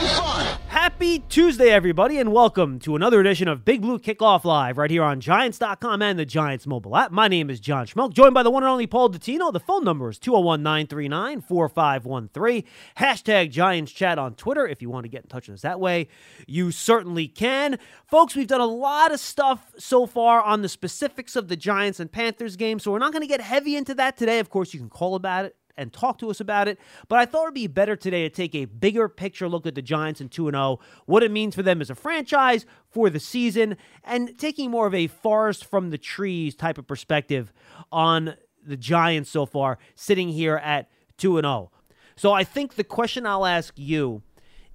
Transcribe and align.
Happy 0.71 1.19
Tuesday, 1.19 1.69
everybody, 1.69 2.17
and 2.17 2.31
welcome 2.31 2.79
to 2.79 2.95
another 2.95 3.19
edition 3.19 3.49
of 3.49 3.65
Big 3.65 3.81
Blue 3.81 3.99
Kickoff 3.99 4.45
Live 4.45 4.77
right 4.77 4.89
here 4.89 5.03
on 5.03 5.19
Giants.com 5.19 6.01
and 6.01 6.17
the 6.17 6.25
Giants 6.25 6.65
mobile 6.65 6.95
app. 6.95 7.11
My 7.11 7.27
name 7.27 7.49
is 7.49 7.59
John 7.59 7.85
Schmeelk, 7.85 8.13
joined 8.13 8.33
by 8.33 8.41
the 8.41 8.49
one 8.49 8.63
and 8.63 8.69
only 8.69 8.87
Paul 8.87 9.09
Dottino. 9.09 9.51
The 9.51 9.59
phone 9.59 9.83
number 9.83 10.09
is 10.09 10.17
201 10.17 10.63
939 10.63 11.41
4513. 11.41 12.63
Hashtag 12.97 13.51
Giants 13.51 13.91
Chat 13.91 14.17
on 14.17 14.33
Twitter 14.35 14.65
if 14.65 14.81
you 14.81 14.89
want 14.89 15.03
to 15.03 15.09
get 15.09 15.23
in 15.23 15.29
touch 15.29 15.49
with 15.49 15.55
us 15.55 15.61
that 15.63 15.81
way. 15.81 16.07
You 16.47 16.71
certainly 16.71 17.27
can. 17.27 17.77
Folks, 18.05 18.33
we've 18.33 18.47
done 18.47 18.61
a 18.61 18.65
lot 18.65 19.11
of 19.11 19.19
stuff 19.19 19.73
so 19.77 20.05
far 20.05 20.41
on 20.41 20.61
the 20.61 20.69
specifics 20.69 21.35
of 21.35 21.49
the 21.49 21.57
Giants 21.57 21.99
and 21.99 22.09
Panthers 22.09 22.55
game, 22.55 22.79
so 22.79 22.93
we're 22.93 22.99
not 22.99 23.11
going 23.11 23.23
to 23.23 23.27
get 23.27 23.41
heavy 23.41 23.75
into 23.75 23.93
that 23.95 24.15
today. 24.15 24.39
Of 24.39 24.49
course, 24.49 24.73
you 24.73 24.79
can 24.79 24.89
call 24.89 25.15
about 25.15 25.43
it 25.43 25.57
and 25.77 25.91
talk 25.91 26.17
to 26.19 26.29
us 26.29 26.39
about 26.39 26.67
it. 26.67 26.79
But 27.07 27.19
I 27.19 27.25
thought 27.25 27.43
it'd 27.43 27.53
be 27.53 27.67
better 27.67 27.95
today 27.95 28.23
to 28.23 28.29
take 28.29 28.55
a 28.55 28.65
bigger 28.65 29.07
picture 29.09 29.47
look 29.47 29.65
at 29.65 29.75
the 29.75 29.81
Giants 29.81 30.21
in 30.21 30.29
2 30.29 30.51
0, 30.51 30.79
what 31.05 31.23
it 31.23 31.31
means 31.31 31.55
for 31.55 31.63
them 31.63 31.81
as 31.81 31.89
a 31.89 31.95
franchise, 31.95 32.65
for 32.89 33.09
the 33.09 33.19
season, 33.19 33.77
and 34.03 34.37
taking 34.37 34.71
more 34.71 34.87
of 34.87 34.93
a 34.93 35.07
forest 35.07 35.65
from 35.65 35.89
the 35.89 35.97
trees 35.97 36.55
type 36.55 36.77
of 36.77 36.87
perspective 36.87 37.51
on 37.91 38.35
the 38.65 38.77
Giants 38.77 39.29
so 39.29 39.45
far, 39.45 39.77
sitting 39.95 40.29
here 40.29 40.57
at 40.57 40.89
2 41.17 41.41
0. 41.41 41.71
So 42.15 42.33
I 42.33 42.43
think 42.43 42.75
the 42.75 42.83
question 42.83 43.25
I'll 43.25 43.45
ask 43.45 43.73
you 43.77 44.21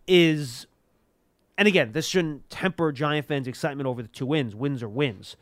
is 0.06 0.66
and 1.58 1.66
again, 1.66 1.92
this 1.92 2.06
shouldn't 2.06 2.48
temper 2.50 2.92
Giant 2.92 3.26
fans' 3.26 3.48
excitement 3.48 3.86
over 3.86 4.02
the 4.02 4.08
two 4.08 4.26
wins. 4.26 4.54
Wins 4.54 4.82
are 4.82 4.88
wins. 4.88 5.36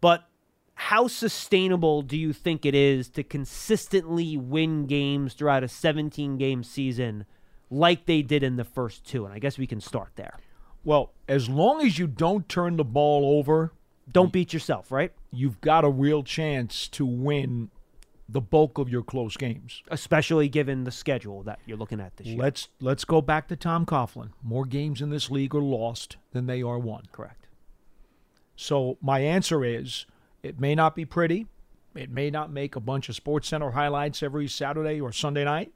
But 0.00 0.28
how 0.74 1.06
sustainable 1.08 2.02
do 2.02 2.16
you 2.16 2.32
think 2.32 2.66
it 2.66 2.74
is 2.74 3.08
to 3.10 3.22
consistently 3.22 4.36
win 4.36 4.86
games 4.86 5.34
throughout 5.34 5.62
a 5.64 5.68
17 5.68 6.36
game 6.36 6.62
season 6.64 7.24
like 7.70 8.06
they 8.06 8.22
did 8.22 8.42
in 8.42 8.56
the 8.56 8.64
first 8.64 9.04
two? 9.06 9.24
And 9.24 9.32
I 9.34 9.38
guess 9.38 9.56
we 9.58 9.66
can 9.66 9.80
start 9.80 10.10
there. 10.16 10.38
Well, 10.84 11.12
as 11.28 11.48
long 11.48 11.80
as 11.86 11.98
you 11.98 12.06
don't 12.06 12.48
turn 12.48 12.76
the 12.76 12.84
ball 12.84 13.38
over, 13.38 13.72
Don't 14.10 14.32
beat 14.32 14.52
yourself, 14.52 14.90
right? 14.92 15.12
you've 15.30 15.60
got 15.60 15.84
a 15.84 15.88
real 15.90 16.22
chance 16.22 16.86
to 16.88 17.04
win 17.06 17.70
the 18.28 18.40
bulk 18.40 18.78
of 18.78 18.88
your 18.88 19.02
close 19.02 19.36
games. 19.36 19.82
Especially 19.90 20.48
given 20.48 20.84
the 20.84 20.90
schedule 20.90 21.42
that 21.42 21.58
you're 21.66 21.76
looking 21.76 22.00
at 22.00 22.16
this 22.16 22.26
year. 22.28 22.38
Let's 22.38 22.68
let's 22.80 23.04
go 23.04 23.20
back 23.20 23.48
to 23.48 23.56
Tom 23.56 23.84
Coughlin. 23.86 24.30
More 24.42 24.64
games 24.64 25.00
in 25.02 25.10
this 25.10 25.30
league 25.30 25.54
are 25.54 25.62
lost 25.62 26.16
than 26.32 26.46
they 26.46 26.62
are 26.62 26.78
won. 26.78 27.04
Correct. 27.12 27.46
So 28.56 28.96
my 29.02 29.20
answer 29.20 29.64
is 29.64 30.06
it 30.44 30.60
may 30.60 30.74
not 30.74 30.94
be 30.94 31.06
pretty. 31.06 31.46
It 31.94 32.10
may 32.10 32.30
not 32.30 32.52
make 32.52 32.76
a 32.76 32.80
bunch 32.80 33.08
of 33.08 33.14
Sports 33.14 33.48
Center 33.48 33.70
highlights 33.70 34.22
every 34.22 34.46
Saturday 34.46 35.00
or 35.00 35.10
Sunday 35.10 35.44
night, 35.44 35.72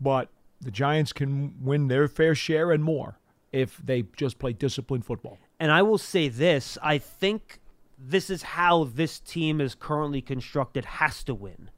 but 0.00 0.30
the 0.60 0.70
Giants 0.70 1.12
can 1.12 1.54
win 1.60 1.88
their 1.88 2.08
fair 2.08 2.34
share 2.34 2.72
and 2.72 2.82
more 2.82 3.18
if 3.52 3.76
they 3.84 4.04
just 4.16 4.38
play 4.38 4.52
disciplined 4.54 5.04
football. 5.04 5.38
And 5.60 5.70
I 5.70 5.82
will 5.82 5.98
say 5.98 6.28
this 6.28 6.78
I 6.82 6.98
think 6.98 7.60
this 7.98 8.30
is 8.30 8.42
how 8.42 8.84
this 8.84 9.18
team 9.18 9.60
is 9.60 9.74
currently 9.74 10.22
constructed 10.22 10.84
has 10.86 11.22
to 11.24 11.34
win. 11.34 11.70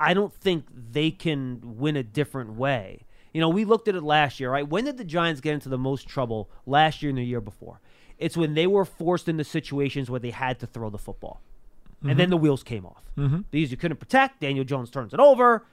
I 0.00 0.14
don't 0.14 0.32
think 0.32 0.66
they 0.72 1.10
can 1.10 1.60
win 1.76 1.96
a 1.96 2.02
different 2.02 2.54
way. 2.54 3.04
You 3.34 3.40
know, 3.42 3.48
we 3.48 3.66
looked 3.66 3.88
at 3.88 3.94
it 3.94 4.02
last 4.02 4.40
year, 4.40 4.50
right? 4.50 4.66
When 4.66 4.84
did 4.84 4.96
the 4.96 5.04
Giants 5.04 5.40
get 5.42 5.52
into 5.54 5.68
the 5.68 5.76
most 5.76 6.08
trouble 6.08 6.48
last 6.64 7.02
year 7.02 7.10
and 7.10 7.18
the 7.18 7.24
year 7.24 7.40
before? 7.42 7.80
It's 8.16 8.36
when 8.36 8.54
they 8.54 8.66
were 8.66 8.84
forced 8.84 9.28
into 9.28 9.44
situations 9.44 10.08
where 10.08 10.20
they 10.20 10.30
had 10.30 10.60
to 10.60 10.66
throw 10.66 10.88
the 10.88 10.98
football. 10.98 11.42
And 12.02 12.18
then 12.18 12.30
the 12.30 12.36
wheels 12.36 12.62
came 12.62 12.86
off. 12.86 13.02
Mm-hmm. 13.16 13.40
These 13.50 13.70
you 13.70 13.76
couldn't 13.76 13.98
protect. 13.98 14.40
Daniel 14.40 14.64
Jones 14.64 14.90
turns 14.90 15.12
it 15.12 15.20
over. 15.20 15.66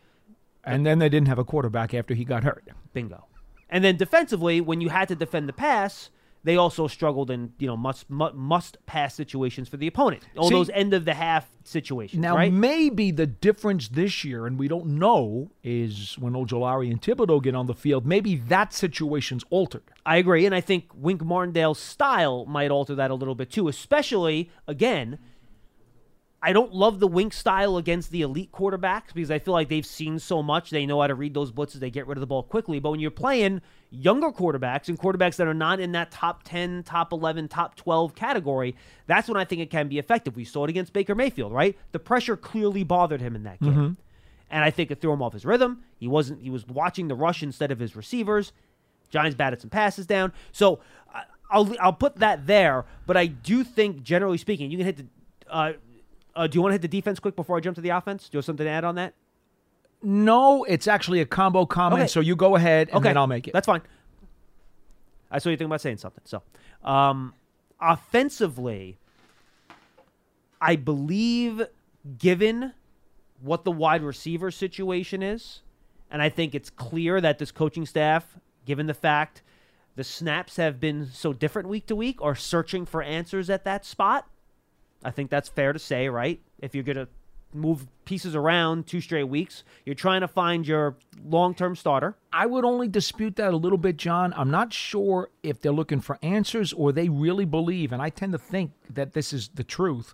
And 0.63 0.85
then 0.85 0.99
they 0.99 1.09
didn't 1.09 1.27
have 1.27 1.37
a 1.37 1.43
quarterback 1.43 1.93
after 1.93 2.13
he 2.13 2.25
got 2.25 2.43
hurt. 2.43 2.67
Bingo. 2.93 3.25
And 3.69 3.83
then 3.83 3.97
defensively, 3.97 4.61
when 4.61 4.81
you 4.81 4.89
had 4.89 5.07
to 5.09 5.15
defend 5.15 5.47
the 5.47 5.53
pass, 5.53 6.09
they 6.45 6.55
also 6.57 6.87
struggled 6.87 7.31
in 7.31 7.53
you 7.57 7.65
know 7.67 7.75
must 7.75 8.09
mu- 8.09 8.31
must 8.33 8.77
pass 8.85 9.15
situations 9.15 9.67
for 9.67 9.77
the 9.77 9.87
opponent. 9.87 10.23
All 10.37 10.47
See- 10.47 10.55
those 10.55 10.69
end 10.69 10.93
of 10.93 11.03
the 11.03 11.15
half 11.15 11.49
situations. 11.63 12.21
Now, 12.21 12.35
right? 12.35 12.53
maybe 12.53 13.09
the 13.09 13.25
difference 13.25 13.87
this 13.89 14.23
year, 14.23 14.45
and 14.45 14.57
we 14.57 14.67
don't 14.67 14.85
know, 14.85 15.49
is 15.63 16.15
when 16.19 16.33
Ojulari 16.33 16.91
and 16.91 17.01
Thibodeaux 17.01 17.41
get 17.41 17.55
on 17.55 17.65
the 17.65 17.73
field, 17.73 18.05
maybe 18.05 18.35
that 18.35 18.73
situation's 18.73 19.43
altered. 19.49 19.83
I 20.05 20.17
agree, 20.17 20.45
and 20.45 20.53
I 20.53 20.61
think 20.61 20.85
Wink 20.93 21.23
Martindale's 21.23 21.79
style 21.79 22.45
might 22.45 22.69
alter 22.69 22.93
that 22.93 23.09
a 23.09 23.15
little 23.15 23.35
bit 23.35 23.49
too. 23.49 23.67
Especially 23.67 24.51
again, 24.67 25.17
I 26.45 26.53
don't 26.53 26.73
love 26.73 27.00
the 27.00 27.07
Wink 27.07 27.33
style 27.33 27.78
against 27.78 28.11
the 28.11 28.22
elite 28.22 28.51
quarterbacks 28.51 29.13
because 29.13 29.31
I 29.31 29.39
feel 29.39 29.53
like 29.53 29.67
they've 29.67 29.85
seen 29.85 30.19
so 30.19 30.44
much. 30.44 30.69
They 30.69 30.85
know 30.85 31.01
how 31.01 31.07
to 31.07 31.16
read 31.16 31.33
those 31.33 31.51
blitzes. 31.51 31.79
They 31.79 31.89
get 31.89 32.06
rid 32.06 32.17
of 32.17 32.22
the 32.22 32.28
ball 32.28 32.44
quickly. 32.44 32.79
But 32.79 32.91
when 32.91 33.00
you're 33.00 33.09
playing 33.09 33.61
younger 33.89 34.29
quarterbacks 34.29 34.88
and 34.88 35.00
quarterbacks 35.00 35.38
that 35.38 35.47
are 35.47 35.53
not 35.55 35.79
in 35.79 35.94
that 35.94 36.11
top 36.11 36.44
10, 36.44 36.84
top 36.84 37.11
11, 37.11 37.47
top 37.47 37.75
12 37.75 38.13
category, 38.13 38.75
that's 39.07 39.28
when 39.28 39.38
I 39.38 39.44
think 39.44 39.61
it 39.61 39.72
can 39.72 39.88
be 39.88 39.97
effective. 39.97 40.35
We 40.35 40.45
saw 40.45 40.66
it 40.66 40.69
against 40.69 40.94
Baker 40.94 41.16
Mayfield, 41.16 41.51
right? 41.51 41.75
The 41.94 42.00
pressure 42.00 42.38
clearly 42.38 42.84
bothered 42.84 43.22
him 43.22 43.35
in 43.35 43.44
that 43.44 43.59
game. 43.59 43.97
And 44.51 44.63
I 44.63 44.69
think 44.69 44.91
it 44.91 45.01
threw 45.01 45.11
him 45.13 45.23
off 45.23 45.34
his 45.34 45.45
rhythm. 45.45 45.84
He 46.00 46.07
wasn't 46.07 46.44
he 46.44 46.51
was 46.51 46.67
watching 46.67 47.07
the 47.07 47.16
rush 47.16 47.41
instead 47.41 47.72
of 47.72 47.79
his 47.79 47.95
receivers. 47.95 48.53
Giants 49.09 49.35
batted 49.35 49.61
some 49.61 49.72
passes 49.72 50.05
down. 50.05 50.31
So 50.51 50.79
I- 51.11 51.23
I'll 51.50 51.75
I'll 51.79 51.94
put 51.94 52.17
that 52.17 52.45
there, 52.45 52.85
but 53.07 53.17
I 53.17 53.25
do 53.25 53.63
think 53.63 54.03
generally 54.03 54.37
speaking, 54.37 54.69
you 54.69 54.78
can 54.78 54.85
hit 54.85 54.97
the 54.97 55.05
uh, 55.49 55.73
uh, 56.35 56.47
do 56.47 56.58
you 56.58 56.61
want 56.61 56.72
to 56.72 56.73
hit 56.76 56.82
the 56.82 56.87
defense 56.87 57.20
quick 57.20 57.35
before 57.35 57.58
I 57.58 57.59
jump 57.59 57.76
to 57.76 57.82
the 57.82 57.90
offense? 57.90 58.29
Do 58.29 58.35
you 58.35 58.40
have 58.40 58.46
something 58.46 58.66
to 58.66 58.70
add 58.70 58.84
on 58.84 58.96
that? 58.96 59.14
No, 60.03 60.64
it's 60.66 60.87
actually 60.87 61.22
a 61.22 61.26
combo 61.26 61.66
comment, 61.66 62.02
Okay. 62.02 62.08
so 62.08 62.20
you 62.20 62.35
go 62.35 62.55
ahead 62.55 62.90
and 62.90 62.97
okay, 62.97 63.09
then 63.09 63.17
I'll 63.17 63.28
make 63.28 63.47
it. 63.47 63.53
That's 63.53 63.66
fine. 63.66 63.82
I 65.32 65.40
saw 65.40 65.49
you 65.49 65.58
think 65.58 65.67
about 65.67 65.82
saying 65.82 65.97
something. 65.97 66.22
So, 66.26 66.43
um, 66.84 67.34
offensively, 67.82 68.97
I 70.61 70.76
believe, 70.76 71.64
given 72.17 72.73
what 73.41 73.64
the 73.64 73.72
wide 73.72 74.03
receiver 74.03 74.52
situation 74.52 75.23
is, 75.23 75.61
and 76.11 76.22
I 76.22 76.29
think 76.29 76.53
it's 76.53 76.70
clear 76.70 77.20
that 77.22 77.40
this 77.40 77.52
coaching 77.52 77.85
staff, 77.85 78.38
given 78.66 78.85
the 78.88 78.93
fact 78.93 79.41
the 79.96 80.03
snaps 80.03 80.58
have 80.58 80.79
been 80.79 81.08
so 81.11 81.34
different 81.34 81.67
week 81.67 81.88
to 81.88 81.96
week, 81.96 82.22
are 82.22 82.35
searching 82.35 82.85
for 82.85 83.02
answers 83.02 83.49
at 83.49 83.64
that 83.66 83.85
spot. 83.85 84.28
I 85.03 85.11
think 85.11 85.29
that's 85.29 85.49
fair 85.49 85.73
to 85.73 85.79
say, 85.79 86.09
right? 86.09 86.41
If 86.59 86.73
you're 86.73 86.83
going 86.83 86.97
to 86.97 87.07
move 87.53 87.87
pieces 88.03 88.35
around 88.35 88.85
two 88.85 89.01
straight 89.01 89.23
weeks, 89.23 89.63
you're 89.85 89.95
trying 89.95 90.21
to 90.21 90.27
find 90.27 90.67
your 90.67 90.97
long 91.23 91.55
term 91.55 91.75
starter. 91.75 92.17
I 92.33 92.45
would 92.45 92.65
only 92.65 92.87
dispute 92.87 93.35
that 93.37 93.53
a 93.53 93.57
little 93.57 93.77
bit, 93.77 93.97
John. 93.97 94.33
I'm 94.35 94.51
not 94.51 94.73
sure 94.73 95.29
if 95.41 95.61
they're 95.61 95.71
looking 95.71 96.01
for 96.01 96.19
answers 96.21 96.73
or 96.73 96.91
they 96.91 97.09
really 97.09 97.45
believe, 97.45 97.91
and 97.91 98.01
I 98.01 98.09
tend 98.09 98.33
to 98.33 98.37
think 98.37 98.71
that 98.89 99.13
this 99.13 99.31
is 99.33 99.49
the 99.49 99.63
truth, 99.63 100.13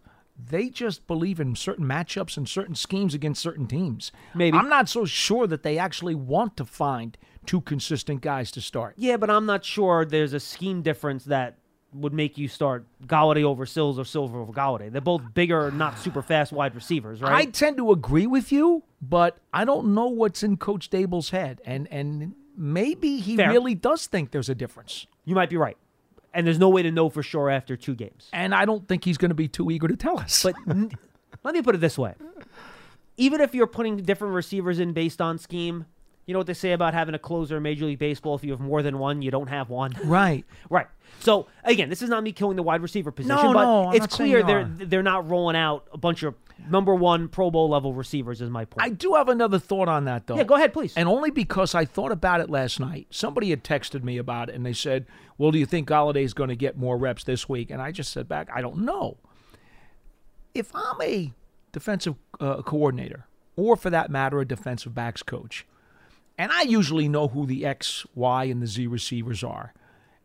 they 0.50 0.70
just 0.70 1.06
believe 1.08 1.40
in 1.40 1.56
certain 1.56 1.86
matchups 1.86 2.38
and 2.38 2.48
certain 2.48 2.76
schemes 2.76 3.14
against 3.14 3.42
certain 3.42 3.68
teams. 3.68 4.12
Maybe. 4.34 4.58
I'm 4.58 4.70
not 4.70 4.90
so 4.90 5.06
sure 5.06 5.48
that 5.48 5.64
they 5.64 5.78
actually 5.78 6.16
want 6.16 6.58
to 6.58 6.66
find 6.66 7.18
two 7.46 7.62
consistent 7.62 8.22
guys 8.22 8.52
to 8.52 8.62
start. 8.62 8.96
Yeah, 8.98 9.18
but 9.18 9.30
I'm 9.30 9.46
not 9.46 9.66
sure 9.66 10.06
there's 10.06 10.34
a 10.34 10.40
scheme 10.40 10.82
difference 10.82 11.26
that 11.26 11.58
would 11.94 12.14
make 12.14 12.38
you 12.38 12.48
start 12.48 12.86
Golladay 13.06 13.44
over 13.44 13.66
Sills 13.66 14.00
or 14.00 14.06
Silver 14.06 14.40
over 14.40 14.54
Golladay. 14.54 14.92
They're 14.92 15.02
both 15.02 15.34
bigger, 15.34 15.72
not 15.72 16.00
super 16.00 16.22
fast 16.22 16.52
wide 16.52 16.74
receivers, 16.76 17.22
right? 17.22 17.34
I 17.34 17.46
tend 17.46 17.78
to 17.78 17.92
agree 17.92 18.28
with 18.28 18.52
you, 18.52 18.84
but 19.02 19.38
I 19.54 19.66
don't 19.66 19.94
know 19.94 20.08
what's 20.08 20.42
in 20.44 20.58
Coach 20.58 20.90
Daboll's 20.90 21.32
head, 21.32 21.62
and 21.66 21.88
and 21.92 22.34
maybe 22.56 23.20
he 23.20 23.36
Fair. 23.36 23.50
really 23.50 23.76
does 23.76 24.08
think 24.08 24.32
there's 24.32 24.50
a 24.50 24.56
difference. 24.56 25.06
you 25.26 25.36
might 25.36 25.50
be 25.50 25.58
right. 25.58 25.78
And 26.34 26.48
there's 26.48 26.60
no 26.60 26.70
way 26.70 26.82
to 26.82 26.92
know 26.92 27.10
for 27.10 27.22
sure 27.24 27.50
after 27.50 27.76
two 27.76 27.94
games. 27.94 28.30
And 28.32 28.56
I 28.56 28.64
don't 28.64 28.88
think 28.88 29.04
he's 29.04 29.18
going 29.18 29.32
to 29.32 29.36
be 29.36 29.50
too 29.50 29.70
eager 29.70 29.90
to 29.90 29.98
tell 29.98 30.18
us. 30.18 30.44
But 30.44 30.56
n- 30.70 30.90
let 31.44 31.54
me 31.54 31.62
put 31.62 31.76
it 31.76 31.80
this 31.80 31.98
way. 31.98 32.14
Even 33.18 33.42
if 33.42 33.54
you're 33.54 33.68
putting 33.68 33.98
different 33.98 34.34
receivers 34.34 34.80
in 34.80 34.94
based 34.94 35.20
on 35.22 35.38
scheme, 35.38 35.86
you 36.26 36.34
know 36.34 36.40
what 36.40 36.48
they 36.48 36.54
say 36.54 36.72
about 36.72 36.94
having 36.94 37.16
a 37.16 37.20
closer 37.20 37.58
in 37.58 37.64
Major 37.64 37.86
League 37.86 38.00
Baseball? 38.00 38.36
If 38.36 38.44
you 38.44 38.52
have 38.52 38.60
more 38.60 38.82
than 38.82 39.00
one, 39.00 39.22
you 39.22 39.32
don't 39.32 39.48
have 39.48 39.70
one. 39.70 39.94
right. 40.06 40.46
Right. 40.70 40.88
So 41.20 41.48
again, 41.64 41.90
this 41.90 42.02
is 42.02 42.10
not 42.10 42.24
me 42.24 42.32
killing 42.32 42.56
the 42.56 42.64
wide 42.64 42.82
receiver 42.82 43.12
position, 43.12 43.36
No, 43.36 43.54
but 43.54 43.64
no, 43.64 43.92
it's 43.92 44.08
clear 44.08 44.44
they're 44.44 44.62
are. 44.62 44.66
they're 44.66 45.04
not 45.04 45.30
rolling 45.30 45.56
out 45.56 45.88
a 45.92 45.98
bunch 45.98 46.24
of 46.24 46.36
number 46.70 46.96
one 46.96 47.28
Pro 47.28 47.52
Bowl 47.52 47.70
level 47.70 47.94
receivers. 47.94 48.42
Is 48.42 48.50
my 48.50 48.66
point. 48.66 48.86
I 48.86 48.90
do 48.90 49.16
have 49.16 49.28
another 49.30 49.60
thought 49.60 49.90
on 49.90 50.06
that, 50.06 50.28
though. 50.28 50.38
yeah, 50.38 50.44
go 50.44 50.56
ahead, 50.56 50.74
please. 50.74 50.94
And 50.96 51.10
only 51.10 51.32
because 51.32 51.76
I 51.76 51.86
thought 51.86 52.12
about 52.12 52.40
it 52.40 52.50
last 52.50 52.80
night. 52.80 53.08
Somebody 53.10 53.50
had 53.50 53.64
texted 53.64 54.04
me 54.04 54.18
about 54.18 54.50
it, 54.50 54.56
and 54.56 54.66
they 54.66 54.74
said, 54.74 55.06
"Well, 55.38 55.52
do 55.52 55.60
you 55.60 55.66
think 55.66 55.90
Golladay's 55.90 56.34
going 56.34 56.50
to 56.50 56.56
get 56.56 56.78
more 56.78 56.98
reps 56.98 57.24
this 57.24 57.50
week?" 57.50 57.72
And 57.72 57.82
I 57.82 57.92
just 57.92 58.12
said 58.12 58.30
back, 58.30 58.48
"I 58.54 58.62
don't 58.62 58.78
know." 58.78 59.18
If 60.54 60.72
I'm 60.76 61.02
a 61.02 61.32
defensive 61.72 62.16
uh, 62.40 62.62
coordinator, 62.62 63.26
or 63.56 63.76
for 63.76 63.90
that 63.90 64.10
matter, 64.10 64.40
a 64.40 64.46
defensive 64.46 64.94
backs 64.94 65.24
coach, 65.24 65.66
and 66.38 66.52
I 66.52 66.64
usually 66.64 67.08
know 67.08 67.28
who 67.28 67.46
the 67.46 67.66
X, 67.66 68.06
Y, 68.16 68.46
and 68.46 68.62
the 68.62 68.68
Z 68.68 68.88
receivers 68.88 69.44
are, 69.44 69.74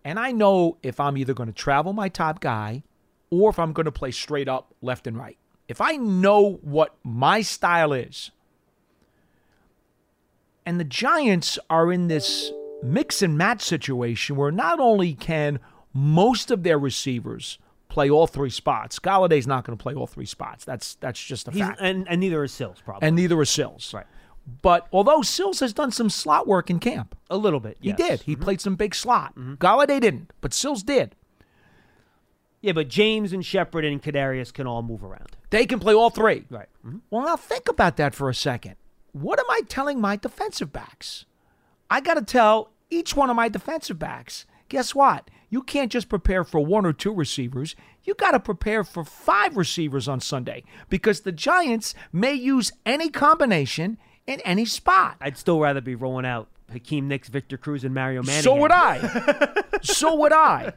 and 0.05 0.19
I 0.19 0.33
know 0.33 0.79
if 0.83 0.99
I'm 1.01 1.17
either 1.17 1.35
going 1.35 1.49
to 1.49 1.53
travel 1.55 1.93
my 1.93 2.09
top 2.09 2.41
guy, 2.41 2.83
or 3.31 3.51
if 3.51 3.59
I'm 3.59 3.73
going 3.73 3.85
to 3.87 3.93
play 3.93 4.11
straight 4.13 4.49
up 4.49 4.75
left 4.81 5.07
and 5.07 5.17
right. 5.17 5.37
If 5.69 5.81
I 5.81 5.97
know 5.97 6.59
what 6.63 6.95
my 7.03 7.41
style 7.43 7.93
is, 7.93 8.31
and 10.65 10.81
the 10.81 10.85
Giants 10.85 11.59
are 11.71 11.93
in 11.93 12.09
this 12.09 12.51
mix 12.83 13.23
and 13.23 13.37
match 13.39 13.63
situation 13.63 14.37
where 14.37 14.51
not 14.53 14.81
only 14.81 15.15
can 15.15 15.59
most 15.93 16.51
of 16.51 16.63
their 16.63 16.79
receivers 16.79 17.59
play 17.89 18.11
all 18.11 18.27
three 18.27 18.51
spots, 18.51 18.99
Golladay's 18.99 19.47
not 19.47 19.65
going 19.65 19.77
to 19.77 19.83
play 19.83 19.95
all 19.95 20.07
three 20.07 20.27
spots. 20.27 20.65
That's 20.65 20.95
that's 20.97 21.23
just 21.23 21.49
a 21.49 21.51
He's, 21.53 21.61
fact. 21.63 21.81
and 21.81 22.07
and 22.09 22.21
neither 22.21 22.45
is 22.45 22.53
Sills 22.53 22.79
probably. 22.85 23.07
and 23.07 23.17
neither 23.17 23.41
is 23.41 23.51
Sills. 23.51 23.93
Right. 23.95 24.07
But 24.63 24.87
although 24.93 25.23
Sills 25.23 25.61
has 25.61 25.73
done 25.73 25.91
some 25.91 26.09
slot 26.09 26.47
work 26.47 26.71
in 26.71 26.79
camp, 26.79 27.17
a 27.29 27.37
little 27.37 27.61
bit. 27.61 27.79
he 27.81 27.89
yes. 27.89 27.99
Mm-hmm. 27.99 28.09
did. 28.09 28.21
He 28.23 28.37
played 28.37 28.61
some 28.61 28.77
big 28.77 28.95
slot. 28.95 29.35
Golladay 29.37 30.01
didn't, 30.01 30.33
but 30.41 30.55
Sills 30.55 30.83
did. 30.83 31.17
Yeah, 32.61 32.73
but 32.73 32.89
James 32.89 33.33
and 33.33 33.45
Shepard 33.45 33.85
and 33.85 34.03
Kadarius 34.03 34.53
can 34.53 34.67
all 34.67 34.83
move 34.83 35.05
around. 35.05 35.37
They 35.51 35.67
can 35.67 35.79
play 35.79 35.95
all 35.95 36.11
three. 36.11 36.47
Right. 36.51 36.69
Mhm. 36.85 37.01
Well, 37.11 37.25
now 37.25 37.37
think 37.37 37.69
about 37.69 37.97
that 37.97 38.15
for 38.15 38.29
a 38.29 38.35
second. 38.35 38.77
What 39.13 39.39
am 39.39 39.47
I 39.49 39.61
telling 39.69 40.01
my 40.01 40.17
defensive 40.17 40.73
backs? 40.73 41.27
I 41.91 42.01
got 42.01 42.15
to 42.15 42.23
tell 42.23 42.71
each 42.91 43.17
one 43.17 43.31
of 43.31 43.37
my 43.37 43.49
defensive 43.49 43.99
backs 43.99 44.47
guess 44.69 44.95
what? 44.95 45.31
You 45.49 45.63
can't 45.63 45.93
just 45.93 46.09
prepare 46.09 46.43
for 46.45 46.59
one 46.61 46.85
or 46.85 46.93
two 46.93 47.15
receivers. 47.15 47.77
You 48.03 48.15
got 48.15 48.33
to 48.33 48.41
prepare 48.41 48.83
for 48.83 49.05
five 49.05 49.57
receivers 49.57 50.09
on 50.09 50.21
Sunday 50.21 50.65
because 50.89 51.21
the 51.21 51.33
Giants 51.33 51.95
may 52.13 52.33
use 52.35 52.73
any 52.85 53.09
combination 53.09 53.97
in 54.27 54.41
any 54.41 54.65
spot. 54.65 55.17
I'd 55.21 55.37
still 55.39 55.61
rather 55.61 55.81
be 55.81 55.95
rolling 55.95 56.27
out 56.27 56.49
Hakeem 56.73 57.07
Nicks, 57.09 57.29
Victor 57.29 57.57
Cruz, 57.57 57.85
and 57.85 57.95
Mario 57.95 58.23
Manning. 58.23 58.43
So 58.43 58.57
would 58.57 58.73
I. 58.73 59.63
so 59.83 60.17
would 60.17 60.33
I. 60.33 60.73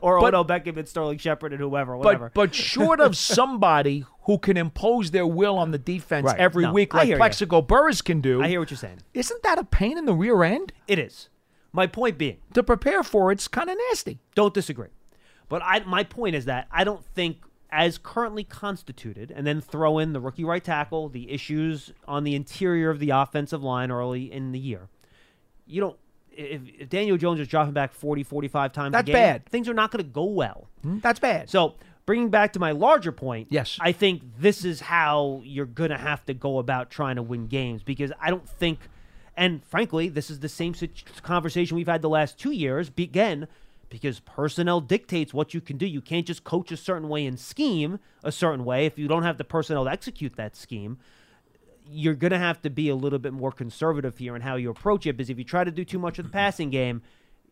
Or 0.00 0.20
But- 0.20 0.34
Odell 0.34 0.44
Beckham 0.44 0.76
and 0.76 0.86
Sterling 0.88 1.18
Shepard 1.18 1.52
and 1.52 1.60
whoever, 1.60 1.96
whatever. 1.96 2.30
But 2.34 2.48
but 2.50 2.54
short 2.54 3.00
of 3.00 3.16
somebody 3.16 4.04
who 4.22 4.38
can 4.38 4.56
impose 4.56 5.10
their 5.12 5.26
will 5.26 5.56
on 5.56 5.70
the 5.70 5.78
defense 5.78 6.26
Right. 6.26 6.38
every 6.38 6.64
No, 6.64 6.72
week 6.72 6.92
like. 6.92 7.14
Plaxico 7.16 7.62
Burress 7.62 8.02
can 8.02 8.20
do, 8.20 8.42
I 8.42 8.48
hear 8.48 8.60
what 8.60 8.70
you're 8.70 8.76
saying. 8.78 8.98
isn't 9.14 9.42
that 9.44 9.58
a 9.58 9.64
pain 9.64 9.96
in 9.96 10.04
the 10.04 10.12
rear 10.14 10.42
end? 10.42 10.72
It 10.88 10.98
is. 10.98 11.28
My 11.72 11.86
point 11.86 12.18
being, 12.18 12.38
To 12.54 12.62
prepare 12.62 13.02
for 13.02 13.30
it's 13.32 13.48
kind 13.48 13.70
of 13.70 13.76
nasty. 13.90 14.18
don't 14.34 14.52
disagree. 14.54 14.88
But 15.48 15.62
I, 15.64 15.80
my 15.84 16.02
point 16.04 16.34
is 16.34 16.46
that 16.46 16.66
I 16.72 16.82
don't 16.84 17.04
think, 17.14 17.38
as 17.78 17.98
currently 17.98 18.42
constituted, 18.42 19.30
and 19.30 19.46
then 19.46 19.60
throw 19.60 19.98
in 19.98 20.14
the 20.14 20.20
rookie 20.20 20.44
right 20.44 20.64
tackle, 20.64 21.10
the 21.10 21.30
issues 21.30 21.92
on 22.08 22.24
the 22.24 22.34
interior 22.34 22.88
of 22.88 22.98
the 23.00 23.10
offensive 23.10 23.62
line 23.62 23.90
early 23.90 24.32
in 24.32 24.52
the 24.52 24.58
year, 24.58 24.88
you 25.66 25.80
don't. 25.82 25.96
If, 26.32 26.62
if 26.78 26.88
Daniel 26.88 27.16
Jones 27.16 27.38
is 27.40 27.48
dropping 27.48 27.72
back 27.74 27.92
40, 27.94 28.22
45 28.22 28.72
times 28.72 28.92
That's 28.92 29.02
a 29.08 29.12
game, 29.12 29.14
bad. 29.14 29.46
things 29.46 29.68
are 29.68 29.74
not 29.74 29.90
going 29.90 30.04
to 30.04 30.10
go 30.10 30.24
well. 30.24 30.68
Hmm, 30.82 30.98
That's 31.00 31.18
bad. 31.18 31.48
So, 31.48 31.74
bringing 32.04 32.28
back 32.30 32.52
to 32.54 32.58
my 32.58 32.72
larger 32.72 33.10
point, 33.12 33.48
Yes. 33.50 33.78
I 33.80 33.92
think 33.92 34.22
this 34.38 34.62
is 34.64 34.80
how 34.80 35.40
you're 35.44 35.64
going 35.66 35.90
to 35.90 35.96
have 35.98 36.24
to 36.26 36.34
go 36.34 36.58
about 36.58 36.90
trying 36.90 37.16
to 37.16 37.22
win 37.22 37.46
games 37.46 37.82
because 37.82 38.12
I 38.20 38.28
don't 38.30 38.46
think, 38.48 38.80
and 39.34 39.64
frankly, 39.64 40.08
this 40.10 40.30
is 40.30 40.40
the 40.40 40.48
same 40.50 40.74
situ- 40.74 41.04
conversation 41.22 41.74
we've 41.76 41.86
had 41.88 42.02
the 42.02 42.08
last 42.10 42.38
two 42.38 42.52
years. 42.52 42.90
Be- 42.90 43.04
Again, 43.04 43.48
because 43.88 44.20
personnel 44.20 44.80
dictates 44.80 45.32
what 45.32 45.54
you 45.54 45.60
can 45.60 45.76
do. 45.76 45.86
You 45.86 46.00
can't 46.00 46.26
just 46.26 46.44
coach 46.44 46.72
a 46.72 46.76
certain 46.76 47.08
way 47.08 47.26
and 47.26 47.38
scheme 47.38 47.98
a 48.24 48.32
certain 48.32 48.64
way 48.64 48.86
if 48.86 48.98
you 48.98 49.08
don't 49.08 49.22
have 49.22 49.38
the 49.38 49.44
personnel 49.44 49.84
to 49.84 49.90
execute 49.90 50.36
that 50.36 50.56
scheme. 50.56 50.98
You're 51.88 52.14
going 52.14 52.32
to 52.32 52.38
have 52.38 52.60
to 52.62 52.70
be 52.70 52.88
a 52.88 52.96
little 52.96 53.20
bit 53.20 53.32
more 53.32 53.52
conservative 53.52 54.18
here 54.18 54.34
in 54.34 54.42
how 54.42 54.56
you 54.56 54.70
approach 54.70 55.06
it 55.06 55.16
because 55.16 55.30
if 55.30 55.38
you 55.38 55.44
try 55.44 55.62
to 55.62 55.70
do 55.70 55.84
too 55.84 55.98
much 55.98 56.18
of 56.18 56.24
the 56.24 56.30
passing 56.30 56.70
game, 56.70 57.02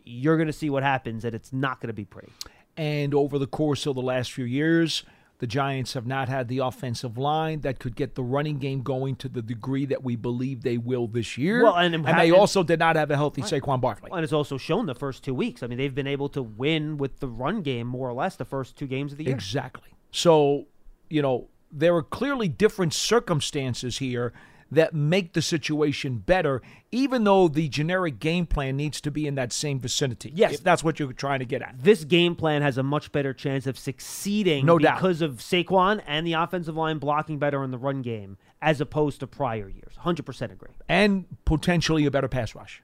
you're 0.05 0.37
going 0.37 0.49
to 0.49 0.53
see 0.53 0.69
what 0.69 0.83
happens 0.83 1.25
and 1.25 1.35
it's 1.35 1.53
not 1.53 1.81
going 1.81 1.89
to 1.89 1.95
be 1.95 2.05
pretty. 2.05 2.33
and 2.77 3.15
over 3.15 3.39
the 3.39 3.47
course 3.47 3.87
of 3.87 3.95
the 3.95 4.03
last 4.03 4.33
few 4.33 4.45
years, 4.45 5.05
the 5.39 5.47
Giants 5.49 5.95
have 5.95 6.07
not 6.07 6.29
had 6.29 6.49
the 6.49 6.59
offensive 6.59 7.19
line 7.19 7.61
that 7.63 7.79
could 7.81 7.97
get 7.97 8.15
the 8.15 8.23
running 8.23 8.59
game 8.59 8.83
going 8.83 9.17
to 9.17 9.29
the 9.29 9.43
degree 9.43 9.85
that 9.87 10.03
we 10.05 10.15
believe 10.17 10.63
they 10.63 10.79
will 10.79 11.07
this 11.09 11.37
year. 11.37 11.63
Well, 11.65 11.75
and- 11.77 11.95
and 11.95 12.07
and- 12.09 12.19
they 12.21 12.31
also 12.31 12.63
did 12.63 12.79
not 12.79 12.97
have 12.97 13.11
a 13.11 13.17
healthy 13.17 13.43
Saquon 13.43 13.81
Barkley. 13.81 14.11
And 14.13 14.23
it's 14.23 14.33
also 14.33 14.57
shown 14.57 14.87
the 14.87 14.95
first 14.95 15.25
two 15.25 15.35
weeks. 15.35 15.63
I 15.63 15.67
mean, 15.67 15.77
they've 15.79 15.95
been 15.95 16.07
able 16.07 16.29
to 16.31 16.43
win 16.43 16.97
with 16.99 17.19
the 17.21 17.29
run 17.29 17.63
game 17.63 17.87
more 17.89 18.09
or 18.09 18.13
less 18.15 18.37
the 18.37 18.45
first 18.45 18.77
two 18.77 18.87
games 18.87 19.13
of 19.13 19.19
the 19.19 19.25
year. 19.25 19.35
Exactly. 19.35 19.91
So, 20.13 20.67
you 21.11 21.21
know, 21.21 21.49
there 21.73 21.97
are 21.97 22.03
clearly 22.03 22.47
different 22.49 22.95
circumstances 22.95 23.99
here 23.99 24.33
that 24.75 24.95
make 24.95 25.33
the 25.33 25.43
situation 25.43 26.19
better, 26.19 26.63
even 26.93 27.25
though 27.25 27.49
the 27.49 27.69
generic 27.69 28.19
game 28.19 28.47
plan 28.47 28.77
needs 28.77 29.01
to 29.01 29.11
be 29.11 29.27
in 29.27 29.35
that 29.37 29.53
same 29.53 29.81
vicinity. 29.81 30.31
Yes. 30.35 30.61
That's 30.61 30.85
what 30.85 30.99
you're 31.01 31.13
trying 31.13 31.41
to 31.41 31.45
get 31.45 31.63
at. 31.63 31.77
This 31.79 32.05
game 32.05 32.35
plan 32.37 32.63
has 32.63 32.79
a 32.79 32.83
much 32.83 33.11
better 33.13 33.33
chance 33.33 33.67
of 33.67 33.79
succeeding 33.79 34.67
No 34.67 34.79
doubt. 34.79 34.97
because 34.99 35.23
of 35.23 35.37
Saquon 35.39 36.03
and 36.07 36.27
the 36.27 36.35
offensive 36.35 36.77
line 36.77 36.99
blocking 36.99 37.39
better 37.39 37.65
in 37.65 37.71
the 37.71 37.79
run 37.79 38.03
game 38.03 38.37
as 38.63 38.81
opposed 38.81 39.21
to 39.21 39.27
prior 39.27 39.69
years. 39.69 39.95
100% 40.05 40.53
agree. 40.53 40.71
And 40.89 41.27
potentially 41.45 42.07
a 42.07 42.11
better 42.11 42.29
pass 42.29 42.55
rush. 42.55 42.83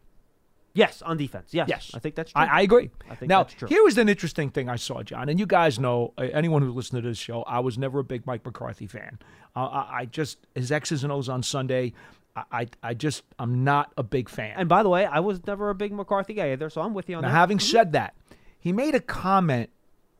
Yes, 0.72 1.02
on 1.02 1.16
defense. 1.16 1.52
Yes. 1.52 1.68
Yes, 1.68 1.90
I 1.94 1.98
think 1.98 2.14
that's 2.14 2.32
true. 2.32 2.40
I, 2.40 2.46
I 2.46 2.60
agree. 2.60 2.90
I 3.10 3.14
think 3.14 3.28
now, 3.28 3.42
that's 3.42 3.54
true. 3.54 3.68
here 3.68 3.82
was 3.82 3.98
an 3.98 4.08
interesting 4.08 4.50
thing 4.50 4.68
I 4.68 4.76
saw, 4.76 5.02
John, 5.02 5.28
and 5.28 5.38
you 5.40 5.46
guys 5.46 5.78
know, 5.78 6.12
uh, 6.16 6.22
anyone 6.32 6.62
who 6.62 6.70
listened 6.70 7.02
to 7.02 7.08
this 7.08 7.18
show, 7.18 7.42
I 7.42 7.58
was 7.60 7.76
never 7.76 7.98
a 7.98 8.04
big 8.04 8.26
Mike 8.26 8.44
McCarthy 8.44 8.86
fan. 8.86 9.18
Uh, 9.56 9.66
I, 9.66 10.00
I 10.00 10.04
just 10.04 10.38
his 10.54 10.70
X's 10.70 11.02
and 11.02 11.12
O's 11.12 11.28
on 11.28 11.42
Sunday. 11.42 11.92
I, 12.36 12.44
I, 12.52 12.66
I 12.82 12.94
just 12.94 13.24
I'm 13.38 13.64
not 13.64 13.92
a 13.96 14.02
big 14.02 14.28
fan. 14.28 14.54
and 14.56 14.68
by 14.68 14.82
the 14.82 14.88
way, 14.88 15.06
I 15.06 15.20
was 15.20 15.44
never 15.46 15.70
a 15.70 15.74
big 15.74 15.92
McCarthy 15.92 16.34
guy 16.34 16.52
either, 16.52 16.70
so 16.70 16.80
I'm 16.82 16.94
with 16.94 17.08
you 17.08 17.16
on 17.16 17.22
that. 17.22 17.28
Now, 17.28 17.34
that. 17.34 17.40
having 17.40 17.58
said 17.58 17.92
that, 17.92 18.14
he 18.58 18.72
made 18.72 18.94
a 18.94 19.00
comment 19.00 19.70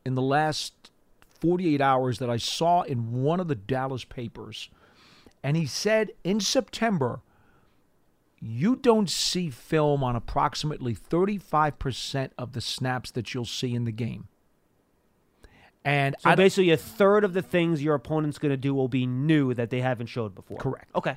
in 0.05 0.15
the 0.15 0.23
last 0.23 0.91
48 1.41 1.81
hours 1.81 2.19
that 2.19 2.31
I 2.31 2.37
saw 2.37 2.83
in 2.83 3.23
one 3.23 3.41
of 3.41 3.49
the 3.49 3.55
Dallas 3.55 4.05
papers. 4.05 4.69
And 5.43 5.57
he 5.57 5.67
said 5.67 6.11
in 6.23 6.41
September, 6.41 7.21
you 8.41 8.77
don't 8.77 9.11
see 9.11 9.51
film 9.51 10.03
on 10.03 10.17
approximately 10.17 10.95
35% 10.95 12.31
of 12.39 12.53
the 12.53 12.61
snaps 12.61 13.11
that 13.11 13.35
you'll 13.35 13.45
see 13.45 13.75
in 13.75 13.85
the 13.85 13.93
game. 13.93 14.29
And 15.85 16.15
so 16.19 16.31
I 16.31 16.35
basically, 16.35 16.71
a 16.71 16.77
third 16.77 17.25
of 17.25 17.33
the 17.33 17.43
things 17.43 17.83
your 17.83 17.95
opponent's 17.95 18.39
going 18.39 18.51
to 18.51 18.57
do 18.57 18.75
will 18.75 18.89
be 18.89 19.07
new 19.07 19.55
that 19.55 19.71
they 19.71 19.81
haven't 19.81 20.07
showed 20.07 20.35
before. 20.35 20.59
Correct. 20.59 20.91
Okay. 20.95 21.17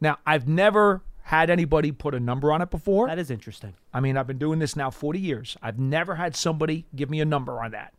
now, 0.00 0.18
I've 0.26 0.48
never 0.48 1.02
had 1.22 1.50
anybody 1.50 1.90
put 1.90 2.14
a 2.14 2.20
number 2.20 2.52
on 2.52 2.62
it 2.62 2.70
before. 2.70 3.08
That 3.08 3.18
is 3.18 3.30
interesting. 3.30 3.74
I 3.92 3.98
mean, 3.98 4.16
I've 4.16 4.28
been 4.28 4.38
doing 4.38 4.60
this 4.60 4.76
now 4.76 4.90
40 4.90 5.18
years. 5.18 5.56
I've 5.60 5.78
never 5.78 6.14
had 6.14 6.36
somebody 6.36 6.86
give 6.94 7.10
me 7.10 7.20
a 7.20 7.24
number 7.24 7.60
on 7.60 7.72
that. 7.72 7.92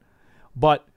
But 0.55 0.87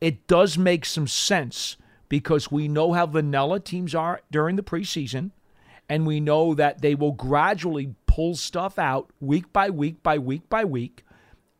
it 0.00 0.26
does 0.26 0.58
make 0.58 0.84
some 0.84 1.06
sense 1.06 1.76
because 2.08 2.50
we 2.50 2.66
know 2.66 2.92
how 2.94 3.06
vanilla 3.06 3.60
teams 3.60 3.94
are 3.94 4.20
during 4.30 4.56
the 4.56 4.62
preseason, 4.62 5.30
and 5.88 6.06
we 6.06 6.20
know 6.20 6.54
that 6.54 6.80
they 6.82 6.94
will 6.94 7.12
gradually 7.12 7.94
pull 8.06 8.36
stuff 8.36 8.78
out 8.78 9.10
week 9.20 9.52
by 9.52 9.70
week 9.70 10.02
by 10.02 10.18
week 10.18 10.48
by 10.48 10.64
week. 10.64 11.04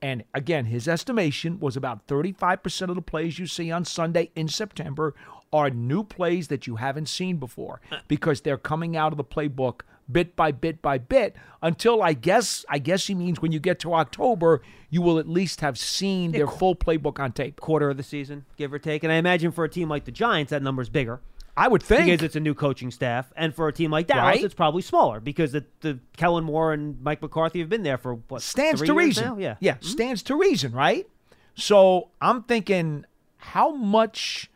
And 0.01 0.23
again, 0.33 0.67
his 0.67 0.87
estimation 0.87 1.59
was 1.59 1.77
about 1.77 2.07
35% 2.07 2.89
of 2.89 2.95
the 2.95 3.03
plays 3.03 3.39
you 3.39 3.47
see 3.47 3.73
on 3.73 3.85
Sunday 3.85 4.31
in 4.37 4.47
September 4.47 5.15
are 5.53 5.71
new 5.71 6.05
plays 6.05 6.49
that 6.49 6.67
you 6.67 6.77
haven't 6.77 7.09
seen 7.09 7.39
before 7.39 7.81
because 8.07 8.43
they're 8.43 8.59
coming 8.59 8.97
out 8.97 9.13
of 9.13 9.17
the 9.17 9.25
playbook 9.25 9.81
bit 10.11 10.35
by 10.37 10.51
bit 10.51 10.81
by 10.81 10.99
bit 10.99 11.37
until 11.63 12.03
I 12.03 12.15
guess 12.15 12.65
I 12.69 12.79
guess 12.79 13.07
he 13.07 13.15
means 13.15 13.43
when 13.43 13.53
you 13.53 13.61
get 13.61 13.79
to 13.81 13.93
October 13.95 14.63
you 14.91 15.03
will 15.03 15.19
at 15.19 15.29
least 15.29 15.61
have 15.61 15.79
seen 15.79 16.33
their 16.33 16.47
full 16.47 16.75
playbook 16.75 17.19
on 17.19 17.33
tape. 17.33 17.61
Quarter 17.61 17.91
of 17.91 17.97
the 17.97 18.03
season, 18.03 18.47
give 18.57 18.73
or 18.73 18.79
take. 18.79 19.05
And 19.05 19.13
I 19.13 19.17
imagine 19.17 19.53
for 19.53 19.65
a 19.65 19.69
team 19.69 19.89
like 19.89 20.05
the 20.05 20.13
Giants, 20.13 20.51
that 20.51 20.63
number's 20.63 20.89
bigger. 20.89 21.21
I 21.59 21.69
would 21.69 21.83
think 21.83 22.07
because 22.07 22.23
it's 22.25 22.37
a 22.37 22.41
new 22.41 22.55
coaching 22.55 22.91
staff, 22.91 23.33
and 23.37 23.55
for 23.55 23.67
a 23.69 23.73
team 23.73 23.91
like 23.91 24.07
Dallas, 24.07 24.23
Right. 24.37 24.45
it's 24.45 24.55
probably 24.55 24.83
smaller 24.83 25.19
because 25.21 25.53
the, 25.53 25.65
the 25.81 25.99
Kellen 26.17 26.45
Moore 26.45 26.73
and 26.73 27.01
Mike 27.03 27.21
McCarthy 27.21 27.59
have 27.59 27.69
been 27.69 27.83
there 27.83 27.99
for 27.99 28.15
what 28.29 28.43
stands 28.43 28.81
to 28.83 28.95
reason. 28.95 29.25
now? 29.25 29.37
Yeah, 29.39 29.57
yeah, 29.61 29.75
Mhm. 29.75 29.85
stands 29.85 30.23
to 30.25 30.37
reason, 30.37 30.73
right? 30.73 31.07
So 31.55 32.11
I'm 32.21 32.43
thinking, 32.45 33.05
how 33.39 33.75
much 33.75 34.51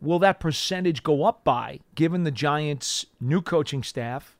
will 0.00 0.18
that 0.18 0.38
percentage 0.38 1.02
go 1.02 1.24
up 1.24 1.44
by, 1.44 1.80
given 1.94 2.24
the 2.24 2.30
Giants' 2.30 3.06
new 3.20 3.40
coaching 3.42 3.82
staff 3.82 4.36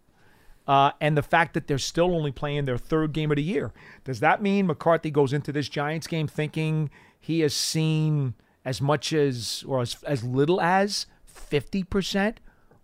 uh, 0.66 0.92
and 1.00 1.16
the 1.16 1.23
fact 1.23 1.54
that 1.54 1.66
they're 1.66 1.78
still 1.78 2.14
only 2.14 2.30
playing 2.30 2.66
their 2.66 2.76
third 2.78 3.12
game 3.14 3.30
of 3.33 3.37
the 3.37 3.42
year? 3.42 3.73
Does 4.04 4.21
that 4.21 4.42
mean 4.42 4.66
McCarthy 4.66 5.11
goes 5.11 5.33
into 5.33 5.50
this 5.52 5.68
Giants 5.68 6.07
game 6.07 6.28
thinking 6.28 6.90
he 7.18 7.40
has 7.40 7.54
seen 7.54 8.35
as 8.64 8.83
much 8.83 9.12
as 9.14 9.64
or 9.66 9.80
as, 9.80 9.97
as 10.04 10.23
little 10.23 10.61
as 10.61 11.07
fifty 11.38 11.83
percent? 11.83 12.40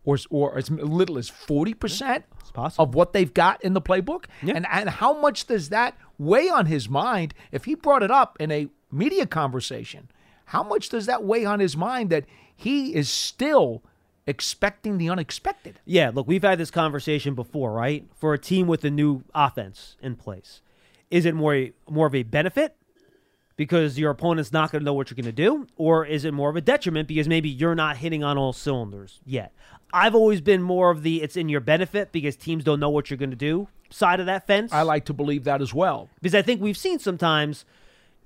Or, 0.06 0.18
or 0.28 0.58
as 0.58 0.70
little 0.70 1.16
as 1.16 1.30
40% 1.30 2.24
possible. 2.52 2.84
of 2.84 2.94
what 2.94 3.14
they've 3.14 3.32
got 3.32 3.64
in 3.64 3.72
the 3.72 3.80
playbook? 3.80 4.26
Yeah. 4.42 4.52
And, 4.54 4.66
and 4.70 4.90
how 4.90 5.18
much 5.18 5.46
does 5.46 5.70
that 5.70 5.96
weigh 6.18 6.50
on 6.50 6.66
his 6.66 6.90
mind 6.90 7.32
if 7.52 7.64
he 7.64 7.74
brought 7.74 8.02
it 8.02 8.10
up 8.10 8.36
in 8.38 8.52
a 8.52 8.68
media 8.92 9.24
conversation? 9.24 10.10
How 10.46 10.62
much 10.62 10.90
does 10.90 11.06
that 11.06 11.24
weigh 11.24 11.46
on 11.46 11.60
his 11.60 11.74
mind 11.74 12.10
that 12.10 12.26
he 12.54 12.94
is 12.94 13.08
still 13.08 13.82
expecting 14.26 14.98
the 14.98 15.08
unexpected? 15.08 15.80
Yeah, 15.84 16.10
look, 16.14 16.26
we've 16.26 16.42
had 16.42 16.58
this 16.58 16.70
conversation 16.70 17.34
before, 17.34 17.72
right? 17.72 18.06
For 18.14 18.34
a 18.34 18.38
team 18.38 18.66
with 18.66 18.84
a 18.84 18.90
new 18.90 19.24
offense 19.34 19.96
in 20.02 20.16
place, 20.16 20.60
is 21.10 21.24
it 21.24 21.34
more 21.34 21.68
more 21.88 22.06
of 22.06 22.14
a 22.14 22.22
benefit 22.22 22.76
because 23.56 23.98
your 23.98 24.10
opponent's 24.10 24.52
not 24.52 24.72
going 24.72 24.80
to 24.80 24.84
know 24.84 24.94
what 24.94 25.10
you're 25.10 25.16
going 25.16 25.24
to 25.24 25.32
do, 25.32 25.66
or 25.76 26.04
is 26.04 26.24
it 26.24 26.34
more 26.34 26.50
of 26.50 26.56
a 26.56 26.60
detriment 26.60 27.08
because 27.08 27.28
maybe 27.28 27.48
you're 27.48 27.74
not 27.74 27.98
hitting 27.98 28.24
on 28.24 28.36
all 28.36 28.52
cylinders 28.52 29.20
yet? 29.24 29.52
I've 29.92 30.14
always 30.14 30.40
been 30.40 30.62
more 30.62 30.90
of 30.90 31.02
the 31.02 31.22
it's 31.22 31.36
in 31.36 31.48
your 31.48 31.60
benefit 31.60 32.10
because 32.10 32.34
teams 32.34 32.64
don't 32.64 32.80
know 32.80 32.90
what 32.90 33.10
you're 33.10 33.16
going 33.16 33.30
to 33.30 33.36
do 33.36 33.68
side 33.90 34.18
of 34.18 34.26
that 34.26 34.46
fence. 34.46 34.72
I 34.72 34.82
like 34.82 35.04
to 35.04 35.12
believe 35.12 35.44
that 35.44 35.62
as 35.62 35.72
well. 35.72 36.08
because 36.20 36.34
I 36.34 36.42
think 36.42 36.60
we've 36.60 36.76
seen 36.76 36.98
sometimes 36.98 37.64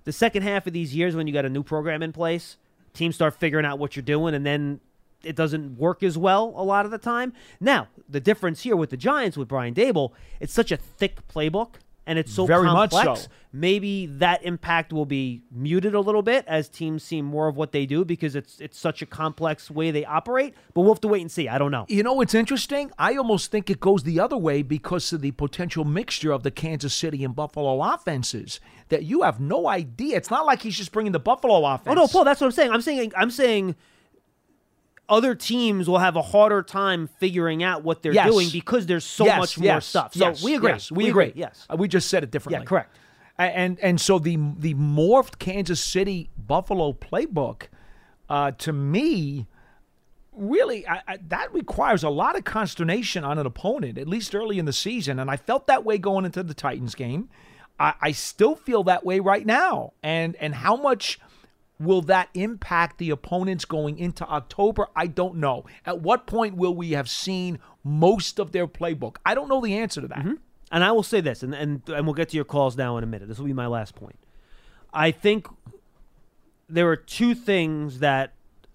the 0.04 0.12
second 0.12 0.42
half 0.42 0.66
of 0.66 0.72
these 0.72 0.94
years 0.94 1.14
when 1.14 1.26
you 1.26 1.32
got 1.34 1.44
a 1.44 1.50
new 1.50 1.62
program 1.62 2.02
in 2.02 2.12
place, 2.12 2.56
teams 2.94 3.14
start 3.14 3.34
figuring 3.34 3.66
out 3.66 3.78
what 3.78 3.94
you're 3.94 4.02
doing, 4.02 4.34
and 4.34 4.46
then 4.46 4.80
it 5.22 5.36
doesn't 5.36 5.76
work 5.76 6.02
as 6.02 6.16
well 6.16 6.54
a 6.56 6.64
lot 6.64 6.86
of 6.86 6.90
the 6.90 6.96
time. 6.98 7.34
Now, 7.60 7.88
the 8.08 8.20
difference 8.20 8.62
here 8.62 8.76
with 8.76 8.88
the 8.88 8.96
Giants 8.96 9.36
with 9.36 9.48
Brian 9.48 9.74
Daboll, 9.74 10.12
it's 10.40 10.52
such 10.52 10.72
a 10.72 10.76
thick 10.76 11.26
playbook 11.28 11.74
and 12.08 12.18
it's 12.18 12.32
so 12.32 12.46
Very 12.46 12.64
much 12.64 12.90
complex. 12.90 13.22
so. 13.22 13.28
Maybe 13.52 14.06
that 14.06 14.42
impact 14.42 14.92
will 14.92 15.06
be 15.06 15.42
muted 15.52 15.94
a 15.94 16.00
little 16.00 16.22
bit 16.22 16.44
as 16.48 16.68
teams 16.68 17.02
see 17.04 17.22
more 17.22 17.48
of 17.48 17.56
what 17.56 17.72
they 17.72 17.86
do 17.86 18.04
because 18.04 18.34
it's 18.34 18.60
it's 18.60 18.78
such 18.78 19.02
a 19.02 19.06
complex 19.06 19.70
way 19.70 19.90
they 19.90 20.04
operate. 20.04 20.54
But 20.74 20.80
we'll 20.82 20.94
have 20.94 21.00
to 21.02 21.08
wait 21.08 21.20
and 21.20 21.30
see. 21.30 21.48
I 21.48 21.58
don't 21.58 21.70
know. 21.70 21.84
You 21.88 22.02
know 22.02 22.14
what's 22.14 22.34
interesting? 22.34 22.90
I 22.98 23.14
almost 23.16 23.50
think 23.50 23.70
it 23.70 23.78
goes 23.78 24.02
the 24.02 24.18
other 24.20 24.36
way 24.38 24.62
because 24.62 25.12
of 25.12 25.20
the 25.20 25.30
potential 25.32 25.84
mixture 25.84 26.32
of 26.32 26.42
the 26.42 26.50
Kansas 26.50 26.94
City 26.94 27.22
and 27.24 27.36
Buffalo 27.36 27.80
offenses 27.82 28.58
that 28.88 29.04
you 29.04 29.22
have 29.22 29.38
no 29.38 29.68
idea. 29.68 30.16
It's 30.16 30.30
not 30.30 30.46
like 30.46 30.62
he's 30.62 30.76
just 30.76 30.92
bringing 30.92 31.12
the 31.12 31.20
Buffalo 31.20 31.64
offense. 31.64 31.88
Oh 31.88 31.94
no, 31.94 32.06
Paul, 32.08 32.24
that's 32.24 32.40
what 32.40 32.46
I'm 32.46 32.52
saying. 32.52 32.70
I'm 32.70 32.82
saying 32.82 33.12
I'm 33.16 33.30
saying 33.30 33.76
other 35.08 35.34
teams 35.34 35.88
will 35.88 35.98
have 35.98 36.16
a 36.16 36.22
harder 36.22 36.62
time 36.62 37.08
figuring 37.18 37.62
out 37.62 37.82
what 37.82 38.02
they're 38.02 38.12
Yes. 38.12 38.30
doing 38.30 38.48
because 38.52 38.86
there's 38.86 39.04
so 39.04 39.24
Yes, 39.24 39.38
much 39.38 39.58
more 39.58 39.80
stuff. 39.80 40.14
So 40.14 40.26
yes, 40.28 40.42
we 40.42 40.54
agree. 40.54 40.70
yes, 40.72 40.92
we, 40.92 41.08
agree. 41.08 41.32
Yes. 41.34 41.66
Uh, 41.70 41.76
we 41.76 41.88
just 41.88 42.08
said 42.08 42.22
it 42.22 42.30
differently. 42.30 42.62
Yeah, 42.62 42.66
correct. 42.68 42.96
And 43.38 43.78
and 43.80 44.00
so 44.00 44.18
the 44.18 44.36
the 44.58 44.74
morphed 44.74 45.38
Kansas 45.38 45.80
City 45.80 46.28
Buffalo 46.36 46.92
playbook, 46.92 47.68
uh, 48.28 48.50
to 48.58 48.72
me, 48.72 49.46
really 50.32 50.86
I, 50.88 51.02
I, 51.06 51.18
that 51.28 51.52
requires 51.54 52.02
a 52.02 52.10
lot 52.10 52.36
of 52.36 52.44
consternation 52.44 53.24
on 53.24 53.38
an 53.38 53.46
opponent, 53.46 53.96
at 53.98 54.08
least 54.08 54.34
early 54.34 54.58
in 54.58 54.64
the 54.64 54.72
season. 54.72 55.18
And 55.18 55.30
I 55.30 55.36
felt 55.36 55.66
that 55.68 55.84
way 55.84 55.98
going 55.98 56.24
into 56.24 56.42
the 56.42 56.54
Titans 56.54 56.94
game. 56.96 57.28
I, 57.78 57.94
I 58.00 58.10
still 58.12 58.56
feel 58.56 58.82
that 58.84 59.04
way 59.06 59.20
right 59.20 59.46
now. 59.46 59.92
And 60.02 60.34
and 60.36 60.54
how 60.56 60.74
much 60.76 61.18
will 61.80 62.02
that 62.02 62.28
impact 62.34 62.98
the 62.98 63.10
opponents 63.10 63.64
going 63.64 63.98
into 63.98 64.26
October? 64.28 64.88
I 64.96 65.06
don't 65.06 65.36
know. 65.36 65.64
At 65.86 66.00
what 66.00 66.26
point 66.26 66.56
will 66.56 66.74
we 66.74 66.92
have 66.92 67.08
seen 67.08 67.58
most 67.84 68.38
of 68.38 68.52
their 68.52 68.66
playbook? 68.66 69.16
I 69.24 69.34
don't 69.34 69.48
know 69.48 69.60
the 69.60 69.74
answer 69.74 70.00
to 70.00 70.08
that. 70.08 70.18
Mm-hmm. 70.18 70.34
And 70.70 70.84
I 70.84 70.92
will 70.92 71.02
say 71.02 71.20
this, 71.22 71.42
and, 71.42 71.54
and 71.54 71.80
and 71.88 72.06
we'll 72.06 72.14
get 72.14 72.28
to 72.30 72.36
your 72.36 72.44
calls 72.44 72.76
now 72.76 72.98
in 72.98 73.04
a 73.04 73.06
minute. 73.06 73.28
This 73.28 73.38
will 73.38 73.46
be 73.46 73.54
my 73.54 73.66
last 73.66 73.94
point. 73.94 74.18
I 74.92 75.10
think 75.12 75.46
there 76.68 76.88
are 76.90 76.96
two 76.96 77.34
things 77.34 78.00
that 78.00 78.32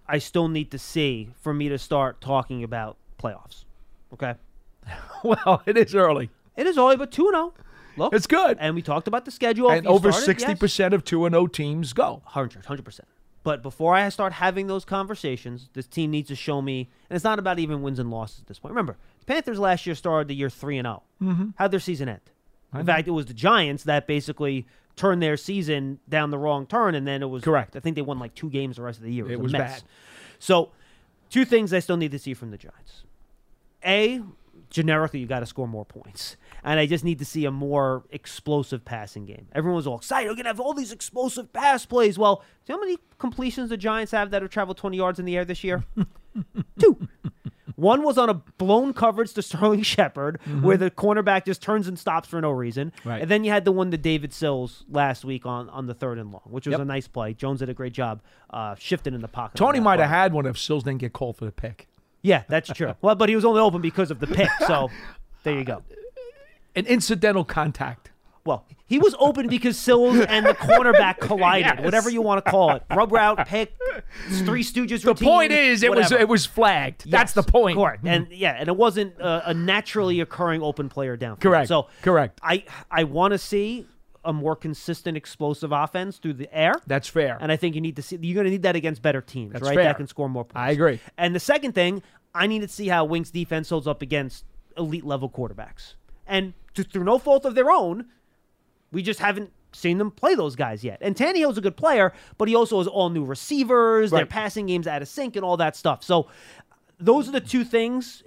I 0.08 0.18
still 0.18 0.48
need 0.48 0.72
to 0.72 0.80
see 0.80 1.30
for 1.40 1.54
me 1.54 1.70
to 1.70 1.78
start 1.78 2.20
talking 2.20 2.64
about 2.64 2.98
playoffs. 3.22 3.66
Okay, 4.12 4.34
Well, 5.24 5.62
it 5.66 5.78
is 5.78 5.94
early. 5.94 6.30
it 6.56 6.66
is 6.66 6.78
early, 6.78 6.98
but 6.98 7.12
two 7.12 7.30
zero. 7.32 7.54
Look, 7.98 8.14
It's 8.14 8.28
good. 8.28 8.58
and 8.60 8.76
we 8.76 8.82
talked 8.82 9.08
about 9.08 9.26
the 9.26 9.32
schedule. 9.32 9.70
and 9.70 9.86
over 9.88 10.12
sixty 10.12 10.50
yes. 10.52 10.60
percent 10.60 10.94
of 10.94 11.04
two 11.04 11.26
and 11.26 11.36
O 11.36 11.48
teams 11.48 11.94
go. 11.94 12.22
100 12.26 12.64
100%. 12.64 13.00
But 13.44 13.62
before 13.62 13.94
I 13.94 14.08
start 14.10 14.32
having 14.34 14.68
those 14.68 14.86
conversations, 14.86 15.70
this 15.74 15.86
team 15.86 16.12
needs 16.12 16.30
to 16.30 16.36
show 16.36 16.62
me, 16.62 16.90
and 17.10 17.16
it's 17.16 17.26
not 17.26 17.40
about 17.40 17.60
even 17.60 17.82
wins 17.82 18.00
and 18.00 18.10
losses 18.10 18.40
at 18.40 18.48
this 18.48 18.58
point. 18.58 18.72
Remember, 18.72 18.96
the 19.20 19.26
Panthers 19.26 19.60
last 19.60 19.86
year 19.86 19.96
started 19.96 20.30
the 20.30 20.36
year 20.36 20.50
3 20.50 20.78
and 20.78 20.86
0. 20.86 21.04
Mm-hmm. 21.22 21.50
How'd 21.58 21.72
their 21.72 21.80
season 21.82 22.08
end? 22.10 22.22
In 22.74 22.86
fact, 22.86 23.08
it 23.08 23.12
was 23.12 23.28
the 23.28 23.34
Giants 23.36 23.84
that 23.84 24.08
basically 24.08 24.66
turned 24.96 25.22
their 25.22 25.38
season 25.38 26.00
down 26.10 26.32
the 26.32 26.38
wrong 26.40 26.66
turn, 26.66 26.96
and 26.96 27.06
then 27.06 27.22
it 27.22 27.28
was 27.28 27.44
Correct. 27.44 27.76
I 27.76 27.80
think 27.82 27.96
they 27.96 28.02
won 28.02 28.18
like 28.18 28.34
two 28.34 28.50
games 28.50 28.78
the 28.78 28.82
rest 28.82 28.98
of 28.98 29.04
the 29.06 29.12
year. 29.12 29.26
It 29.26 29.28
was, 29.28 29.34
It 29.36 29.40
a 29.40 29.44
was 29.44 29.52
mess. 29.52 29.82
bad. 29.82 29.84
So, 30.40 30.72
two 31.30 31.46
things 31.46 31.72
I 31.74 31.80
still 31.80 31.98
need 31.98 32.12
to 32.12 32.20
see 32.20 32.34
from 32.34 32.50
the 32.50 32.58
Giants. 32.58 33.04
A, 33.86 34.24
generically, 34.74 35.20
you 35.22 35.28
got 35.28 35.40
to 35.40 35.46
score 35.46 35.68
more 35.68 35.86
points. 35.86 36.36
And 36.66 36.80
I 36.80 36.86
just 36.86 37.04
need 37.06 37.20
to 37.20 37.26
see 37.26 37.46
a 37.46 37.52
more 37.52 38.04
explosive 38.10 38.84
passing 38.84 39.26
game. 39.26 39.48
Everyone 39.54 39.76
was 39.78 39.88
all 39.88 39.98
excited. 39.98 40.28
We're 40.28 40.36
going 40.36 40.46
to 40.46 40.50
have 40.50 40.60
all 40.60 40.74
these 40.74 40.92
explosive 40.92 41.54
pass 41.54 41.86
plays. 41.86 42.18
Well, 42.18 42.38
do 42.66 42.74
you 42.74 42.76
know 42.76 42.82
how 42.82 42.86
many 42.86 42.98
completions 43.20 43.70
the 43.70 43.78
Giants 43.78 44.12
have 44.12 44.32
that 44.32 44.42
have 44.42 44.52
traveled 44.52 44.78
20 44.78 44.98
yards 44.98 45.20
in 45.20 45.26
the 45.26 45.38
air 45.38 45.46
this 45.46 45.64
year? 45.64 45.84
Two. 46.80 47.08
One 47.76 48.04
was 48.04 48.18
on 48.20 48.30
a 48.30 48.36
blown 48.36 48.94
coverage 48.94 49.34
to 49.34 49.42
Sterling 49.42 49.82
Shepard, 49.84 50.40
where 50.62 50.78
the 50.78 50.92
cornerback 50.92 51.46
just 51.46 51.62
turns 51.62 51.88
and 51.88 51.98
stops 51.98 52.30
for 52.30 52.40
no 52.40 52.52
reason. 52.52 52.92
Mm-hmm. 53.00 53.10
Right. 53.10 53.22
And 53.24 53.32
then 53.32 53.44
you 53.44 53.52
had 53.52 53.66
the 53.66 53.72
one 53.72 53.90
to 53.92 53.98
David 53.98 54.32
Sills 54.32 54.86
last 54.90 55.26
week 55.26 55.46
on, 55.46 55.70
on 55.70 55.88
the 55.88 55.94
third 55.94 56.18
and 56.20 56.32
long, 56.32 56.44
which 56.46 56.66
was 56.68 56.72
Yep. 56.74 56.82
a 56.82 56.86
nice 56.86 57.08
play. 57.08 57.34
Jones 57.34 57.60
did 57.60 57.70
a 57.70 57.74
great 57.74 57.94
job 57.94 58.22
uh, 58.52 58.76
shifting 58.76 59.14
in 59.14 59.22
the 59.22 59.28
pocket. 59.28 59.58
Tony 59.58 59.80
might 59.80 60.00
have 60.00 60.10
had 60.10 60.34
one 60.34 60.46
if 60.46 60.58
Sills 60.58 60.84
didn't 60.84 61.00
get 61.00 61.14
called 61.14 61.36
for 61.38 61.46
the 61.46 61.52
pick. 61.52 61.88
Yeah, 62.24 62.44
that's 62.48 62.70
true. 62.70 62.96
well, 63.02 63.16
but 63.16 63.30
he 63.30 63.36
was 63.36 63.46
only 63.46 63.62
open 63.62 63.82
because 63.82 64.10
of 64.10 64.20
the 64.20 64.28
pick. 64.28 64.50
So 64.66 64.90
there 65.44 65.56
you 65.58 65.64
go. 65.64 65.76
Uh, 65.76 65.82
an 66.76 66.88
incidental 66.88 67.44
contact. 67.46 68.10
Well, 68.46 68.66
he 68.86 69.00
was 69.00 69.16
open 69.20 69.48
because 69.48 69.78
Sills 69.78 70.20
and 70.28 70.46
the 70.46 70.54
cornerback 70.54 71.20
collided, 71.20 71.76
Yes. 71.78 71.86
whatever 71.86 72.10
you 72.10 72.22
want 72.22 72.44
to 72.44 72.52
call 72.52 72.72
it. 72.72 72.84
Rub 72.94 73.12
route, 73.12 73.48
pick, 73.48 73.74
Three 74.30 74.64
Stooges. 74.64 75.02
The 75.04 75.10
routine, 75.10 75.28
point 75.28 75.52
is, 75.54 75.82
it 75.84 75.92
was 75.92 76.12
it 76.12 76.28
was 76.28 76.46
flagged. 76.46 77.10
That's 77.10 77.32
the 77.34 77.44
point. 77.44 77.78
Correct. 77.78 78.00
Mm-hmm. 78.00 78.08
And 78.08 78.28
yeah, 78.32 78.58
and 78.60 78.68
it 78.68 78.76
wasn't 78.76 79.18
a, 79.20 79.52
a 79.52 79.54
naturally 79.54 80.20
occurring 80.20 80.62
open 80.62 80.90
player 80.90 81.16
down. 81.16 81.38
Correct. 81.38 81.68
So 81.70 81.88
Correct. 82.02 82.40
I 82.44 82.66
I 82.92 83.06
want 83.06 83.32
to 83.32 83.38
see 83.38 83.86
a 84.26 84.32
more 84.34 84.56
consistent, 84.56 85.18
explosive 85.18 85.72
offense 85.72 86.18
through 86.18 86.34
the 86.34 86.54
air. 86.58 86.74
That's 86.88 87.08
fair. 87.08 87.38
And 87.42 87.52
I 87.52 87.56
think 87.58 87.76
you 87.76 87.82
need 87.82 87.96
to 87.98 88.02
see 88.02 88.18
you're 88.22 88.36
going 88.36 88.46
to 88.46 88.52
need 88.52 88.64
that 88.64 88.76
against 88.76 89.02
better 89.02 89.22
teams, 89.22 89.54
That's 89.54 89.66
right? 89.66 89.76
fair. 89.76 89.84
That 89.86 89.98
can 89.98 90.08
score 90.08 90.30
more 90.30 90.46
points. 90.46 90.56
I 90.56 90.72
agree. 90.72 91.00
And 91.18 91.36
the 91.36 91.40
second 91.40 91.74
thing, 91.74 92.02
I 92.34 92.48
need 92.48 92.62
to 92.62 92.68
see 92.68 92.88
how 92.88 93.06
Wink's 93.06 93.32
defense 93.32 93.70
holds 93.70 93.88
up 93.88 94.02
against 94.02 94.46
elite 94.78 95.06
level 95.06 95.30
quarterbacks. 95.30 95.96
And 96.26 96.54
to, 96.76 96.84
through 96.84 97.04
no 97.04 97.18
fault 97.20 97.46
of 97.46 97.54
their 97.56 97.70
own, 97.70 98.06
we 98.92 99.04
just 99.04 99.20
haven't 99.20 99.52
seen 99.74 99.98
them 99.98 100.10
play 100.12 100.36
those 100.36 100.56
guys 100.56 100.84
yet. 100.84 101.00
And 101.02 101.16
Tannehill's 101.16 101.58
a 101.58 101.62
good 101.62 101.76
player, 101.76 102.14
but 102.38 102.48
he 102.48 102.56
also 102.56 102.78
has 102.78 102.88
all 102.88 103.10
new 103.10 103.26
receivers, 103.26 104.12
their 104.12 104.20
Right. 104.22 104.30
passing 104.30 104.68
game's 104.68 104.88
out 104.88 105.02
of 105.02 105.08
sync, 105.08 105.36
and 105.36 105.44
all 105.44 105.58
that 105.58 105.76
stuff. 105.76 106.04
So 106.04 106.28
those 107.00 107.28
are 107.28 107.32
the 107.32 107.42
two 107.42 107.64
things 107.64 108.24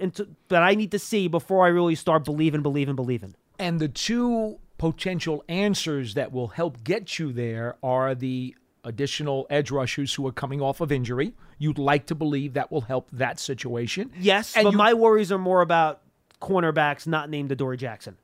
that 0.48 0.62
I 0.62 0.74
need 0.74 0.90
to 0.90 0.98
see 0.98 1.28
before 1.28 1.64
I 1.64 1.68
really 1.68 1.94
start 1.94 2.24
believing, 2.24 2.62
believing, 2.62 2.96
believing. 2.96 3.34
And 3.58 3.80
the 3.80 3.88
two 3.88 4.58
potential 4.78 5.44
answers 5.48 6.14
that 6.14 6.32
will 6.32 6.48
help 6.48 6.84
get 6.84 7.18
you 7.18 7.32
there 7.32 7.76
are 7.82 8.14
the 8.14 8.54
additional 8.84 9.46
edge 9.50 9.70
rushers 9.70 10.14
who 10.14 10.26
are 10.26 10.32
coming 10.32 10.60
off 10.60 10.80
of 10.80 10.92
injury. 10.92 11.32
You'd 11.58 11.78
like 11.78 12.06
to 12.06 12.14
believe 12.14 12.52
that 12.52 12.70
will 12.70 12.82
help 12.82 13.08
that 13.12 13.40
situation. 13.40 14.10
Yes, 14.18 14.54
And 14.56 14.64
but 14.64 14.72
you- 14.72 14.76
my 14.78 14.94
worries 14.94 15.32
are 15.32 15.38
more 15.38 15.60
about 15.62 16.02
cornerbacks 16.40 17.06
not 17.06 17.30
named 17.30 17.50
Adoree 17.50 17.78
Jackson. 17.78 18.16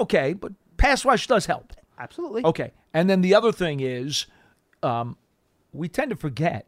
Okay, 0.00 0.32
but 0.32 0.52
pass 0.76 1.04
rush 1.04 1.26
does 1.26 1.46
help. 1.46 1.72
Absolutely. 1.98 2.44
Okay. 2.44 2.72
And 2.94 3.10
then 3.10 3.20
the 3.20 3.34
other 3.34 3.52
thing 3.52 3.80
is, 3.80 4.26
um, 4.82 5.16
we 5.72 5.88
tend 5.88 6.10
to 6.10 6.16
forget 6.16 6.66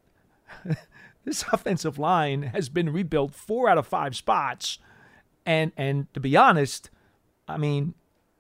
this 1.24 1.44
offensive 1.52 1.98
line 1.98 2.42
has 2.42 2.68
been 2.68 2.90
rebuilt 2.92 3.32
four 3.34 3.68
out 3.68 3.78
of 3.78 3.86
five 3.86 4.14
spots, 4.16 4.78
and 5.46 5.72
and 5.76 6.12
to 6.14 6.20
be 6.20 6.36
honest, 6.36 6.90
I 7.48 7.56
mean, 7.56 7.94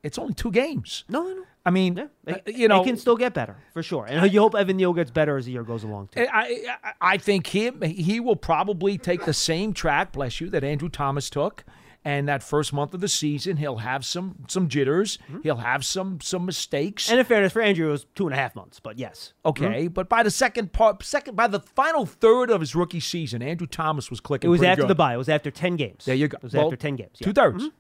it's 0.04 0.18
only 0.18 0.34
two 0.34 0.52
games. 0.52 1.04
No, 1.08 1.22
no, 1.24 1.34
no. 1.34 1.42
I 1.66 1.70
mean, 1.70 1.96
Yeah, 2.26 2.34
uh, 2.34 2.38
you 2.46 2.68
know, 2.68 2.82
it 2.82 2.84
can 2.84 2.96
still 2.98 3.16
get 3.16 3.32
better 3.34 3.56
for 3.72 3.82
sure, 3.82 4.04
and 4.06 4.30
you 4.32 4.38
hope 4.40 4.54
Evan 4.54 4.76
Neal 4.76 4.92
gets 4.92 5.10
better 5.10 5.36
as 5.36 5.46
the 5.46 5.52
year 5.52 5.64
goes 5.64 5.82
along 5.82 6.08
too. 6.12 6.26
I, 6.30 6.66
I 6.82 6.92
I 7.00 7.16
think 7.16 7.46
him 7.48 7.80
he 7.82 8.20
will 8.20 8.36
probably 8.36 8.98
take 8.98 9.24
the 9.24 9.32
same 9.34 9.72
track, 9.72 10.12
bless 10.12 10.40
you, 10.40 10.50
that 10.50 10.62
Andrew 10.62 10.88
Thomas 10.88 11.28
took. 11.30 11.64
And 12.06 12.28
that 12.28 12.42
first 12.42 12.74
month 12.74 12.92
of 12.92 13.00
the 13.00 13.08
season, 13.08 13.56
he'll 13.56 13.78
have 13.78 14.04
some 14.04 14.44
some 14.46 14.68
jitters. 14.68 15.18
He'll 15.42 15.56
have 15.56 15.86
some 15.86 16.20
some 16.20 16.44
mistakes. 16.44 17.04
Mm-hmm. 17.04 17.12
And 17.12 17.20
in 17.20 17.24
fairness, 17.24 17.52
for 17.54 17.62
Andrew, 17.62 17.88
it 17.88 17.92
was 17.92 18.04
two 18.14 18.26
and 18.26 18.34
a 18.34 18.36
half 18.36 18.54
months, 18.54 18.78
but 18.78 18.98
yes. 18.98 19.32
okay, 19.46 19.88
but 19.88 20.10
by 20.10 20.22
the 20.22 20.30
second 20.30 20.74
part, 20.74 21.02
second 21.02 21.34
by 21.34 21.46
the 21.46 21.60
final 21.60 22.04
third 22.04 22.50
of 22.50 22.60
his 22.60 22.74
rookie 22.74 23.00
season, 23.00 23.40
Andrew 23.40 23.66
Thomas 23.66 24.10
was 24.10 24.20
clicking. 24.20 24.48
It 24.48 24.50
was 24.50 24.62
after 24.62 24.82
good. 24.82 24.90
the 24.90 24.94
bye. 24.94 25.14
It 25.14 25.16
was 25.16 25.30
after 25.30 25.50
10 25.50 25.76
games. 25.76 26.04
There 26.04 26.14
you 26.14 26.28
go. 26.28 26.36
It 26.36 26.42
was 26.42 26.52
Well, 26.52 26.66
after 26.66 26.76
10 26.76 26.96
games. 26.96 27.16
yeah. 27.20 27.24
Two 27.24 27.32
thirds. 27.32 27.70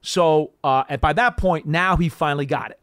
So, 0.00 0.52
uh, 0.62 0.84
and 0.88 1.00
by 1.00 1.12
that 1.14 1.36
point, 1.36 1.66
now 1.66 1.96
he 1.96 2.08
finally 2.08 2.46
got 2.46 2.70
it. 2.70 2.80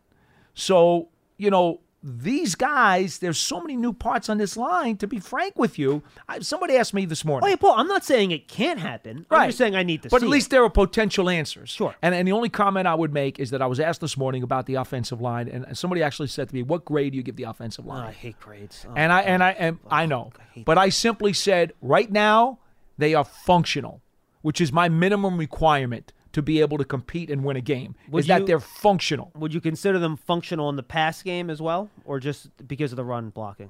So, 0.54 1.10
you 1.38 1.50
know, 1.50 1.82
these 2.08 2.54
guys, 2.54 3.18
there's 3.18 3.40
so 3.40 3.60
many 3.60 3.76
new 3.76 3.92
parts 3.92 4.30
on 4.30 4.38
this 4.38 4.56
line. 4.56 4.96
To 4.98 5.08
be 5.08 5.20
frank 5.20 5.58
with 5.58 5.80
you, 5.80 6.04
I, 6.30 6.38
somebody 6.40 6.78
asked 6.78 6.94
me 6.94 7.06
this 7.06 7.26
morning. 7.26 7.48
Oh, 7.48 7.50
yeah, 7.50 7.56
Paul, 7.56 7.74
I'm 7.78 7.88
not 7.88 8.06
saying 8.06 8.30
it 8.30 8.48
can't 8.48 8.80
happen. 8.80 9.26
Right. 9.28 9.44
I'm 9.46 9.48
just 9.50 9.58
saying 9.58 9.76
I 9.76 9.82
need 9.82 10.04
to 10.04 10.10
But 10.10 10.22
at 10.22 10.30
least 10.30 10.48
it. 10.48 10.50
there 10.52 10.64
are 10.64 10.70
potential 10.70 11.32
answers. 11.32 11.72
Sure. 11.72 11.96
And, 12.04 12.14
and 12.14 12.28
the 12.28 12.32
only 12.34 12.50
comment 12.50 12.86
I 12.86 12.94
would 12.94 13.12
make 13.12 13.40
is 13.40 13.50
that 13.50 13.62
I 13.62 13.66
was 13.66 13.80
asked 13.80 14.02
this 14.02 14.18
morning 14.18 14.44
about 14.44 14.68
the 14.68 14.76
offensive 14.76 15.20
line, 15.20 15.48
and 15.48 15.76
somebody 15.76 16.04
actually 16.04 16.28
said 16.28 16.50
to 16.50 16.54
me, 16.54 16.62
"What 16.62 16.86
grade 16.86 17.14
do 17.14 17.18
you 17.18 17.24
give 17.24 17.38
the 17.38 17.44
offensive 17.44 17.86
Oh, 17.86 17.90
line?" 17.90 18.08
I 18.10 18.12
hate 18.12 18.40
grades. 18.40 18.86
Oh, 18.88 18.94
and 18.96 19.12
I 19.12 19.22
and 19.22 19.44
I 19.44 19.52
and 19.52 19.80
I 19.90 20.06
know, 20.06 20.32
I 20.56 20.62
but 20.64 20.78
I 20.78 20.90
simply 20.90 21.34
said, 21.34 21.74
right 21.82 22.12
now 22.12 22.60
they 23.00 23.16
are 23.16 23.24
functional, 23.26 24.02
which 24.44 24.62
is 24.62 24.72
my 24.72 24.90
minimum 24.90 25.38
requirement 25.40 26.14
to 26.36 26.42
be 26.42 26.60
able 26.60 26.78
to 26.78 26.84
compete 26.84 27.30
and 27.30 27.46
win 27.46 27.56
a 27.56 27.62
game. 27.62 27.96
Would 28.10 28.20
is 28.20 28.28
that 28.28 28.46
they're 28.46 28.60
functional? 28.60 29.32
Would 29.38 29.54
you 29.54 29.62
consider 29.62 30.00
them 30.00 30.18
functional 30.18 30.68
in 30.68 30.76
the 30.76 30.84
pass 30.84 31.24
game 31.24 31.50
as 31.50 31.62
well, 31.62 31.90
or 32.04 32.20
just 32.20 32.50
because 32.68 32.92
of 32.92 32.98
the 32.98 33.06
run 33.06 33.30
blocking? 33.30 33.70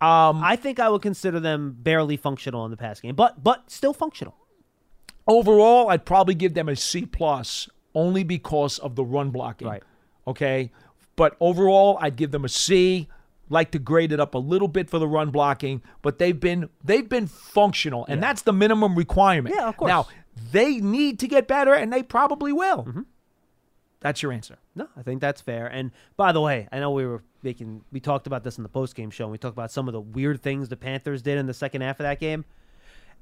Um, 0.00 0.42
I 0.42 0.56
think 0.56 0.80
I 0.80 0.88
would 0.88 1.00
consider 1.00 1.38
them 1.38 1.76
barely 1.78 2.16
functional 2.16 2.64
in 2.64 2.72
the 2.72 2.76
pass 2.76 2.98
game, 2.98 3.14
but 3.14 3.44
but 3.44 3.70
still 3.70 3.92
functional. 3.92 4.34
overall, 5.28 5.90
I'd 5.90 6.04
probably 6.04 6.34
give 6.34 6.54
them 6.54 6.68
a 6.68 6.74
C 6.74 7.06
plus, 7.06 7.68
only 7.94 8.24
because 8.24 8.80
of 8.80 8.96
the 8.96 9.04
run 9.04 9.30
blocking. 9.30 9.68
Right. 9.68 9.84
Okay, 10.26 10.72
but 11.14 11.36
overall, 11.38 11.98
I'd 12.00 12.16
give 12.16 12.32
them 12.32 12.44
a 12.44 12.48
C. 12.48 13.08
Like 13.48 13.70
to 13.72 13.78
grade 13.78 14.12
it 14.12 14.18
up 14.18 14.34
a 14.34 14.38
little 14.38 14.66
bit 14.68 14.88
for 14.88 14.98
the 14.98 15.06
run 15.06 15.30
blocking, 15.30 15.82
but 16.00 16.18
they've 16.18 16.38
been 16.38 16.70
they've 16.82 17.08
been 17.08 17.26
functional, 17.26 18.06
and 18.08 18.22
that's 18.22 18.42
the 18.42 18.52
minimum 18.52 18.96
requirement. 18.96 19.54
Yeah, 19.54 19.68
of 19.68 19.76
course. 19.76 19.88
Now 19.90 20.06
they 20.52 20.76
need 20.76 21.18
to 21.20 21.28
get 21.28 21.46
better, 21.46 21.74
and 21.74 21.92
they 21.92 22.02
probably 22.02 22.52
will. 22.52 22.84
Mm-hmm. 22.84 23.02
That's 24.00 24.20
your 24.22 24.32
answer. 24.32 24.58
No, 24.74 24.88
I 24.96 25.02
think 25.02 25.20
that's 25.20 25.40
fair. 25.40 25.66
And 25.66 25.92
by 26.16 26.32
the 26.32 26.40
way, 26.40 26.68
I 26.72 26.80
know 26.80 26.90
we 26.90 27.06
were 27.06 27.22
making 27.42 27.84
we 27.92 28.00
talked 28.00 28.26
about 28.26 28.42
this 28.42 28.56
in 28.56 28.62
the 28.62 28.68
post 28.68 28.96
game 28.96 29.10
show. 29.10 29.24
And 29.24 29.32
we 29.32 29.38
talked 29.38 29.54
about 29.54 29.70
some 29.70 29.88
of 29.88 29.92
the 29.92 30.00
weird 30.00 30.42
things 30.42 30.68
the 30.68 30.76
Panthers 30.76 31.22
did 31.22 31.38
in 31.38 31.46
the 31.46 31.54
second 31.54 31.82
half 31.82 32.00
of 32.00 32.04
that 32.04 32.18
game. 32.18 32.44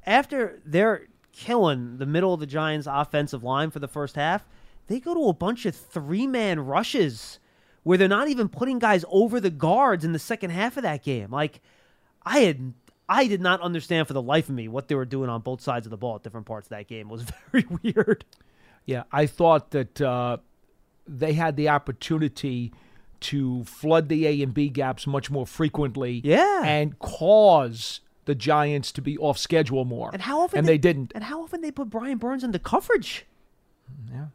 After 0.07 0.61
they're 0.65 1.09
killing 1.33 1.99
the 1.99 2.07
middle 2.07 2.33
of 2.33 2.41
the 2.41 2.47
Giants' 2.47 2.89
offensive 2.91 3.45
line 3.45 3.71
for 3.71 3.79
the 3.79 3.89
first 3.89 4.17
half, 4.17 4.47
they 4.87 5.01
go 5.01 5.15
to 5.15 5.29
a 5.29 5.35
bunch 5.35 5.67
of 5.67 5.77
three 5.77 6.27
man 6.27 6.61
rushes 6.61 7.39
where 7.83 7.99
they're 7.99 8.09
not 8.09 8.29
even 8.29 8.49
putting 8.49 8.79
guys 8.79 9.05
over 9.11 9.39
the 9.39 9.51
guards 9.51 10.05
in 10.05 10.13
the 10.13 10.19
second 10.19 10.51
half 10.51 10.77
of 10.79 10.83
that 10.83 11.03
game. 11.05 11.31
Like 11.31 11.61
I 12.25 12.41
had 12.41 12.73
I 13.13 13.27
did 13.27 13.41
not 13.41 13.61
understand 13.61 14.07
for 14.07 14.13
the 14.15 14.23
life 14.23 14.49
of 14.49 14.55
me 14.55 14.69
what 14.69 14.87
they 14.87 14.95
were 14.95 15.05
doing 15.05 15.29
on 15.29 15.41
both 15.41 15.61
sides 15.61 15.85
of 15.85 15.91
the 15.91 15.97
ball 15.97 16.15
at 16.17 16.23
different 16.23 16.47
parts 16.47 16.67
of 16.67 16.71
that 16.71 16.87
game. 16.87 17.09
It 17.09 17.13
was 17.13 17.23
very 17.53 17.67
weird. 17.83 18.25
Yeah, 18.87 19.03
I 19.11 19.27
thought 19.27 19.73
that 19.73 20.01
uh, 20.01 20.37
they 21.07 21.33
had 21.33 21.57
the 21.57 21.69
opportunity 21.71 22.73
to 23.21 23.65
flood 23.65 24.09
the 24.09 24.27
A 24.27 24.43
and 24.43 24.55
B 24.55 24.69
gaps 24.69 25.07
much 25.07 25.31
more 25.31 25.45
frequently. 25.47 26.21
Yeah. 26.25 26.63
and 26.65 26.99
cause 27.01 28.01
the 28.27 28.35
Giants 28.35 28.93
to 28.93 29.03
be 29.03 29.19
off 29.19 29.39
schedule 29.39 29.85
more. 29.85 30.11
And 30.13 30.23
how 30.23 30.41
often 30.43 30.61
And 30.61 30.69
they, 30.69 30.79
didn't. 30.79 31.11
And 31.15 31.25
how 31.25 31.43
often 31.43 31.61
they 31.63 31.71
put 31.73 31.91
Brian 31.91 32.19
Burns 32.19 32.45
into 32.45 32.59
coverage? 32.61 33.27
Yeah. 34.11 34.27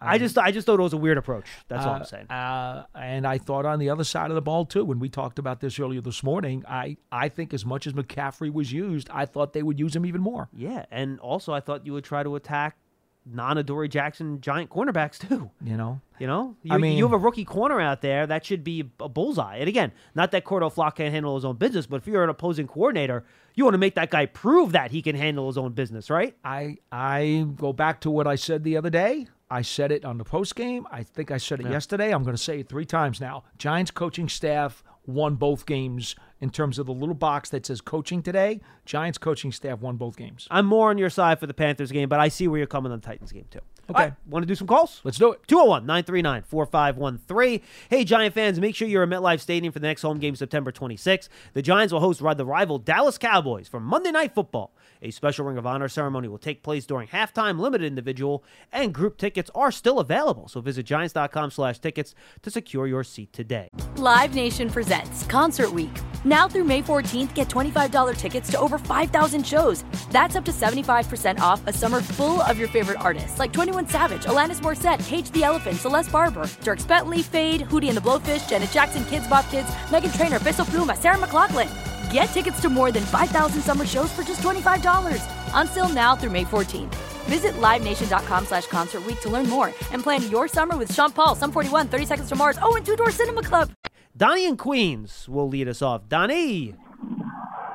I, 0.00 0.18
just 0.18 0.38
I 0.38 0.50
just 0.52 0.66
thought 0.66 0.78
it 0.78 0.82
was 0.82 0.92
a 0.92 0.96
weird 0.96 1.18
approach. 1.18 1.46
That's 1.68 1.84
all 1.84 1.94
I'm 1.94 2.04
saying. 2.04 2.26
Uh, 2.30 2.84
and 2.94 3.26
I 3.26 3.38
thought 3.38 3.66
on 3.66 3.78
the 3.78 3.90
other 3.90 4.04
side 4.04 4.30
of 4.30 4.34
the 4.36 4.42
ball 4.42 4.64
too. 4.64 4.84
When 4.84 4.98
we 4.98 5.08
talked 5.08 5.38
about 5.38 5.60
this 5.60 5.78
earlier 5.80 6.00
this 6.00 6.22
morning, 6.22 6.64
I 6.68 6.96
I 7.10 7.28
think 7.28 7.52
as 7.52 7.64
much 7.66 7.86
as 7.86 7.92
McCaffrey 7.92 8.52
was 8.52 8.72
used, 8.72 9.08
I 9.10 9.26
thought 9.26 9.52
they 9.52 9.62
would 9.62 9.78
use 9.80 9.96
him 9.96 10.06
even 10.06 10.20
more. 10.20 10.48
yeah, 10.56 10.86
and 10.90 11.18
also 11.20 11.52
I 11.52 11.60
thought 11.60 11.84
you 11.86 11.92
would 11.94 12.04
try 12.04 12.22
to 12.22 12.36
attack 12.36 12.76
non-Adoree 13.24 13.88
Jackson 13.88 14.40
giant 14.40 14.68
cornerbacks 14.70 15.18
too. 15.28 15.50
You 15.62 15.76
know. 15.76 16.00
You 16.18 16.26
know, 16.28 16.54
you, 16.62 16.72
I 16.72 16.78
mean- 16.78 16.96
you 16.98 17.04
have 17.04 17.12
a 17.12 17.18
rookie 17.18 17.44
corner 17.44 17.80
out 17.80 18.00
there 18.00 18.28
that 18.28 18.46
should 18.46 18.62
be 18.62 18.88
a 19.00 19.08
bullseye. 19.08 19.56
And 19.56 19.68
again, 19.68 19.90
not 20.14 20.30
that 20.30 20.44
Cor'Dale 20.44 20.70
Flott 20.70 20.94
can't 20.94 21.12
handle 21.12 21.34
his 21.34 21.44
own 21.44 21.56
business, 21.56 21.86
but 21.86 21.96
if 21.96 22.06
you're 22.06 22.22
an 22.22 22.30
opposing 22.30 22.68
coordinator, 22.68 23.24
you 23.56 23.64
want 23.64 23.74
to 23.74 23.78
make 23.78 23.96
that 23.96 24.10
guy 24.10 24.26
prove 24.26 24.70
that 24.70 24.92
he 24.92 25.02
can 25.02 25.16
handle 25.16 25.48
his 25.48 25.58
own 25.58 25.72
business, 25.72 26.10
right? 26.10 26.36
I 26.44 26.76
I 26.92 27.46
go 27.56 27.72
back 27.72 28.00
to 28.02 28.10
what 28.10 28.28
I 28.28 28.36
said 28.36 28.62
the 28.62 28.76
other 28.76 28.90
day. 28.90 29.26
I 29.52 29.60
said 29.60 29.92
it 29.92 30.02
on 30.02 30.16
the 30.16 30.24
post 30.24 30.56
game. 30.56 30.86
I 30.90 31.02
think 31.02 31.30
I 31.30 31.36
said 31.36 31.60
it 31.60 31.68
yesterday. 31.68 32.10
I'm 32.10 32.22
going 32.22 32.34
to 32.34 32.42
say 32.42 32.60
it 32.60 32.70
three 32.70 32.86
times 32.86 33.20
now. 33.20 33.44
Giants 33.58 33.90
coaching 33.90 34.26
staff 34.26 34.82
won 35.04 35.34
both 35.34 35.66
games 35.66 36.16
in 36.40 36.48
terms 36.48 36.78
of 36.78 36.86
the 36.86 36.92
little 36.94 37.14
box 37.14 37.50
that 37.50 37.66
says 37.66 37.82
coaching 37.82 38.22
today. 38.22 38.62
Giants 38.86 39.18
coaching 39.18 39.52
staff 39.52 39.80
won 39.80 39.96
both 39.96 40.16
games. 40.16 40.48
I'm 40.50 40.64
more 40.64 40.88
on 40.88 40.96
your 40.96 41.10
side 41.10 41.38
for 41.38 41.46
the 41.46 41.52
Panthers 41.52 41.92
game, 41.92 42.08
but 42.08 42.18
I 42.18 42.28
see 42.28 42.48
where 42.48 42.56
you're 42.56 42.66
coming 42.66 42.92
on 42.92 43.00
the 43.00 43.06
Titans 43.06 43.30
game 43.30 43.44
too. 43.50 43.60
Okay. 43.90 44.12
want 44.26 44.42
to 44.42 44.46
do 44.46 44.54
some 44.54 44.66
calls? 44.66 45.02
Let's 45.04 45.18
do 45.18 45.32
it. 45.32 45.40
201 45.48 45.84
939 45.84 46.44
4513. 46.44 47.60
Hey, 47.90 48.04
Giant 48.04 48.34
fans, 48.34 48.58
make 48.58 48.74
sure 48.74 48.88
you're 48.88 49.02
at 49.02 49.08
MetLife 49.08 49.40
Stadium 49.40 49.70
for 49.70 49.80
the 49.80 49.86
next 49.86 50.00
home 50.00 50.18
game 50.18 50.34
September 50.34 50.72
26th. 50.72 51.28
The 51.52 51.60
Giants 51.60 51.92
will 51.92 52.00
host 52.00 52.22
ride 52.22 52.38
the 52.38 52.46
rival 52.46 52.78
Dallas 52.78 53.18
Cowboys 53.18 53.68
for 53.68 53.80
Monday 53.80 54.12
Night 54.12 54.34
Football. 54.34 54.72
A 55.02 55.10
special 55.10 55.44
Ring 55.44 55.58
of 55.58 55.66
Honor 55.66 55.88
ceremony 55.88 56.28
will 56.28 56.38
take 56.38 56.62
place 56.62 56.86
during 56.86 57.08
halftime. 57.08 57.58
Limited 57.58 57.86
individual 57.86 58.44
and 58.70 58.94
group 58.94 59.18
tickets 59.18 59.50
are 59.52 59.72
still 59.72 59.98
available, 59.98 60.46
so 60.46 60.60
visit 60.60 60.86
giants.com 60.86 61.50
slash 61.50 61.80
tickets 61.80 62.14
to 62.42 62.52
secure 62.52 62.86
your 62.86 63.02
seat 63.02 63.32
today. 63.32 63.68
Live 63.96 64.34
Nation 64.36 64.70
presents 64.70 65.26
Concert 65.26 65.72
Week. 65.72 65.90
Now 66.24 66.46
through 66.46 66.64
May 66.64 66.82
14th, 66.82 67.34
get 67.34 67.48
$25 67.48 68.16
tickets 68.16 68.48
to 68.52 68.60
over 68.60 68.78
5,000 68.78 69.44
shows. 69.44 69.84
That's 70.12 70.36
up 70.36 70.44
to 70.44 70.52
75% 70.52 71.40
off 71.40 71.66
a 71.66 71.72
summer 71.72 72.00
full 72.00 72.40
of 72.42 72.56
your 72.56 72.68
favorite 72.68 73.00
artists 73.00 73.40
like 73.40 73.52
21 73.52 73.88
Savage, 73.88 74.24
Alanis 74.24 74.60
Morissette, 74.60 75.04
Cage 75.06 75.32
the 75.32 75.42
Elephant, 75.42 75.78
Celeste 75.78 76.12
Barber, 76.12 76.44
Dierks 76.62 76.86
Bentley, 76.86 77.22
Feid, 77.22 77.62
Hootie 77.62 77.88
and 77.88 77.96
the 77.96 78.00
Blowfish, 78.00 78.48
Janet 78.48 78.70
Jackson, 78.70 79.02
Kidz 79.04 79.28
Bop 79.28 79.48
Kids, 79.50 79.68
Meghan 79.88 80.16
Trainor, 80.16 80.38
Bissell 80.38 80.66
Pluma, 80.66 80.96
Sarah 80.96 81.18
McLachlan. 81.18 82.01
Get 82.12 82.24
tickets 82.26 82.60
to 82.60 82.68
more 82.68 82.92
than 82.92 83.04
5,000 83.04 83.62
summer 83.62 83.86
shows 83.86 84.12
for 84.12 84.22
just 84.22 84.42
$25. 84.42 85.22
Until 85.54 85.88
now 85.88 86.14
through 86.16 86.30
May 86.30 86.44
14th. 86.44 86.92
Visit 87.26 87.52
LiveNation.com 87.54 88.46
slash 88.46 88.66
Concert 88.66 89.06
Week 89.06 89.20
to 89.20 89.30
learn 89.30 89.48
more 89.48 89.68
and 89.92 90.02
plan 90.02 90.28
your 90.30 90.48
summer 90.48 90.76
with 90.76 90.92
Sean 90.92 91.10
Paul, 91.12 91.34
Sum 91.36 91.52
41, 91.52 91.88
30 91.88 92.04
Seconds 92.06 92.28
to 92.28 92.34
Mars, 92.36 92.58
oh, 92.60 92.74
and 92.76 92.84
Two 92.84 92.96
Door 92.96 93.12
Cinema 93.12 93.42
Club. 93.42 93.70
Donnie 94.16 94.44
in 94.46 94.56
Queens 94.56 95.28
will 95.28 95.48
lead 95.48 95.68
us 95.68 95.80
off. 95.80 96.08
Donnie, 96.08 96.74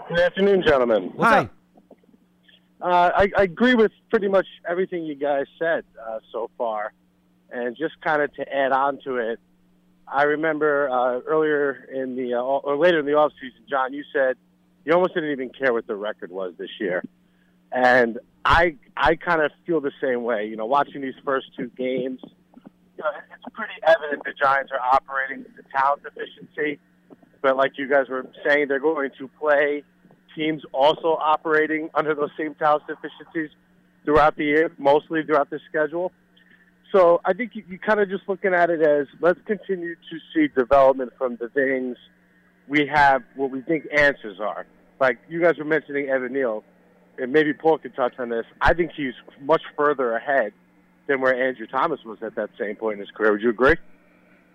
Good 0.10 0.20
afternoon, 0.20 0.64
gentlemen. 0.66 1.12
what's 1.16 1.32
Hi. 1.32 1.40
up? 1.40 1.52
Uh, 2.80 3.12
I, 3.16 3.32
I 3.38 3.44
agree 3.44 3.74
with 3.74 3.92
pretty 4.12 4.28
much 4.28 4.46
everything 4.70 5.04
you 5.04 5.16
guys 5.16 5.46
said 5.58 5.84
uh, 6.08 6.20
so 6.32 6.50
far. 6.58 6.94
And 7.50 7.76
just 7.76 8.00
kind 8.02 8.22
of 8.22 8.32
to 8.36 8.54
add 8.54 8.72
on 8.72 9.00
to 9.06 9.16
it, 9.18 9.40
I 10.12 10.24
remember 10.24 10.90
uh, 10.90 11.20
earlier 11.28 11.88
in 11.94 12.16
the, 12.16 12.36
uh, 12.36 12.42
or 12.42 12.78
later 12.78 13.00
in 13.00 13.06
the 13.06 13.12
offseason, 13.12 13.68
John, 13.70 13.94
you 13.94 14.04
said 14.14 14.38
you 14.86 14.94
almost 14.94 15.14
didn't 15.14 15.32
even 15.32 15.50
care 15.50 15.74
what 15.74 15.86
the 15.86 15.96
record 15.96 16.32
was 16.32 16.54
this 16.58 16.70
year. 16.80 17.04
And 17.72 18.20
I, 18.46 18.76
I 18.96 19.16
kind 19.16 19.42
of 19.42 19.52
feel 19.66 19.82
the 19.82 19.92
same 20.02 20.24
way. 20.24 20.46
You 20.48 20.56
know, 20.56 20.66
watching 20.66 21.02
these 21.02 21.16
first 21.26 21.48
two 21.58 21.70
games, 21.78 22.22
you 22.24 23.04
know, 23.04 23.10
it's 23.14 23.54
pretty 23.54 23.74
evident 23.84 24.24
the 24.24 24.34
Giants 24.42 24.72
are 24.72 24.80
operating 24.80 25.40
with 25.44 25.66
a 25.66 25.78
talent 25.78 26.04
deficiency. 26.04 26.80
But 27.42 27.58
like 27.58 27.74
you 27.78 27.90
guys 27.90 28.08
were 28.08 28.26
saying, 28.48 28.70
they're 28.70 28.80
going 28.80 29.12
to 29.18 29.28
play 29.40 29.84
teams 30.36 30.64
also 30.72 31.18
operating 31.20 31.90
under 31.94 32.16
those 32.16 32.30
same 32.38 32.56
talent 32.56 32.84
deficiencies 32.88 33.50
throughout 34.06 34.38
the 34.38 34.46
year, 34.46 34.72
mostly 34.78 35.24
throughout 35.24 35.50
the 35.50 35.60
schedule. 35.68 36.14
So 36.92 37.22
I 37.26 37.34
think 37.34 37.56
you, 37.56 37.64
you 37.68 37.80
kind 37.80 38.00
of 38.00 38.10
just 38.10 38.24
looking 38.28 38.54
at 38.54 38.70
it 38.70 38.82
as 38.82 39.08
let's 39.22 39.40
continue 39.46 39.96
to 39.96 40.20
see 40.34 40.48
development 40.48 41.12
from 41.18 41.38
the 41.38 41.50
things 41.50 41.98
we 42.68 42.88
have, 42.88 43.24
what 43.36 43.52
we 43.52 43.62
think 43.62 43.86
answers 43.96 44.40
are. 44.40 44.66
Like 45.00 45.20
you 45.30 45.42
guys 45.42 45.58
were 45.58 45.66
mentioning 45.66 46.10
Evan 46.10 46.34
Neal, 46.34 46.64
and 47.18 47.32
maybe 47.32 47.54
Paul 47.54 47.78
could 47.78 47.96
touch 47.96 48.14
on 48.20 48.30
this. 48.30 48.46
I 48.62 48.74
think 48.74 48.92
he's 48.96 49.14
much 49.42 49.62
further 49.76 50.14
ahead 50.14 50.54
than 51.08 51.22
where 51.22 51.36
Andrew 51.36 51.68
Thomas 51.68 52.00
was 52.06 52.20
at 52.22 52.36
that 52.36 52.50
same 52.60 52.76
point 52.76 52.96
in 52.96 53.00
his 53.00 53.12
career. 53.12 53.32
Would 53.32 53.42
you 53.42 53.50
agree? 53.50 53.76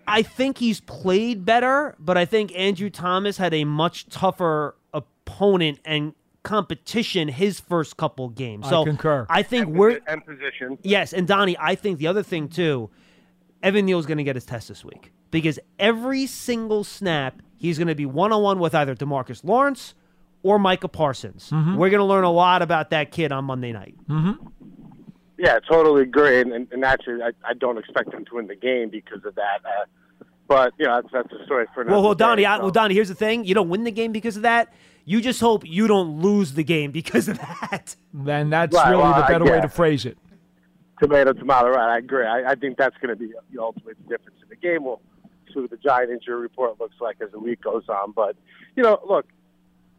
I 0.07 0.21
think 0.21 0.57
he's 0.57 0.81
played 0.81 1.45
better, 1.45 1.95
but 1.97 2.17
I 2.17 2.25
think 2.25 2.53
Andrew 2.55 2.89
Thomas 2.89 3.37
had 3.37 3.53
a 3.53 3.63
much 3.63 4.09
tougher 4.09 4.75
opponent 4.93 5.79
and 5.85 6.13
competition 6.43 7.27
his 7.29 7.59
first 7.59 7.97
couple 7.97 8.29
games. 8.29 8.67
I 8.67 8.69
So 8.69 8.85
concur. 8.85 9.25
I 9.29 9.43
think 9.43 9.67
we're 9.67 9.99
and 10.07 10.25
position. 10.25 10.77
yes, 10.83 11.13
and 11.13 11.27
Donnie, 11.27 11.55
I 11.59 11.75
think 11.75 11.99
the 11.99 12.07
other 12.07 12.23
thing 12.23 12.49
too, 12.49 12.89
Evan 13.61 13.85
Neal's 13.85 14.05
going 14.05 14.17
to 14.17 14.23
get 14.23 14.35
his 14.35 14.45
test 14.45 14.67
this 14.67 14.83
week 14.83 15.11
because 15.31 15.57
every 15.79 16.27
single 16.27 16.83
snap 16.83 17.41
he's 17.57 17.77
going 17.77 17.87
to 17.87 17.95
be 17.95 18.05
one 18.05 18.31
on 18.31 18.43
one 18.43 18.59
with 18.59 18.75
either 18.75 18.93
Demarcus 18.93 19.43
Lawrence 19.43 19.95
or 20.43 20.59
Micah 20.59 20.89
Parsons. 20.89 21.49
Mm-hmm. 21.49 21.77
We're 21.77 21.89
going 21.89 22.01
to 22.01 22.05
learn 22.05 22.25
a 22.25 22.31
lot 22.31 22.61
about 22.61 22.89
that 22.89 23.11
kid 23.11 23.31
on 23.31 23.45
Monday 23.45 23.71
night. 23.71 23.95
Yeah, 25.37 25.59
totally 25.59 26.03
agree. 26.03 26.41
And, 26.41 26.51
and, 26.53 26.67
and 26.71 26.85
actually, 26.85 27.21
I, 27.21 27.31
I 27.47 27.53
don't 27.53 27.77
expect 27.77 28.11
them 28.11 28.25
to 28.25 28.35
win 28.35 28.47
the 28.47 28.55
game 28.55 28.89
because 28.89 29.23
of 29.25 29.35
that. 29.35 29.61
Uh, 29.65 30.25
but 30.47 30.73
you 30.77 30.85
know, 30.85 31.01
that's, 31.01 31.07
that's 31.11 31.41
a 31.41 31.45
story 31.45 31.65
for 31.73 31.81
another. 31.81 31.95
Well, 31.95 32.03
well, 32.03 32.13
day, 32.15 32.25
Donnie, 32.25 32.45
I, 32.45 32.57
well, 32.59 32.71
Donnie, 32.71 32.93
here's 32.93 33.07
the 33.07 33.15
thing: 33.15 33.45
you 33.45 33.55
don't 33.55 33.69
win 33.69 33.83
the 33.83 33.91
game 33.91 34.11
because 34.11 34.35
of 34.35 34.43
that. 34.43 34.73
You 35.05 35.19
just 35.21 35.39
hope 35.41 35.65
you 35.65 35.87
don't 35.87 36.21
lose 36.21 36.53
the 36.53 36.63
game 36.63 36.91
because 36.91 37.27
of 37.27 37.37
that. 37.39 37.95
Then 38.13 38.49
that's 38.49 38.73
Right, 38.75 38.89
really 38.91 39.03
well, 39.03 39.21
the 39.21 39.27
better 39.27 39.45
way 39.45 39.59
to 39.61 39.67
phrase 39.69 40.05
it. 40.05 40.17
tomato, 40.99 41.33
tomato. 41.33 41.69
Right, 41.69 41.95
I 41.95 41.97
agree. 41.97 42.25
I, 42.25 42.51
I 42.51 42.55
think 42.55 42.77
that's 42.77 42.95
going 42.97 43.09
to 43.09 43.15
be 43.15 43.33
the 43.51 43.61
ultimate 43.61 43.97
difference 44.07 44.37
in 44.41 44.49
the 44.49 44.55
game. 44.55 44.83
We'll 44.85 45.01
see 45.53 45.59
what 45.59 45.69
the 45.71 45.77
Giant 45.77 46.09
injury 46.11 46.35
report 46.41 46.79
looks 46.79 46.95
like 47.01 47.17
as 47.21 47.31
the 47.31 47.39
week 47.39 47.61
goes 47.61 47.83
on. 47.89 48.11
But 48.11 48.35
you 48.75 48.83
know, 48.83 48.99
look, 49.07 49.25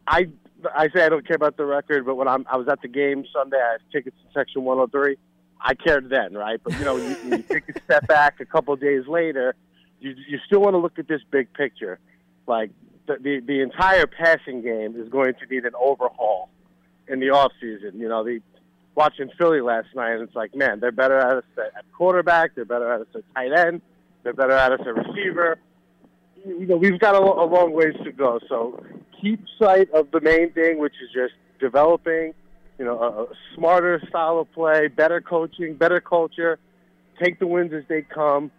I 0.07 0.29
I 0.75 0.89
say 0.89 1.05
I 1.05 1.09
don't 1.09 1.25
care 1.27 1.35
about 1.35 1.57
the 1.57 1.65
record, 1.65 2.05
but 2.05 2.15
when 2.15 2.27
I'm 2.27 2.45
I 2.51 2.57
was 2.57 2.67
at 2.67 2.81
the 2.81 2.87
game 2.87 3.25
Sunday, 3.31 3.57
I 3.57 3.73
had 3.73 3.81
tickets 3.91 4.17
in 4.25 4.33
section 4.33 4.63
103. 4.63 5.17
I 5.61 5.73
cared 5.75 6.09
then, 6.09 6.33
right? 6.33 6.59
But 6.63 6.73
you 6.79 6.85
know, 6.85 6.97
you, 6.97 7.15
you 7.25 7.37
take 7.43 7.69
a 7.69 7.81
step 7.83 8.07
back 8.07 8.39
a 8.39 8.45
couple 8.45 8.73
of 8.73 8.79
days 8.81 9.05
later, 9.07 9.55
you 9.99 10.15
you 10.27 10.39
still 10.47 10.61
want 10.61 10.73
to 10.73 10.77
look 10.79 10.97
at 10.99 11.07
this 11.07 11.21
big 11.31 11.53
picture. 11.53 11.99
Like 12.47 12.71
the, 13.07 13.17
the 13.21 13.39
the 13.39 13.61
entire 13.61 14.07
passing 14.07 14.61
game 14.61 14.95
is 14.99 15.09
going 15.09 15.33
to 15.35 15.45
need 15.53 15.65
an 15.65 15.73
overhaul 15.79 16.49
in 17.07 17.19
the 17.19 17.29
off 17.29 17.51
season. 17.61 17.99
You 17.99 18.09
know, 18.09 18.23
the 18.23 18.41
watching 18.95 19.29
Philly 19.37 19.61
last 19.61 19.87
night, 19.95 20.13
and 20.13 20.23
it's 20.23 20.35
like, 20.35 20.55
man, 20.55 20.79
they're 20.79 20.91
better 20.91 21.17
at 21.19 21.37
us 21.37 21.43
at 21.57 21.85
quarterback. 21.93 22.55
They're 22.55 22.65
better 22.65 22.91
at 22.91 23.01
us 23.01 23.07
at 23.15 23.23
tight 23.35 23.51
end. 23.53 23.81
They're 24.23 24.33
better 24.33 24.53
at 24.53 24.71
us 24.71 24.79
at 24.81 24.95
receiver. 24.95 25.57
You 26.45 26.65
know, 26.65 26.77
we've 26.77 26.99
got 26.99 27.15
a, 27.15 27.19
a 27.19 27.45
long 27.45 27.73
ways 27.73 27.95
to 28.03 28.11
go. 28.11 28.39
So 28.47 28.83
keep 29.21 29.41
sight 29.59 29.91
of 29.91 30.11
the 30.11 30.21
main 30.21 30.51
thing, 30.53 30.79
which 30.79 30.93
is 31.03 31.09
just 31.13 31.33
developing, 31.59 32.33
you 32.77 32.85
know, 32.85 32.99
a, 32.99 33.23
a 33.23 33.27
smarter 33.55 34.01
style 34.09 34.39
of 34.39 34.51
play, 34.53 34.87
better 34.87 35.21
coaching, 35.21 35.75
better 35.75 35.99
culture. 35.99 36.59
Take 37.21 37.39
the 37.39 37.47
wins 37.47 37.73
as 37.73 37.83
they 37.87 38.01
come. 38.01 38.51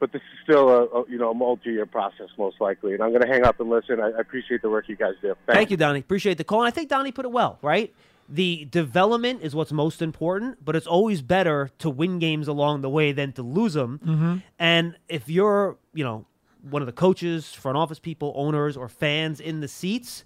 But 0.00 0.12
this 0.12 0.22
is 0.22 0.38
still 0.42 0.68
a, 0.68 0.84
a 0.84 1.04
you 1.08 1.18
know 1.18 1.30
a 1.30 1.34
multi-year 1.34 1.86
process, 1.86 2.28
most 2.36 2.60
likely. 2.60 2.94
And 2.94 3.02
I'm 3.02 3.10
going 3.10 3.22
to 3.22 3.28
hang 3.28 3.44
up 3.44 3.60
and 3.60 3.70
listen. 3.70 4.00
I, 4.00 4.08
I 4.08 4.20
appreciate 4.20 4.62
the 4.62 4.70
work 4.70 4.88
you 4.88 4.96
guys 4.96 5.14
do. 5.22 5.28
Thanks. 5.28 5.56
Thank 5.58 5.70
you, 5.70 5.76
Donnie. 5.76 6.00
Appreciate 6.00 6.38
the 6.38 6.44
call. 6.44 6.60
And 6.62 6.68
I 6.68 6.70
think 6.70 6.88
Donnie 6.88 7.12
put 7.12 7.24
it 7.24 7.32
well, 7.32 7.58
right? 7.62 7.94
The 8.28 8.66
development 8.70 9.42
is 9.42 9.54
what's 9.54 9.72
most 9.72 10.00
important, 10.00 10.64
but 10.64 10.74
it's 10.74 10.86
always 10.86 11.20
better 11.20 11.70
to 11.78 11.90
win 11.90 12.18
games 12.18 12.48
along 12.48 12.80
the 12.80 12.88
way 12.88 13.12
than 13.12 13.32
to 13.32 13.42
lose 13.42 13.74
them. 13.74 14.00
Mm-hmm. 14.02 14.36
And 14.58 14.96
if 15.08 15.28
you're, 15.28 15.76
you 15.92 16.04
know, 16.04 16.24
one 16.62 16.80
of 16.80 16.86
the 16.86 16.92
coaches, 16.92 17.52
front 17.52 17.76
office 17.76 17.98
people, 17.98 18.32
owners, 18.34 18.76
or 18.76 18.88
fans 18.88 19.40
in 19.40 19.60
the 19.60 19.68
seats, 19.68 20.24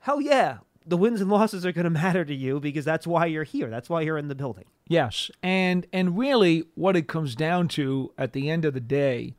hell 0.00 0.20
yeah, 0.20 0.58
the 0.90 0.96
wins 0.96 1.20
and 1.20 1.30
losses 1.30 1.64
are 1.64 1.72
going 1.72 1.84
to 1.84 1.90
matter 1.90 2.24
to 2.24 2.34
you 2.34 2.60
because 2.60 2.84
that's 2.84 3.06
why 3.06 3.26
you're 3.26 3.44
here. 3.44 3.70
That's 3.70 3.88
why 3.88 4.02
you're 4.02 4.18
in 4.18 4.28
the 4.28 4.34
building. 4.34 4.66
Yes, 4.88 5.30
and 5.42 5.86
and 5.92 6.18
really, 6.18 6.64
what 6.74 6.96
it 6.96 7.08
comes 7.08 7.34
down 7.34 7.68
to 7.68 8.12
at 8.18 8.32
the 8.32 8.50
end 8.50 8.64
of 8.64 8.74
the 8.74 8.80
day 8.80 9.34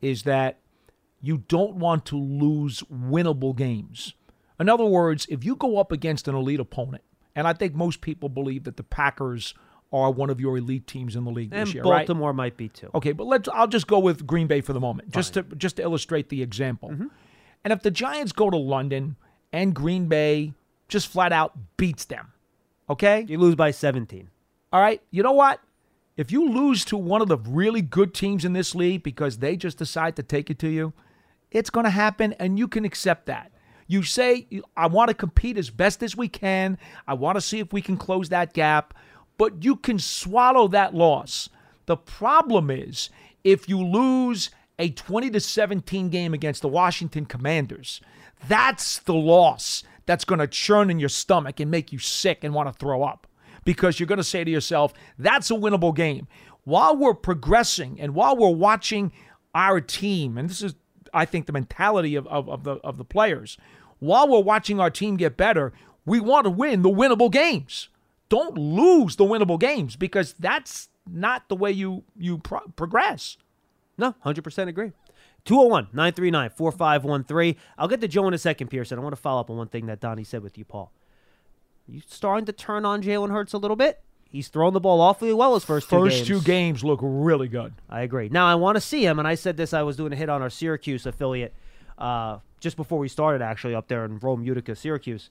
is 0.00 0.22
that 0.22 0.58
you 1.20 1.38
don't 1.48 1.74
want 1.74 2.06
to 2.06 2.16
lose 2.16 2.82
winnable 2.82 3.54
games. 3.54 4.14
In 4.58 4.68
other 4.68 4.84
words, 4.84 5.26
if 5.28 5.44
you 5.44 5.56
go 5.56 5.78
up 5.78 5.90
against 5.90 6.28
an 6.28 6.34
elite 6.34 6.60
opponent, 6.60 7.02
and 7.34 7.48
I 7.48 7.52
think 7.52 7.74
most 7.74 8.00
people 8.00 8.28
believe 8.28 8.64
that 8.64 8.76
the 8.76 8.82
Packers 8.82 9.54
are 9.92 10.10
one 10.10 10.30
of 10.30 10.40
your 10.40 10.56
elite 10.56 10.86
teams 10.86 11.16
in 11.16 11.24
the 11.24 11.30
league 11.30 11.52
And 11.52 11.66
this 11.66 11.74
year, 11.74 11.82
right? 11.82 12.06
Baltimore 12.06 12.32
might 12.32 12.56
be 12.56 12.68
too. 12.68 12.90
Okay, 12.94 13.12
but 13.12 13.26
let's. 13.26 13.48
I'll 13.48 13.66
just 13.66 13.86
go 13.86 13.98
with 13.98 14.26
Green 14.26 14.46
Bay 14.46 14.60
for 14.60 14.72
the 14.72 14.80
moment, 14.80 15.10
just 15.10 15.34
to 15.34 15.42
just 15.42 15.76
to 15.76 15.82
illustrate 15.82 16.28
the 16.28 16.42
example. 16.42 16.90
Mm-hmm. 16.90 17.06
And 17.64 17.72
if 17.72 17.82
the 17.82 17.90
Giants 17.90 18.32
go 18.32 18.50
to 18.50 18.56
London 18.56 19.16
and 19.52 19.74
Green 19.74 20.06
Bay 20.06 20.54
just 20.90 21.08
flat 21.08 21.32
out 21.32 21.56
beats 21.76 22.04
them, 22.04 22.32
okay, 22.88 23.24
You 23.26 23.38
lose 23.38 23.54
by 23.54 23.70
17. 23.70 24.28
all 24.72 24.80
right, 24.80 25.00
you 25.10 25.22
know 25.22 25.32
what? 25.32 25.60
If 26.16 26.30
you 26.30 26.50
lose 26.50 26.84
to 26.86 26.96
one 26.98 27.22
of 27.22 27.28
the 27.28 27.38
really 27.38 27.80
good 27.80 28.12
teams 28.12 28.44
in 28.44 28.52
this 28.52 28.74
league 28.74 29.02
because 29.02 29.38
they 29.38 29.56
just 29.56 29.78
decide 29.78 30.16
to 30.16 30.22
take 30.22 30.50
it 30.50 30.58
to 30.58 30.68
you, 30.68 30.92
it's 31.50 31.70
going 31.70 31.84
to 31.84 31.90
happen, 31.90 32.34
and 32.34 32.58
you 32.58 32.68
can 32.68 32.84
accept 32.84 33.26
that. 33.26 33.50
You 33.86 34.02
say, 34.02 34.46
I 34.76 34.86
want 34.86 35.08
to 35.08 35.14
compete 35.14 35.56
as 35.56 35.70
best 35.70 36.02
as 36.02 36.16
we 36.16 36.28
can. 36.28 36.78
I 37.08 37.14
want 37.14 37.36
to 37.36 37.40
see 37.40 37.58
if 37.58 37.72
we 37.72 37.80
can 37.82 37.96
close 37.96 38.28
that 38.28 38.52
gap, 38.52 38.94
but 39.38 39.64
you 39.64 39.76
can 39.76 39.98
swallow 39.98 40.68
that 40.68 40.94
loss. 40.94 41.48
The 41.86 41.96
problem 41.96 42.70
is 42.70 43.10
if 43.42 43.68
you 43.68 43.82
lose 43.82 44.50
a 44.78 44.90
20 44.90 45.30
to 45.30 45.40
17 45.40 46.08
game 46.08 46.34
against 46.34 46.62
the 46.62 46.68
Washington 46.68 47.26
Commanders, 47.26 48.00
that's 48.46 48.98
the 48.98 49.14
loss 49.14 49.82
that's 50.10 50.24
going 50.24 50.40
to 50.40 50.48
churn 50.48 50.90
in 50.90 50.98
your 50.98 51.08
stomach 51.08 51.60
and 51.60 51.70
make 51.70 51.92
you 51.92 52.00
sick 52.00 52.42
and 52.42 52.52
want 52.52 52.68
to 52.68 52.72
throw 52.72 53.04
up 53.04 53.28
because 53.64 54.00
you're 54.00 54.08
going 54.08 54.16
to 54.16 54.24
say 54.24 54.42
to 54.42 54.50
yourself, 54.50 54.92
that's 55.16 55.52
a 55.52 55.54
winnable 55.54 55.94
game. 55.94 56.26
While 56.64 56.96
we're 56.96 57.14
progressing 57.14 58.00
and 58.00 58.12
while 58.12 58.36
we're 58.36 58.50
watching 58.50 59.12
our 59.54 59.80
team, 59.80 60.36
and 60.36 60.50
this 60.50 60.62
is, 60.62 60.74
I 61.14 61.26
think, 61.26 61.46
the 61.46 61.52
mentality 61.52 62.16
of, 62.16 62.26
of, 62.26 62.48
of 62.48 62.64
the, 62.64 62.72
of 62.78 62.98
the 62.98 63.04
players, 63.04 63.56
while 64.00 64.26
we're 64.28 64.40
watching 64.40 64.80
our 64.80 64.90
team 64.90 65.16
get 65.16 65.36
better, 65.36 65.72
we 66.04 66.18
want 66.18 66.42
to 66.42 66.50
win 66.50 66.82
the 66.82 66.90
winnable 66.90 67.30
games. 67.30 67.88
Don't 68.28 68.58
lose 68.58 69.14
the 69.14 69.24
winnable 69.24 69.60
games 69.60 69.94
because 69.94 70.32
that's 70.40 70.88
not 71.08 71.48
the 71.48 71.54
way 71.54 71.70
you, 71.70 72.02
you 72.18 72.38
pro- 72.38 72.66
progress. 72.74 73.36
No, 73.96 74.16
100% 74.26 74.66
agree. 74.66 74.90
201 75.44 75.88
939 75.92 76.50
4513. 76.50 77.56
I'll 77.78 77.88
get 77.88 78.00
to 78.00 78.08
Joe 78.08 78.28
in 78.28 78.34
a 78.34 78.38
second, 78.38 78.68
Pearson. 78.68 78.98
I 78.98 79.02
want 79.02 79.14
to 79.14 79.20
follow 79.20 79.40
up 79.40 79.50
on 79.50 79.56
one 79.56 79.68
thing 79.68 79.86
that 79.86 80.00
Donnie 80.00 80.24
said 80.24 80.42
with 80.42 80.56
you, 80.58 80.64
Paul. 80.64 80.92
You 81.86 82.00
starting 82.06 82.46
to 82.46 82.52
turn 82.52 82.84
on 82.84 83.02
Jalen 83.02 83.30
Hurts 83.30 83.52
a 83.52 83.58
little 83.58 83.76
bit? 83.76 84.00
He's 84.28 84.46
thrown 84.48 84.74
the 84.74 84.80
ball 84.80 85.00
awfully 85.00 85.32
well 85.32 85.54
his 85.54 85.64
first 85.64 85.90
two 85.90 86.04
First 86.04 86.16
games. 86.18 86.28
two 86.28 86.40
games 86.42 86.84
look 86.84 87.00
really 87.02 87.48
good. 87.48 87.72
I 87.88 88.02
agree. 88.02 88.28
Now 88.28 88.46
I 88.46 88.54
want 88.54 88.76
to 88.76 88.80
see 88.80 89.04
him, 89.04 89.18
and 89.18 89.26
I 89.26 89.34
said 89.34 89.56
this. 89.56 89.74
I 89.74 89.82
was 89.82 89.96
doing 89.96 90.12
a 90.12 90.16
hit 90.16 90.28
on 90.28 90.40
our 90.40 90.50
Syracuse 90.50 91.04
affiliate 91.04 91.52
uh, 91.98 92.38
just 92.60 92.76
before 92.76 92.98
we 93.00 93.08
started, 93.08 93.42
actually, 93.42 93.74
up 93.74 93.88
there 93.88 94.04
in 94.04 94.18
Rome, 94.20 94.44
Utica, 94.44 94.76
Syracuse. 94.76 95.30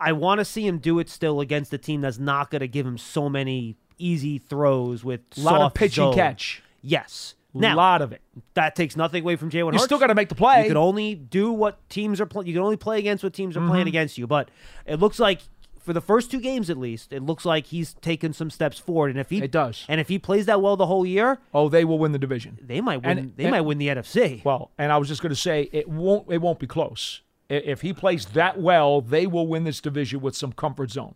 I 0.00 0.10
want 0.12 0.40
to 0.40 0.44
see 0.44 0.66
him 0.66 0.78
do 0.78 0.98
it 0.98 1.08
still 1.08 1.40
against 1.40 1.72
a 1.72 1.78
team 1.78 2.00
that's 2.00 2.18
not 2.18 2.50
going 2.50 2.60
to 2.60 2.68
give 2.68 2.84
him 2.84 2.98
so 2.98 3.28
many 3.28 3.76
easy 3.96 4.38
throws 4.38 5.04
with 5.04 5.20
A 5.38 5.40
lot 5.40 5.60
of 5.62 5.74
pitch 5.74 5.96
and 5.96 6.12
catch. 6.12 6.62
Yes. 6.82 7.34
A 7.64 7.74
lot 7.74 8.02
of 8.02 8.12
it. 8.12 8.20
that 8.54 8.74
takes 8.76 8.96
nothing 8.96 9.22
away 9.22 9.36
from 9.36 9.50
Jalen 9.50 9.66
You 9.66 9.72
Hurts. 9.72 9.84
still 9.84 9.98
got 9.98 10.08
to 10.08 10.14
make 10.14 10.28
the 10.28 10.34
play. 10.34 10.62
You 10.62 10.68
can 10.68 10.76
only 10.76 11.14
do 11.14 11.52
what 11.52 11.88
teams 11.88 12.20
are 12.20 12.26
playing. 12.26 12.46
You 12.48 12.54
can 12.54 12.62
only 12.62 12.76
play 12.76 12.98
against 12.98 13.22
what 13.24 13.32
teams 13.32 13.56
are 13.56 13.60
Mm-hmm. 13.60 13.68
playing 13.70 13.88
against 13.88 14.18
you. 14.18 14.26
But 14.26 14.50
it 14.84 14.96
looks 15.00 15.18
like 15.18 15.40
for 15.78 15.92
the 15.92 16.00
first 16.00 16.30
two 16.32 16.40
games, 16.40 16.68
at 16.68 16.76
least, 16.76 17.12
it 17.12 17.22
looks 17.22 17.44
like 17.44 17.66
he's 17.66 17.94
taken 17.94 18.32
some 18.32 18.50
steps 18.50 18.76
forward. 18.78 19.10
And 19.10 19.20
if 19.20 19.30
he 19.30 19.40
It 19.42 19.52
does. 19.52 19.84
and 19.88 20.00
if 20.00 20.08
he 20.08 20.18
plays 20.18 20.46
that 20.46 20.60
well 20.60 20.76
the 20.76 20.86
whole 20.86 21.06
year, 21.06 21.38
oh, 21.54 21.68
they 21.68 21.84
will 21.84 21.98
win 21.98 22.10
the 22.12 22.18
division. 22.18 22.58
they 22.60 22.80
might 22.80 23.02
win. 23.04 23.18
And- 23.18 23.36
they 23.36 23.44
and- 23.44 23.50
might 23.52 23.60
win 23.60 23.78
the 23.78 23.88
NFC. 23.88 24.44
Well, 24.44 24.70
and 24.78 24.90
I 24.90 24.98
was 24.98 25.06
just 25.08 25.22
going 25.22 25.30
to 25.30 25.36
say 25.40 25.68
it 25.72 25.88
won't 25.88 26.30
it 26.32 26.38
won't 26.38 26.58
be 26.58 26.66
close. 26.66 27.22
If 27.48 27.82
he 27.82 27.92
plays 27.92 28.26
that 28.26 28.58
well, 28.60 29.00
they 29.00 29.28
will 29.28 29.46
win 29.46 29.62
this 29.62 29.80
division 29.80 30.20
with 30.20 30.36
some 30.36 30.50
comfort 30.52 30.90
zone. 30.90 31.14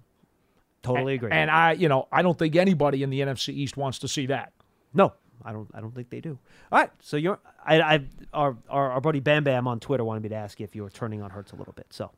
totally 0.83 1.15
agree. 1.15 1.31
And 1.33 1.51
I, 1.51 1.73
you 1.73 1.89
know, 1.89 2.07
I 2.13 2.23
don't 2.23 2.39
think 2.39 2.55
anybody 2.57 3.03
in 3.03 3.11
the 3.11 3.21
NFC 3.21 3.49
East 3.53 3.77
wants 3.77 3.99
to 3.99 4.09
see 4.09 4.27
that. 4.27 4.53
no, 4.95 5.13
I 5.45 5.53
don't. 5.53 5.69
I 5.75 5.81
don't 5.81 5.95
think 5.95 6.11
they 6.11 6.21
do. 6.21 6.39
All 6.73 6.79
right. 6.81 6.91
So 7.01 7.17
you're. 7.17 7.39
I. 7.65 7.81
I 7.81 8.05
our, 8.33 8.57
our 8.69 8.93
our 8.93 9.01
buddy 9.01 9.21
Bam 9.21 9.45
Bam 9.45 9.67
on 9.69 9.81
Twitter 9.81 10.05
wanted 10.05 10.23
me 10.23 10.29
to 10.31 10.35
ask 10.37 10.61
you 10.61 10.65
if 10.65 10.75
you 10.75 10.83
were 10.83 10.91
turning 10.91 11.23
on 11.23 11.31
Hurts 11.31 11.53
a 11.53 11.57
little 11.57 11.73
bit. 11.75 11.87
So. 11.91 12.11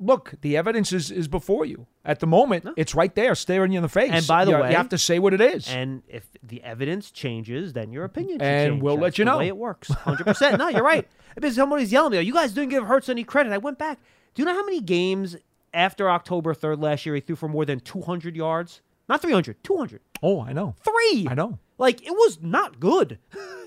Look, 0.00 0.32
the 0.40 0.56
evidence 0.56 0.94
is, 0.94 1.10
is 1.10 1.28
before 1.28 1.66
you. 1.66 1.86
At 2.02 2.20
the 2.20 2.26
moment, 2.26 2.66
it's 2.78 2.94
right 2.94 3.14
there, 3.14 3.34
staring 3.34 3.70
you 3.70 3.76
in 3.76 3.82
the 3.82 3.88
face. 3.90 4.10
And 4.10 4.26
by 4.26 4.46
the 4.46 4.52
You- 4.52 4.56
way- 4.60 4.70
you 4.70 4.76
have 4.78 4.88
to 4.90 4.96
say 4.96 5.18
what 5.18 5.34
it 5.34 5.42
is. 5.42 5.68
And 5.68 6.02
if 6.08 6.26
the 6.42 6.62
evidence 6.62 7.10
changes, 7.10 7.74
then 7.74 7.92
your 7.92 8.04
opinion 8.04 8.40
And 8.40 8.70
change. 8.72 8.82
we'll 8.82 8.94
That's 8.96 9.02
let 9.02 9.18
you 9.18 9.24
the 9.26 9.30
know. 9.32 9.38
way 9.38 9.48
it 9.48 9.56
works. 9.58 9.88
100%. 9.90 10.56
no, 10.58 10.68
you're 10.68 10.82
right. 10.82 11.06
Because 11.34 11.54
somebody's 11.54 11.92
yelling 11.92 12.06
at 12.06 12.12
me, 12.12 12.18
"Are 12.18 12.22
you 12.22 12.32
guys 12.32 12.52
didn't 12.54 12.70
give 12.70 12.84
Hurts 12.86 13.10
any 13.10 13.22
credit. 13.24 13.52
I 13.52 13.58
went 13.58 13.76
back. 13.78 13.98
Do 14.34 14.40
you 14.40 14.46
know 14.46 14.54
how 14.54 14.64
many 14.64 14.80
games 14.80 15.36
after 15.74 16.08
October 16.10 16.54
3rd 16.54 16.80
last 16.82 17.04
year 17.04 17.14
he 17.14 17.20
threw 17.20 17.36
for 17.36 17.48
more 17.48 17.66
than 17.66 17.78
200 17.78 18.34
yards? 18.36 18.80
Not 19.08 19.20
300, 19.22 19.62
200. 19.62 20.00
Oh, 20.22 20.40
I 20.40 20.52
know. 20.52 20.74
Three. 20.82 21.26
I 21.28 21.34
know. 21.34 21.58
Like, 21.78 22.04
it 22.04 22.10
was 22.10 22.38
not 22.42 22.80
good 22.80 23.18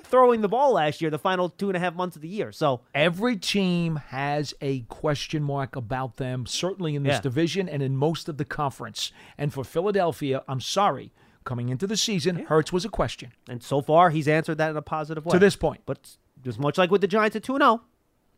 throwing 0.04 0.42
the 0.42 0.50
ball 0.50 0.74
last 0.74 1.00
year, 1.02 1.10
the 1.10 1.18
final 1.18 1.48
two 1.50 1.70
and 1.70 1.78
a 1.78 1.80
half 1.80 1.96
months 1.96 2.18
of 2.18 2.22
the 2.22 2.28
year. 2.28 2.52
So, 2.52 2.82
Every 2.94 3.38
team 3.38 3.96
has 4.10 4.54
a 4.60 4.82
question 4.82 5.42
mark 5.44 5.78
about 5.78 6.18
them, 6.18 6.46
certainly 6.46 6.96
in 6.96 7.04
this 7.04 7.14
Yeah. 7.16 7.22
division 7.22 7.70
and 7.70 7.82
in 7.82 7.96
most 7.96 8.28
of 8.28 8.38
the 8.38 8.44
conference. 8.44 9.14
And 9.38 9.54
for 9.54 9.64
Philadelphia, 9.64 10.44
I'm 10.48 10.60
sorry, 10.62 11.12
Coming 11.44 11.70
into 11.70 11.88
the 11.88 11.98
season, 11.98 12.46
Hurts 12.46 12.72
was 12.72 12.86
a 12.86 12.90
question. 12.90 13.32
And 13.50 13.64
so 13.64 13.82
far, 13.82 14.12
he's 14.12 14.28
answered 14.28 14.60
that 14.60 14.70
in 14.70 14.78
a 14.78 14.82
positive 14.84 15.26
way. 15.26 15.32
To 15.32 15.40
this 15.40 15.56
point. 15.56 15.82
But 15.88 16.18
just 16.44 16.60
much 16.60 16.78
like 16.78 16.92
with 16.92 17.02
the 17.02 17.08
Giants 17.08 17.36
at 17.36 17.42
2 17.44 17.58
0, 17.58 17.82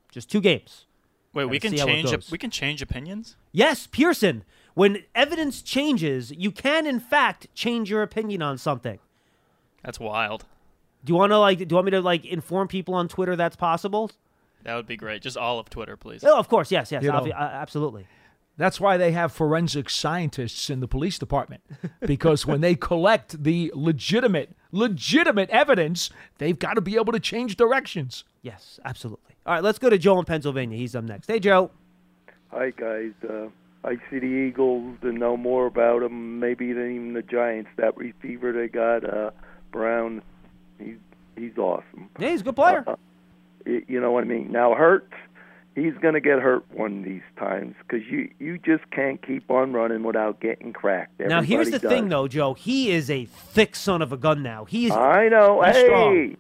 just 0.10 0.32
two 0.32 0.40
games. 0.40 0.86
Wait, 1.34 1.44
we 1.46 1.60
can 1.60 1.72
see 1.72 1.80
how 1.80 1.88
it 1.88 2.06
change. 2.06 2.32
we 2.32 2.38
can 2.38 2.50
change 2.50 2.82
opinions. 2.82 3.36
Yes, 3.52 3.88
Pearson. 3.88 4.46
When 4.74 5.04
evidence 5.14 5.62
changes, 5.62 6.32
you 6.32 6.52
can, 6.52 6.88
in 6.88 7.00
fact, 7.00 7.48
change 7.54 7.90
your 7.90 8.02
opinion 8.02 8.42
on 8.42 8.58
something. 8.58 9.00
That's 9.84 10.00
wild. 10.00 10.46
Do 11.06 11.12
you 11.12 11.18
want 11.18 11.32
to 11.32 11.38
like? 11.38 11.58
Do 11.60 11.66
you 11.70 11.76
want 11.76 11.86
me 11.86 11.92
to 11.92 12.02
like 12.02 12.26
inform 12.26 12.68
people 12.68 12.94
on 12.94 13.08
Twitter 13.08 13.36
that's 13.36 13.56
possible? 13.56 14.10
That 14.64 14.76
would 14.76 14.88
be 14.88 14.96
great. 14.96 15.22
Just 15.22 15.38
all 15.38 15.60
of 15.60 15.70
Twitter, 15.70 15.98
please. 15.98 16.24
Oh, 16.24 16.40
of 16.40 16.48
course, 16.48 16.72
yes, 16.72 16.92
yes, 16.92 17.04
know. 17.04 17.12
obvi- 17.12 17.36
uh, 17.36 17.44
absolutely. 17.44 18.08
That's 18.56 18.80
why 18.80 18.98
they 18.98 19.12
have 19.12 19.32
forensic 19.32 19.90
scientists 19.90 20.70
in 20.70 20.80
the 20.80 20.88
police 20.88 21.18
department 21.18 21.64
because 22.02 22.46
when 22.46 22.62
they 22.62 22.76
collect 22.76 23.44
the 23.44 23.72
legitimate, 23.74 24.56
legitimate 24.72 25.50
evidence, 25.50 26.12
they've 26.38 26.58
got 26.58 26.76
to 26.76 26.82
be 26.82 26.96
able 26.96 27.14
to 27.14 27.20
change 27.20 27.58
directions. 27.58 28.24
Yes, 28.44 28.80
absolutely. 28.86 29.36
All 29.46 29.56
right, 29.56 29.64
let's 29.64 29.80
go 29.80 29.90
to 29.90 29.98
Joe 29.98 30.20
in 30.20 30.26
Pennsylvania. 30.26 30.78
He's 30.78 30.96
up 30.96 31.04
next. 31.04 31.28
Hey, 31.28 31.40
Joe. 31.40 31.72
Hi 32.52 32.70
guys. 32.70 33.12
Uh, 33.28 33.48
I 33.84 33.96
see 34.10 34.20
the 34.20 34.26
Eagles 34.26 34.98
and 35.02 35.20
know 35.20 35.36
more 35.36 35.66
about 35.66 36.02
them 36.02 36.40
maybe 36.40 36.72
than 36.72 36.92
even 36.92 37.14
the 37.14 37.22
Giants. 37.22 37.70
That 37.78 37.98
receiver 37.98 38.52
they 38.52 38.68
got, 38.68 39.04
uh, 39.04 39.32
Brown, 39.72 40.22
he's 40.80 40.98
he's 41.36 41.58
awesome. 41.58 42.10
Yeah, 42.20 42.30
he's 42.32 42.42
a 42.42 42.44
good 42.46 42.56
player. 42.56 42.84
Uh, 42.88 42.96
you 43.66 44.00
know 44.00 44.12
what 44.12 44.24
I 44.24 44.28
mean? 44.28 44.52
Now 44.52 44.74
Hurts, 44.74 45.14
he's 45.76 45.94
going 46.02 46.14
to 46.14 46.22
get 46.22 46.40
hurt 46.40 46.64
one 46.72 47.00
of 47.00 47.04
these 47.04 47.22
times 47.38 47.76
because 47.82 48.06
you 48.08 48.30
you 48.40 48.58
just 48.58 48.90
can't 48.92 49.26
keep 49.26 49.50
on 49.52 49.74
running 49.74 50.04
without 50.04 50.40
getting 50.40 50.74
cracked. 50.74 51.20
now, 51.20 51.42
here's 51.42 51.68
Everybody 51.68 51.82
the 51.82 51.90
thing, 51.90 52.10
though, 52.10 52.28
Joe. 52.28 52.54
He 52.54 52.92
is 52.92 53.10
a 53.10 53.26
thick 53.26 53.76
son 53.76 54.02
of 54.02 54.14
a 54.14 54.18
gun. 54.18 54.44
Now 54.44 54.66
he's. 54.66 54.92
I 54.92 55.28
know. 55.30 55.62
hey, 55.62 55.86
strong. 55.86 56.38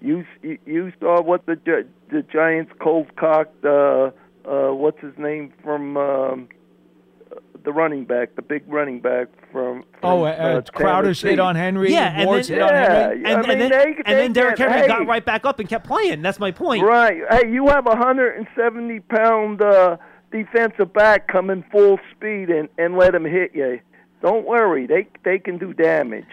you 0.00 0.24
you- 0.66 0.92
saw 1.00 1.22
what 1.22 1.46
the 1.46 1.86
the 2.10 2.22
Giants 2.22 2.72
cold 2.80 3.14
cocked. 3.16 3.64
Uh, 3.64 4.10
uh, 4.44 4.72
what's 4.72 5.00
his 5.00 5.16
name 5.16 5.52
from 5.62 5.96
um, 5.96 6.48
the 7.64 7.72
running 7.72 8.04
back, 8.04 8.34
the 8.36 8.42
big 8.42 8.62
running 8.66 9.00
back 9.00 9.28
from. 9.50 9.82
from 9.82 9.84
Oh, 10.02 10.24
uh, 10.24 10.60
Crowder's 10.62 11.20
Tennessee. 11.20 11.30
hit 11.30 11.38
on 11.40 11.54
Henry. 11.56 11.92
Yeah, 11.92 12.12
and 12.14 12.24
Moore's 12.24 12.48
then, 12.48 12.58
hit 12.58 12.62
on 12.62 12.74
Henry. 12.74 13.16
and, 13.18 13.26
I 13.26 13.30
and 13.52 13.60
then, 13.60 13.70
they- 13.70 13.84
and 14.04 14.18
then 14.18 14.32
Derrick 14.32 14.56
get- 14.56 14.70
Henry 14.70 14.86
got 14.88 15.06
right 15.06 15.24
back 15.24 15.44
up 15.46 15.58
and 15.60 15.68
kept 15.68 15.86
playing. 15.86 16.22
That's 16.22 16.38
my 16.38 16.50
point. 16.50 16.84
Right. 16.84 17.18
Hey, 17.30 17.50
you 17.50 17.68
have 17.68 17.86
a 17.86 17.96
hundred 17.96 18.36
and 18.36 18.46
seventy 18.56 19.00
pound 19.00 19.62
uh, 19.62 19.96
defensive 20.30 20.92
back 20.92 21.28
coming 21.28 21.64
full 21.70 21.98
speed 22.16 22.50
and 22.50 22.68
and 22.78 22.96
let 22.96 23.14
him 23.14 23.24
hit 23.24 23.52
you. 23.54 23.80
Don't 24.22 24.46
worry, 24.46 24.86
they 24.86 25.08
they 25.24 25.38
can 25.38 25.58
do 25.58 25.72
damage. 25.72 26.24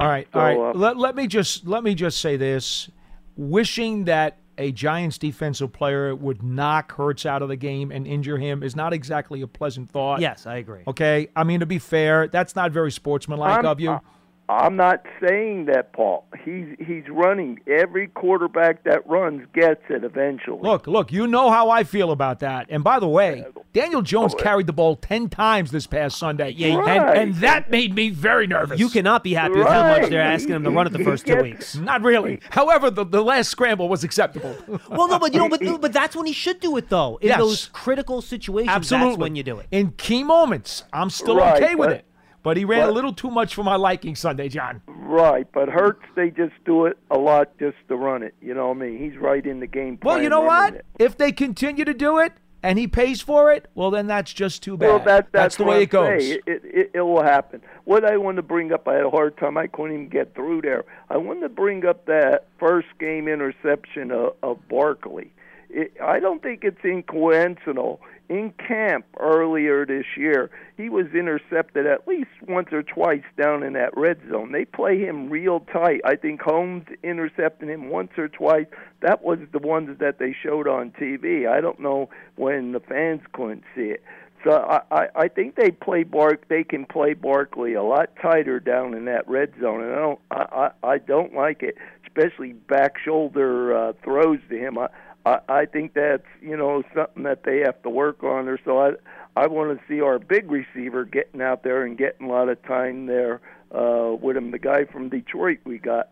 All 0.00 0.08
right, 0.08 0.26
So, 0.32 0.38
all 0.40 0.46
right. 0.46 0.74
uh, 0.74 0.78
let, 0.78 0.96
let 0.96 1.14
me 1.16 1.26
just 1.26 1.66
let 1.66 1.84
me 1.84 1.94
just 1.94 2.20
say 2.20 2.36
this: 2.36 2.90
wishing 3.36 4.04
that 4.04 4.38
a 4.62 4.72
Giants 4.72 5.18
defensive 5.18 5.72
player 5.72 6.14
would 6.14 6.42
knock 6.42 6.92
Hurts 6.92 7.26
out 7.26 7.42
of 7.42 7.48
the 7.48 7.56
game 7.56 7.90
and 7.90 8.06
injure 8.06 8.38
him 8.38 8.62
is 8.62 8.76
not 8.76 8.92
exactly 8.92 9.42
a 9.42 9.46
pleasant 9.46 9.90
thought. 9.90 10.20
Yes, 10.20 10.46
I 10.46 10.56
agree. 10.56 10.82
Okay, 10.86 11.28
I 11.34 11.42
mean 11.44 11.60
to 11.60 11.66
be 11.66 11.78
fair, 11.78 12.28
that's 12.28 12.54
not 12.56 12.70
very 12.70 12.92
sportsmanlike 12.92 13.52
I'm- 13.52 13.66
of 13.66 13.80
you. 13.80 14.00
I- 14.48 14.52
I'm 14.62 14.76
not 14.76 15.04
saying 15.26 15.66
that, 15.66 15.92
Paul. 15.92 16.24
He's 16.44 16.66
he's 16.78 17.04
running. 17.08 17.60
Every 17.66 18.06
quarterback 18.08 18.84
that 18.84 19.06
runs 19.08 19.46
gets 19.54 19.80
it 19.88 20.04
eventually. 20.04 20.60
Look, 20.62 20.86
look, 20.86 21.10
you 21.12 21.26
know 21.26 21.50
how 21.50 21.70
I 21.70 21.84
feel 21.84 22.10
about 22.10 22.40
that. 22.40 22.66
And 22.68 22.84
by 22.84 22.98
the 23.00 23.08
way, 23.08 23.44
Daniel 23.72 24.02
Jones 24.02 24.34
oh, 24.34 24.38
carried 24.42 24.66
the 24.66 24.72
ball 24.72 24.96
10 24.96 25.28
times 25.30 25.70
this 25.70 25.86
past 25.86 26.18
Sunday. 26.18 26.50
Yeah, 26.50 26.68
and, 26.68 26.78
Right. 26.78 27.18
and 27.18 27.34
that 27.36 27.70
made 27.70 27.94
me 27.94 28.10
very 28.10 28.46
nervous. 28.46 28.78
You 28.78 28.88
cannot 28.90 29.24
be 29.24 29.34
happy 29.34 29.58
with 29.58 29.66
how 29.66 29.82
much 29.98 30.10
they're 30.10 30.20
asking 30.20 30.54
him 30.54 30.64
to 30.64 30.70
run 30.70 30.86
it 30.86 30.90
the 30.90 30.98
He 30.98 31.04
first 31.04 31.26
two 31.26 31.40
weeks. 31.42 31.76
Not 31.76 32.02
really. 32.02 32.40
However, 32.50 32.90
the, 32.90 33.04
the 33.04 33.22
last 33.22 33.48
scramble 33.50 33.88
was 33.88 34.04
acceptable. 34.04 34.54
Well, 34.90 35.08
no, 35.08 35.18
but 35.18 35.32
you 35.32 35.38
know, 35.40 35.48
but 35.48 35.80
but 35.80 35.92
that's 35.92 36.14
when 36.14 36.26
he 36.26 36.32
should 36.32 36.60
do 36.60 36.76
it 36.76 36.88
though. 36.88 37.16
In 37.22 37.28
Yes. 37.28 37.38
those 37.38 37.66
critical 37.72 38.20
situations, 38.20 38.70
Absolutely. 38.74 39.08
that's 39.10 39.18
when 39.20 39.36
you 39.36 39.42
do 39.42 39.58
it. 39.58 39.66
In 39.70 39.92
key 39.92 40.22
moments, 40.22 40.84
I'm 40.92 41.08
still 41.10 41.36
Right, 41.36 41.62
okay 41.62 41.74
with 41.74 41.88
but- 41.88 41.96
it. 41.98 42.04
But 42.42 42.56
he 42.56 42.64
ran 42.64 42.88
a 42.88 42.92
little 42.92 43.12
too 43.12 43.30
much 43.30 43.54
for 43.54 43.62
my 43.62 43.76
liking 43.76 44.16
Sunday, 44.16 44.48
John. 44.48 44.82
Right, 44.86 45.46
but 45.52 45.68
Hurts 45.68 46.02
they 46.16 46.30
just 46.30 46.54
do 46.64 46.86
it 46.86 46.98
a 47.10 47.18
lot 47.18 47.56
just 47.58 47.76
to 47.88 47.96
run 47.96 48.22
it. 48.22 48.34
You 48.40 48.54
know 48.54 48.68
what 48.68 48.78
I 48.78 48.80
mean? 48.80 48.98
He's 48.98 49.16
right 49.16 49.44
in 49.44 49.60
the 49.60 49.66
game. 49.66 49.98
Well, 50.02 50.20
you 50.20 50.28
know 50.28 50.40
what? 50.40 50.74
it. 50.74 50.86
If 50.98 51.16
they 51.16 51.30
continue 51.30 51.84
to 51.84 51.94
do 51.94 52.18
it 52.18 52.32
and 52.62 52.78
he 52.78 52.88
pays 52.88 53.20
for 53.20 53.52
it, 53.52 53.68
well, 53.74 53.90
then 53.90 54.08
that's 54.08 54.32
just 54.32 54.62
too 54.62 54.76
bad. 54.76 54.86
Well, 54.88 54.98
that, 55.00 55.32
that's, 55.32 55.56
the 55.56 55.64
way 55.64 55.82
it 55.82 55.90
goes. 55.90 56.22
It, 56.22 56.42
it, 56.46 56.90
it 56.94 57.00
will 57.00 57.22
happen. 57.22 57.62
What 57.84 58.04
I 58.04 58.16
want 58.16 58.36
to 58.36 58.42
bring 58.42 58.72
up, 58.72 58.88
I 58.88 58.94
had 58.94 59.04
a 59.04 59.10
hard 59.10 59.36
time. 59.36 59.56
I 59.56 59.68
couldn't 59.68 59.92
even 59.92 60.08
get 60.08 60.34
through 60.34 60.62
there. 60.62 60.84
I 61.10 61.18
wanted 61.18 61.42
to 61.42 61.48
bring 61.48 61.86
up 61.86 62.06
that 62.06 62.48
first 62.58 62.88
game 62.98 63.28
interception 63.28 64.10
of, 64.10 64.34
of 64.42 64.68
Barkley. 64.68 65.32
It, 65.72 65.94
I 66.02 66.20
don't 66.20 66.42
think 66.42 66.64
it's 66.64 66.80
coincidental. 67.08 68.00
In 68.28 68.52
camp 68.66 69.04
earlier 69.18 69.84
this 69.84 70.06
year, 70.16 70.50
he 70.76 70.88
was 70.88 71.06
intercepted 71.14 71.86
at 71.86 72.06
least 72.06 72.30
once 72.46 72.68
or 72.72 72.82
twice 72.82 73.24
down 73.36 73.62
in 73.62 73.72
that 73.74 73.96
red 73.96 74.20
zone. 74.30 74.52
They 74.52 74.64
play 74.64 74.98
him 74.98 75.28
real 75.28 75.60
tight. 75.60 76.00
I 76.04 76.16
think 76.16 76.40
Holmes 76.40 76.84
intercepted 77.02 77.68
him 77.68 77.90
once 77.90 78.12
or 78.16 78.28
twice. 78.28 78.66
That 79.00 79.22
was 79.22 79.38
the 79.52 79.58
ones 79.58 79.98
that 79.98 80.18
they 80.18 80.34
showed 80.40 80.66
on 80.66 80.92
TV. 80.92 81.48
I 81.48 81.60
don't 81.60 81.80
know 81.80 82.08
when 82.36 82.72
the 82.72 82.80
fans 82.80 83.20
couldn't 83.32 83.64
see 83.74 83.90
it. 83.90 84.02
So 84.44 84.52
I, 84.52 84.80
I, 84.90 85.06
I 85.14 85.28
think 85.28 85.56
they 85.56 85.70
play 85.70 86.02
Bark. 86.02 86.48
They 86.48 86.64
can 86.64 86.86
play 86.86 87.14
Barkley 87.14 87.74
a 87.74 87.82
lot 87.82 88.10
tighter 88.20 88.60
down 88.60 88.94
in 88.94 89.04
that 89.06 89.28
red 89.28 89.52
zone, 89.60 89.82
and 89.82 89.92
I 89.92 89.98
don't. 89.98 90.18
I, 90.30 90.70
I, 90.82 90.88
I 90.94 90.98
don't 90.98 91.34
like 91.34 91.62
it, 91.62 91.76
especially 92.06 92.52
back 92.52 92.94
shoulder 93.04 93.76
uh, 93.76 93.92
throws 94.02 94.40
to 94.48 94.56
him. 94.58 94.78
I, 94.78 94.88
I, 95.24 95.38
I 95.48 95.66
think 95.66 95.94
that's 95.94 96.26
you 96.40 96.56
know 96.56 96.82
something 96.94 97.22
that 97.24 97.44
they 97.44 97.60
have 97.60 97.82
to 97.82 97.90
work 97.90 98.22
on. 98.22 98.48
Or 98.48 98.58
so 98.64 98.78
I, 98.78 98.92
I 99.36 99.46
want 99.46 99.78
to 99.78 99.84
see 99.86 100.00
our 100.00 100.18
big 100.18 100.50
receiver 100.50 101.04
getting 101.04 101.40
out 101.40 101.62
there 101.62 101.84
and 101.84 101.96
getting 101.96 102.28
a 102.28 102.30
lot 102.30 102.48
of 102.48 102.62
time 102.64 103.06
there 103.06 103.40
uh, 103.74 104.14
with 104.20 104.36
him. 104.36 104.50
The 104.50 104.58
guy 104.58 104.84
from 104.84 105.08
Detroit 105.08 105.58
we 105.64 105.78
got 105.78 106.08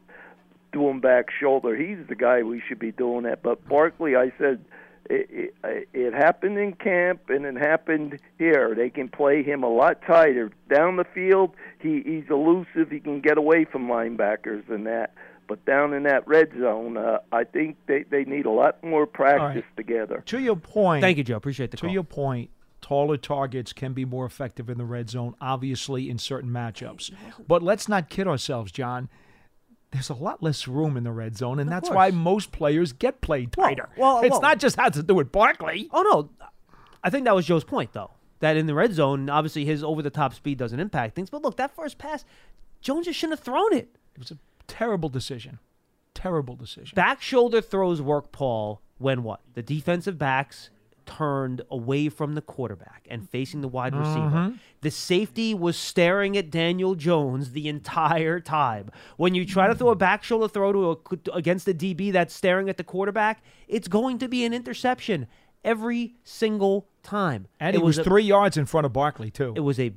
doing 0.72 1.00
back 1.00 1.26
shoulder. 1.30 1.76
He's 1.76 2.06
the 2.08 2.14
guy 2.14 2.42
we 2.42 2.62
should 2.66 2.78
be 2.78 2.92
doing 2.92 3.24
that. 3.24 3.42
But 3.42 3.66
Barkley, 3.68 4.16
I 4.16 4.32
said 4.38 4.64
it, 5.08 5.54
it, 5.64 5.88
it 5.92 6.14
happened 6.14 6.58
in 6.58 6.74
camp 6.74 7.30
and 7.30 7.44
it 7.44 7.56
happened 7.56 8.20
here. 8.38 8.74
They 8.74 8.90
can 8.90 9.08
play 9.08 9.42
him 9.42 9.64
a 9.64 9.68
lot 9.68 10.02
tighter 10.06 10.50
down 10.72 10.96
the 10.96 11.04
field. 11.04 11.54
He 11.80 12.02
he's 12.04 12.30
elusive. 12.30 12.90
He 12.90 13.00
can 13.00 13.20
get 13.20 13.36
away 13.36 13.64
from 13.64 13.88
linebackers 13.88 14.68
and 14.70 14.86
that. 14.86 15.12
But 15.50 15.64
down 15.64 15.94
in 15.94 16.04
that 16.04 16.28
red 16.28 16.52
zone, 16.56 16.96
uh, 16.96 17.18
I 17.32 17.42
think 17.42 17.76
they 17.86 18.04
they 18.04 18.22
need 18.24 18.46
a 18.46 18.50
lot 18.52 18.84
more 18.84 19.04
practice 19.04 19.64
together. 19.76 20.22
To 20.26 20.38
your 20.38 20.54
point. 20.54 21.00
Thank 21.02 21.18
you, 21.18 21.24
Joe. 21.24 21.34
Appreciate 21.34 21.72
the 21.72 21.76
To 21.78 21.86
call. 21.86 21.92
your 21.92 22.04
point, 22.04 22.50
taller 22.80 23.16
targets 23.16 23.72
can 23.72 23.92
be 23.92 24.04
more 24.04 24.24
effective 24.24 24.70
in 24.70 24.78
the 24.78 24.84
red 24.84 25.10
zone, 25.10 25.34
obviously 25.40 26.08
in 26.08 26.18
certain 26.18 26.50
matchups. 26.50 27.10
But 27.48 27.64
let's 27.64 27.88
not 27.88 28.08
kid 28.08 28.28
ourselves, 28.28 28.70
John. 28.70 29.08
There's 29.90 30.08
a 30.08 30.14
lot 30.14 30.40
less 30.40 30.68
room 30.68 30.96
in 30.96 31.02
the 31.02 31.10
red 31.10 31.36
zone, 31.36 31.58
and 31.58 31.68
that's 31.68 31.90
why 31.90 32.12
most 32.12 32.52
players 32.52 32.92
get 32.92 33.20
played 33.20 33.50
tighter. 33.50 33.88
well, 33.96 34.20
it's 34.20 34.30
well- 34.30 34.40
not 34.42 34.60
just 34.60 34.76
has 34.76 34.92
to 34.92 35.02
do 35.02 35.14
with 35.16 35.32
Barkley. 35.32 35.88
Oh 35.92 36.02
no, 36.02 36.46
I 37.02 37.10
think 37.10 37.24
that 37.24 37.34
was 37.34 37.44
Joe's 37.44 37.64
point 37.64 37.92
though. 37.92 38.12
That 38.38 38.56
in 38.56 38.66
the 38.66 38.74
red 38.74 38.92
zone, 38.94 39.28
obviously 39.28 39.64
his 39.64 39.82
over 39.82 40.00
the 40.00 40.10
top 40.10 40.32
speed 40.32 40.58
doesn't 40.58 40.78
impact 40.78 41.16
things. 41.16 41.28
But 41.28 41.42
look, 41.42 41.56
that 41.56 41.74
first 41.74 41.98
pass, 41.98 42.24
Jones 42.80 43.06
just 43.06 43.18
shouldn't 43.18 43.36
have 43.40 43.44
thrown 43.44 43.72
it. 43.74 43.88
It 44.14 44.18
was 44.20 44.30
a 44.30 44.38
terrible 44.70 45.08
decision. 45.08 45.58
Terrible 46.14 46.56
decision. 46.56 46.94
Back 46.94 47.22
shoulder 47.22 47.60
throws 47.60 48.02
work, 48.02 48.32
Paul, 48.32 48.80
when 48.98 49.22
what? 49.22 49.40
The 49.54 49.62
defensive 49.62 50.18
backs 50.18 50.70
turned 51.06 51.62
away 51.70 52.08
from 52.08 52.34
the 52.34 52.40
quarterback 52.42 53.06
and 53.10 53.28
facing 53.28 53.62
the 53.62 53.68
wide 53.68 53.94
receiver. 53.96 54.20
Mhm. 54.52 54.58
The 54.82 54.90
safety 54.92 55.54
was 55.54 55.76
staring 55.76 56.36
at 56.36 56.50
Daniel 56.50 56.94
Jones 56.94 57.50
the 57.52 57.68
entire 57.68 58.38
time. 58.38 58.90
When 59.16 59.34
you 59.34 59.44
try 59.44 59.66
to 59.66 59.74
throw 59.74 59.88
a 59.90 59.96
back 59.96 60.22
shoulder 60.22 60.46
throw 60.46 60.72
to 60.72 60.90
a, 60.92 61.36
against 61.36 61.66
the 61.66 61.74
DB 61.74 62.12
that's 62.12 62.32
staring 62.34 62.68
at 62.68 62.76
the 62.76 62.84
quarterback, 62.84 63.42
it's 63.66 63.88
going 63.88 64.18
to 64.18 64.28
be 64.28 64.44
an 64.44 64.52
interception 64.54 65.26
every 65.64 66.14
single 66.22 66.86
time. 67.02 67.46
And 67.58 67.74
It 67.74 67.80
he 67.80 67.84
was, 67.84 67.98
a- 67.98 68.04
three 68.04 68.22
yards 68.24 68.56
in 68.56 68.66
front 68.66 68.86
of 68.86 68.92
Barkley 68.92 69.30
too. 69.32 69.52
It 69.56 69.60
was 69.60 69.80
a, 69.80 69.92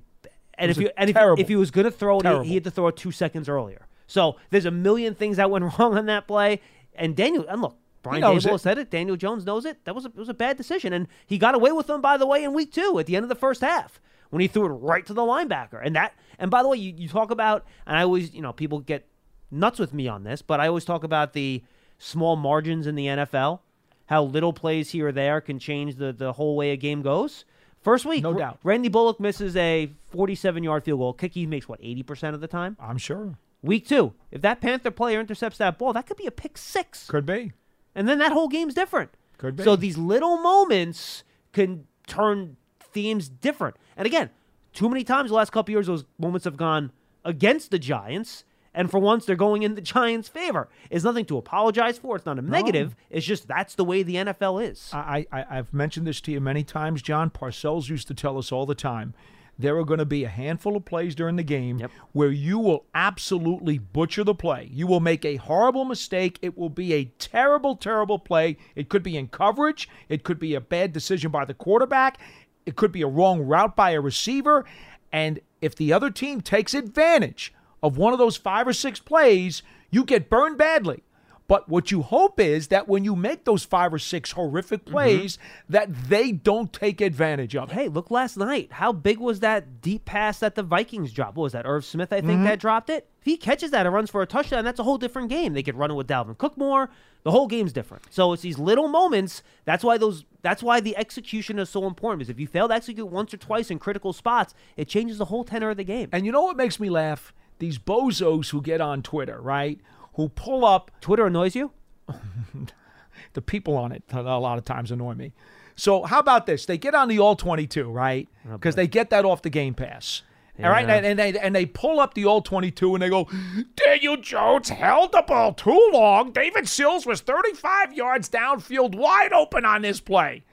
and 0.58 0.70
It 0.70 0.72
if 0.72 0.78
was 0.78 0.84
you 0.84 0.88
a 0.90 1.00
and 1.00 1.10
if, 1.12 1.16
terrible, 1.16 1.42
if 1.42 1.48
he 1.48 1.56
was 1.56 1.70
going 1.70 1.86
to 1.86 1.92
throw 1.92 2.20
it, 2.22 2.26
he, 2.44 2.50
he 2.50 2.54
had 2.56 2.64
to 2.64 2.72
throw 2.72 2.88
it 2.88 2.96
two 2.98 3.12
seconds 3.12 3.48
earlier. 3.48 3.88
So 4.08 4.38
there's 4.50 4.66
a 4.66 4.72
million 4.72 5.16
things 5.16 5.38
that 5.38 5.50
went 5.50 5.66
wrong 5.80 5.98
on 5.98 6.06
that 6.08 6.28
play. 6.28 6.62
And 6.96 7.16
Daniel, 7.16 7.46
and 7.48 7.62
look, 7.62 7.78
Brian 8.04 8.22
Daboll 8.22 8.56
it. 8.56 8.60
said 8.60 8.78
it. 8.78 8.92
Daniel 8.92 9.16
Jones 9.16 9.46
knows 9.46 9.66
it. 9.66 9.84
That 9.86 9.96
was 9.96 10.06
a, 10.06 10.10
it 10.10 10.18
was 10.18 10.30
a 10.30 10.34
bad 10.34 10.58
decision, 10.58 10.94
and 10.94 11.08
he 11.26 11.38
got 11.38 11.56
away 11.56 11.72
with 11.72 11.88
them, 11.88 12.02
by 12.02 12.18
the 12.18 12.28
way, 12.28 12.44
in 12.44 12.54
week 12.54 12.72
two 12.72 13.00
at 13.00 13.06
the 13.06 13.16
end 13.16 13.24
of 13.24 13.30
the 13.30 13.36
first 13.36 13.62
half 13.62 14.00
when 14.30 14.42
he 14.42 14.48
threw 14.48 14.66
it 14.66 14.70
right 14.70 15.06
to 15.06 15.14
the 15.14 15.22
linebacker. 15.22 15.80
And 15.84 15.96
that, 15.96 16.14
and 16.38 16.52
by 16.52 16.62
the 16.62 16.70
way, 16.70 16.78
you, 16.78 16.94
you 16.96 17.08
talk 17.08 17.32
about, 17.32 17.66
and 17.88 17.96
I 17.98 18.02
always, 18.04 18.34
you 18.34 18.42
know, 18.42 18.52
people 18.52 18.80
get 18.80 19.08
nuts 19.50 19.80
with 19.80 19.94
me 19.94 20.08
on 20.08 20.24
this, 20.24 20.42
but 20.42 20.60
I 20.60 20.68
always 20.68 20.86
talk 20.86 21.04
about 21.04 21.34
the 21.34 21.64
small 21.98 22.36
margins 22.36 22.88
in 22.88 22.96
the 22.96 23.06
NFL, 23.06 23.60
how 24.08 24.24
little 24.24 24.52
plays 24.52 24.92
here 24.92 25.08
or 25.08 25.12
there 25.12 25.40
can 25.40 25.60
change 25.60 25.96
the 25.96 26.12
the 26.12 26.34
whole 26.34 26.56
way 26.56 26.72
a 26.72 26.78
game 26.78 27.02
goes. 27.02 27.46
First 27.82 28.06
week, 28.06 28.24
No 28.24 28.34
doubt. 28.34 28.60
Randy 28.64 28.88
Bullock 28.90 29.20
misses 29.20 29.56
a 29.56 29.92
47 30.12 30.64
yard 30.64 30.84
field 30.84 31.00
goal. 31.00 31.14
Kick 31.14 31.34
he 31.34 31.46
makes 31.46 31.68
what 31.68 31.80
80 31.82 32.04
percent 32.04 32.36
of 32.36 32.42
the 32.42 32.48
time. 32.48 32.78
I'm 32.80 32.98
sure. 32.98 33.38
Week 33.64 33.88
two, 33.88 34.14
if 34.30 34.42
that 34.42 34.60
Panther 34.62 34.92
player 34.92 35.20
intercepts 35.20 35.58
that 35.58 35.80
ball, 35.80 35.94
that 35.94 36.06
could 36.06 36.18
be 36.18 36.28
a 36.28 36.32
pick 36.32 36.58
six, 36.58 37.08
Could 37.08 37.26
be. 37.26 37.54
and 37.96 38.08
then 38.08 38.20
that 38.20 38.34
whole 38.34 38.50
game's 38.50 38.74
different. 38.74 39.10
Could 39.38 39.56
be. 39.56 39.64
So 39.64 39.76
these 39.76 39.98
little 39.98 40.38
moments 40.38 41.24
can 41.54 41.88
turn 42.06 42.58
themes 42.80 43.30
different. 43.30 43.78
And 43.96 44.06
again, 44.06 44.30
too 44.74 44.90
many 44.90 45.04
times 45.04 45.30
the 45.30 45.36
last 45.36 45.52
couple 45.52 45.72
years, 45.72 45.88
those 45.88 46.04
moments 46.20 46.44
have 46.46 46.58
gone 46.58 46.92
against 47.24 47.72
the 47.72 47.80
Giants. 47.80 48.44
And 48.76 48.90
for 48.90 49.00
once, 49.00 49.26
they're 49.26 49.36
going 49.36 49.62
in 49.62 49.76
the 49.76 49.82
Giants' 49.82 50.28
favor. 50.28 50.68
It's 50.90 51.04
nothing 51.04 51.26
to 51.26 51.38
apologize 51.38 52.00
for. 52.00 52.16
It's 52.16 52.26
not 52.26 52.40
a 52.40 52.42
negative. 52.42 52.96
It's 53.12 53.26
just 53.26 53.48
that's 53.48 53.76
the 53.76 53.86
way 53.86 54.02
the 54.02 54.16
NFL 54.16 54.68
is. 54.68 54.90
I, 54.92 55.28
I, 55.32 55.46
I've 55.58 55.72
mentioned 55.74 56.08
this 56.08 56.20
to 56.22 56.32
you 56.32 56.42
many 56.42 56.64
times, 56.64 57.04
John. 57.04 57.30
Parcells 57.30 57.88
used 57.88 58.08
to 58.08 58.16
tell 58.16 58.38
us 58.38 58.52
all 58.52 58.66
the 58.66 58.74
time 58.76 59.14
there 59.58 59.78
are 59.78 59.86
going 59.86 60.00
to 60.00 60.06
be 60.06 60.24
a 60.24 60.30
handful 60.30 60.76
of 60.76 60.86
plays 60.86 61.16
during 61.16 61.36
the 61.36 61.44
game 61.44 61.88
where 62.12 62.32
you 62.32 62.58
will 62.60 62.86
absolutely 62.96 63.78
butcher 63.78 64.24
the 64.24 64.34
play. 64.34 64.68
You 64.72 64.88
will 64.88 65.00
make 65.00 65.24
a 65.24 65.36
horrible 65.36 65.86
mistake. 65.86 66.40
It 66.42 66.58
will 66.58 66.70
be 66.70 66.94
a 66.94 67.06
terrible, 67.20 67.76
terrible 67.76 68.20
play. 68.20 68.58
It 68.76 68.90
could 68.90 69.04
be 69.04 69.18
in 69.18 69.28
coverage, 69.28 69.90
it 70.10 70.24
could 70.24 70.40
be 70.40 70.56
a 70.56 70.62
bad 70.62 70.94
decision 70.94 71.32
by 71.32 71.46
the 71.46 71.54
quarterback, 71.54 72.20
it 72.66 72.76
could 72.76 72.92
be 72.92 73.02
a 73.02 73.08
wrong 73.08 73.42
route 73.42 73.76
by 73.76 73.92
a 73.92 74.02
receiver. 74.02 74.66
And 75.12 75.40
if 75.62 75.76
the 75.76 75.94
other 75.94 76.10
team 76.10 76.42
takes 76.42 76.74
advantage 76.74 77.54
of 77.84 77.98
one 77.98 78.14
of 78.14 78.20
those 78.20 78.38
five 78.38 78.68
or 78.68 78.74
six 78.74 79.00
plays, 79.00 79.62
you 79.92 80.04
get 80.04 80.30
burned 80.30 80.58
badly. 80.58 81.04
But 81.48 81.68
what 81.68 81.92
you 81.92 82.02
hope 82.04 82.40
is 82.40 82.70
that 82.70 82.88
when 82.88 83.04
you 83.04 83.16
make 83.16 83.44
those 83.44 83.66
five 83.66 83.94
or 83.94 84.00
six 84.00 84.32
horrific 84.32 84.86
plays, 84.86 85.38
that 85.68 85.94
they 86.08 86.32
don't 86.32 86.72
take 86.72 87.02
advantage 87.02 87.56
of 87.56 87.70
it. 87.70 87.74
Hey, 87.74 87.88
look 87.90 88.10
last 88.10 88.38
night. 88.38 88.72
How 88.72 88.94
big 88.94 89.20
was 89.20 89.42
that 89.42 89.82
deep 89.82 90.06
pass 90.06 90.40
that 90.40 90.56
the 90.56 90.64
Vikings 90.64 91.12
dropped? 91.12 91.36
What 91.36 91.44
was 91.44 91.54
that? 91.54 91.66
Irv 91.66 91.84
Smith, 91.84 92.14
I 92.14 92.22
think, 92.22 92.40
Mhm. 92.42 92.46
that 92.46 92.60
dropped 92.60 92.90
it. 92.90 93.10
If 93.20 93.26
he 93.26 93.36
catches 93.38 93.72
that 93.72 93.86
and 93.86 93.94
runs 93.94 94.10
for 94.10 94.22
a 94.22 94.26
touchdown, 94.26 94.64
that's 94.64 94.80
a 94.80 94.84
whole 94.84 94.98
different 94.98 95.30
game. 95.30 95.54
They 95.54 95.64
could 95.64 95.76
run 95.76 95.92
it 95.92 95.96
with 95.96 96.08
Dalvin 96.08 96.38
Cook 96.38 96.58
more. 96.58 96.90
The 97.24 97.32
whole 97.32 97.48
game's 97.48 97.74
different. 97.74 98.04
So 98.10 98.32
it's 98.34 98.42
these 98.42 98.58
little 98.60 98.88
moments. 98.88 99.44
That's 99.66 99.84
why 99.84 99.98
those. 99.98 100.26
That's 100.42 100.62
why 100.64 100.80
the 100.82 100.96
execution 100.98 101.58
is 101.60 101.70
so 101.70 101.86
important. 101.88 102.20
Because 102.20 102.30
if 102.30 102.40
you 102.40 102.48
fail 102.48 102.68
to 102.68 102.74
execute 102.74 103.08
once 103.08 103.34
or 103.34 103.38
twice 103.38 103.70
in 103.72 103.80
critical 103.80 104.12
spots, 104.12 104.54
it 104.76 104.88
changes 104.90 105.18
the 105.18 105.26
whole 105.26 105.44
tenor 105.46 105.70
of 105.70 105.78
the 105.78 105.84
game. 105.86 106.10
And 106.12 106.26
you 106.26 106.32
know 106.34 106.42
what 106.44 106.58
makes 106.58 106.80
me 106.82 106.90
laugh? 106.90 107.34
These 107.60 107.78
bozos 107.80 108.50
who 108.50 108.62
get 108.62 108.82
on 108.82 109.02
Twitter, 109.04 109.40
right? 109.42 109.80
Who 110.16 110.30
pull 110.30 110.66
up. 110.66 110.92
Twitter 111.02 111.26
annoys 111.26 111.56
you? 111.56 111.72
the 113.34 113.42
people 113.42 113.76
on 113.76 113.92
it 113.92 114.04
a 114.12 114.22
lot 114.22 114.58
of 114.58 114.66
times 114.66 114.92
annoy 114.92 115.14
me. 115.16 115.34
So 115.76 116.04
how 116.04 116.20
about 116.20 116.46
this? 116.46 116.66
They 116.66 116.78
get 116.78 116.94
on 116.94 117.08
the 117.08 117.20
all 117.20 117.36
22, 117.36 117.90
right? 117.90 118.28
Oh, 118.48 118.54
because 118.54 118.76
they 118.76 118.88
get 118.88 119.10
that 119.10 119.26
off 119.26 119.42
the 119.42 119.50
Game 119.50 119.74
Pass. 119.74 120.22
All 120.60 120.70
right, 120.70 120.88
and, 120.88 121.04
and 121.04 121.18
they 121.18 121.40
and 121.40 121.56
they 121.56 121.66
pull 121.66 122.00
up 122.00 122.14
the 122.14 122.26
all 122.26 122.42
22 122.42 122.94
and 122.94 123.02
they 123.02 123.10
go, 123.10 123.28
Daniel 123.76 124.18
Jones 124.18 124.70
held 124.70 125.12
the 125.12 125.24
ball 125.24 125.52
too 125.52 125.90
long. 125.92 126.32
David 126.32 126.70
Sills 126.70 127.08
was 127.08 127.22
35 127.22 127.94
yards 127.94 128.30
downfield, 128.30 128.94
wide 128.94 129.34
open 129.34 129.66
on 129.66 129.82
this 129.82 130.00
play. 130.00 130.44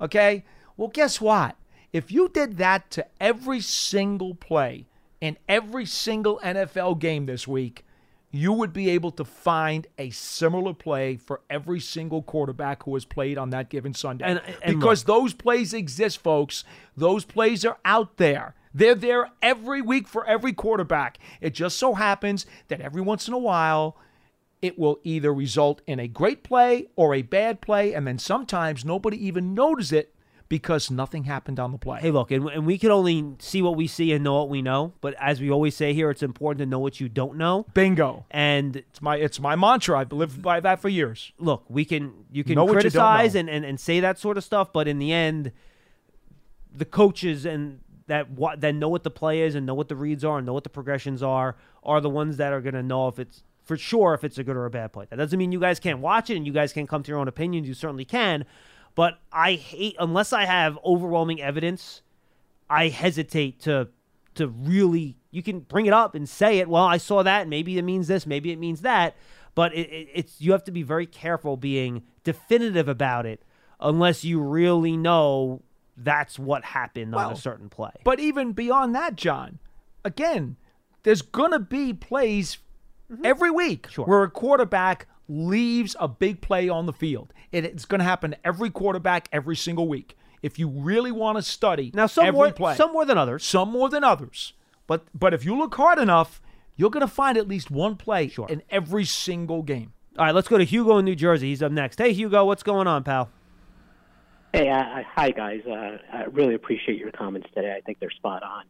Okay, 0.00 0.44
well, 0.76 0.88
guess 0.88 1.20
what? 1.20 1.54
If 1.92 2.10
you 2.10 2.28
did 2.28 2.56
that 2.56 2.90
to 2.90 3.06
every 3.20 3.60
single 3.60 4.34
play 4.34 4.86
in 5.20 5.38
every 5.48 5.86
single 5.86 6.40
NFL 6.42 6.98
game 6.98 7.26
this 7.26 7.46
week, 7.46 7.84
you 8.34 8.52
would 8.52 8.72
be 8.72 8.90
able 8.90 9.12
to 9.12 9.24
find 9.24 9.86
a 9.96 10.10
similar 10.10 10.74
play 10.74 11.16
for 11.16 11.40
every 11.48 11.78
single 11.78 12.20
quarterback 12.20 12.82
who 12.82 12.94
has 12.94 13.04
played 13.04 13.38
on 13.38 13.50
that 13.50 13.70
given 13.70 13.94
Sunday. 13.94 14.24
And- 14.24 14.40
and 14.60 14.80
because 14.80 15.04
those 15.04 15.32
plays 15.32 15.72
exist, 15.72 16.18
folks. 16.18 16.64
Those 16.96 17.24
plays 17.24 17.64
are 17.64 17.78
out 17.84 18.16
there. 18.16 18.56
They're 18.74 18.96
there 18.96 19.30
every 19.40 19.80
week 19.80 20.08
for 20.08 20.26
every 20.26 20.52
quarterback. 20.52 21.18
It 21.40 21.54
just 21.54 21.78
so 21.78 21.94
happens 21.94 22.44
that 22.66 22.80
every 22.80 23.02
once 23.02 23.28
in 23.28 23.34
a 23.34 23.38
while, 23.38 23.96
it 24.60 24.78
will 24.78 24.98
either 25.04 25.32
result 25.32 25.80
in 25.86 26.00
a 26.00 26.08
great 26.08 26.42
play 26.42 26.88
or 26.96 27.14
a 27.14 27.22
bad 27.22 27.60
play, 27.60 27.92
and 27.94 28.04
then 28.06 28.18
sometimes 28.18 28.84
nobody 28.84 29.24
even 29.24 29.54
notices 29.54 29.92
it 29.92 30.13
because 30.48 30.90
nothing 30.90 31.24
happened 31.24 31.58
on 31.58 31.72
the 31.72 31.78
play. 31.78 32.00
Hey, 32.00 32.10
look, 32.10 32.30
and, 32.30 32.48
and 32.48 32.66
we 32.66 32.78
can 32.78 32.90
only 32.90 33.34
see 33.38 33.62
what 33.62 33.76
we 33.76 33.86
see 33.86 34.12
and 34.12 34.22
know 34.22 34.34
what 34.34 34.48
we 34.48 34.62
know. 34.62 34.92
But 35.00 35.14
as 35.14 35.40
we 35.40 35.50
always 35.50 35.74
say 35.74 35.94
here, 35.94 36.10
it's 36.10 36.22
important 36.22 36.58
to 36.58 36.66
know 36.66 36.78
what 36.78 37.00
you 37.00 37.08
don't 37.08 37.36
know. 37.36 37.66
Bingo. 37.74 38.26
And 38.30 38.76
it's 38.76 39.00
my 39.00 39.16
it's 39.16 39.40
my 39.40 39.56
mantra. 39.56 39.98
I've 40.00 40.12
lived 40.12 40.42
by 40.42 40.60
that 40.60 40.80
for 40.80 40.88
years. 40.88 41.32
Look, 41.38 41.64
we 41.68 41.84
can 41.84 42.12
you 42.30 42.44
can 42.44 42.56
Know 42.56 42.64
what 42.64 42.74
you 42.74 42.80
criticize 42.80 43.34
and, 43.34 43.48
and, 43.48 43.64
and 43.64 43.80
say 43.80 44.00
that 44.00 44.18
sort 44.18 44.36
of 44.36 44.44
stuff, 44.44 44.72
but 44.72 44.86
in 44.86 44.98
the 44.98 45.12
end, 45.12 45.52
the 46.72 46.84
coaches 46.84 47.46
and 47.46 47.80
that 48.06 48.30
what 48.30 48.60
that 48.60 48.74
know 48.74 48.88
what 48.88 49.02
the 49.02 49.10
play 49.10 49.40
is 49.40 49.54
and 49.54 49.64
know 49.64 49.74
what 49.74 49.88
the 49.88 49.96
reads 49.96 50.24
are 50.24 50.38
and 50.38 50.46
know 50.46 50.52
what 50.52 50.64
the 50.64 50.70
progressions 50.70 51.22
are 51.22 51.56
are 51.82 52.00
the 52.00 52.10
ones 52.10 52.36
that 52.36 52.52
are 52.52 52.60
going 52.60 52.74
to 52.74 52.82
know 52.82 53.08
if 53.08 53.18
it's 53.18 53.42
for 53.62 53.76
sure 53.76 54.12
if 54.12 54.24
it's 54.24 54.36
a 54.36 54.44
good 54.44 54.56
or 54.56 54.66
a 54.66 54.70
bad 54.70 54.92
play. 54.92 55.06
That 55.08 55.16
doesn't 55.16 55.38
mean 55.38 55.52
you 55.52 55.60
guys 55.60 55.80
can't 55.80 56.00
watch 56.00 56.28
it 56.28 56.36
and 56.36 56.46
you 56.46 56.52
guys 56.52 56.72
can't 56.72 56.88
come 56.88 57.02
to 57.02 57.08
your 57.08 57.18
own 57.18 57.28
opinions. 57.28 57.66
You 57.66 57.74
certainly 57.74 58.04
can, 58.04 58.44
but 58.94 59.18
I 59.32 59.52
hate 59.54 59.96
unless 59.98 60.32
I 60.32 60.44
have 60.44 60.78
overwhelming 60.84 61.40
evidence. 61.40 62.02
I 62.70 62.88
hesitate 62.88 63.60
to 63.62 63.88
to 64.36 64.48
really. 64.48 65.16
You 65.30 65.42
can 65.42 65.60
bring 65.60 65.86
it 65.86 65.92
up 65.92 66.14
and 66.14 66.28
say 66.28 66.58
it. 66.58 66.68
Well, 66.68 66.84
I 66.84 66.96
saw 66.96 67.22
that. 67.22 67.48
Maybe 67.48 67.76
it 67.78 67.82
means 67.82 68.06
this. 68.08 68.26
Maybe 68.26 68.52
it 68.52 68.58
means 68.58 68.82
that. 68.82 69.16
But 69.54 69.74
it, 69.74 69.88
it, 69.90 70.08
it's 70.14 70.40
you 70.40 70.52
have 70.52 70.64
to 70.64 70.72
be 70.72 70.82
very 70.82 71.06
careful 71.06 71.56
being 71.56 72.02
definitive 72.24 72.88
about 72.88 73.26
it, 73.26 73.42
unless 73.80 74.24
you 74.24 74.40
really 74.40 74.96
know 74.96 75.62
that's 75.96 76.38
what 76.38 76.64
happened 76.64 77.14
on 77.14 77.32
a 77.32 77.36
certain 77.36 77.68
play. 77.68 77.92
But 78.02 78.18
even 78.18 78.52
beyond 78.52 78.94
that, 78.94 79.14
John, 79.16 79.58
again, 80.04 80.56
there's 81.02 81.22
gonna 81.22 81.58
be 81.60 81.92
plays 81.92 82.58
Mm-hmm. 83.12 83.26
every 83.26 83.50
week 83.50 83.86
where 83.96 84.22
a 84.22 84.30
quarterback 84.30 85.06
leaves 85.28 85.96
a 85.98 86.08
big 86.08 86.40
play 86.40 86.68
on 86.68 86.86
the 86.86 86.92
field. 86.92 87.32
It- 87.52 87.64
it's 87.64 87.84
gonna 87.84 88.04
happen 88.04 88.32
to 88.32 88.46
every 88.46 88.70
quarterback 88.70 89.28
every 89.32 89.56
single 89.56 89.88
week. 89.88 90.16
If 90.42 90.58
you 90.58 90.68
really 90.68 91.10
want 91.12 91.38
to 91.38 91.42
study 91.42 91.90
Now, 91.94 92.06
some 92.06 92.26
every 92.26 92.38
more- 92.38 92.52
play, 92.52 92.74
some 92.74 92.92
more 92.92 93.04
than 93.06 93.16
others, 93.16 93.44
some 93.44 93.70
more 93.70 93.88
than 93.88 94.04
others. 94.04 94.52
But 94.86 95.04
but 95.14 95.32
if 95.32 95.44
you 95.44 95.56
look 95.56 95.74
hard 95.74 95.98
enough, 95.98 96.42
you're 96.76 96.90
gonna 96.90 97.06
find 97.08 97.38
at 97.38 97.48
least 97.48 97.70
one 97.70 97.96
play 97.96 98.30
in 98.48 98.62
every 98.70 99.04
single 99.04 99.62
game. 99.62 99.92
All 100.18 100.26
right, 100.26 100.34
let's 100.34 100.48
go 100.48 100.58
to 100.58 100.64
Hugo 100.64 100.98
in 100.98 101.04
New 101.06 101.16
Jersey. 101.16 101.48
He's 101.48 101.62
up 101.62 101.72
next. 101.72 101.98
Hey, 101.98 102.12
Hugo, 102.12 102.44
what's 102.44 102.62
going 102.62 102.86
on, 102.86 103.02
pal? 103.04 103.30
Hey, 104.52 104.68
uh, 104.68 105.02
hi 105.16 105.30
guys. 105.30 105.62
Uh, 105.66 105.98
I 106.12 106.24
really 106.24 106.54
appreciate 106.54 106.98
your 106.98 107.10
comments 107.10 107.48
today. 107.54 107.74
I 107.76 107.80
think 107.80 107.98
they're 107.98 108.10
spot 108.10 108.42
on. 108.42 108.64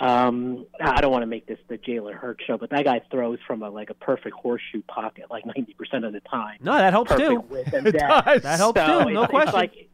Um, 0.00 0.66
I 0.80 1.00
don't 1.00 1.12
want 1.12 1.22
to 1.22 1.26
make 1.26 1.46
this 1.46 1.58
the 1.68 1.76
Jalen 1.78 2.14
Hurts 2.14 2.42
show, 2.44 2.56
but 2.58 2.70
that 2.70 2.84
guy 2.84 3.02
throws 3.10 3.38
from 3.46 3.62
a 3.62 3.70
like 3.70 3.90
a 3.90 3.94
perfect 3.94 4.34
horseshoe 4.34 4.82
pocket 4.88 5.26
like 5.30 5.44
ninety 5.46 5.74
percent 5.74 6.04
of 6.04 6.12
the 6.12 6.20
time. 6.20 6.58
No, 6.62 6.72
that 6.72 6.92
helps 6.92 7.12
Perfect 7.12 7.30
too. 7.30 7.56
It 7.88 7.92
does. 7.92 8.42
That 8.42 8.58
helps 8.58 8.80
So 8.80 9.04
too, 9.04 9.10
no 9.10 9.22
it's 9.24 9.30
question. 9.30 9.52
like 9.52 9.88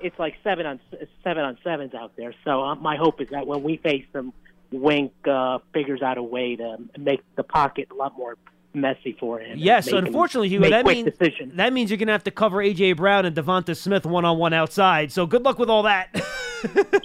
it's 0.00 0.18
like 0.18 0.34
seven 0.42 0.66
on 0.66 0.80
seven 1.22 1.44
on 1.44 1.58
sevens 1.62 1.94
out 1.94 2.12
there. 2.16 2.34
So 2.44 2.62
uh, 2.62 2.74
my 2.74 2.96
hope 2.96 3.20
is 3.20 3.28
that 3.30 3.46
when 3.46 3.62
we 3.62 3.76
face 3.76 4.04
them, 4.12 4.32
Wink 4.72 5.12
uh, 5.26 5.58
figures 5.72 6.02
out 6.02 6.18
a 6.18 6.22
way 6.22 6.56
to 6.56 6.76
make 6.98 7.20
the 7.36 7.42
pocket 7.44 7.88
a 7.90 7.94
lot 7.94 8.16
more 8.16 8.36
messy 8.72 9.16
for 9.18 9.40
him. 9.40 9.52
and 9.52 9.60
Yes, 9.60 9.86
make 9.86 9.94
him 9.96 10.06
unfortunately, 10.06 10.48
Hugo, 10.48 10.70
that 10.70 10.86
means 10.86 11.10
decisions. 11.16 11.54
that 11.56 11.72
means 11.72 11.90
you're 11.90 11.98
gonna 11.98 12.12
have 12.12 12.24
to 12.24 12.30
cover 12.30 12.58
AJ 12.58 12.96
Brown 12.96 13.26
and 13.26 13.34
Devonta 13.36 13.76
Smith 13.76 14.06
one 14.06 14.24
on 14.24 14.38
one 14.38 14.52
outside. 14.52 15.12
So 15.12 15.26
good 15.26 15.42
luck 15.44 15.58
with 15.58 15.70
all 15.70 15.84
that. 15.84 16.08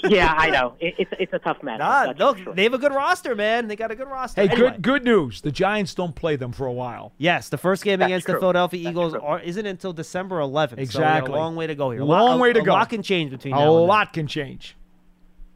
yeah, 0.03 0.33
I 0.37 0.49
know. 0.49 0.75
It, 0.79 0.95
it's 0.97 1.11
it's 1.19 1.33
a 1.33 1.39
tough 1.39 1.61
match. 1.63 1.79
Nah, 1.79 2.13
look, 2.17 2.37
they 2.55 2.63
have 2.63 2.73
a 2.73 2.77
good 2.77 2.93
roster, 2.93 3.35
man. 3.35 3.67
They 3.67 3.75
got 3.75 3.91
a 3.91 3.95
good 3.95 4.07
roster. 4.07 4.41
Hey, 4.41 4.49
Anyway. 4.49 4.69
good 4.71 4.81
good 4.81 5.03
news. 5.03 5.41
The 5.41 5.51
Giants 5.51 5.93
don't 5.93 6.15
play 6.15 6.35
them 6.35 6.51
for 6.51 6.65
a 6.67 6.73
while. 6.73 7.13
Yes, 7.17 7.49
the 7.49 7.57
first 7.57 7.83
game 7.83 7.99
That's 7.99 8.09
against 8.09 8.27
the 8.27 8.33
true. 8.33 8.41
Philadelphia 8.41 8.89
Eagles 8.89 9.13
are, 9.13 9.39
isn't 9.39 9.65
until 9.65 9.93
December 9.93 10.39
11th. 10.39 10.75
So 10.75 10.81
Exactly. 10.81 11.33
a 11.33 11.35
long 11.35 11.55
way 11.55 11.67
to 11.67 11.75
go 11.75 11.91
here. 11.91 12.01
A 12.01 12.05
Long 12.05 12.31
lot, 12.31 12.39
way 12.39 12.53
to 12.53 12.59
a, 12.59 12.63
go. 12.63 12.71
A 12.71 12.73
lot 12.73 12.89
can 12.89 13.01
change 13.03 13.31
between 13.31 13.53
A 13.53 13.57
now 13.57 13.71
and 13.73 13.81
then. 13.81 13.87
lot 13.87 14.13
can 14.13 14.27
change. 14.27 14.75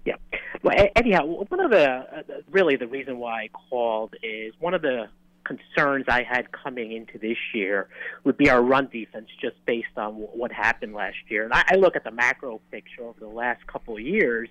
Yeah. 0.05 0.15
Well, 0.63 0.75
anyhow, 0.95 1.25
one 1.25 1.59
of 1.59 1.71
the 1.71 1.89
uh, 1.89 2.21
really 2.51 2.75
the 2.75 2.87
reason 2.87 3.17
why 3.19 3.43
I 3.43 3.49
called 3.69 4.15
is 4.23 4.53
one 4.59 4.73
of 4.73 4.81
the 4.81 5.07
concerns 5.49 6.05
I 6.07 6.23
had 6.23 6.51
coming 6.51 6.91
into 6.91 7.17
this 7.17 7.37
year 7.53 7.87
would 8.23 8.37
be 8.37 8.49
our 8.49 8.61
run 8.61 8.87
defense, 8.91 9.27
just 9.41 9.55
based 9.65 9.97
on 9.97 10.13
what 10.13 10.51
happened 10.51 10.93
last 10.93 11.17
year. 11.27 11.43
And 11.43 11.53
I, 11.53 11.63
I 11.69 11.75
look 11.75 11.95
at 11.95 12.03
the 12.03 12.11
macro 12.11 12.61
picture 12.71 13.03
over 13.03 13.19
the 13.19 13.27
last 13.27 13.65
couple 13.65 13.95
of 13.95 14.01
years. 14.01 14.49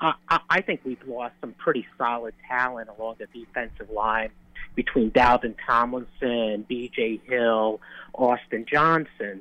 Uh, 0.00 0.12
I, 0.28 0.40
I 0.50 0.60
think 0.60 0.80
we've 0.84 1.02
lost 1.06 1.34
some 1.40 1.52
pretty 1.54 1.86
solid 1.96 2.34
talent 2.46 2.90
along 2.98 3.16
the 3.18 3.26
defensive 3.26 3.90
line 3.90 4.30
between 4.74 5.10
Dalvin 5.10 5.54
Tomlinson, 5.66 6.66
B.J. 6.68 7.20
Hill, 7.26 7.80
Austin 8.12 8.66
Johnson. 8.70 9.40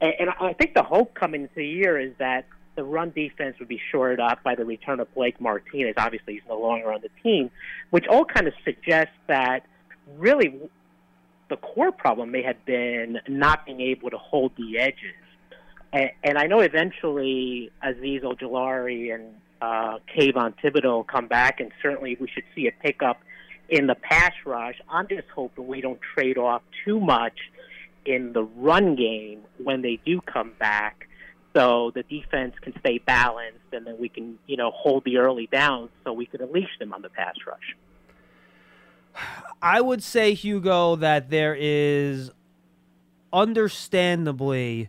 And, 0.00 0.14
and 0.20 0.30
I 0.40 0.52
think 0.52 0.74
the 0.74 0.82
hope 0.82 1.14
coming 1.14 1.42
into 1.42 1.54
the 1.56 1.66
year 1.66 1.98
is 1.98 2.12
that 2.18 2.46
the 2.74 2.84
run 2.84 3.10
defense 3.10 3.58
would 3.58 3.68
be 3.68 3.80
shored 3.90 4.20
up 4.20 4.42
by 4.42 4.54
the 4.54 4.64
return 4.64 5.00
of 5.00 5.12
Blake 5.14 5.40
Martinez. 5.40 5.94
Obviously, 5.96 6.34
he's 6.34 6.42
no 6.48 6.58
longer 6.58 6.92
on 6.92 7.00
the 7.02 7.10
team, 7.22 7.50
which 7.90 8.06
all 8.06 8.24
kind 8.24 8.46
of 8.46 8.54
suggests 8.64 9.14
that 9.26 9.66
really 10.18 10.60
the 11.48 11.56
core 11.56 11.92
problem 11.92 12.30
may 12.30 12.42
have 12.42 12.64
been 12.64 13.18
not 13.28 13.66
being 13.66 13.80
able 13.80 14.10
to 14.10 14.18
hold 14.18 14.52
the 14.56 14.78
edges 14.78 15.14
And, 15.92 16.10
and 16.24 16.38
I 16.38 16.46
know 16.46 16.60
eventually 16.60 17.70
Azeez 17.84 18.22
Ojulari 18.22 19.14
and 19.14 19.34
uh, 19.60 19.98
Kayvon 20.16 20.54
Thibodeaux 20.62 21.06
come 21.06 21.28
back, 21.28 21.60
and 21.60 21.70
certainly 21.82 22.16
we 22.20 22.28
should 22.28 22.44
see 22.54 22.66
a 22.66 22.72
pickup 22.72 23.20
in 23.68 23.86
the 23.86 23.94
pass 23.94 24.32
rush. 24.44 24.80
I'm 24.88 25.06
just 25.08 25.28
hoping 25.34 25.66
we 25.66 25.80
don't 25.80 26.00
trade 26.14 26.38
off 26.38 26.62
too 26.84 26.98
much 26.98 27.38
in 28.04 28.32
the 28.32 28.42
run 28.42 28.96
game 28.96 29.42
when 29.62 29.82
they 29.82 30.00
do 30.04 30.20
come 30.20 30.52
back 30.58 31.08
so 31.54 31.92
the 31.94 32.02
defense 32.02 32.54
can 32.60 32.72
stay 32.80 32.98
balanced 32.98 33.58
and 33.72 33.86
then 33.86 33.98
we 33.98 34.08
can, 34.08 34.38
you 34.46 34.56
know, 34.56 34.70
hold 34.72 35.04
the 35.04 35.18
early 35.18 35.46
downs 35.52 35.90
so 36.02 36.12
we 36.12 36.26
can 36.26 36.42
unleash 36.42 36.78
them 36.78 36.92
on 36.92 37.02
the 37.02 37.10
pass 37.10 37.34
rush. 37.46 37.76
I 39.62 39.80
would 39.80 40.02
say, 40.02 40.34
Hugo, 40.34 40.96
that 40.96 41.30
there 41.30 41.56
is 41.58 42.30
understandably 43.32 44.88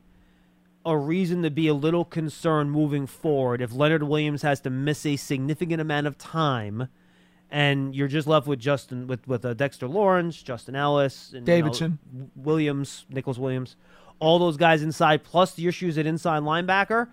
a 0.85 0.97
reason 0.97 1.43
to 1.43 1.49
be 1.49 1.67
a 1.67 1.73
little 1.73 2.03
concerned 2.03 2.71
moving 2.71 3.07
forward 3.07 3.61
if 3.61 3.73
Leonard 3.73 4.03
Williams 4.03 4.41
has 4.41 4.59
to 4.61 4.69
miss 4.69 5.05
a 5.05 5.15
significant 5.15 5.79
amount 5.79 6.07
of 6.07 6.17
time 6.17 6.89
and 7.53 7.95
you're 7.95 8.07
just 8.07 8.27
left 8.27 8.47
with 8.47 8.59
Justin 8.59 9.05
with 9.05 9.25
with 9.27 9.45
uh, 9.45 9.53
Dexter 9.53 9.87
Lawrence, 9.87 10.41
Justin 10.41 10.75
Ellis, 10.75 11.33
and, 11.33 11.45
Davidson. 11.45 11.99
you 12.11 12.19
know, 12.19 12.29
Williams, 12.35 13.05
Nicholas 13.09 13.37
Williams, 13.37 13.75
all 14.19 14.39
those 14.39 14.57
guys 14.57 14.81
inside, 14.81 15.23
plus 15.23 15.53
the 15.53 15.67
issues 15.67 15.97
at 15.99 16.07
inside 16.07 16.41
linebacker. 16.41 17.09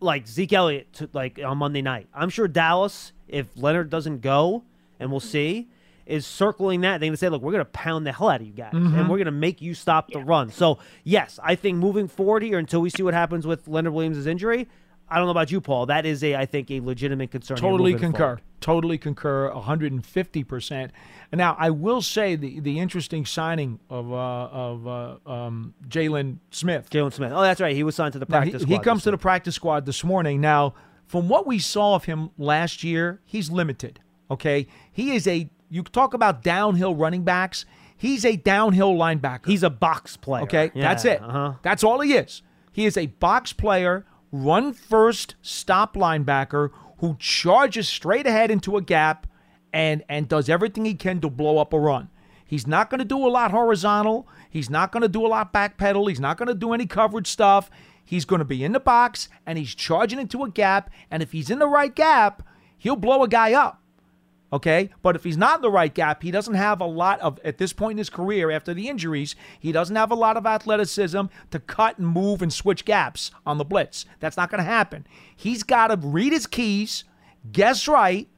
Like 0.00 0.26
Zeke 0.26 0.52
Elliott, 0.52 0.92
to, 0.94 1.10
like 1.12 1.38
on 1.44 1.58
Monday 1.58 1.82
night, 1.82 2.08
I'm 2.12 2.28
sure 2.28 2.48
Dallas, 2.48 3.12
if 3.28 3.46
Leonard 3.54 3.88
doesn't 3.88 4.20
go, 4.20 4.64
and 4.98 5.10
we'll 5.10 5.20
see, 5.20 5.68
is 6.10 6.26
circling 6.26 6.80
that. 6.82 6.98
They're 6.98 7.06
going 7.08 7.12
to 7.12 7.16
say, 7.16 7.28
look, 7.28 7.42
we're 7.42 7.52
going 7.52 7.64
to 7.64 7.70
pound 7.70 8.06
the 8.06 8.12
hell 8.12 8.28
out 8.28 8.40
of 8.40 8.46
you 8.46 8.52
guys, 8.52 8.72
Mhm. 8.72 8.98
and 8.98 9.08
we're 9.08 9.16
going 9.18 9.24
to 9.26 9.30
make 9.30 9.60
you 9.62 9.74
stop 9.74 10.10
the 10.10 10.18
run. 10.20 10.50
So, 10.50 10.78
yes, 11.04 11.38
I 11.42 11.54
think 11.54 11.78
moving 11.78 12.08
forward 12.08 12.42
here 12.42 12.58
until 12.58 12.80
we 12.80 12.90
see 12.90 13.02
what 13.02 13.14
happens 13.14 13.46
with 13.46 13.66
Leonard 13.68 13.92
Williams' 13.94 14.26
injury, 14.26 14.68
I 15.08 15.16
don't 15.16 15.24
know 15.24 15.32
about 15.32 15.50
you, 15.50 15.60
Paul. 15.60 15.86
That 15.86 16.06
is 16.06 16.22
a, 16.22 16.36
I 16.36 16.46
think, 16.46 16.70
a 16.70 16.80
legitimate 16.80 17.30
concern. 17.32 17.56
Totally 17.56 17.94
concur. 17.94 18.18
forward. 18.18 18.40
Totally 18.60 18.98
concur. 18.98 19.50
150%. 20.04 20.90
Now 21.32 21.56
I 21.58 21.70
will 21.70 22.02
say 22.02 22.36
the 22.36 22.60
the 22.60 22.78
interesting 22.80 23.24
signing 23.24 23.78
of 23.88 24.12
uh, 24.12 24.16
of 24.16 24.86
uh, 24.86 25.16
um, 25.26 25.74
Jaylon 25.88 26.38
Smith. 26.50 26.90
Jaylon 26.90 27.12
Smith. 27.12 27.32
Oh, 27.34 27.40
that's 27.40 27.60
right. 27.60 27.74
He 27.74 27.82
was 27.84 27.94
signed 27.94 28.12
to 28.14 28.18
the 28.18 28.26
Now, 28.28 28.40
he, 28.42 28.50
practice 28.50 28.68
he 28.68 28.78
comes 28.80 29.02
to 29.04 29.10
the 29.10 29.18
practice 29.18 29.54
squad 29.54 29.86
this 29.86 30.02
morning. 30.04 30.40
Now, 30.40 30.74
from 31.06 31.28
what 31.28 31.46
we 31.46 31.58
saw 31.58 31.94
of 31.94 32.04
him 32.04 32.30
last 32.38 32.82
year, 32.84 33.20
he's 33.24 33.50
limited. 33.50 34.00
Okay, 34.30 34.66
he 34.92 35.12
is 35.14 35.26
a. 35.26 35.50
You 35.70 35.82
talk 35.84 36.12
about 36.14 36.42
downhill 36.42 36.94
running 36.94 37.22
backs. 37.22 37.64
He's 37.96 38.24
a 38.24 38.36
downhill 38.36 38.94
linebacker. 38.94 39.46
He's 39.46 39.62
a 39.62 39.70
box 39.70 40.16
player. 40.16 40.42
Okay, 40.44 40.70
Yeah, 40.74 40.82
that's 40.82 41.04
it. 41.04 41.22
uh-huh. 41.22 41.54
That's 41.62 41.84
all 41.84 42.00
he 42.00 42.14
is. 42.14 42.42
He 42.72 42.86
is 42.86 42.96
a 42.96 43.06
box 43.06 43.52
player, 43.52 44.04
run 44.32 44.72
first, 44.72 45.34
stop 45.42 45.94
linebacker 45.94 46.70
who 46.98 47.16
charges 47.18 47.88
straight 47.88 48.26
ahead 48.26 48.50
into 48.50 48.76
a 48.76 48.82
gap 48.82 49.26
and 49.72 50.02
and 50.08 50.28
does 50.28 50.48
everything 50.48 50.84
he 50.84 50.94
can 50.94 51.20
to 51.20 51.30
blow 51.30 51.58
up 51.58 51.72
a 51.72 51.78
run. 51.78 52.08
He's 52.44 52.66
not 52.66 52.90
going 52.90 52.98
to 52.98 53.04
do 53.04 53.24
a 53.24 53.28
lot 53.30 53.52
horizontal. 53.52 54.26
He's 54.50 54.68
not 54.68 54.90
going 54.90 55.02
to 55.02 55.08
do 55.08 55.24
a 55.24 55.28
lot 55.28 55.52
backpedal. 55.52 56.08
He's 56.08 56.18
not 56.18 56.36
going 56.36 56.48
to 56.48 56.54
do 56.54 56.72
any 56.72 56.86
coverage 56.86 57.28
stuff. 57.28 57.70
He's 58.04 58.24
going 58.24 58.40
to 58.40 58.44
be 58.44 58.64
in 58.64 58.72
the 58.72 58.80
box 58.80 59.28
and 59.46 59.56
he's 59.56 59.72
charging 59.74 60.18
into 60.18 60.42
a 60.42 60.50
gap. 60.50 60.90
And 61.12 61.22
if 61.22 61.30
he's 61.30 61.48
in 61.50 61.60
the 61.60 61.68
right 61.68 61.94
gap, 61.94 62.42
he'll 62.76 62.96
blow 62.96 63.22
a 63.22 63.28
guy 63.28 63.52
up. 63.52 63.80
Okay. 64.52 64.90
But 65.02 65.14
if 65.14 65.24
he's 65.24 65.36
not 65.36 65.56
in 65.56 65.62
the 65.62 65.70
right 65.70 65.92
gap, 65.92 66.22
he 66.22 66.30
doesn't 66.30 66.54
have 66.54 66.80
a 66.80 66.86
lot 66.86 67.20
of, 67.20 67.38
at 67.44 67.58
this 67.58 67.72
point 67.72 67.92
in 67.92 67.98
his 67.98 68.10
career, 68.10 68.50
after 68.50 68.74
the 68.74 68.88
injuries, 68.88 69.36
he 69.58 69.70
doesn't 69.70 69.94
have 69.94 70.10
a 70.10 70.16
lot 70.16 70.36
of 70.36 70.46
athleticism 70.46 71.22
to 71.50 71.58
cut 71.60 71.98
and 71.98 72.08
move 72.08 72.42
and 72.42 72.52
switch 72.52 72.84
gaps 72.84 73.30
on 73.46 73.58
the 73.58 73.64
blitz. 73.64 74.06
That's 74.18 74.36
not 74.36 74.50
going 74.50 74.58
to 74.58 74.64
happen. 74.64 75.06
He's 75.36 75.62
got 75.62 75.88
to 75.88 75.96
read 75.96 76.32
his 76.32 76.46
keys, 76.46 77.04
guess 77.52 77.86
right, 77.86 78.28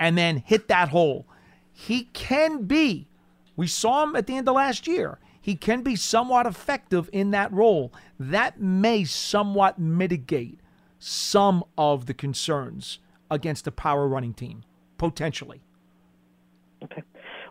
and 0.00 0.18
then 0.18 0.42
hit 0.44 0.68
that 0.68 0.88
hole. 0.88 1.26
He 1.72 2.04
can 2.12 2.64
be, 2.64 3.08
we 3.56 3.66
saw 3.66 4.02
him 4.02 4.16
at 4.16 4.26
the 4.26 4.36
end 4.36 4.48
of 4.48 4.56
last 4.56 4.86
year, 4.86 5.18
he 5.40 5.54
can 5.54 5.82
be 5.82 5.94
somewhat 5.94 6.46
effective 6.46 7.10
in 7.12 7.30
that 7.32 7.52
role. 7.52 7.92
That 8.18 8.60
may 8.60 9.04
somewhat 9.04 9.78
mitigate 9.78 10.58
some 10.98 11.62
of 11.76 12.06
the 12.06 12.14
concerns 12.14 12.98
against 13.30 13.66
a 13.66 13.70
power 13.70 14.08
running 14.08 14.32
team, 14.32 14.64
potentially. 14.98 15.60
Okay. 16.82 17.02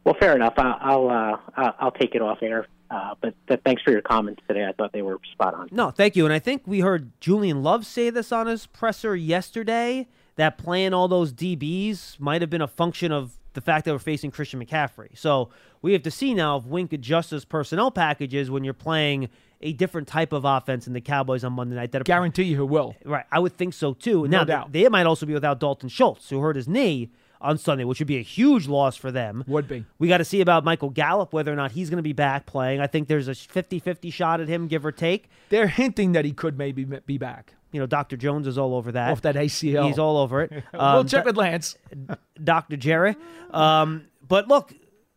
Well, 0.03 0.15
fair 0.19 0.35
enough. 0.35 0.53
I- 0.57 0.77
I'll 0.81 1.09
uh, 1.09 1.37
I'll 1.55 1.75
I'll 1.79 1.91
take 1.91 2.15
it 2.15 2.21
off 2.21 2.39
air. 2.41 2.67
Uh, 2.91 3.15
but, 3.21 3.33
but 3.47 3.59
thanks 3.63 3.81
for 3.81 3.89
your 3.89 4.01
comments 4.03 4.39
today. 4.47 4.63
I 4.67 4.71
thought 4.73 4.93
they 4.93 5.01
were 5.01 5.17
spot 5.31 5.55
on. 5.55 5.67
No, 5.71 5.89
thank 5.89 6.15
you. 6.15 6.25
And 6.25 6.33
I 6.33 6.37
think 6.37 6.61
we 6.67 6.81
heard 6.81 7.11
Julian 7.19 7.63
Love 7.63 7.87
say 7.87 8.11
this 8.11 8.31
on 8.31 8.45
his 8.45 8.67
presser 8.67 9.15
yesterday 9.15 10.07
that 10.35 10.59
playing 10.59 10.93
all 10.93 11.07
those 11.07 11.33
DBs 11.33 12.19
might 12.19 12.41
have 12.41 12.51
been 12.51 12.61
a 12.61 12.67
function 12.67 13.11
of 13.11 13.39
the 13.53 13.61
fact 13.61 13.85
that 13.85 13.93
we're 13.93 13.97
facing 13.99 14.29
Christian 14.29 14.63
McCaffrey. 14.63 15.17
So 15.17 15.49
we 15.81 15.93
have 15.93 16.03
to 16.03 16.11
see 16.11 16.35
now 16.35 16.57
if 16.57 16.65
Wink 16.65 16.93
adjusts 16.93 17.31
his 17.31 17.45
personnel 17.45 17.89
packages 17.89 18.51
when 18.51 18.63
you're 18.63 18.75
playing 18.75 19.29
a 19.61 19.73
different 19.73 20.07
type 20.07 20.31
of 20.31 20.45
offense 20.45 20.85
in 20.85 20.93
the 20.93 21.01
Cowboys 21.01 21.43
on 21.43 21.53
Monday 21.53 21.75
night. 21.75 21.93
That 21.93 22.03
Guarantee 22.03 22.43
you 22.43 22.57
he 22.57 22.61
will. 22.61 22.95
Right. 23.03 23.25
I 23.31 23.39
would 23.39 23.57
think 23.57 23.73
so 23.73 23.93
too. 23.93 24.27
No 24.27 24.39
now, 24.39 24.43
doubt. 24.43 24.71
they 24.71 24.87
might 24.89 25.07
also 25.07 25.25
be 25.25 25.33
without 25.33 25.59
Dalton 25.59 25.89
Schultz, 25.89 26.29
who 26.29 26.41
hurt 26.41 26.57
his 26.57 26.67
knee 26.67 27.09
on 27.43 27.57
Sunday, 27.57 27.83
which 27.83 27.99
would 27.99 28.07
be 28.07 28.17
a 28.17 28.23
huge 28.23 28.67
loss 28.67 28.95
for 28.95 29.11
them. 29.11 29.43
Would 29.47 29.67
be. 29.67 29.85
We 29.99 30.07
got 30.07 30.17
to 30.17 30.25
see 30.25 30.41
about 30.41 30.63
Michael 30.63 30.89
Gallup, 30.89 31.33
whether 31.33 31.51
or 31.53 31.55
not 31.55 31.73
he's 31.73 31.89
going 31.89 31.97
to 31.97 32.03
be 32.03 32.13
back 32.13 32.45
playing. 32.47 32.79
I 32.79 32.87
think 32.87 33.07
there's 33.07 33.27
a 33.27 33.35
50 33.35 33.79
50 33.79 34.09
shot 34.09 34.41
at 34.41 34.47
him, 34.47 34.67
give 34.67 34.85
or 34.85 34.91
take. 34.91 35.29
They're 35.49 35.67
hinting 35.67 36.13
that 36.13 36.25
he 36.25 36.31
could 36.31 36.57
maybe 36.57 36.85
be 36.85 37.17
back. 37.17 37.53
You 37.71 37.79
know, 37.79 37.85
Dr. 37.85 38.17
Jones 38.17 38.47
is 38.47 38.57
all 38.57 38.75
over 38.75 38.91
that. 38.93 39.11
Off 39.11 39.21
that 39.23 39.35
ACL. 39.35 39.87
He's 39.87 39.99
all 39.99 40.17
over 40.17 40.41
it. 40.43 40.63
we'll 40.73 41.05
check 41.05 41.25
with 41.25 41.37
Lance. 41.37 41.75
Dr. 42.43 42.77
Jerry. 42.77 43.15
Um, 43.51 44.05
but 44.27 44.47
look, 44.47 44.73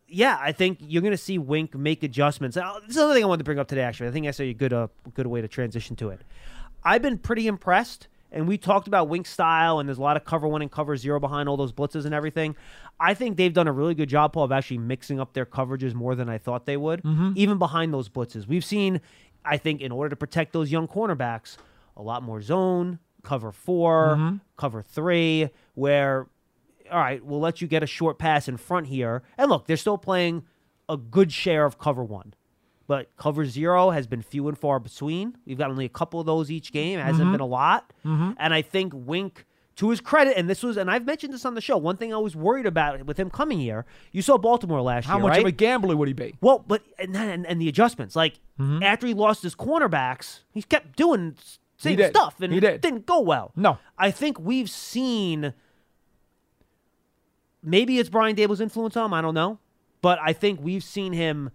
yeah, 0.07 0.37
I 0.41 0.51
think 0.53 0.79
you're 0.81 1.01
going 1.01 1.11
to 1.11 1.17
see 1.17 1.37
Wink 1.37 1.75
make 1.75 2.01
adjustments. 2.03 2.57
Uh, 2.57 2.79
This 2.81 2.91
is 2.91 2.97
another 2.97 3.13
thing 3.13 3.23
I 3.23 3.27
wanted 3.27 3.39
to 3.39 3.43
bring 3.43 3.59
up 3.59 3.67
today, 3.67 3.81
actually. 3.83 4.09
I 4.09 4.11
think 4.11 4.25
that's 4.25 4.39
a 4.39 4.53
good, 4.53 4.73
uh, 4.73 4.87
good 5.13 5.27
way 5.27 5.41
to 5.41 5.47
transition 5.47 5.95
to 5.97 6.09
it. 6.09 6.21
I've 6.83 7.01
been 7.01 7.17
pretty 7.17 7.47
impressed, 7.47 8.07
and 8.31 8.47
we 8.47 8.57
talked 8.57 8.87
about 8.87 9.09
wink 9.09 9.25
style, 9.25 9.79
and 9.79 9.87
there's 9.87 9.97
a 9.97 10.01
lot 10.01 10.17
of 10.17 10.25
cover 10.25 10.47
one 10.47 10.61
and 10.61 10.71
cover 10.71 10.95
zero 10.97 11.19
behind 11.19 11.47
all 11.49 11.57
those 11.57 11.71
blitzes 11.71 12.05
and 12.05 12.13
everything. 12.13 12.55
I 12.99 13.13
think 13.13 13.37
they've 13.37 13.53
done 13.53 13.67
a 13.67 13.71
really 13.71 13.95
good 13.95 14.09
job, 14.09 14.33
Paul, 14.33 14.43
of 14.45 14.51
actually 14.51 14.79
mixing 14.79 15.19
up 15.19 15.33
their 15.33 15.45
coverages 15.45 15.93
more 15.93 16.15
than 16.15 16.29
I 16.29 16.37
thought 16.37 16.65
they 16.65 16.77
would, 16.77 17.03
Mhm. 17.03 17.35
even 17.35 17.57
behind 17.57 17.93
those 17.93 18.09
blitzes. 18.09 18.47
We've 18.47 18.65
seen, 18.65 19.01
I 19.45 19.57
think, 19.57 19.81
in 19.81 19.91
order 19.91 20.09
to 20.09 20.15
protect 20.15 20.53
those 20.53 20.71
young 20.71 20.87
cornerbacks, 20.87 21.57
a 21.95 22.01
lot 22.01 22.23
more 22.23 22.41
zone, 22.41 22.99
cover 23.23 23.51
4 23.51 24.15
Mhm. 24.17 24.39
cover 24.55 24.81
three, 24.81 25.49
where 25.75 26.27
all 26.89 26.99
right, 26.99 27.21
we'll 27.25 27.41
let 27.41 27.59
you 27.61 27.67
get 27.67 27.83
a 27.83 27.85
short 27.85 28.17
pass 28.17 28.47
in 28.47 28.55
front 28.55 28.87
here. 28.87 29.21
And 29.37 29.49
look, 29.49 29.67
they're 29.67 29.75
still 29.75 29.97
playing 29.97 30.43
a 30.87 30.95
good 30.95 31.33
share 31.33 31.65
of 31.65 31.77
cover 31.77 32.01
one. 32.01 32.33
But 32.87 33.15
cover 33.17 33.45
zero 33.45 33.89
has 33.91 34.07
been 34.07 34.21
few 34.21 34.47
and 34.47 34.57
far 34.57 34.79
between. 34.79 35.37
We've 35.45 35.57
got 35.57 35.69
only 35.69 35.85
a 35.85 35.89
couple 35.89 36.19
of 36.21 36.25
those 36.25 36.49
each 36.49 36.71
game. 36.71 36.99
It 36.99 37.03
hasn't 37.03 37.27
Mhm. 37.27 37.33
been 37.33 37.41
a 37.41 37.45
lot. 37.45 37.91
Mhm. 38.05 38.35
And 38.39 38.53
I 38.53 38.61
think 38.61 38.93
Wink, 38.95 39.45
to 39.75 39.89
his 39.91 39.99
credit, 40.01 40.35
and 40.37 40.49
this 40.49 40.63
was, 40.63 40.75
and 40.77 40.89
I've 40.89 41.05
mentioned 41.05 41.33
this 41.33 41.45
on 41.45 41.53
the 41.53 41.61
show, 41.61 41.77
one 41.77 41.97
thing 41.97 42.13
I 42.13 42.17
was 42.17 42.35
worried 42.35 42.65
about 42.65 43.05
with 43.05 43.17
him 43.19 43.29
coming 43.29 43.59
here, 43.59 43.85
you 44.11 44.21
saw 44.23 44.37
Baltimore 44.37 44.81
last 44.81 45.05
How 45.05 45.15
year. 45.15 45.21
How 45.21 45.27
much 45.27 45.31
right? 45.37 45.41
of 45.41 45.47
a 45.47 45.51
gambler 45.51 45.95
would 45.97 46.07
he 46.07 46.13
be? 46.15 46.35
Well, 46.41 46.63
but 46.67 46.81
and, 46.97 47.15
and, 47.15 47.45
and 47.45 47.61
the 47.61 47.67
adjustments, 47.69 48.15
like 48.15 48.39
Mhm. 48.59 48.81
after 48.81 49.05
he 49.05 49.13
lost 49.13 49.43
his 49.43 49.53
cornerbacks, 49.53 50.39
he 50.51 50.63
kept 50.63 50.95
doing 50.95 51.35
same 51.77 52.01
stuff, 52.09 52.41
and 52.41 52.51
He 52.53 52.57
it 52.57 52.61
did. 52.61 52.81
didn't 52.81 53.05
go 53.05 53.19
well. 53.19 53.51
No. 53.55 53.77
I 53.99 54.09
think 54.11 54.39
we've 54.39 54.69
seen. 54.69 55.53
Maybe 57.61 57.99
it's 57.99 58.09
Brian 58.09 58.35
Daboll's 58.35 58.61
influence 58.61 58.95
on 58.95 59.05
him. 59.07 59.13
I 59.13 59.21
don't 59.21 59.33
know, 59.33 59.59
but 60.01 60.19
I 60.23 60.33
think 60.33 60.59
we've 60.61 60.83
seen 60.83 61.13
him 61.13 61.49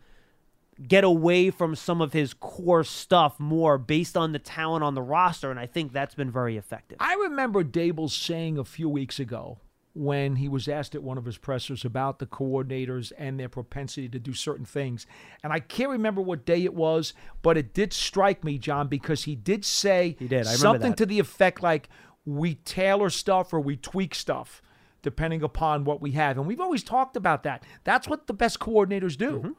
get 0.88 1.04
away 1.04 1.50
from 1.50 1.74
some 1.74 2.00
of 2.00 2.12
his 2.12 2.34
core 2.34 2.84
stuff 2.84 3.38
more 3.38 3.78
based 3.78 4.16
on 4.16 4.32
the 4.32 4.38
talent 4.38 4.84
on 4.84 4.94
the 4.94 5.02
roster, 5.02 5.50
and 5.50 5.60
I 5.60 5.66
think 5.66 5.92
that's 5.92 6.14
been 6.14 6.30
very 6.30 6.56
effective. 6.56 6.98
I 7.00 7.14
remember 7.14 7.64
Daboll 7.64 8.10
saying 8.10 8.58
a 8.58 8.64
few 8.64 8.88
weeks 8.88 9.18
ago 9.18 9.58
when 9.94 10.36
he 10.36 10.48
was 10.48 10.68
asked 10.68 10.94
at 10.94 11.02
one 11.02 11.18
of 11.18 11.24
his 11.24 11.36
pressers 11.36 11.84
about 11.84 12.18
the 12.18 12.26
coordinators 12.26 13.12
and 13.18 13.38
their 13.38 13.48
propensity 13.48 14.08
to 14.08 14.18
do 14.18 14.32
certain 14.32 14.64
things. 14.64 15.06
And 15.44 15.52
I 15.52 15.60
can't 15.60 15.90
remember 15.90 16.22
what 16.22 16.46
day 16.46 16.64
it 16.64 16.74
was, 16.74 17.12
but 17.42 17.58
it 17.58 17.74
did 17.74 17.92
strike 17.92 18.42
me, 18.42 18.56
John, 18.56 18.88
because 18.88 19.24
he 19.24 19.36
did 19.36 19.64
say 19.64 20.16
He 20.18 20.28
did. 20.28 20.46
Something 20.46 20.92
that. 20.92 20.96
to 20.98 21.06
the 21.06 21.18
effect 21.18 21.62
like 21.62 21.90
we 22.24 22.54
tailor 22.54 23.10
stuff 23.10 23.52
or 23.52 23.60
we 23.60 23.76
tweak 23.76 24.14
stuff 24.14 24.62
depending 25.02 25.42
upon 25.42 25.84
what 25.84 26.00
we 26.00 26.12
have. 26.12 26.38
And 26.38 26.46
we've 26.46 26.60
always 26.60 26.84
talked 26.84 27.16
about 27.16 27.42
that. 27.42 27.64
That's 27.84 28.08
what 28.08 28.28
the 28.28 28.32
best 28.32 28.60
coordinators 28.60 29.16
do. 29.16 29.38
Mm-hmm. 29.38 29.50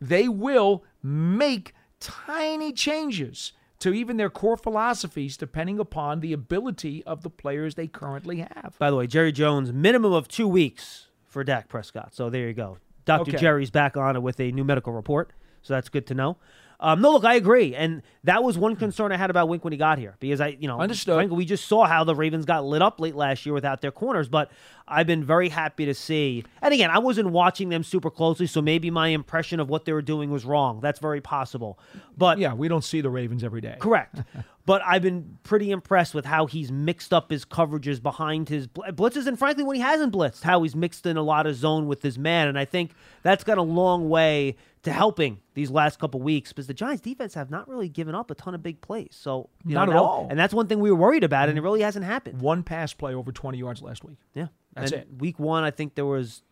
They 0.00 0.28
will 0.28 0.84
make 1.02 1.74
tiny 2.00 2.72
changes 2.72 3.52
to 3.80 3.92
even 3.92 4.16
their 4.16 4.30
core 4.30 4.56
philosophies 4.56 5.36
depending 5.36 5.78
upon 5.78 6.20
the 6.20 6.32
ability 6.32 7.02
of 7.04 7.22
the 7.22 7.30
players 7.30 7.74
they 7.74 7.86
currently 7.86 8.38
have. 8.38 8.74
By 8.78 8.90
the 8.90 8.96
way, 8.96 9.06
Jerry 9.06 9.32
Jones, 9.32 9.72
minimum 9.72 10.12
of 10.12 10.28
two 10.28 10.48
weeks 10.48 11.08
for 11.26 11.42
Dak 11.44 11.68
Prescott. 11.68 12.14
So 12.14 12.30
there 12.30 12.46
you 12.46 12.54
go. 12.54 12.78
Dr. 13.04 13.30
Okay. 13.30 13.38
Jerry's 13.38 13.70
back 13.70 13.96
on 13.96 14.16
it 14.16 14.22
with 14.22 14.38
a 14.40 14.52
new 14.52 14.64
medical 14.64 14.92
report. 14.92 15.32
So 15.62 15.74
that's 15.74 15.88
good 15.88 16.06
to 16.08 16.14
know. 16.14 16.36
Um, 16.82 17.02
no, 17.02 17.12
look, 17.12 17.24
I 17.24 17.34
agree, 17.34 17.74
and 17.74 18.02
that 18.24 18.42
was 18.42 18.56
one 18.56 18.74
concern 18.74 19.12
I 19.12 19.18
had 19.18 19.28
about 19.28 19.48
Wink 19.48 19.64
when 19.64 19.72
he 19.72 19.76
got 19.76 19.98
here 19.98 20.16
because 20.18 20.40
I, 20.40 20.56
you 20.58 20.66
know, 20.66 20.80
Understood. 20.80 21.14
Frankly, 21.14 21.36
we 21.36 21.44
just 21.44 21.66
saw 21.66 21.84
how 21.84 22.04
the 22.04 22.14
Ravens 22.14 22.46
got 22.46 22.64
lit 22.64 22.80
up 22.80 23.00
late 23.00 23.14
last 23.14 23.44
year 23.44 23.52
without 23.52 23.82
their 23.82 23.92
corners, 23.92 24.30
but 24.30 24.50
I've 24.88 25.06
been 25.06 25.22
very 25.22 25.50
happy 25.50 25.84
to 25.84 25.94
see. 25.94 26.42
And 26.62 26.72
again, 26.72 26.90
I 26.90 26.98
wasn't 26.98 27.30
watching 27.30 27.68
them 27.68 27.84
super 27.84 28.10
closely, 28.10 28.46
so 28.46 28.62
maybe 28.62 28.90
my 28.90 29.08
impression 29.08 29.60
of 29.60 29.68
what 29.68 29.84
they 29.84 29.92
were 29.92 30.02
doing 30.02 30.30
was 30.30 30.46
wrong. 30.46 30.80
That's 30.80 30.98
very 30.98 31.20
possible. 31.20 31.78
But 32.16 32.38
yeah, 32.38 32.54
we 32.54 32.66
don't 32.66 32.84
see 32.84 33.02
the 33.02 33.10
Ravens 33.10 33.44
every 33.44 33.60
day. 33.60 33.76
Correct. 33.78 34.22
but 34.66 34.82
I've 34.86 35.02
been 35.02 35.38
pretty 35.42 35.70
impressed 35.70 36.14
with 36.14 36.24
how 36.24 36.46
he's 36.46 36.72
mixed 36.72 37.12
up 37.12 37.30
his 37.30 37.44
coverages 37.44 38.02
behind 38.02 38.48
his 38.48 38.66
bl- 38.66 38.82
blitzes, 38.92 39.26
and 39.26 39.38
frankly, 39.38 39.64
when 39.64 39.76
he 39.76 39.82
hasn't 39.82 40.12
blitzed, 40.12 40.42
how 40.42 40.62
he's 40.62 40.74
mixed 40.74 41.06
in 41.06 41.16
a 41.16 41.22
lot 41.22 41.46
of 41.46 41.56
zone 41.56 41.86
with 41.86 42.02
his 42.02 42.18
man. 42.18 42.48
And 42.48 42.58
I 42.58 42.64
think 42.64 42.92
that's 43.22 43.44
got 43.44 43.58
a 43.58 43.62
long 43.62 44.08
way 44.08 44.56
to 44.82 44.92
helping 44.92 45.40
these 45.54 45.70
last 45.70 45.98
couple 45.98 46.20
weeks 46.20 46.50
because 46.52 46.66
the 46.66 46.72
Giants' 46.74 47.02
defense 47.02 47.34
have 47.34 47.50
not 47.50 47.68
really 47.68 47.88
given 47.88 48.14
up 48.14 48.30
a 48.30 48.34
ton 48.34 48.54
of 48.54 48.62
big 48.62 48.80
plays. 48.80 49.10
So 49.12 49.50
you 49.64 49.74
Not 49.74 49.88
know, 49.88 49.92
at 49.94 49.98
all. 49.98 50.26
and 50.30 50.38
that's 50.38 50.54
one 50.54 50.66
thing 50.68 50.80
we 50.80 50.90
were 50.90 50.96
worried 50.96 51.22
about, 51.24 51.48
and 51.50 51.58
it 51.58 51.60
really 51.60 51.82
hasn't 51.82 52.04
happened. 52.06 52.40
One 52.40 52.62
pass 52.62 52.92
play 52.94 53.14
over 53.14 53.30
20 53.32 53.58
yards 53.58 53.82
last 53.82 54.04
week. 54.04 54.16
Yeah, 54.34 54.46
That's 54.74 54.92
And 54.92 55.02
it. 55.02 55.08
Week 55.18 55.38
one, 55.38 55.64
I 55.64 55.70
think 55.70 55.94
there 55.96 56.06
was 56.06 56.42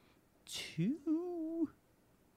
two. 0.47 0.97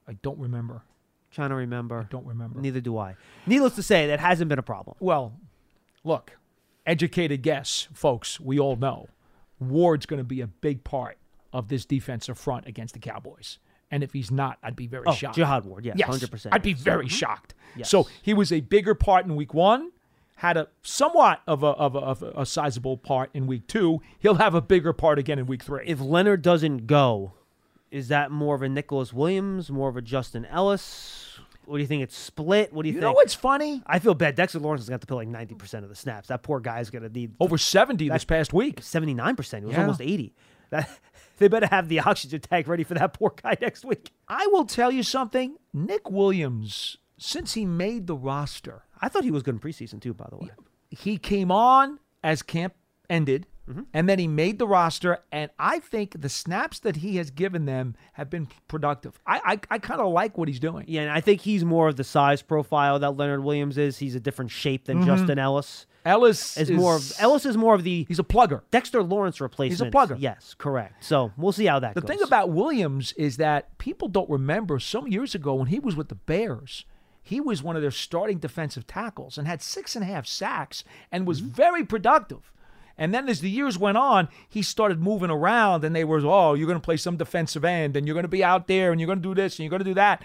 I 0.08 0.14
don't 0.22 0.38
remember. 0.38 0.82
Trying 1.30 1.50
to 1.50 1.54
remember. 1.56 2.00
I 2.00 2.04
don't 2.10 2.26
remember. 2.26 2.60
Neither 2.60 2.80
do 2.80 2.98
I. 2.98 3.16
Needless 3.46 3.74
to 3.76 3.82
say, 3.82 4.06
that 4.08 4.20
hasn't 4.20 4.48
been 4.48 4.58
a 4.58 4.62
problem. 4.62 4.96
Well, 5.00 5.34
look, 6.04 6.36
educated 6.86 7.42
guess, 7.42 7.88
folks, 7.94 8.38
we 8.40 8.58
all 8.58 8.76
know 8.76 9.08
Ward's 9.58 10.04
going 10.06 10.18
to 10.18 10.24
be 10.24 10.40
a 10.40 10.46
big 10.46 10.84
part 10.84 11.16
of 11.52 11.68
this 11.68 11.84
defensive 11.86 12.38
front 12.38 12.66
against 12.66 12.94
the 12.94 13.00
Cowboys. 13.00 13.58
And 13.92 14.02
if 14.02 14.12
he's 14.12 14.30
not, 14.30 14.58
I'd 14.62 14.74
be 14.74 14.86
very 14.88 15.04
Oh, 15.06 15.12
shocked. 15.12 15.36
Jihad 15.36 15.64
Ward, 15.66 15.84
yes, 15.84 15.96
yes 15.98 16.08
100%. 16.08 16.48
I'd 16.52 16.62
be 16.62 16.72
very 16.72 17.06
Mhm. 17.06 17.10
shocked. 17.10 17.54
Yes. 17.76 17.88
So 17.90 18.08
he 18.22 18.32
was 18.34 18.50
a 18.50 18.60
bigger 18.60 18.94
part 18.94 19.26
in 19.26 19.36
week 19.36 19.52
one, 19.54 19.92
had 20.36 20.56
a 20.56 20.68
somewhat 20.82 21.42
of 21.46 21.62
a, 21.62 21.66
of 21.68 21.94
a, 21.94 21.98
of 21.98 22.22
a, 22.22 22.44
sizable 22.46 22.96
part 22.96 23.30
in 23.34 23.46
week 23.46 23.66
two. 23.68 24.00
He'll 24.18 24.36
have 24.36 24.54
a 24.54 24.60
bigger 24.62 24.92
part 24.92 25.18
again 25.18 25.38
in 25.38 25.46
week 25.46 25.62
three. 25.62 25.84
If 25.86 26.00
Leonard 26.00 26.42
doesn't 26.42 26.86
go, 26.88 27.34
is 27.90 28.08
that 28.08 28.30
more 28.30 28.54
of 28.54 28.62
a 28.62 28.68
Nicholas 28.68 29.12
Williams, 29.12 29.70
more 29.70 29.88
of 29.90 29.96
a 29.98 30.02
Justin 30.02 30.46
Ellis? 30.46 31.38
What 31.66 31.76
do 31.76 31.82
you 31.82 31.86
think? 31.86 32.02
It's 32.02 32.16
split. 32.16 32.72
What 32.72 32.82
do 32.82 32.88
you, 32.88 32.94
You 32.94 33.00
think? 33.00 33.02
You 33.02 33.08
know 33.10 33.12
what's 33.14 33.34
funny? 33.34 33.82
I 33.86 33.98
feel 34.00 34.14
bad. 34.14 34.34
Dexter 34.34 34.58
Lawrence 34.58 34.80
has 34.82 34.88
got 34.88 35.00
to 35.02 35.06
play 35.06 35.16
like 35.18 35.28
ninety 35.28 35.54
percent 35.54 35.84
of 35.84 35.90
the 35.90 35.94
snaps. 35.96 36.28
That 36.28 36.42
poor 36.42 36.58
guy's 36.60 36.90
gonna 36.90 37.08
need 37.10 37.34
Over 37.38 37.56
70 37.58 38.08
this 38.08 38.24
past 38.24 38.52
week. 38.54 38.80
Seventy 38.82 39.14
nine 39.14 39.36
percent. 39.36 39.62
It 39.64 39.66
was 39.68 39.74
Yeah. 39.76 39.82
almost 39.82 40.00
eighty. 40.00 40.32
That 40.70 40.88
they 41.42 41.48
better 41.48 41.66
have 41.66 41.88
the 41.88 42.00
oxygen 42.00 42.40
tank 42.40 42.68
ready 42.68 42.84
for 42.84 42.94
that 42.94 43.14
poor 43.14 43.34
guy 43.42 43.56
next 43.60 43.84
week. 43.84 44.12
I 44.28 44.46
will 44.46 44.64
tell 44.64 44.92
you 44.92 45.02
something. 45.02 45.56
Nick 45.72 46.10
Williams, 46.10 46.98
since 47.18 47.54
he 47.54 47.66
made 47.66 48.06
the 48.06 48.16
roster, 48.16 48.84
I 49.00 49.08
thought 49.08 49.24
he 49.24 49.30
was 49.30 49.42
good 49.42 49.54
in 49.54 49.60
preseason 49.60 50.00
too. 50.00 50.14
By 50.14 50.28
the 50.30 50.36
way, 50.36 50.50
he 50.90 51.18
came 51.18 51.50
on 51.50 51.98
as 52.22 52.42
camp 52.42 52.74
ended, 53.10 53.46
Mm-hmm. 53.68 53.82
and 53.94 54.08
then 54.08 54.18
he 54.18 54.26
made 54.26 54.58
the 54.58 54.66
roster. 54.66 55.18
And 55.30 55.50
I 55.58 55.78
think 55.78 56.20
the 56.20 56.28
snaps 56.28 56.80
that 56.80 56.96
he 56.96 57.16
has 57.16 57.30
given 57.30 57.64
them 57.64 57.94
have 58.14 58.28
been 58.28 58.48
productive. 58.68 59.20
I 59.26 59.40
I, 59.70 59.74
I 59.74 59.78
kind 59.78 60.00
of 60.00 60.12
like 60.12 60.36
what 60.36 60.48
he's 60.48 60.58
doing. 60.60 60.84
Yeah, 60.88 61.02
and 61.02 61.10
I 61.12 61.20
think 61.20 61.42
he's 61.42 61.64
more 61.64 61.88
of 61.88 61.96
the 61.96 62.04
size 62.04 62.42
profile 62.42 62.98
that 62.98 63.12
Leonard 63.16 63.44
Williams 63.44 63.78
is. 63.78 63.98
He's 63.98 64.14
a 64.16 64.20
different 64.20 64.50
shape 64.50 64.86
than 64.86 65.02
Mhm. 65.02 65.06
Justin 65.06 65.38
Ellis. 65.38 65.86
Ellis 66.04 66.56
is, 66.56 66.68
more 66.72 66.96
of 66.96 67.12
Ellis 67.20 67.46
is 67.46 67.56
more 67.56 67.76
of 67.76 67.84
the 67.84 68.04
he's 68.08 68.18
a 68.18 68.24
plugger. 68.24 68.62
Dexter 68.72 69.04
Lawrence 69.04 69.40
replacement. 69.40 69.94
He's 69.94 69.94
a 70.02 70.14
plugger. 70.14 70.16
Yes, 70.18 70.54
correct. 70.58 71.04
So 71.04 71.30
we'll 71.36 71.52
see 71.52 71.66
how 71.66 71.78
that 71.78 71.94
goes. 71.94 72.02
The 72.02 72.08
goes. 72.08 72.16
thing 72.16 72.26
about 72.26 72.50
Williams 72.50 73.12
is 73.12 73.36
that 73.36 73.78
people 73.78 74.08
don't 74.08 74.28
remember 74.28 74.80
some 74.80 75.06
years 75.06 75.36
ago 75.36 75.54
when 75.54 75.68
he 75.68 75.78
was 75.78 75.94
with 75.94 76.08
the 76.08 76.16
Bears, 76.16 76.84
he 77.22 77.40
was 77.40 77.62
one 77.62 77.76
of 77.76 77.82
their 77.82 77.92
starting 77.92 78.38
defensive 78.38 78.88
tackles 78.88 79.38
and 79.38 79.46
had 79.46 79.62
six 79.62 79.94
and 79.94 80.02
a 80.02 80.06
half 80.08 80.26
sacks 80.26 80.82
and 81.12 81.24
was 81.24 81.38
very 81.38 81.84
productive. 81.84 82.50
And 83.02 83.12
then 83.12 83.28
as 83.28 83.40
the 83.40 83.50
years 83.50 83.76
went 83.76 83.98
on, 83.98 84.28
he 84.48 84.62
started 84.62 85.02
moving 85.02 85.28
around 85.28 85.82
and 85.82 85.92
they 85.94 86.04
were, 86.04 86.20
oh, 86.24 86.54
you're 86.54 86.68
going 86.68 86.78
to 86.78 86.84
play 86.84 86.96
some 86.96 87.16
defensive 87.16 87.64
end 87.64 87.96
and 87.96 88.06
you're 88.06 88.14
going 88.14 88.22
to 88.22 88.28
be 88.28 88.44
out 88.44 88.68
there 88.68 88.92
and 88.92 89.00
you're 89.00 89.08
going 89.08 89.20
to 89.20 89.28
do 89.28 89.34
this 89.34 89.54
and 89.54 89.64
you're 89.64 89.70
going 89.70 89.80
to 89.80 89.90
do 89.90 89.94
that. 89.94 90.22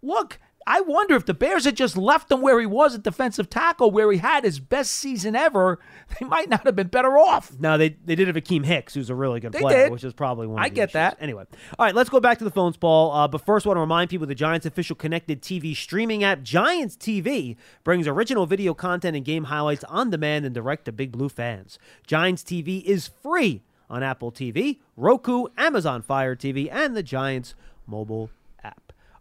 Look, 0.00 0.38
I 0.66 0.80
wonder 0.80 1.14
if 1.14 1.26
the 1.26 1.34
Bears 1.34 1.64
had 1.64 1.76
just 1.76 1.96
left 1.96 2.30
him 2.30 2.40
where 2.40 2.58
he 2.60 2.66
was 2.66 2.94
at 2.94 3.02
defensive 3.02 3.50
tackle, 3.50 3.90
where 3.90 4.10
he 4.10 4.18
had 4.18 4.44
his 4.44 4.58
best 4.60 4.92
season 4.92 5.36
ever, 5.36 5.78
they 6.20 6.26
might 6.26 6.48
not 6.48 6.64
have 6.64 6.74
been 6.76 6.86
better 6.88 7.18
off. 7.18 7.52
No, 7.58 7.76
they 7.76 7.90
they 8.04 8.14
did 8.14 8.26
have 8.28 8.36
Akiem 8.36 8.64
Hicks, 8.64 8.94
who's 8.94 9.10
a 9.10 9.14
really 9.14 9.40
good 9.40 9.52
They 9.52 9.60
player, 9.60 9.84
did. 9.84 9.92
which 9.92 10.04
is 10.04 10.12
probably 10.12 10.46
one. 10.46 10.58
Of 10.58 10.64
I 10.64 10.68
the 10.68 10.74
get 10.74 10.84
issues. 10.88 10.92
that. 10.94 11.16
Anyway, 11.20 11.44
all 11.78 11.86
right, 11.86 11.94
let's 11.94 12.10
go 12.10 12.20
back 12.20 12.38
to 12.38 12.44
the 12.44 12.50
phones, 12.50 12.76
Paul. 12.76 13.12
Uh, 13.12 13.28
but 13.28 13.44
first, 13.44 13.66
I 13.66 13.68
want 13.70 13.76
to 13.76 13.82
remind 13.82 14.10
people 14.10 14.26
the 14.26 14.34
Giants' 14.34 14.66
official 14.66 14.96
connected 14.96 15.42
TV 15.42 15.76
streaming 15.76 16.24
app, 16.24 16.42
Giants 16.42 16.96
TV, 16.96 17.56
brings 17.84 18.06
original 18.08 18.46
video 18.46 18.74
content 18.74 19.16
and 19.16 19.24
game 19.24 19.44
highlights 19.44 19.84
on 19.84 20.10
demand 20.10 20.44
and 20.46 20.54
direct 20.54 20.86
to 20.86 20.92
Big 20.92 21.12
Blue 21.12 21.28
fans. 21.28 21.78
Giants 22.06 22.42
TV 22.42 22.82
is 22.84 23.08
free 23.22 23.62
on 23.90 24.02
Apple 24.02 24.32
TV, 24.32 24.78
Roku, 24.96 25.46
Amazon 25.58 26.00
Fire 26.02 26.34
TV, 26.34 26.68
and 26.72 26.96
the 26.96 27.02
Giants 27.02 27.54
mobile. 27.86 28.30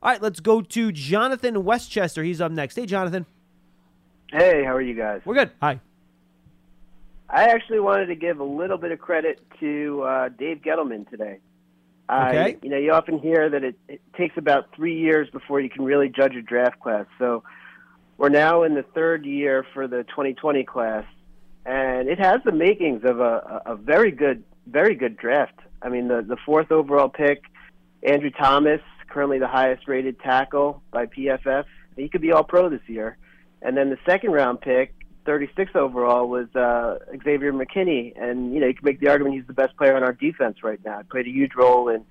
All 0.04 0.10
right, 0.12 0.22
let's 0.22 0.42
go 0.42 0.62
to 0.62 0.92
Jonathan 0.92 1.64
Westchester. 1.64 2.24
He's 2.24 2.42
up 2.42 2.52
next. 2.52 2.76
Hey, 2.76 2.86
Jonathan. 2.86 3.26
Hey, 4.32 4.64
how 4.66 4.74
are 4.76 4.82
you 4.82 4.96
guys? 4.96 5.22
We're 5.24 5.36
good. 5.36 5.52
Hi. 5.62 5.80
I 7.30 7.46
actually 7.46 7.80
wanted 7.80 8.08
to 8.08 8.16
give 8.16 8.40
a 8.42 8.44
little 8.44 8.78
bit 8.78 8.92
of 8.92 9.00
credit 9.00 9.40
to 9.62 10.02
uh, 10.04 10.30
Dave 10.30 10.58
Gettleman 10.62 11.10
today. 11.10 11.38
I- 12.10 12.30
Okay. 12.30 12.58
you 12.62 12.70
know, 12.70 12.78
you 12.78 12.92
often 12.92 13.18
hear 13.18 13.50
that 13.50 13.64
it, 13.64 13.76
it 13.88 14.02
takes 14.18 14.36
about 14.38 14.76
three 14.76 15.00
years 15.00 15.30
before 15.30 15.62
you 15.62 15.70
can 15.70 15.86
really 15.86 16.10
judge 16.10 16.36
a 16.36 16.42
draft 16.42 16.82
class. 16.82 17.06
So 17.18 17.44
we're 18.18 18.28
now 18.28 18.64
in 18.64 18.76
the 18.76 18.84
third 18.84 19.26
year 19.26 19.66
for 19.74 19.88
the 19.88 20.04
2020 20.04 20.66
class, 20.66 21.06
and 21.66 22.10
it 22.10 22.20
has 22.20 22.42
the 22.44 22.52
makings 22.52 23.06
of 23.06 23.22
a, 23.22 23.62
a 23.66 23.72
a 23.72 23.76
very 23.78 24.12
good, 24.12 24.44
very 24.68 24.96
good 24.96 25.16
draft. 25.16 25.58
I 25.82 25.88
mean, 25.88 26.10
the 26.10 26.22
the 26.22 26.36
fourth 26.46 26.74
overall 26.74 27.08
pick, 27.10 27.44
Andrew 28.04 28.32
Thomas, 28.32 28.82
currently 29.14 29.40
the 29.40 29.48
highest 29.48 29.88
rated 29.88 30.20
tackle 30.20 30.82
by 30.92 31.06
PFF. 31.06 31.66
He 31.96 32.10
could 32.10 32.22
be 32.22 32.32
all 32.32 32.44
pro 32.44 32.70
this 32.70 32.82
year. 32.88 33.18
And 33.62 33.78
then 33.78 33.90
the 33.90 33.98
second 34.06 34.32
round 34.32 34.60
pick, 34.62 34.94
36 35.26 35.72
overall, 35.76 36.28
was 36.28 36.54
uh, 36.56 36.98
Xavier 37.24 37.54
McKinney. 37.54 38.14
And, 38.22 38.54
you 38.54 38.60
know, 38.60 38.68
you 38.68 38.74
can 38.74 38.84
make 38.84 39.00
the 39.00 39.10
argument 39.10 39.36
he's 39.36 39.48
the 39.48 39.54
best 39.54 39.78
player 39.78 39.96
on 39.96 40.04
our 40.04 40.12
defense 40.14 40.64
right 40.64 40.80
now. 40.84 40.98
He 40.98 41.04
played 41.04 41.28
a 41.28 41.32
huge 41.32 41.52
role 41.56 41.88
in 41.88 42.04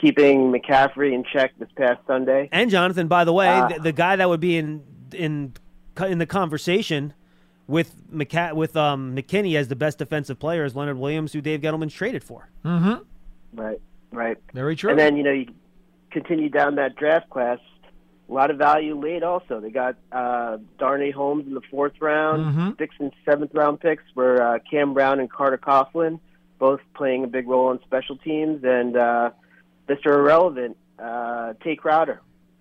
keeping 0.00 0.52
McCaffrey 0.52 1.12
in 1.12 1.24
check 1.24 1.52
this 1.58 1.68
past 1.76 2.00
Sunday. 2.06 2.48
And 2.52 2.70
Jonathan, 2.70 3.08
by 3.08 3.24
the 3.24 3.32
way, 3.32 3.48
Uh, 3.48 3.68
the, 3.68 3.78
the 3.80 3.92
guy 3.92 4.16
that 4.16 4.28
would 4.28 4.40
be 4.40 4.56
in 4.56 4.82
in 5.12 5.54
in 6.06 6.18
the 6.18 6.26
conversation 6.26 7.12
with 7.66 7.94
McCa- 8.10 8.54
with 8.54 8.76
um, 8.76 9.14
McKinney 9.16 9.56
as 9.56 9.68
the 9.68 9.76
best 9.76 9.98
defensive 9.98 10.38
player 10.38 10.64
is 10.64 10.74
Leonard 10.76 10.98
Williams, 10.98 11.32
who 11.32 11.40
Dave 11.40 11.60
Gettleman's 11.60 11.94
traded 11.94 12.24
for. 12.24 12.48
Mm-hmm. 12.64 13.02
Right, 13.60 13.80
right. 14.12 14.36
Very 14.54 14.76
true. 14.76 14.90
And 14.90 14.98
then, 14.98 15.16
you 15.16 15.22
know, 15.22 15.32
you 15.32 15.46
continue 16.12 16.48
down 16.48 16.76
that 16.76 16.96
draft 16.96 17.30
class. 17.30 17.58
A 18.28 18.32
lot 18.32 18.50
of 18.50 18.56
value 18.56 18.98
late 18.98 19.22
also. 19.22 19.60
They 19.60 19.70
got 19.70 19.96
uh, 20.10 20.58
Darnay 20.78 21.10
Holmes 21.10 21.46
in 21.46 21.54
the 21.54 21.60
fourth 21.70 21.92
round. 22.00 22.54
Mhm. 22.54 22.78
Sixth 22.78 22.98
and 23.00 23.12
seventh 23.24 23.50
round 23.54 23.80
picks 23.80 24.04
were 24.14 24.40
uh, 24.42 24.58
Cam 24.70 24.94
Brown 24.94 25.20
and 25.20 25.30
Carter 25.30 25.58
Coughlin, 25.58 26.18
both 26.58 26.80
playing 26.94 27.24
a 27.24 27.26
big 27.26 27.46
role 27.48 27.68
on 27.68 27.80
special 27.82 28.16
teams. 28.16 28.62
And 28.64 28.96
uh, 28.96 29.30
Mr. 29.88 30.06
Irrelevant, 30.06 30.76
uh, 30.98 31.54
Tae 31.62 31.76
Crowder. 31.76 32.20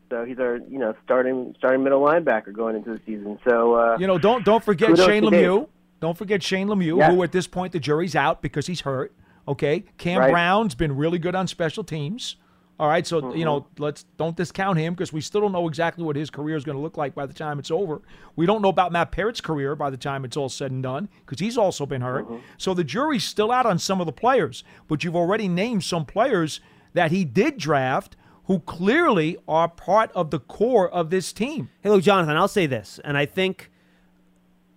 So 0.10 0.26
he's 0.26 0.40
our, 0.40 0.58
you 0.58 0.78
know, 0.78 0.94
starting 1.06 1.56
starting 1.58 1.84
middle 1.84 2.02
linebacker 2.02 2.52
going 2.52 2.76
into 2.76 2.90
the 2.90 3.00
season. 3.06 3.40
So 3.48 3.76
uh, 3.76 3.98
You 3.98 4.08
know, 4.08 4.18
don't 4.18 4.44
don't 4.44 4.64
forget 4.64 4.98
Shane 4.98 5.24
to 5.24 5.30
Dave. 5.30 5.48
Lemieux. 5.50 5.68
Don't 6.02 6.18
forget 6.18 6.44
Shane 6.44 6.68
Lemieux, 6.68 6.98
Yeah. 6.98 7.12
who 7.14 7.24
at 7.24 7.32
this 7.32 7.48
point 7.48 7.72
the 7.72 7.80
jury's 7.80 8.16
out 8.16 8.42
because 8.42 8.68
he's 8.68 8.82
hurt. 8.82 9.14
Okay, 9.48 9.86
Cam 9.98 10.20
Right. 10.20 10.32
Brown's 10.32 10.76
been 10.76 10.98
really 10.98 11.18
good 11.20 11.34
on 11.36 11.48
special 11.48 11.84
teams. 11.86 12.36
All 12.80 12.88
right, 12.88 13.06
so 13.06 13.22
Mm-hmm. 13.22 13.38
you 13.38 13.46
know, 13.46 13.68
let's 13.78 14.06
don't 14.18 14.36
discount 14.36 14.80
him 14.80 14.94
because 14.96 15.14
we 15.14 15.22
still 15.22 15.42
don't 15.42 15.52
know 15.52 15.68
exactly 15.68 16.04
what 16.04 16.16
his 16.16 16.32
career 16.32 16.56
is 16.56 16.64
going 16.64 16.76
to 16.76 16.82
look 16.82 16.98
like 16.98 17.14
by 17.14 17.28
the 17.28 17.34
time 17.34 17.60
it's 17.60 17.70
over. 17.70 18.02
We 18.36 18.48
don't 18.48 18.62
know 18.64 18.70
about 18.70 18.92
Matt 18.92 19.12
Peart's 19.12 19.40
career 19.40 19.76
by 19.76 19.92
the 19.92 19.98
time 19.98 20.26
it's 20.26 20.36
all 20.36 20.50
said 20.50 20.72
and 20.72 20.82
done 20.82 21.08
because 21.26 21.40
he's 21.40 21.58
also 21.60 21.86
been 21.86 22.02
hurt. 22.02 22.26
Mm-hmm. 22.26 22.38
So 22.58 22.74
the 22.74 22.84
jury's 22.84 23.24
still 23.24 23.52
out 23.52 23.68
on 23.68 23.78
some 23.78 24.00
of 24.00 24.08
the 24.08 24.12
players, 24.12 24.64
but 24.88 25.04
you've 25.04 25.16
already 25.16 25.48
named 25.48 25.84
some 25.84 26.06
players 26.06 26.60
that 26.94 27.12
he 27.12 27.24
did 27.24 27.58
draft 27.58 28.16
who 28.46 28.60
clearly 28.62 29.38
are 29.48 29.68
part 29.68 30.12
of 30.14 30.32
the 30.32 30.40
core 30.40 30.90
of 30.90 31.12
this 31.12 31.32
team. 31.32 31.70
Hey, 31.82 31.90
look, 31.90 32.02
Jonathan, 32.02 32.36
I'll 32.36 32.48
say 32.48 32.66
this, 32.66 33.00
and 33.04 33.16
I 33.16 33.28
think 33.28 33.70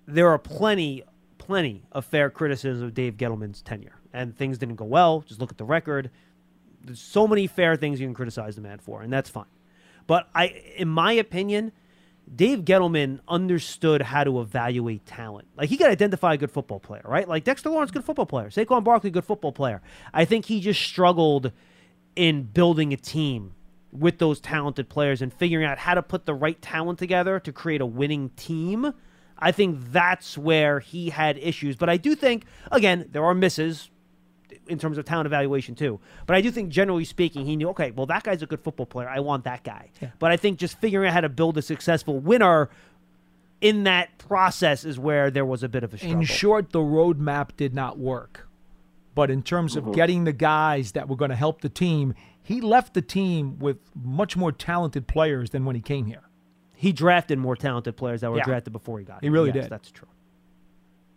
there 0.06 0.28
are 0.28 0.38
plenty, 0.38 1.02
plenty 1.38 1.82
of 1.90 2.04
fair 2.04 2.28
criticism 2.28 2.84
of 2.84 2.92
Dave 2.94 3.16
Gettleman's 3.16 3.62
tenure, 3.62 3.96
and 4.12 4.36
things 4.36 4.58
didn't 4.58 4.76
go 4.76 4.84
well. 4.84 5.22
Just 5.26 5.40
look 5.40 5.50
at 5.50 5.56
the 5.56 5.64
record. 5.64 6.10
There's 6.84 7.00
so 7.00 7.26
many 7.26 7.46
fair 7.46 7.76
things 7.76 8.00
you 8.00 8.06
can 8.06 8.14
criticize 8.14 8.56
the 8.56 8.62
man 8.62 8.78
for, 8.78 9.02
and 9.02 9.12
that's 9.12 9.30
fine. 9.30 9.46
But 10.06 10.28
I, 10.34 10.46
in 10.76 10.88
my 10.88 11.12
opinion, 11.12 11.72
Dave 12.32 12.60
Gettleman 12.60 13.20
understood 13.28 14.02
how 14.02 14.24
to 14.24 14.40
evaluate 14.40 15.06
talent. 15.06 15.48
Like 15.56 15.68
he 15.68 15.76
could 15.76 15.88
identify 15.88 16.34
a 16.34 16.36
good 16.36 16.50
football 16.50 16.80
player, 16.80 17.02
right? 17.04 17.28
Like 17.28 17.44
Dexter 17.44 17.70
Lawrence, 17.70 17.90
good 17.90 18.04
football 18.04 18.26
player. 18.26 18.48
Saquon 18.48 18.84
Barkley, 18.84 19.10
good 19.10 19.24
football 19.24 19.52
player. 19.52 19.82
I 20.12 20.24
think 20.24 20.46
he 20.46 20.60
just 20.60 20.80
struggled 20.80 21.52
in 22.16 22.44
building 22.44 22.92
a 22.92 22.96
team 22.96 23.54
with 23.92 24.18
those 24.18 24.40
talented 24.40 24.88
players 24.88 25.22
and 25.22 25.32
figuring 25.32 25.66
out 25.66 25.78
how 25.78 25.94
to 25.94 26.02
put 26.02 26.26
the 26.26 26.34
right 26.34 26.60
talent 26.60 26.98
together 26.98 27.38
to 27.40 27.52
create 27.52 27.80
a 27.80 27.86
winning 27.86 28.30
team. 28.30 28.92
I 29.38 29.52
think 29.52 29.78
that's 29.92 30.38
where 30.38 30.80
he 30.80 31.10
had 31.10 31.38
issues. 31.38 31.76
But 31.76 31.90
I 31.90 31.96
do 31.96 32.14
think, 32.14 32.44
again, 32.72 33.08
there 33.12 33.24
are 33.24 33.34
misses 33.34 33.90
in 34.68 34.78
terms 34.78 34.98
of 34.98 35.04
talent 35.04 35.26
evaluation 35.26 35.74
too. 35.74 36.00
But 36.26 36.36
I 36.36 36.40
do 36.40 36.50
think, 36.50 36.70
generally 36.70 37.04
speaking, 37.04 37.46
he 37.46 37.56
knew, 37.56 37.68
okay, 37.70 37.90
well, 37.90 38.06
that 38.06 38.22
guy's 38.24 38.42
a 38.42 38.46
good 38.46 38.60
football 38.60 38.86
player. 38.86 39.08
I 39.08 39.20
want 39.20 39.44
that 39.44 39.62
guy. 39.64 39.90
But 40.18 40.30
I 40.32 40.36
think 40.36 40.58
just 40.58 40.78
figuring 40.78 41.08
out 41.08 41.14
how 41.14 41.20
to 41.22 41.28
build 41.28 41.56
a 41.58 41.62
successful 41.62 42.18
winner 42.18 42.70
in 43.60 43.84
that 43.84 44.18
process 44.18 44.84
is 44.84 44.98
where 44.98 45.30
there 45.30 45.44
was 45.46 45.62
a 45.62 45.68
bit 45.68 45.84
of 45.84 45.94
a 45.94 45.98
struggle. 45.98 46.18
In 46.20 46.24
short, 46.26 46.70
the 46.70 46.80
roadmap 46.80 47.50
did 47.56 47.74
not 47.74 47.98
work. 47.98 48.48
But 49.14 49.30
in 49.30 49.42
terms 49.42 49.76
of 49.76 49.84
Mhm. 49.84 49.94
getting 49.94 50.24
the 50.24 50.32
guys 50.32 50.92
that 50.92 51.08
were 51.08 51.14
going 51.16 51.30
to 51.30 51.36
help 51.36 51.60
the 51.60 51.68
team, 51.68 52.14
he 52.42 52.60
left 52.60 52.94
the 52.94 53.00
team 53.02 53.58
with 53.60 53.78
much 53.94 54.36
more 54.36 54.50
talented 54.50 55.06
players 55.06 55.50
than 55.50 55.64
when 55.64 55.76
he 55.76 55.80
came 55.80 56.06
here. 56.06 56.22
He 56.74 56.92
drafted 56.92 57.38
more 57.38 57.54
talented 57.54 57.96
players 57.96 58.22
that 58.22 58.30
were 58.32 58.38
Yeah. 58.38 58.44
drafted 58.44 58.72
before 58.72 58.98
he 58.98 59.04
got 59.04 59.22
He 59.22 59.30
really 59.30 59.50
Yes, 59.54 59.64
did. 59.66 59.70
That's 59.70 59.90
true. 59.92 60.08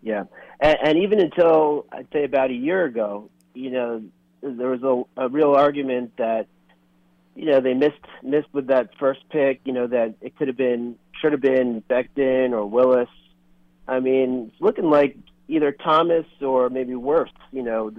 Yeah, 0.02 0.24
and, 0.60 0.76
and 0.82 0.98
even 0.98 1.20
until 1.20 1.86
I'd 1.90 2.06
say 2.12 2.24
about 2.24 2.50
a 2.50 2.54
year 2.54 2.84
ago, 2.84 3.30
you 3.54 3.70
know, 3.70 4.02
there 4.42 4.68
was 4.68 4.82
a, 4.82 5.24
a 5.24 5.28
real 5.28 5.54
argument 5.54 6.12
that 6.18 6.46
you 7.34 7.46
know 7.46 7.60
they 7.60 7.74
missed 7.74 7.94
missed 8.22 8.48
with 8.52 8.68
that 8.68 8.90
first 8.98 9.20
pick. 9.30 9.60
You 9.64 9.72
know 9.72 9.86
that 9.88 10.14
it 10.20 10.36
could 10.36 10.48
have 10.48 10.56
been 10.56 10.96
should 11.20 11.32
have 11.32 11.40
been 11.40 11.82
Becton 11.88 12.52
or 12.52 12.66
Willis. 12.66 13.08
I 13.86 14.00
mean, 14.00 14.50
it's 14.52 14.60
looking 14.60 14.90
like 14.90 15.16
either 15.48 15.72
Thomas 15.72 16.26
or 16.40 16.70
maybe 16.70 16.94
worse. 16.94 17.30
You 17.52 17.62
know, 17.62 17.90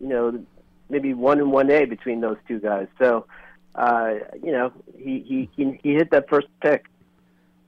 you 0.00 0.06
know, 0.06 0.44
maybe 0.88 1.14
one 1.14 1.38
and 1.38 1.50
one 1.50 1.70
A 1.70 1.84
between 1.86 2.20
those 2.20 2.36
two 2.46 2.60
guys. 2.60 2.88
So, 2.98 3.26
uh, 3.74 4.14
you 4.42 4.52
know, 4.52 4.72
he 4.96 5.48
he, 5.56 5.80
he 5.82 5.94
hit 5.94 6.10
that 6.10 6.28
first 6.28 6.48
pick. 6.60 6.86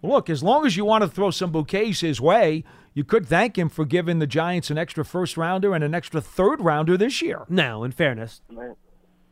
Look, 0.03 0.28
as 0.28 0.43
long 0.43 0.66
as 0.66 0.76
you 0.76 0.85
want 0.85 1.03
to 1.03 1.09
throw 1.09 1.30
some 1.30 1.53
bouquets 1.53 2.01
his 2.01 2.20
way, 2.20 2.64
you 2.95 3.05
could 3.05 3.26
thank 3.26 3.57
him 3.59 3.68
for 3.68 3.84
giving 3.84 4.18
the 4.18 4.26
Giants 4.26 4.70
an 4.70 4.78
extra 4.78 5.05
first 5.05 5.36
rounder 5.36 5.74
and 5.74 5.82
an 5.82 5.95
extra 5.95 6.20
third 6.20 6.61
rounder 6.61 6.97
this 6.97 7.22
year. 7.22 7.45
Now, 7.49 7.82
in 7.84 7.93
fairness, 7.93 8.40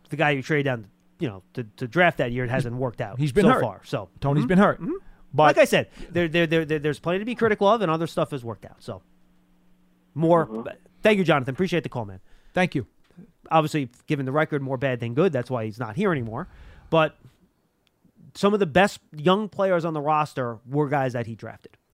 the 0.08 0.16
guy 0.16 0.30
you 0.30 0.42
traded 0.42 0.64
down, 0.66 0.86
you 1.18 1.28
know, 1.28 1.42
to, 1.54 1.64
to 1.76 1.86
draft 1.86 2.18
that 2.18 2.32
year, 2.32 2.44
it 2.44 2.50
hasn't 2.50 2.76
worked 2.76 3.00
out. 3.00 3.18
He's 3.18 3.32
been 3.32 3.44
so 3.44 3.50
hurt. 3.52 3.60
far. 3.62 3.80
So 3.84 4.08
Tony's 4.20 4.44
Mhm. 4.44 4.48
been 4.48 4.58
hurt. 4.58 4.80
Mhm. 4.80 4.92
But 5.32 5.42
like 5.44 5.58
I 5.58 5.64
said, 5.64 5.88
there, 6.10 6.26
there, 6.28 6.46
there, 6.46 6.64
there- 6.64 6.78
there's 6.78 6.98
plenty 6.98 7.18
to 7.20 7.24
be 7.24 7.34
critical 7.34 7.68
of, 7.68 7.82
and 7.82 7.90
other 7.90 8.06
stuff 8.06 8.30
has 8.32 8.42
worked 8.44 8.64
out. 8.64 8.76
So 8.82 9.02
more. 10.14 10.46
but 10.46 10.78
Thank 11.02 11.18
you, 11.18 11.24
Jonathan. 11.24 11.54
Appreciate 11.54 11.82
the 11.82 11.88
call, 11.88 12.04
man. 12.04 12.20
Thank 12.52 12.74
you. 12.74 12.86
Obviously, 13.50 13.88
given 14.06 14.26
the 14.26 14.32
record, 14.32 14.60
more 14.62 14.76
bad 14.76 15.00
than 15.00 15.14
good. 15.14 15.32
That's 15.32 15.50
why 15.50 15.64
he's 15.64 15.78
not 15.78 15.96
here 15.96 16.12
anymore. 16.12 16.46
But 16.90 17.16
some 18.34 18.52
of 18.52 18.60
the 18.60 18.66
best 18.66 19.00
young 19.16 19.48
players 19.48 19.84
on 19.84 19.94
the 19.94 20.00
roster 20.00 20.58
were 20.68 20.88
guys 20.88 21.12
that 21.14 21.26
he 21.26 21.34
drafted. 21.34 21.76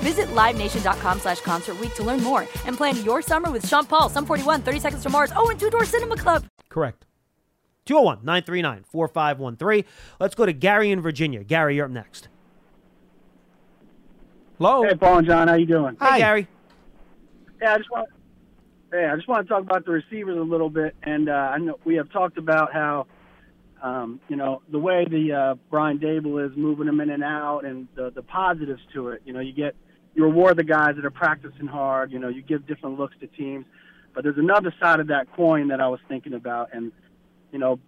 Visit 0.00 0.28
LiveNation.com 0.28 1.20
slash 1.20 1.40
Concert 1.40 1.78
Week 1.78 1.94
to 1.94 2.02
learn 2.02 2.22
more 2.22 2.46
and 2.64 2.76
plan 2.76 3.02
your 3.04 3.22
summer 3.22 3.50
with 3.50 3.66
Sean 3.66 3.84
Paul, 3.86 4.08
Sum 4.08 4.26
41, 4.26 4.62
30 4.62 4.80
Seconds 4.80 5.02
to 5.02 5.10
Mars, 5.10 5.32
oh, 5.36 5.50
and 5.50 5.60
Two 5.60 5.70
Door 5.70 5.84
Cinema 5.84 6.16
Club. 6.16 6.44
Correct. 6.68 7.04
201 7.86 8.18
939 8.24 8.84
4513. 8.90 9.84
Let's 10.20 10.34
go 10.34 10.46
to 10.46 10.52
Gary 10.52 10.90
in 10.90 11.00
Virginia. 11.00 11.42
Gary, 11.42 11.76
you're 11.76 11.86
up 11.86 11.90
next. 11.90 12.28
Hello. 14.58 14.82
Hey, 14.82 14.94
Paul 14.94 15.18
and 15.18 15.26
John, 15.26 15.48
how 15.48 15.54
you 15.54 15.66
doing? 15.66 15.96
Hey, 16.00 16.18
Gary. 16.18 16.46
Yeah, 17.60 17.74
I 17.74 17.78
just 17.78 17.90
want. 17.90 18.08
Hey, 18.92 19.06
I 19.06 19.16
just 19.16 19.28
want 19.28 19.46
to 19.46 19.48
talk 19.52 19.62
about 19.62 19.84
the 19.84 19.92
receivers 19.92 20.36
a 20.36 20.42
little 20.42 20.68
bit, 20.68 20.94
and 21.02 21.28
uh, 21.28 21.32
I 21.32 21.58
know 21.58 21.78
we 21.84 21.94
have 21.94 22.10
talked 22.10 22.38
about 22.38 22.72
how, 22.72 23.06
um, 23.82 24.20
you 24.28 24.36
know, 24.36 24.62
the 24.70 24.78
way 24.78 25.06
the 25.08 25.32
uh, 25.32 25.54
Brian 25.70 25.98
Daboll 25.98 26.44
is 26.44 26.56
moving 26.56 26.86
them 26.86 27.00
in 27.00 27.10
and 27.10 27.24
out, 27.24 27.64
and 27.64 27.88
the 27.94 28.10
the 28.10 28.22
positives 28.22 28.82
to 28.94 29.08
it. 29.08 29.22
You 29.24 29.32
know, 29.32 29.40
you 29.40 29.52
get 29.52 29.74
you 30.20 30.26
reward 30.26 30.58
the 30.58 30.64
guys 30.64 30.96
that 30.96 31.04
are 31.06 31.10
practicing 31.10 31.66
hard. 31.66 32.12
You 32.12 32.18
know, 32.18 32.28
you 32.28 32.42
give 32.42 32.66
different 32.66 32.98
looks 32.98 33.16
to 33.20 33.26
teams, 33.26 33.64
but 34.14 34.22
there's 34.22 34.36
another 34.36 34.74
side 34.78 35.00
of 35.00 35.06
that 35.06 35.32
coin 35.34 35.68
that 35.68 35.80
I 35.80 35.88
was 35.88 36.00
thinking 36.08 36.34
about, 36.34 36.74
and 36.74 36.92
you 37.52 37.58
know, 37.58 37.80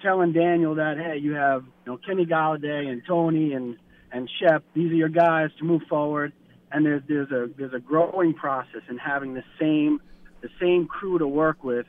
telling 0.00 0.32
Daniel 0.32 0.76
that 0.76 0.96
hey, 0.96 1.18
you 1.18 1.32
have 1.32 1.64
you 1.64 1.92
know 1.92 1.98
Kenny 1.98 2.24
Golladay 2.24 2.88
and 2.88 3.02
Tony 3.04 3.52
and 3.52 3.76
and 4.12 4.30
Shep. 4.38 4.62
These 4.74 4.92
are 4.92 4.94
your 4.94 5.08
guys 5.08 5.50
to 5.58 5.64
move 5.64 5.82
forward, 5.88 6.32
and 6.70 6.86
there's 6.86 7.02
there's 7.08 7.32
a 7.32 7.50
there's 7.58 7.74
a 7.74 7.80
growing 7.80 8.32
process 8.32 8.82
in 8.88 8.96
having 8.96 9.34
the 9.34 9.44
same 9.58 10.00
the 10.40 10.50
same 10.60 10.86
crew 10.86 11.18
to 11.18 11.26
work 11.26 11.64
with, 11.64 11.86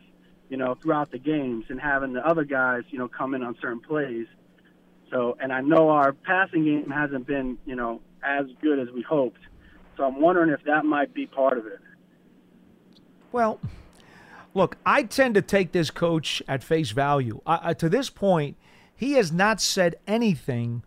you 0.50 0.58
know, 0.58 0.76
throughout 0.82 1.12
the 1.12 1.20
games, 1.20 1.66
and 1.70 1.80
having 1.80 2.14
the 2.14 2.28
other 2.28 2.46
guys 2.46 2.82
you 2.90 2.98
know 2.98 3.08
come 3.08 3.36
in 3.36 3.44
on 3.44 3.56
certain 3.62 3.80
plays. 3.80 4.26
So, 5.12 5.38
and 5.40 5.54
I 5.54 5.62
know 5.62 5.90
our 5.90 6.14
passing 6.14 6.66
game 6.66 6.90
hasn't 6.90 7.28
been 7.28 7.60
you 7.68 7.76
know 7.76 8.02
as 8.24 8.48
good 8.60 8.80
as 8.80 8.90
we 8.90 9.04
hoped. 9.04 9.38
So 9.98 10.04
I'm 10.04 10.20
wondering 10.20 10.50
if 10.50 10.64
that 10.66 10.86
might 10.86 11.14
be 11.14 11.26
part 11.26 11.58
of 11.58 11.66
it. 11.68 11.80
Well, 13.32 13.60
look, 14.54 14.78
I 14.86 15.04
tend 15.04 15.36
to 15.36 15.42
take 15.42 15.72
this 15.72 15.92
coach 15.92 16.42
at 16.48 16.64
face 16.64 16.92
value. 16.92 17.42
I, 17.46 17.60
I, 17.70 17.74
to 17.76 17.90
this 17.90 18.10
point, 18.10 18.58
he 18.96 19.14
has 19.14 19.32
not 19.32 19.60
said 19.62 19.96
anything 20.08 20.84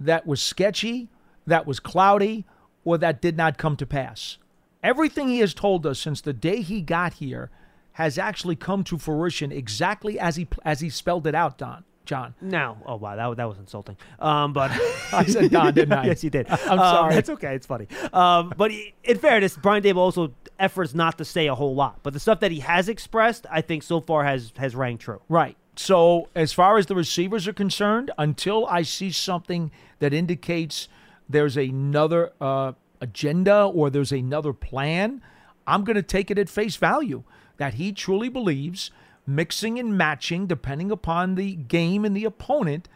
that 0.00 0.26
was 0.26 0.40
sketchy, 0.40 1.08
that 1.46 1.66
was 1.66 1.80
cloudy, 1.80 2.44
or 2.84 2.98
that 2.98 3.20
did 3.20 3.36
not 3.36 3.58
come 3.58 3.76
to 3.76 3.86
pass. 3.86 4.38
Everything 4.82 5.28
he 5.28 5.40
has 5.40 5.54
told 5.54 5.84
us 5.86 5.98
since 5.98 6.20
the 6.20 6.32
day 6.32 6.62
he 6.62 6.80
got 6.80 7.14
here 7.14 7.50
has 7.92 8.16
actually 8.16 8.54
come 8.54 8.84
to 8.84 8.96
fruition 8.96 9.50
exactly 9.50 10.20
as 10.20 10.36
he 10.36 10.46
as 10.64 10.80
he 10.80 10.88
spelled 10.88 11.26
it 11.26 11.34
out, 11.34 11.58
Don. 11.58 11.84
John. 12.08 12.34
Now, 12.40 12.78
oh 12.86 12.96
wow, 12.96 13.16
that, 13.16 13.36
that 13.36 13.44
was 13.48 13.58
insulting. 13.58 13.96
Um, 14.18 14.54
but 14.54 14.70
I 15.12 15.24
said 15.26 15.50
Don, 15.50 15.74
didn't 15.74 15.92
I? 15.92 16.06
yes, 16.10 16.24
you 16.24 16.30
did. 16.30 16.48
I'm 16.50 16.78
Um, 16.78 16.78
sorry. 16.78 17.14
It's 17.16 17.28
okay. 17.28 17.54
It's 17.54 17.66
funny. 17.66 17.86
Um, 18.14 18.52
but 18.56 18.70
he- 18.70 18.94
in 19.04 19.18
fairness, 19.18 19.56
Brian 19.56 19.82
Daboll 19.82 19.98
also 19.98 20.32
efforts 20.58 20.94
not 20.94 21.18
to 21.18 21.24
say 21.26 21.46
a 21.48 21.54
whole 21.54 21.74
lot. 21.74 21.98
But 22.02 22.14
the 22.14 22.20
stuff 22.20 22.40
that 22.40 22.50
he 22.50 22.60
has 22.60 22.88
expressed, 22.88 23.46
I 23.50 23.60
think 23.60 23.82
so 23.82 24.00
far 24.00 24.24
has 24.24 24.52
has 24.56 24.74
rang 24.74 24.96
true. 24.96 25.20
Right. 25.28 25.54
So, 25.76 26.28
as 26.34 26.52
far 26.52 26.78
as 26.78 26.86
the 26.86 26.96
receivers 26.96 27.46
are 27.46 27.52
concerned, 27.52 28.10
until 28.18 28.66
I 28.66 28.82
see 28.82 29.12
something 29.12 29.70
that 30.00 30.12
indicates 30.14 30.88
there's 31.28 31.56
another 31.58 32.32
uh, 32.40 32.72
agenda 33.02 33.64
or 33.66 33.90
there's 33.90 34.10
another 34.12 34.52
plan, 34.54 35.20
I'm 35.66 35.84
going 35.84 35.94
to 35.96 36.02
take 36.02 36.30
it 36.32 36.38
at 36.38 36.48
face 36.48 36.76
value 36.76 37.22
that 37.58 37.74
he 37.74 37.92
truly 37.92 38.28
believes 38.28 38.90
mixing 39.28 39.78
and 39.78 39.96
matching, 39.96 40.46
depending 40.46 40.90
upon 40.90 41.34
the 41.34 41.54
game 41.54 42.04
and 42.04 42.16
the 42.16 42.24
opponent, 42.24 42.88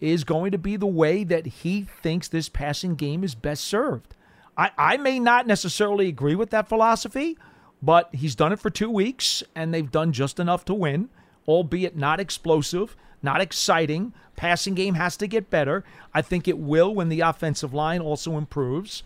is 0.00 0.22
going 0.22 0.52
to 0.52 0.58
be 0.58 0.76
the 0.76 0.86
way 0.86 1.24
that 1.24 1.46
he 1.46 1.82
thinks 1.82 2.28
this 2.28 2.48
passing 2.48 2.94
game 2.94 3.24
is 3.24 3.34
best 3.34 3.64
served. 3.64 4.14
I, 4.56 4.70
I 4.76 4.96
may 4.98 5.18
not 5.18 5.46
necessarily 5.46 6.08
agree 6.08 6.34
with 6.34 6.50
that 6.50 6.68
philosophy, 6.68 7.38
but 7.82 8.14
he's 8.14 8.34
done 8.34 8.52
it 8.52 8.60
for 8.60 8.70
two 8.70 8.90
weeks 8.90 9.42
and 9.54 9.72
they've 9.72 9.90
done 9.90 10.12
just 10.12 10.38
enough 10.38 10.64
to 10.66 10.74
win, 10.74 11.08
albeit 11.48 11.96
not 11.96 12.20
explosive, 12.20 12.96
not 13.22 13.40
exciting. 13.40 14.12
Passing 14.36 14.74
game 14.74 14.94
has 14.94 15.16
to 15.16 15.26
get 15.26 15.50
better. 15.50 15.84
I 16.12 16.22
think 16.22 16.46
it 16.46 16.58
will 16.58 16.94
when 16.94 17.08
the 17.08 17.20
offensive 17.20 17.72
line 17.74 18.00
also 18.00 18.36
improves. 18.36 19.02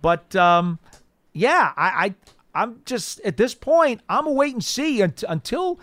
But 0.00 0.34
um, 0.36 0.78
yeah, 1.32 1.72
I, 1.76 2.06
I 2.06 2.14
I'm 2.62 2.82
just 2.84 3.20
at 3.20 3.36
this 3.36 3.54
point 3.54 4.00
I'm 4.08 4.26
a 4.26 4.32
wait 4.32 4.54
and 4.54 4.64
see 4.64 5.00
unt- 5.00 5.24
until 5.28 5.78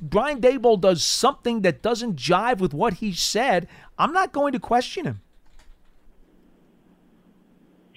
Brian 0.00 0.40
Daboll 0.40 0.80
does 0.80 1.02
something 1.02 1.62
that 1.62 1.82
doesn't 1.82 2.16
jive 2.16 2.58
with 2.58 2.72
what 2.74 2.94
he 2.94 3.12
said. 3.12 3.66
I'm 3.98 4.12
not 4.12 4.32
going 4.32 4.52
to 4.52 4.60
question 4.60 5.04
him. 5.06 5.20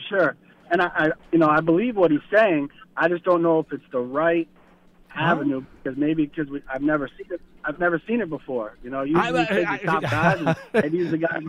Sure, 0.10 0.36
and 0.72 0.82
I, 0.82 0.88
I 0.96 1.06
you 1.32 1.40
know 1.40 1.50
I 1.50 1.60
believe 1.60 1.96
what 1.98 2.12
he's 2.12 2.20
saying. 2.34 2.70
I 2.96 3.08
just 3.10 3.24
don't 3.24 3.42
know 3.42 3.60
if 3.60 3.72
it's 3.72 3.84
the 3.92 4.00
right 4.00 4.48
avenue 5.14 5.64
because 5.84 5.98
maybe 5.98 6.26
because 6.26 6.50
we, 6.50 6.62
I've 6.72 6.82
never 6.82 7.10
seen 7.18 7.28
it. 7.32 7.42
I've 7.66 7.80
never 7.80 8.02
seen 8.08 8.22
it 8.22 8.30
before. 8.30 8.78
You 8.84 8.90
know, 8.90 9.02
usually 9.04 9.22
I- 9.40 9.42
you 9.42 9.46
take 9.48 9.68
I- 9.68 9.78
the 9.78 9.84
top 9.86 10.02
guys 10.10 10.40
and 10.40 10.56
maybe 10.74 10.98
he's 11.00 11.12
the 11.12 11.18
guy. 11.18 11.40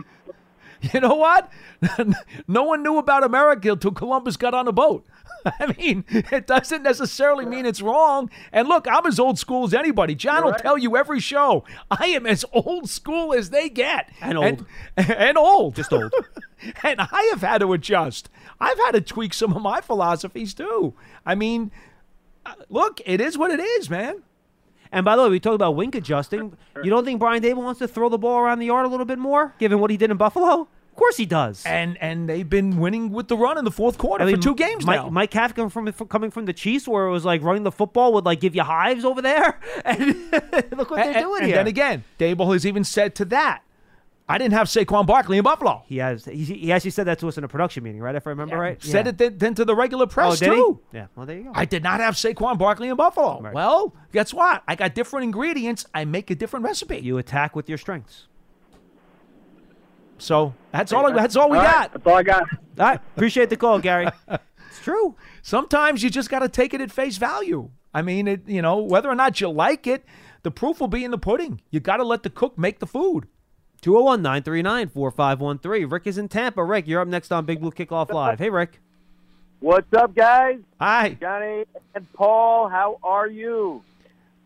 You 0.93 1.01
know 1.01 1.15
what? 1.15 1.51
no 2.47 2.63
one 2.63 2.83
knew 2.83 2.97
about 2.97 3.23
America 3.23 3.73
until 3.73 3.91
Columbus 3.91 4.37
got 4.37 4.53
on 4.53 4.67
a 4.67 4.71
boat. 4.71 5.05
I 5.45 5.73
mean, 5.77 6.05
it 6.09 6.47
doesn't 6.47 6.83
necessarily 6.83 7.45
mean 7.45 7.65
it's 7.65 7.81
wrong. 7.81 8.29
And 8.51 8.67
look, 8.67 8.87
I'm 8.87 9.05
as 9.05 9.19
old 9.19 9.39
school 9.39 9.65
as 9.65 9.73
anybody. 9.73 10.15
John 10.15 10.43
will 10.43 10.53
tell 10.53 10.77
you 10.77 10.97
every 10.97 11.19
show. 11.19 11.63
I 11.89 12.07
am 12.07 12.25
as 12.25 12.45
old 12.51 12.89
school 12.89 13.33
as 13.33 13.49
they 13.49 13.69
get. 13.69 14.09
And 14.21 14.37
old. 14.37 14.65
And, 14.97 15.11
and 15.11 15.37
old. 15.37 15.75
Just 15.75 15.93
old. 15.93 16.13
and 16.83 16.99
I 16.99 17.29
have 17.31 17.41
had 17.41 17.59
to 17.59 17.73
adjust. 17.73 18.29
I've 18.59 18.77
had 18.77 18.91
to 18.91 19.01
tweak 19.01 19.33
some 19.33 19.53
of 19.53 19.61
my 19.61 19.81
philosophies 19.81 20.53
too. 20.53 20.93
I 21.25 21.35
mean, 21.35 21.71
uh, 22.45 22.53
look, 22.69 23.01
it 23.05 23.21
is 23.21 23.37
what 23.37 23.51
it 23.51 23.59
is, 23.59 23.89
man. 23.89 24.23
And 24.91 25.05
by 25.05 25.15
the 25.15 25.23
way, 25.23 25.29
we 25.29 25.39
talked 25.39 25.55
about 25.55 25.75
wink 25.75 25.95
adjusting. 25.95 26.57
You 26.83 26.89
don't 26.89 27.05
think 27.05 27.19
Brian 27.19 27.43
Daboll 27.43 27.63
wants 27.63 27.79
to 27.79 27.87
throw 27.87 28.09
the 28.09 28.17
ball 28.17 28.39
around 28.39 28.59
the 28.59 28.65
yard 28.65 28.85
a 28.85 28.89
little 28.89 29.05
bit 29.05 29.19
more, 29.19 29.53
given 29.59 29.79
what 29.79 29.91
he 29.91 29.97
did 29.97 30.09
in 30.09 30.17
Buffalo? 30.17 30.61
Of 30.61 30.95
course 30.95 31.15
he 31.15 31.25
does. 31.25 31.63
And 31.65 31.97
and 32.01 32.27
they've 32.27 32.49
been 32.49 32.77
winning 32.77 33.11
with 33.11 33.27
the 33.29 33.37
run 33.37 33.57
in 33.57 33.63
the 33.63 33.71
fourth 33.71 33.97
quarter 33.97 34.23
I 34.23 34.27
mean, 34.27 34.35
for 34.35 34.41
two 34.41 34.55
games 34.55 34.85
Mike, 34.85 35.01
now. 35.01 35.09
Mike 35.09 35.31
Kafka 35.31 35.71
from, 35.71 35.91
from 35.93 36.07
coming 36.07 36.29
from 36.31 36.45
the 36.45 36.51
Chiefs, 36.53 36.87
where 36.87 37.05
it 37.05 37.11
was 37.11 37.23
like 37.23 37.41
running 37.41 37.63
the 37.63 37.71
football 37.71 38.11
would 38.13 38.25
like 38.25 38.41
give 38.41 38.53
you 38.55 38.63
hives 38.63 39.05
over 39.05 39.21
there. 39.21 39.59
And 39.85 40.15
look 40.75 40.91
what 40.91 40.99
and, 40.99 41.15
they're 41.15 41.21
doing 41.21 41.41
and 41.41 41.47
here. 41.47 41.55
then 41.55 41.67
again, 41.67 42.03
Daboll 42.17 42.51
has 42.53 42.65
even 42.65 42.83
said 42.83 43.15
to 43.15 43.25
that, 43.25 43.61
I 44.31 44.37
didn't 44.37 44.53
have 44.53 44.67
Saquon 44.67 45.07
Barkley 45.07 45.39
in 45.39 45.43
Buffalo. 45.43 45.81
He 45.87 45.97
has. 45.97 46.25
He, 46.25 46.43
he 46.43 46.71
actually 46.71 46.91
said 46.91 47.07
that 47.07 47.17
to 47.19 47.27
us 47.27 47.39
in 47.39 47.43
a 47.43 47.47
production 47.47 47.83
meeting, 47.83 47.99
right? 47.99 48.13
If 48.13 48.27
I 48.27 48.29
remember 48.29 48.59
right. 48.59 48.81
Said 48.81 49.05
Yeah. 49.05 49.09
it 49.09 49.17
then, 49.17 49.37
then 49.39 49.55
to 49.55 49.65
the 49.65 49.75
regular 49.75 50.03
oh, 50.03 50.07
press 50.07 50.33
Oh, 50.33 50.35
did 50.45 50.53
he? 50.53 50.55
too. 50.55 50.79
Yeah. 50.93 51.07
Well, 51.15 51.25
there 51.25 51.37
you 51.37 51.43
go. 51.45 51.51
I 51.55 51.65
did 51.65 51.81
not 51.81 51.99
have 51.99 52.13
Saquon 52.13 52.59
Barkley 52.59 52.89
in 52.89 52.95
Buffalo. 52.95 53.41
Right. 53.41 53.55
Well, 53.55 53.95
guess 54.13 54.31
what? 54.31 54.61
I 54.67 54.75
got 54.75 54.93
different 54.93 55.23
ingredients. 55.23 55.87
I 55.95 56.05
make 56.05 56.29
a 56.29 56.35
different 56.35 56.63
recipe. 56.63 56.99
You 56.99 57.17
attack 57.17 57.55
with 57.55 57.67
your 57.67 57.79
strengths. 57.79 58.27
So 60.19 60.53
that's 60.71 60.93
all. 60.93 61.11
That's 61.11 61.35
all 61.35 61.49
we 61.49 61.57
All 61.57 61.63
right, 61.63 61.71
got. 61.71 61.93
That's 61.93 62.05
all 62.07 62.15
I 62.15 62.23
got. 62.23 62.43
All 62.51 62.57
right. 62.77 62.99
Appreciate 63.15 63.49
the 63.49 63.57
call, 63.57 63.79
Gary. 63.79 64.07
it's 64.27 64.79
true. 64.81 65.15
Sometimes 65.41 66.03
you 66.03 66.11
just 66.11 66.29
got 66.29 66.39
to 66.39 66.49
take 66.49 66.75
it 66.75 66.81
at 66.81 66.91
face 66.91 67.17
value. 67.17 67.71
I 67.95 68.03
mean, 68.03 68.27
it. 68.27 68.41
You 68.47 68.61
know, 68.61 68.77
whether 68.77 69.09
or 69.09 69.15
not 69.15 69.41
you 69.41 69.49
like 69.49 69.87
it, 69.87 70.05
the 70.43 70.51
proof 70.51 70.79
will 70.79 70.87
be 70.87 71.03
in 71.03 71.09
the 71.09 71.17
pudding. 71.17 71.61
You 71.71 71.79
got 71.79 71.97
to 71.97 72.03
let 72.03 72.21
the 72.21 72.29
cook 72.29 72.59
make 72.59 72.79
the 72.79 72.85
food. 72.85 73.27
201 73.81 74.21
939 74.21 74.89
4513. 74.89 75.89
Rick 75.89 76.07
is 76.07 76.17
in 76.17 76.27
Tampa. 76.27 76.63
Rick, 76.63 76.87
you're 76.87 77.01
up 77.01 77.07
next 77.07 77.31
on 77.31 77.45
Big 77.45 77.61
Blue 77.61 77.71
Kickoff 77.71 78.11
Live. 78.11 78.39
Hey, 78.39 78.49
Rick. 78.49 78.79
What's 79.61 79.91
up, 79.93 80.15
guys? 80.15 80.59
Hi. 80.79 81.17
Johnny 81.19 81.65
and 81.93 82.11
Paul, 82.13 82.69
how 82.69 82.97
are 83.03 83.27
you? 83.27 83.83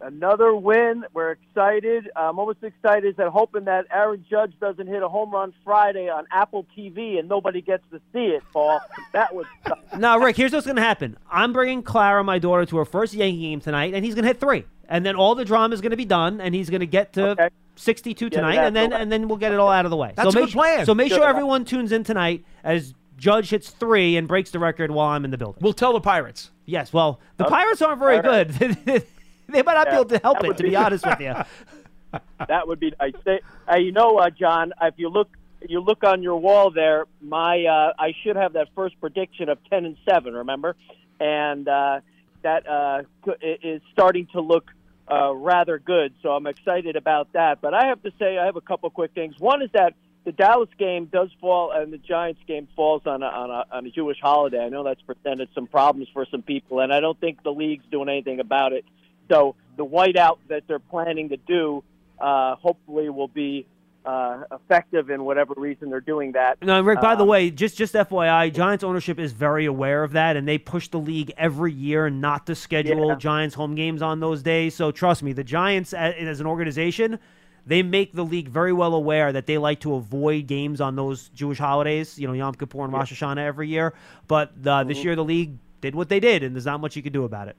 Another 0.01 0.53
win. 0.53 1.05
We're 1.13 1.31
excited. 1.31 2.09
I'm 2.15 2.37
almost 2.37 2.63
excited 2.63 3.13
as 3.13 3.19
I'm 3.25 3.31
hoping 3.31 3.65
that 3.65 3.85
Aaron 3.91 4.25
Judge 4.29 4.53
doesn't 4.59 4.87
hit 4.87 5.01
a 5.01 5.07
home 5.07 5.31
run 5.31 5.53
Friday 5.63 6.09
on 6.09 6.25
Apple 6.29 6.65
TV 6.75 7.19
and 7.19 7.29
nobody 7.29 7.61
gets 7.61 7.83
to 7.91 8.01
see 8.11 8.25
it, 8.25 8.43
Paul. 8.51 8.81
That 9.13 9.33
would 9.33 9.47
suck. 9.65 9.79
Now, 9.97 10.17
Rick, 10.19 10.35
here's 10.35 10.51
what's 10.51 10.65
going 10.65 10.75
to 10.75 10.81
happen. 10.81 11.17
I'm 11.31 11.53
bringing 11.53 11.83
Clara, 11.83 12.23
my 12.23 12.37
daughter, 12.39 12.65
to 12.65 12.77
her 12.77 12.85
first 12.85 13.13
Yankee 13.13 13.41
game 13.41 13.61
tonight, 13.61 13.93
and 13.93 14.03
he's 14.03 14.13
going 14.15 14.23
to 14.23 14.29
hit 14.29 14.39
three. 14.39 14.65
And 14.89 15.05
then 15.05 15.15
all 15.15 15.35
the 15.35 15.45
drama 15.45 15.73
is 15.73 15.79
going 15.79 15.91
to 15.91 15.97
be 15.97 16.05
done, 16.05 16.41
and 16.41 16.53
he's 16.53 16.69
going 16.69 16.81
to 16.81 16.87
get 16.87 17.13
to 17.13 17.49
62 17.75 18.29
tonight, 18.29 18.55
that's 18.55 18.67
and 18.67 18.75
then 18.75 18.93
and 18.93 19.11
then 19.11 19.27
we'll 19.27 19.37
get 19.37 19.51
it 19.51 19.59
all 19.59 19.69
out 19.71 19.85
of 19.85 19.91
the 19.91 19.97
way. 19.97 20.13
That's 20.15 20.31
so 20.33 20.39
a 20.39 20.41
make 20.41 20.49
good 20.49 20.53
plan. 20.57 20.85
So 20.85 20.93
make 20.95 21.09
Good. 21.09 21.15
sure 21.15 21.25
everyone 21.25 21.65
tunes 21.65 21.91
in 21.91 22.03
tonight 22.03 22.45
as 22.63 22.93
Judge 23.17 23.49
hits 23.49 23.69
three 23.69 24.17
and 24.17 24.27
breaks 24.27 24.51
the 24.51 24.59
record 24.59 24.91
while 24.91 25.07
I'm 25.09 25.25
in 25.25 25.31
the 25.31 25.37
building. 25.37 25.61
We'll 25.61 25.73
tell 25.73 25.93
the 25.93 26.01
Pirates. 26.01 26.51
Yes. 26.65 26.93
Well, 26.93 27.19
the 27.37 27.45
Okay. 27.45 27.51
Pirates 27.55 27.81
aren't 27.81 27.99
very 27.99 28.17
All 28.17 28.23
right. 28.23 28.47
good. 28.47 28.77
they 29.49 29.61
might 29.61 29.73
not 29.73 29.87
be 29.87 29.93
able 29.93 30.05
to 30.05 30.19
help 30.19 30.43
it, 30.43 30.57
to 30.57 30.63
be 30.63 30.69
be- 30.69 30.75
honest 30.75 31.05
with 31.05 31.19
you. 31.19 31.33
that 32.47 32.67
would 32.67 32.79
be 32.79 32.93
nice. 32.99 33.13
They, 33.23 33.39
uh, 33.71 33.77
you 33.77 33.91
know, 33.91 34.17
uh, 34.17 34.29
John, 34.29 34.73
if 34.81 34.95
you 34.97 35.09
look 35.09 35.29
you 35.67 35.79
look 35.79 36.03
on 36.03 36.21
your 36.21 36.37
wall 36.37 36.71
there, 36.71 37.05
my 37.21 37.63
uh, 37.65 37.93
I 37.97 38.13
should 38.23 38.35
have 38.35 38.53
that 38.53 38.67
first 38.75 38.99
prediction 38.99 39.49
of 39.49 39.57
ten 39.69 39.85
and 39.85 39.97
seven. 40.07 40.33
Remember, 40.33 40.75
and 41.19 41.67
uh, 41.67 42.01
that 42.43 42.67
uh, 42.69 43.03
is 43.41 43.81
starting 43.91 44.27
to 44.33 44.41
look 44.41 44.65
uh, 45.13 45.33
rather 45.33 45.79
good. 45.79 46.13
So 46.21 46.29
I'm 46.29 46.47
excited 46.47 46.95
about 46.95 47.33
that. 47.33 47.61
But 47.61 47.73
I 47.73 47.87
have 47.87 48.01
to 48.03 48.11
say, 48.19 48.37
I 48.37 48.45
have 48.45 48.55
a 48.55 48.61
couple 48.61 48.89
quick 48.89 49.11
things. 49.13 49.35
One 49.39 49.61
is 49.61 49.69
that 49.73 49.93
the 50.25 50.31
Dallas 50.31 50.69
game 50.79 51.05
does 51.05 51.29
fall, 51.41 51.71
and 51.71 51.91
the 51.91 51.97
Giants 51.97 52.41
game 52.47 52.67
falls 52.75 53.01
on 53.05 53.23
a, 53.23 53.25
on 53.25 53.49
a 53.49 53.65
on 53.75 53.85
a 53.85 53.91
Jewish 53.91 54.19
holiday. 54.21 54.63
I 54.63 54.69
know 54.69 54.83
that's 54.83 55.01
presented 55.01 55.49
some 55.53 55.67
problems 55.67 56.07
for 56.13 56.25
some 56.31 56.41
people, 56.41 56.79
and 56.79 56.93
I 56.93 57.01
don't 57.01 57.19
think 57.19 57.43
the 57.43 57.51
league's 57.51 57.85
doing 57.91 58.09
anything 58.09 58.39
about 58.39 58.71
it. 58.71 58.85
So 59.29 59.55
the 59.75 59.85
whiteout 59.85 60.37
that 60.47 60.63
they're 60.67 60.79
planning 60.79 61.29
to 61.29 61.37
do, 61.37 61.83
uh, 62.19 62.55
hopefully, 62.55 63.09
will 63.09 63.27
be 63.27 63.65
uh, 64.05 64.43
effective 64.51 65.09
in 65.09 65.23
whatever 65.23 65.53
reason 65.55 65.89
they're 65.89 66.01
doing 66.01 66.33
that. 66.33 66.61
No, 66.61 66.81
Rick. 66.81 66.99
By 67.01 67.15
the 67.15 67.23
Um, 67.23 67.29
way, 67.29 67.49
just 67.49 67.77
just 67.77 67.93
FYI, 67.95 68.49
Giants 68.49 68.83
ownership 68.83 69.19
is 69.19 69.31
very 69.31 69.65
aware 69.65 70.03
of 70.03 70.11
that, 70.13 70.35
and 70.35 70.47
they 70.47 70.57
push 70.57 70.87
the 70.89 70.99
league 70.99 71.31
every 71.37 71.71
year 71.71 72.09
not 72.09 72.45
to 72.47 72.55
schedule 72.55 73.07
Yeah. 73.07 73.15
Giants 73.15 73.55
home 73.55 73.75
games 73.75 74.01
on 74.01 74.19
those 74.19 74.43
days. 74.43 74.75
So 74.75 74.91
trust 74.91 75.23
me, 75.23 75.31
the 75.33 75.43
Giants 75.43 75.93
as 75.93 76.39
an 76.39 76.47
organization, 76.47 77.17
they 77.65 77.81
make 77.81 78.11
the 78.13 78.25
league 78.25 78.49
very 78.49 78.73
well 78.73 78.93
aware 78.93 79.31
that 79.31 79.45
they 79.45 79.57
like 79.57 79.79
to 79.81 79.95
avoid 79.95 80.47
games 80.47 80.81
on 80.81 80.97
those 80.97 81.29
Jewish 81.29 81.59
holidays. 81.59 82.19
You 82.19 82.27
know, 82.27 82.33
Yom 82.33 82.55
Kippur 82.55 82.83
and 82.83 82.91
Rosh 82.91 83.13
Hashanah 83.13 83.37
every 83.45 83.69
year. 83.69 83.93
But 84.27 84.51
uh, 84.65 84.83
this 84.83 84.99
Mhm. 84.99 85.03
year, 85.05 85.15
the 85.15 85.23
league 85.23 85.57
did 85.79 85.95
what 85.95 86.09
they 86.09 86.19
did, 86.19 86.43
and 86.43 86.53
there's 86.55 86.65
not 86.65 86.81
much 86.81 86.95
you 86.97 87.01
can 87.03 87.13
do 87.13 87.23
about 87.23 87.47
it. 87.47 87.55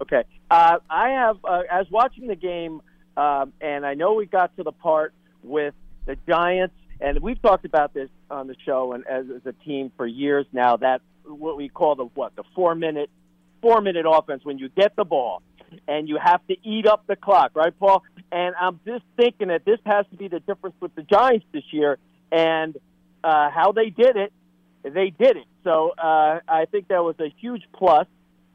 Okay. 0.00 0.24
Uh, 0.50 0.78
I 0.88 1.10
have, 1.10 1.36
uh, 1.44 1.62
as 1.70 1.90
watching 1.90 2.26
the 2.26 2.34
game, 2.34 2.80
um, 3.18 3.52
and 3.60 3.84
I 3.84 3.92
know 3.92 4.14
we 4.14 4.24
got 4.24 4.56
to 4.56 4.62
the 4.62 4.72
part 4.72 5.12
with 5.42 5.74
the 6.06 6.16
Giants, 6.28 6.74
and 7.00 7.20
we've 7.20 7.40
talked 7.40 7.64
about 7.64 7.94
this 7.94 8.10
on 8.30 8.46
the 8.46 8.56
show 8.64 8.92
and 8.92 9.06
as, 9.06 9.26
as 9.34 9.42
a 9.46 9.52
team 9.64 9.92
for 9.96 10.06
years 10.06 10.46
now. 10.52 10.76
That 10.76 11.00
what 11.24 11.56
we 11.56 11.68
call 11.68 11.94
the 11.94 12.04
what 12.04 12.36
the 12.36 12.44
four 12.54 12.74
minute 12.74 13.10
four 13.62 13.80
minute 13.80 14.06
offense 14.08 14.44
when 14.44 14.58
you 14.58 14.68
get 14.68 14.96
the 14.96 15.04
ball 15.04 15.42
and 15.86 16.08
you 16.08 16.18
have 16.22 16.44
to 16.48 16.56
eat 16.64 16.86
up 16.86 17.06
the 17.06 17.16
clock, 17.16 17.52
right, 17.54 17.78
Paul? 17.78 18.02
And 18.32 18.54
I'm 18.60 18.80
just 18.86 19.04
thinking 19.16 19.48
that 19.48 19.64
this 19.64 19.78
has 19.84 20.06
to 20.10 20.16
be 20.16 20.28
the 20.28 20.40
difference 20.40 20.76
with 20.80 20.94
the 20.94 21.02
Giants 21.02 21.46
this 21.52 21.64
year 21.70 21.98
and 22.30 22.76
uh, 23.22 23.50
how 23.50 23.72
they 23.72 23.90
did 23.90 24.16
it. 24.16 24.32
They 24.82 25.10
did 25.10 25.36
it. 25.36 25.46
So 25.64 25.90
uh, 25.90 26.40
I 26.48 26.64
think 26.70 26.88
that 26.88 27.02
was 27.04 27.16
a 27.20 27.32
huge 27.38 27.64
plus 27.74 28.06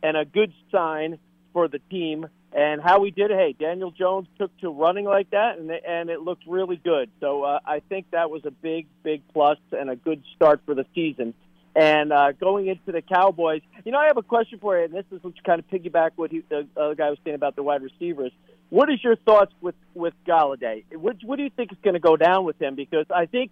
and 0.02 0.18
a 0.18 0.26
good 0.26 0.54
sign 0.72 1.20
for 1.54 1.68
the 1.68 1.80
team. 1.90 2.28
And 2.56 2.82
how 2.82 3.02
we 3.02 3.12
did 3.12 3.32
hey, 3.32 3.54
Daniel 3.60 3.92
Jones 3.92 4.28
took 4.40 4.58
to 4.62 4.70
running 4.70 5.04
like 5.04 5.30
that, 5.32 5.60
and 5.60 5.70
and 5.70 6.10
it 6.10 6.22
looked 6.22 6.44
really 6.48 6.78
good. 6.78 7.10
So 7.20 7.44
uh, 7.44 7.60
I 7.66 7.82
think 7.82 8.12
that 8.12 8.30
was 8.30 8.46
a 8.46 8.52
big, 8.52 8.88
big 9.04 9.24
plus 9.34 9.58
and 9.74 9.90
a 9.90 9.98
good 9.98 10.24
start 10.38 10.62
for 10.66 10.74
the 10.74 10.86
season. 10.96 11.34
And 11.76 12.14
uh, 12.14 12.32
going 12.32 12.68
into 12.68 12.94
the 12.94 13.02
Cowboys, 13.02 13.62
you 13.84 13.92
know, 13.92 13.98
I 13.98 14.06
have 14.06 14.16
a 14.16 14.24
question 14.24 14.60
for 14.60 14.78
you, 14.78 14.86
and 14.86 14.94
this 14.94 15.04
is 15.12 15.22
what 15.22 15.34
kind 15.44 15.60
of 15.60 15.68
piggyback 15.70 16.12
what 16.16 16.32
he, 16.32 16.44
the 16.48 16.66
other 16.78 16.96
guy 16.96 17.10
was 17.10 17.20
saying 17.26 17.36
about 17.36 17.58
the 17.58 17.64
wide 17.64 17.84
receivers. 17.84 18.32
What 18.70 18.90
is 18.90 19.04
your 19.04 19.18
thoughts 19.18 19.52
with 19.60 19.76
with 19.94 20.14
Golladay? 20.26 20.86
What, 20.94 21.18
what 21.26 21.36
do 21.36 21.44
you 21.44 21.50
think 21.50 21.74
is 21.74 21.78
going 21.84 21.96
to 21.96 22.00
go 22.00 22.16
down 22.16 22.46
with 22.46 22.62
him? 22.62 22.76
Because 22.76 23.06
I 23.14 23.26
think 23.26 23.52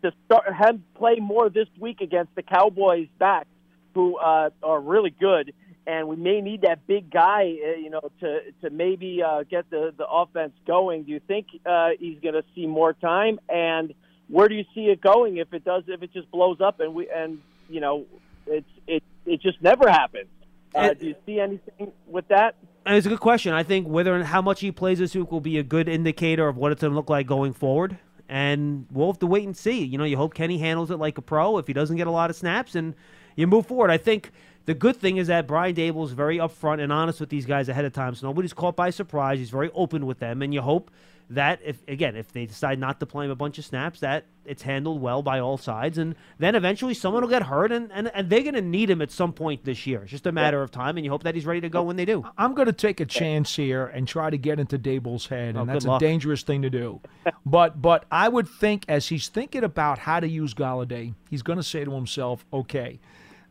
to 0.00 0.12
start 0.24 0.54
him 0.54 0.84
play 0.94 1.16
more 1.16 1.50
this 1.50 1.66
week 1.80 2.00
against 2.00 2.32
the 2.36 2.42
Cowboys 2.42 3.08
backs, 3.18 3.48
who 3.94 4.18
uh, 4.18 4.50
are 4.62 4.80
really 4.80 5.10
good, 5.10 5.52
and 5.86 6.08
we 6.08 6.16
may 6.16 6.40
need 6.40 6.62
that 6.62 6.86
big 6.86 7.10
guy, 7.10 7.56
uh, 7.64 7.78
you 7.78 7.90
know, 7.90 8.10
to 8.20 8.40
to 8.62 8.70
maybe 8.70 9.22
uh, 9.22 9.44
get 9.44 9.70
the 9.70 9.94
the 9.96 10.06
offense 10.06 10.52
going. 10.66 11.04
Do 11.04 11.12
you 11.12 11.20
think 11.20 11.46
uh, 11.64 11.90
he's 11.98 12.18
going 12.20 12.34
to 12.34 12.44
see 12.54 12.66
more 12.66 12.92
time? 12.92 13.38
And 13.48 13.94
where 14.28 14.48
do 14.48 14.54
you 14.54 14.64
see 14.74 14.86
it 14.86 15.00
going 15.00 15.36
if 15.36 15.52
it 15.54 15.64
does? 15.64 15.84
If 15.86 16.02
it 16.02 16.12
just 16.12 16.30
blows 16.30 16.60
up 16.60 16.80
and 16.80 16.94
we 16.94 17.08
and 17.08 17.40
you 17.68 17.80
know, 17.80 18.06
it's 18.46 18.68
it 18.86 19.02
it 19.24 19.40
just 19.40 19.62
never 19.62 19.88
happens. 19.88 20.28
Uh, 20.74 20.92
do 20.92 21.06
you 21.06 21.14
see 21.24 21.40
anything 21.40 21.92
with 22.06 22.28
that? 22.28 22.56
And 22.84 22.96
it's 22.96 23.06
a 23.06 23.08
good 23.08 23.20
question. 23.20 23.52
I 23.52 23.62
think 23.62 23.88
whether 23.88 24.14
and 24.14 24.24
how 24.24 24.42
much 24.42 24.60
he 24.60 24.70
plays 24.70 24.98
this 24.98 25.14
week 25.14 25.32
will 25.32 25.40
be 25.40 25.58
a 25.58 25.62
good 25.62 25.88
indicator 25.88 26.46
of 26.46 26.56
what 26.56 26.70
it's 26.72 26.82
going 26.82 26.92
to 26.92 26.96
look 26.96 27.10
like 27.10 27.26
going 27.26 27.52
forward. 27.52 27.98
And 28.28 28.86
we'll 28.90 29.06
have 29.06 29.20
to 29.20 29.26
wait 29.26 29.44
and 29.44 29.56
see. 29.56 29.84
You 29.84 29.98
know, 29.98 30.04
you 30.04 30.16
hope 30.16 30.34
Kenny 30.34 30.58
handles 30.58 30.90
it 30.90 30.96
like 30.96 31.16
a 31.16 31.22
pro. 31.22 31.58
If 31.58 31.66
he 31.66 31.72
doesn't 31.72 31.96
get 31.96 32.08
a 32.08 32.10
lot 32.10 32.28
of 32.28 32.36
snaps, 32.36 32.74
and 32.74 32.94
you 33.36 33.46
move 33.46 33.66
forward. 33.66 33.90
I 33.90 33.98
think 33.98 34.32
the 34.66 34.74
good 34.74 34.96
thing 34.96 35.16
is 35.16 35.28
that 35.28 35.46
Brian 35.46 35.74
Daboll 35.74 36.04
is 36.04 36.12
very 36.12 36.38
upfront 36.38 36.80
and 36.82 36.92
honest 36.92 37.20
with 37.20 37.30
these 37.30 37.46
guys 37.46 37.68
ahead 37.68 37.84
of 37.84 37.92
time, 37.92 38.14
so 38.14 38.26
nobody's 38.26 38.52
caught 38.52 38.76
by 38.76 38.90
surprise. 38.90 39.38
He's 39.38 39.50
very 39.50 39.70
open 39.74 40.06
with 40.06 40.18
them, 40.18 40.42
and 40.42 40.52
you 40.52 40.60
hope 40.60 40.90
that 41.28 41.58
if 41.64 41.82
again 41.88 42.14
if 42.14 42.30
they 42.32 42.46
decide 42.46 42.78
not 42.78 43.00
to 43.00 43.06
play 43.06 43.24
him 43.24 43.32
a 43.32 43.34
bunch 43.34 43.58
of 43.58 43.64
snaps, 43.64 43.98
that 44.00 44.26
it's 44.44 44.62
handled 44.62 45.00
well 45.00 45.22
by 45.22 45.40
all 45.40 45.56
sides, 45.58 45.98
and 45.98 46.14
then 46.38 46.54
eventually 46.54 46.94
someone 46.94 47.22
will 47.22 47.28
get 47.28 47.42
hurt, 47.44 47.72
and 47.72 47.90
and, 47.92 48.10
and 48.14 48.30
they're 48.30 48.42
going 48.42 48.54
to 48.54 48.60
need 48.62 48.90
him 48.90 49.02
at 49.02 49.10
some 49.10 49.32
point 49.32 49.64
this 49.64 49.86
year. 49.86 50.02
It's 50.02 50.10
just 50.12 50.26
a 50.26 50.32
matter 50.32 50.62
of 50.62 50.70
time, 50.70 50.96
and 50.96 51.04
you 51.04 51.10
hope 51.10 51.24
that 51.24 51.34
he's 51.34 51.46
ready 51.46 51.60
to 51.62 51.68
go 51.68 51.82
when 51.82 51.96
they 51.96 52.04
do. 52.04 52.24
I'm 52.38 52.54
going 52.54 52.66
to 52.66 52.72
take 52.72 53.00
a 53.00 53.06
chance 53.06 53.56
here 53.56 53.86
and 53.86 54.06
try 54.06 54.30
to 54.30 54.38
get 54.38 54.60
into 54.60 54.78
Daboll's 54.78 55.26
head, 55.26 55.56
Oh, 55.56 55.60
and 55.60 55.68
that's 55.68 55.84
a 55.84 55.98
dangerous 55.98 56.42
thing 56.42 56.62
to 56.62 56.70
do. 56.70 57.00
but 57.46 57.82
but 57.82 58.04
I 58.10 58.28
would 58.28 58.48
think 58.48 58.84
as 58.88 59.08
he's 59.08 59.28
thinking 59.28 59.64
about 59.64 59.98
how 59.98 60.20
to 60.20 60.28
use 60.28 60.54
Golladay, 60.54 61.14
he's 61.28 61.42
going 61.42 61.58
to 61.58 61.64
say 61.64 61.84
to 61.84 61.90
himself, 61.90 62.44
"Okay, 62.52 63.00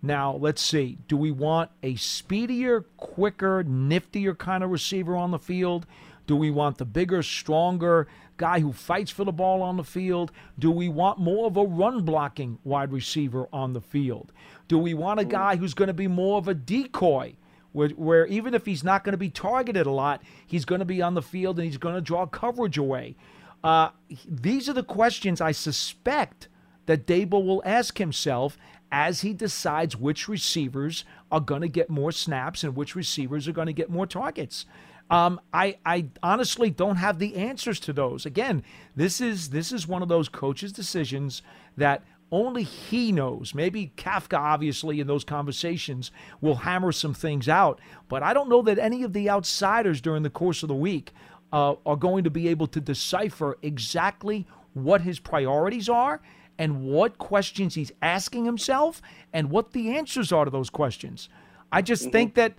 now 0.06 0.36
let's 0.36 0.62
see. 0.62 0.98
Do 1.08 1.18
we 1.18 1.32
want 1.32 1.72
a 1.84 1.96
speedier, 1.96 2.82
quicker, 2.98 3.64
niftier 3.64 4.38
kind 4.38 4.64
of 4.64 4.70
receiver 4.70 5.16
on 5.16 5.32
the 5.32 5.40
field? 5.40 5.86
Do 6.28 6.36
we 6.36 6.52
want 6.52 6.78
the 6.78 6.86
bigger, 6.86 7.22
stronger 7.22 8.08
guy 8.38 8.60
who 8.60 8.74
fights 8.74 9.12
for 9.12 9.24
the 9.24 9.32
ball 9.32 9.62
on 9.62 9.78
the 9.78 9.84
field? 9.84 10.32
Do 10.58 10.72
we 10.72 10.90
want 10.90 11.20
more 11.20 11.48
of 11.48 11.58
a 11.58 11.64
run 11.64 12.02
blocking 12.02 12.58
wide 12.64 12.92
receiver 12.92 13.48
on 13.54 13.74
the 13.74 13.82
field? 13.82 14.32
Do 14.68 14.78
we 14.78 14.94
want 14.94 15.20
a 15.20 15.26
guy 15.26 15.56
who's 15.56 15.74
going 15.74 15.88
to 15.88 15.94
be 15.94 16.08
more 16.08 16.38
of 16.38 16.48
a 16.48 16.54
decoy? 16.54 17.36
where, 17.76 17.90
where 17.90 18.26
even 18.28 18.54
if 18.54 18.66
he's 18.66 18.86
not 18.86 19.04
going 19.04 19.12
to 19.12 19.18
be 19.18 19.30
targeted 19.30 19.86
a 19.86 19.92
lot, 19.92 20.22
he's 20.48 20.64
going 20.64 20.80
to 20.80 20.86
be 20.86 21.02
on 21.02 21.14
the 21.14 21.22
field 21.22 21.60
and 21.60 21.66
he's 21.66 21.78
going 21.78 21.94
to 21.94 22.00
draw 22.00 22.26
coverage 22.26 22.78
away. 22.78 23.18
Uh, 23.66 23.90
these 24.26 24.70
are 24.70 24.74
the 24.74 24.82
questions 24.84 25.42
I 25.42 25.52
suspect 25.52 26.48
that 26.86 27.06
Daboll 27.06 27.46
will 27.46 27.62
ask 27.66 27.98
himself 27.98 28.58
as 28.92 29.22
he 29.22 29.34
decides 29.34 29.96
which 29.96 30.28
receivers 30.28 31.04
are 31.32 31.40
going 31.40 31.62
to 31.62 31.68
get 31.68 31.90
more 31.90 32.12
snaps 32.12 32.64
and 32.64 32.76
which 32.76 32.96
receivers 32.96 33.48
are 33.48 33.52
going 33.54 33.68
to 33.68 33.74
get 33.74 33.90
more 33.90 34.08
targets. 34.08 34.66
Um, 35.10 35.40
I, 35.54 35.78
I 35.86 36.08
honestly 36.24 36.70
don't 36.70 36.96
have 36.96 37.20
the 37.20 37.36
answers 37.36 37.80
to 37.82 37.94
those. 37.94 38.26
Again, 38.26 38.64
this 38.96 39.22
is 39.22 39.50
this 39.50 39.72
is 39.72 39.88
one 39.88 40.02
of 40.02 40.08
those 40.08 40.30
coaches' 40.30 40.72
decisions 40.72 41.44
that 41.78 42.04
only 42.32 42.64
he 42.64 43.12
knows. 43.12 43.54
Maybe 43.54 43.94
Kafka, 43.98 44.40
obviously, 44.40 45.00
in 45.00 45.08
those 45.08 45.24
conversations 45.24 46.12
will 46.42 46.56
hammer 46.56 46.92
some 46.92 47.14
things 47.14 47.48
out. 47.48 47.80
But 48.10 48.24
I 48.24 48.34
don't 48.34 48.50
know 48.50 48.64
that 48.64 48.80
any 48.80 49.04
of 49.04 49.14
the 49.14 49.30
outsiders 49.30 50.02
during 50.02 50.24
the 50.24 50.30
course 50.32 50.64
of 50.64 50.70
the 50.70 50.76
week 50.76 51.14
uh, 51.54 51.76
are 51.86 51.96
going 51.96 52.24
to 52.24 52.32
be 52.32 52.48
able 52.48 52.68
to 52.68 52.82
decipher 52.82 53.58
exactly 53.62 54.48
what 54.74 55.02
his 55.02 55.20
priorities 55.20 55.88
are 55.88 56.22
and 56.58 56.84
what 56.84 57.18
questions 57.18 57.76
he's 57.76 57.92
asking 58.02 58.46
himself 58.46 59.02
and 59.34 59.50
what 59.50 59.72
the 59.72 59.96
answers 59.96 60.32
are 60.32 60.46
to 60.46 60.52
those 60.52 60.70
questions. 60.70 61.30
I 61.72 61.82
just 61.82 62.04
mm-hmm. 62.04 62.12
think 62.12 62.34
that 62.36 62.54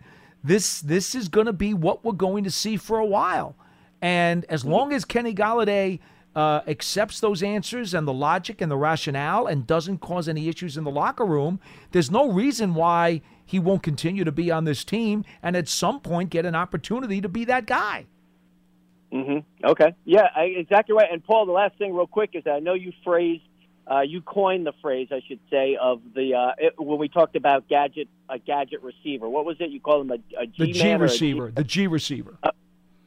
this 0.45 0.81
this 0.81 1.15
is 1.15 1.29
going 1.29 1.47
to 1.47 1.53
be 1.53 1.75
what 1.75 2.05
we're 2.05 2.13
going 2.13 2.45
to 2.45 2.51
see 2.51 2.77
for 2.77 2.99
a 2.99 3.07
while. 3.07 3.57
And 4.03 4.45
as 4.47 4.63
mm-hmm. 4.63 4.73
long 4.73 4.93
as 4.93 5.05
Kenny 5.05 5.35
Golladay 5.35 6.01
uh, 6.35 6.61
accepts 6.67 7.21
those 7.21 7.43
answers 7.43 7.95
and 7.95 8.07
the 8.07 8.13
logic 8.13 8.61
and 8.61 8.71
the 8.71 8.77
rationale 8.77 9.47
and 9.47 9.67
doesn't 9.67 9.99
cause 9.99 10.29
any 10.29 10.49
issues 10.49 10.77
in 10.77 10.85
the 10.85 10.91
locker 10.91 11.25
room, 11.25 11.59
there's 11.93 12.11
no 12.11 12.31
reason 12.31 12.75
why 12.75 13.23
he 13.47 13.59
won't 13.59 13.83
continue 13.83 14.25
to 14.25 14.33
be 14.33 14.51
on 14.51 14.65
this 14.65 14.85
team 14.85 15.25
and 15.43 15.57
at 15.57 15.69
some 15.69 16.01
point 16.01 16.31
get 16.31 16.45
an 16.45 16.55
opportunity 16.55 17.21
to 17.21 17.29
be 17.29 17.45
that 17.47 17.67
guy. 17.67 18.05
Mm-hmm. 19.13 19.67
Okay. 19.67 19.95
Yeah, 20.05 20.29
I, 20.35 20.45
exactly 20.45 20.95
right. 20.95 21.09
And 21.11 21.25
Paul, 21.25 21.47
the 21.47 21.53
last 21.53 21.79
thing, 21.79 21.95
real 21.95 22.07
quick, 22.07 22.31
is 22.35 22.45
that 22.45 22.55
I 22.55 22.59
know 22.59 22.75
you 22.75 22.93
phrased, 23.05 23.45
uh, 23.91 24.01
you 24.01 24.21
coined 24.21 24.67
the 24.67 24.73
phrase, 24.83 25.09
I 25.13 25.21
should 25.27 25.41
say, 25.51 25.79
of 25.81 26.01
the 26.15 26.35
uh, 26.35 26.53
it, 26.59 26.75
when 26.77 26.99
we 26.99 27.09
talked 27.09 27.37
about 27.37 27.69
gadget, 27.69 28.09
a 28.29 28.39
gadget 28.39 28.83
receiver. 28.83 29.29
What 29.29 29.45
was 29.45 29.57
it? 29.61 29.71
You 29.71 29.81
call 29.81 30.01
him 30.01 30.11
a, 30.11 30.41
a 30.41 30.47
G 30.47 30.53
the 30.59 30.73
G 30.73 30.95
receiver. 30.95 31.49
G, 31.49 31.55
the 31.55 31.65
G 31.65 31.87
receiver. 31.87 32.37
Uh, 32.43 32.51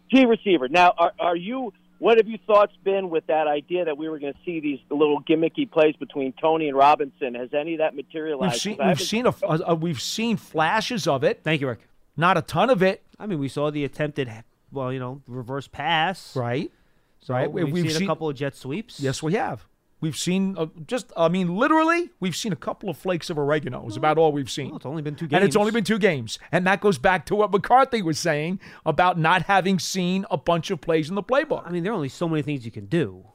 G 0.10 0.26
receiver. 0.26 0.70
Now, 0.70 0.94
are, 0.98 1.12
are 1.20 1.36
you? 1.36 1.74
What 2.00 2.18
have 2.18 2.30
your 2.30 2.40
thoughts 2.48 2.72
been 2.86 3.10
with 3.10 3.28
that 3.28 3.48
idea 3.48 3.84
that 3.84 3.98
we 3.98 4.08
were 4.08 4.20
going 4.20 4.32
to 4.32 4.40
see 4.46 4.62
these 4.62 4.80
little 4.90 5.22
gimmicky 5.22 5.70
plays 5.70 5.98
between 5.98 6.34
Tony 6.40 6.70
and 6.70 6.78
Robinson? 6.78 7.36
Has 7.36 7.50
any 7.54 7.74
of 7.74 7.80
that 7.80 7.94
materialized? 7.94 8.54
We've 8.54 8.62
seen, 8.62 8.88
we've 8.88 9.02
seen, 9.02 9.26
a, 9.26 9.36
a, 9.44 9.60
a, 9.68 9.76
we've 9.76 10.02
seen 10.02 10.38
flashes 10.38 11.08
of 11.08 11.26
it. 11.26 11.42
Thank 11.44 11.60
you, 11.60 11.68
Rick. 11.68 11.82
Not 12.16 12.38
a 12.38 12.42
ton 12.42 12.70
of 12.70 12.82
it. 12.82 13.04
I 13.20 13.26
mean, 13.26 13.38
we 13.38 13.50
saw 13.50 13.70
the 13.70 13.84
attempted, 13.84 14.32
well, 14.72 14.94
you 14.94 15.00
know, 15.00 15.22
reverse 15.28 15.68
pass. 15.68 16.34
Right. 16.38 16.72
So 17.20 17.34
right. 17.34 17.52
We've, 17.52 17.70
we've 17.70 17.84
seen, 17.84 17.92
seen, 17.92 18.04
a 18.04 18.08
couple 18.08 18.30
of 18.30 18.36
jet 18.38 18.56
sweeps. 18.56 19.02
Yes, 19.02 19.22
we 19.22 19.34
have. 19.34 19.66
We've 20.02 20.16
seen 20.16 20.56
uh, 20.58 20.68
just, 20.88 21.12
I 21.18 21.28
mean, 21.28 21.56
literally, 21.56 22.10
we've 22.22 22.36
seen 22.36 22.54
a 22.54 22.56
couple 22.58 22.90
of 22.90 22.98
flakes 22.98 23.30
of 23.30 23.38
oregano. 23.38 23.86
Is 23.88 23.98
about 23.98 24.18
all 24.18 24.32
we've 24.32 24.50
seen. 24.50 24.70
Well, 24.70 24.78
it's 24.78 24.86
only 24.86 25.02
been 25.02 25.16
two 25.16 25.28
games. 25.28 25.34
And 25.38 25.44
it's 25.44 25.56
only 25.58 25.72
been 25.72 25.84
two 25.84 26.00
games. 26.00 26.40
And 26.52 26.66
that 26.68 26.80
goes 26.80 26.98
back 26.98 27.26
to 27.28 27.36
what 27.36 27.52
McCarthy 27.52 28.02
was 28.02 28.18
saying 28.18 28.62
about 28.86 29.20
not 29.20 29.44
having 29.44 29.78
seen 29.78 30.26
a 30.32 30.38
bunch 30.38 30.72
of 30.72 30.80
plays 30.80 31.10
in 31.10 31.16
the 31.16 31.24
playbook. 31.24 31.68
I 31.68 31.72
mean, 31.72 31.84
there 31.84 31.92
are 31.92 31.96
only 31.96 32.10
so 32.10 32.30
many 32.30 32.42
things 32.42 32.64
you 32.64 32.72
can 32.72 32.86
do. 32.86 33.26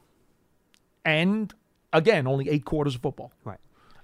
And 1.04 1.52
again, 1.92 2.26
only 2.26 2.48
eight 2.48 2.64
quarters 2.64 2.94
of 2.94 3.02
football. 3.02 3.32
Right. 3.44 3.58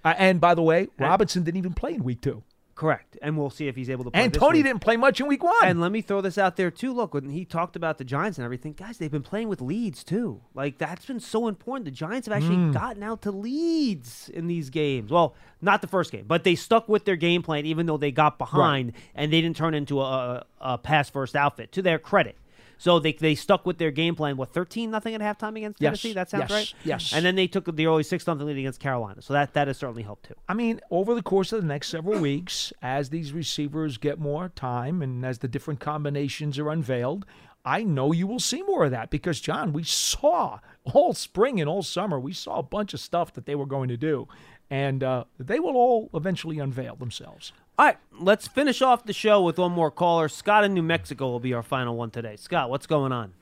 Uh, 0.05 0.15
and 0.19 0.41
by 0.41 0.55
the 0.55 0.63
way, 0.63 0.89
Robinson 0.99 1.43
didn't 1.45 1.59
even 1.59 1.73
play 1.73 1.95
in 1.95 2.05
week 2.05 2.21
two. 2.21 2.43
Correct. 2.81 3.19
And 3.21 3.37
we'll 3.37 3.51
see 3.51 3.69
if 3.69 3.77
he's 3.77 3.91
able 3.91 4.05
to 4.05 4.11
play. 4.11 4.25
And 4.25 4.33
Tony 4.33 4.63
didn't 4.63 4.81
play 4.81 4.97
much 4.97 5.21
in 5.21 5.27
week 5.27 5.43
one. 5.43 5.65
And 5.65 5.83
let 5.83 5.93
me 5.93 6.01
throw 6.01 6.23
this 6.23 6.39
out 6.39 6.57
there 6.57 6.71
too. 6.71 6.95
Look, 6.95 7.13
when 7.13 7.29
he 7.29 7.45
talked 7.45 7.77
about 7.77 7.99
the 7.99 8.05
Giants 8.05 8.39
and 8.39 8.45
everything, 8.47 8.73
guys, 8.73 8.97
they've 8.97 9.11
been 9.11 9.23
playing 9.23 9.51
with 9.51 9.61
leads 9.61 10.03
too. 10.03 10.41
Like 10.55 10.79
that's 10.79 11.05
been 11.05 11.21
so 11.21 11.47
important. 11.47 11.85
The 11.85 11.91
Giants 11.91 12.27
have 12.27 12.35
actually 12.35 12.57
mm. 12.57 12.73
gotten 12.73 13.03
out 13.03 13.21
to 13.21 13.33
leads 13.33 14.31
in 14.31 14.47
these 14.47 14.71
games. 14.71 15.11
Well, 15.11 15.35
not 15.61 15.83
the 15.83 15.89
first 15.89 16.11
game, 16.11 16.25
but 16.27 16.43
they 16.43 16.55
stuck 16.55 16.89
with 16.89 17.05
their 17.05 17.17
game 17.17 17.43
plan 17.43 17.67
even 17.67 17.85
though 17.85 17.99
they 17.99 18.13
got 18.13 18.39
behind 18.39 18.95
right. 18.95 19.03
and 19.15 19.31
they 19.31 19.43
didn't 19.43 19.59
turn 19.59 19.75
into 19.75 20.01
a, 20.01 20.47
a 20.59 20.79
pass 20.79 21.11
first 21.11 21.37
outfit. 21.37 21.73
To 21.73 21.83
their 21.83 21.99
credit. 21.99 22.39
So 22.81 22.99
they, 22.99 23.13
they 23.13 23.35
stuck 23.35 23.67
with 23.67 23.77
their 23.77 23.91
game 23.91 24.15
plan. 24.15 24.39
What 24.39 24.55
thirteen 24.55 24.91
nothing 24.91 25.15
at 25.15 25.21
halftime 25.21 25.55
against 25.55 25.81
Tennessee? 25.81 26.09
Yes. 26.09 26.15
That 26.15 26.31
sounds 26.31 26.49
yes. 26.49 26.51
right. 26.51 26.75
Yes. 26.83 27.13
And 27.13 27.27
then 27.27 27.35
they 27.37 27.47
took 27.47 27.67
the 27.77 27.87
early 27.87 28.03
six 28.03 28.27
nothing 28.27 28.47
lead 28.47 28.57
against 28.57 28.81
Carolina. 28.81 29.21
So 29.21 29.35
that 29.35 29.53
that 29.53 29.69
has 29.69 29.77
certainly 29.77 30.03
helped 30.03 30.29
too. 30.29 30.35
I 30.49 30.55
mean, 30.55 30.81
over 30.91 31.15
the 31.15 31.23
course 31.23 31.53
of 31.53 31.61
the 31.61 31.69
next 31.69 31.89
several 31.89 32.19
weeks, 32.19 32.73
as 32.81 33.11
these 33.11 33.35
receivers 33.35 33.99
get 33.99 34.19
more 34.19 34.49
time 34.49 35.03
and 35.03 35.27
as 35.27 35.41
the 35.41 35.49
different 35.49 35.79
combinations 35.79 36.59
are 36.59 36.71
unveiled, 36.71 37.27
I 37.67 37.83
know 37.85 38.13
you 38.13 38.27
will 38.27 38.41
see 38.41 38.63
more 38.63 38.87
of 38.87 38.93
that 38.93 39.11
because 39.11 39.39
John, 39.39 39.75
we 39.75 39.85
saw 39.85 40.61
all 40.95 41.13
spring 41.13 41.61
and 41.61 41.69
all 41.69 41.83
summer, 41.83 42.19
we 42.19 42.33
saw 42.33 42.61
a 42.61 42.63
bunch 42.63 42.95
of 42.95 43.01
stuff 43.01 43.35
that 43.35 43.45
they 43.45 43.55
were 43.55 43.67
going 43.67 43.91
to 43.91 43.99
do, 43.99 44.27
and 44.71 45.05
uh, 45.05 45.25
they 45.39 45.61
will 45.61 45.77
all 45.77 46.09
eventually 46.15 46.59
unveil 46.59 46.97
themselves. 46.97 47.53
All 47.81 47.87
right, 47.87 47.97
let's 48.21 48.47
finish 48.47 48.83
off 48.83 49.05
the 49.05 49.15
show 49.15 49.41
with 49.41 49.57
one 49.57 49.73
more 49.73 49.91
caller. 49.91 50.29
Scott 50.29 50.65
in 50.65 50.75
New 50.75 50.83
Mexico 50.83 51.31
will 51.31 51.41
be 51.41 51.55
our 51.55 51.63
final 51.63 51.97
one 51.97 52.11
today. 52.11 52.37
Scott, 52.37 52.69
what's 52.69 52.87
going 52.87 53.11
on? 53.11 53.33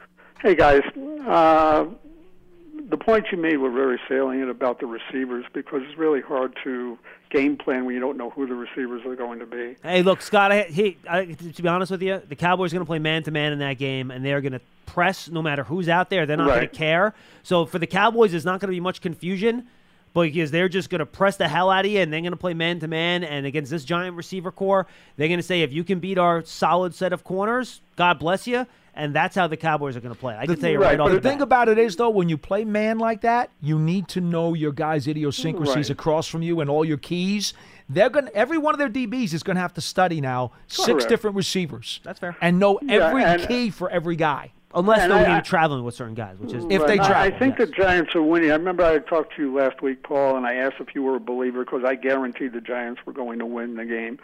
Hey, 0.41 0.55
guys. 0.55 0.83
Uh, 1.27 1.87
the 2.89 2.97
points 2.97 3.31
you 3.33 3.39
made 3.39 3.57
were 3.57 3.73
very 3.73 3.99
salient 4.07 4.49
about 4.49 4.79
the 4.79 4.87
receivers 4.87 5.45
because 5.53 5.83
it's 5.83 5.99
really 5.99 6.21
hard 6.21 6.57
to 6.63 6.97
game 7.31 7.57
plan 7.57 7.85
when 7.85 7.97
you 7.97 8.01
don't 8.01 8.17
know 8.17 8.31
who 8.31 8.47
the 8.47 8.55
receivers 8.55 9.05
are 9.05 9.17
going 9.17 9.41
to 9.41 9.47
be. 9.47 9.75
Hey, 9.83 10.05
look, 10.05 10.23
Scott. 10.23 10.53
I, 10.53 10.63
he, 10.63 10.97
I, 11.11 11.25
to 11.25 11.61
be 11.61 11.67
honest 11.67 11.91
with 11.91 12.03
you, 12.03 12.23
the 12.29 12.37
Cowboys 12.37 12.73
are 12.73 12.77
going 12.77 12.87
to 12.87 12.89
play 12.89 13.01
man 13.01 13.25
to 13.25 13.33
man 13.33 13.53
in 13.53 13.59
that 13.59 13.77
game, 13.77 14.13
and 14.13 14.25
they're 14.25 14.41
going 14.41 14.53
to 14.53 14.61
press 14.87 15.29
no 15.29 15.43
matter 15.43 15.65
who's 15.65 15.89
out 15.89 16.11
there. 16.11 16.27
They're 16.27 16.37
not 16.37 16.47
right. 16.49 16.59
going 16.59 16.69
to 16.69 16.77
care. 16.77 17.13
So 17.43 17.67
for 17.67 17.81
the 17.81 17.89
Cowboys, 17.89 18.31
there's 18.31 18.45
not 18.45 18.61
going 18.61 18.69
to 18.69 18.77
be 18.77 18.79
much 18.79 19.01
confusion 19.01 19.67
because 20.15 20.51
they're 20.51 20.69
just 20.69 20.91
going 20.91 21.01
to 21.01 21.07
press 21.07 21.37
the 21.37 21.49
hell 21.49 21.71
out 21.71 21.85
of 21.85 21.91
you 21.91 22.01
and 22.01 22.13
they're 22.13 22.21
going 22.21 22.33
to 22.33 22.37
play 22.37 22.55
man 22.55 22.81
to 22.81 22.89
man. 22.89 23.25
And 23.25 23.47
against 23.47 23.71
this 23.71 23.85
giant 23.85 24.17
receiver 24.17 24.51
core, 24.51 24.87
they're 25.17 25.29
going 25.29 25.39
to 25.39 25.47
say, 25.47 25.63
if 25.63 25.73
you 25.73 25.85
can 25.85 26.01
beat 26.01 26.19
our 26.19 26.45
solid 26.45 26.95
set 26.95 27.13
of 27.13 27.25
corners, 27.25 27.81
God 27.97 28.19
bless 28.19 28.47
you. 28.47 28.67
And 28.95 29.15
that's 29.15 29.37
how 29.37 29.47
the 29.47 29.57
Cowboys 29.57 29.97
are 29.97 30.01
going 30.01 30.15
to 30.15 30.19
play. 30.19 30.37
I 30.37 30.45
can 30.45 30.59
tell 30.59 30.71
you 30.71 30.81
right, 30.81 30.99
right 30.99 30.99
But 30.99 31.09
the, 31.11 31.21
the 31.21 31.29
thing 31.29 31.41
about 31.41 31.69
it 31.69 31.79
is, 31.79 31.95
though, 31.95 32.11
when 32.11 32.29
you 32.29 32.37
play 32.37 32.65
man 32.65 32.99
like 32.99 33.21
that, 33.21 33.51
you 33.61 33.79
need 33.79 34.09
to 34.09 34.21
know 34.21 34.55
your 34.55 34.73
guys' 34.73 35.07
idiosyncrasies 35.07 35.77
right. 35.77 35.91
across 35.91 36.27
from 36.27 36.43
you 36.43 36.61
and 36.61 36.69
all 36.69 36.85
your 36.85 36.97
keys. 36.97 37.55
They're 37.89 38.11
going. 38.11 38.29
Every 38.35 38.59
one 38.59 38.75
of 38.75 38.79
their 38.81 38.91
DBs 38.91 39.35
is 39.35 39.45
going 39.45 39.55
to 39.55 39.61
have 39.61 39.75
to 39.75 39.81
study 39.81 40.21
now 40.21 40.49
Correct. 40.49 40.73
six 40.73 41.05
different 41.05 41.37
receivers. 41.37 42.01
That's 42.03 42.19
fair. 42.19 42.37
And 42.41 42.59
know 42.59 42.81
every 42.89 43.23
yeah, 43.23 43.35
and, 43.35 43.47
key 43.47 43.69
uh, 43.69 43.73
for 43.73 43.89
every 43.89 44.17
guy. 44.17 44.53
Unless 44.75 45.09
they're 45.09 45.31
I, 45.31 45.41
traveling 45.41 45.83
with 45.83 45.95
certain 45.95 46.15
guys, 46.15 46.37
which 46.39 46.53
is 46.53 46.65
if 46.69 46.87
they 46.87 46.97
travel. 46.97 47.15
I 47.15 47.31
think 47.31 47.59
yes. 47.59 47.69
the 47.69 47.75
Giants 47.75 48.15
are 48.15 48.23
winning. 48.23 48.51
I 48.51 48.55
remember 48.55 48.85
I 48.85 48.99
talked 48.99 49.35
to 49.37 49.43
you 49.43 49.57
last 49.57 49.81
week, 49.81 50.03
Paul, 50.03 50.37
and 50.37 50.47
I 50.47 50.57
asked 50.57 50.77
if 50.79 50.95
you 50.95 51.03
were 51.03 51.17
a 51.17 51.21
believer 51.21 51.65
because 51.65 51.85
I 51.87 51.95
guaranteed 51.95 52.53
the 52.53 52.61
Giants 52.61 53.01
were 53.07 53.15
going 53.15 53.39
to 53.39 53.47
win 53.47 53.77
the 53.77 53.87
game. 53.87 54.19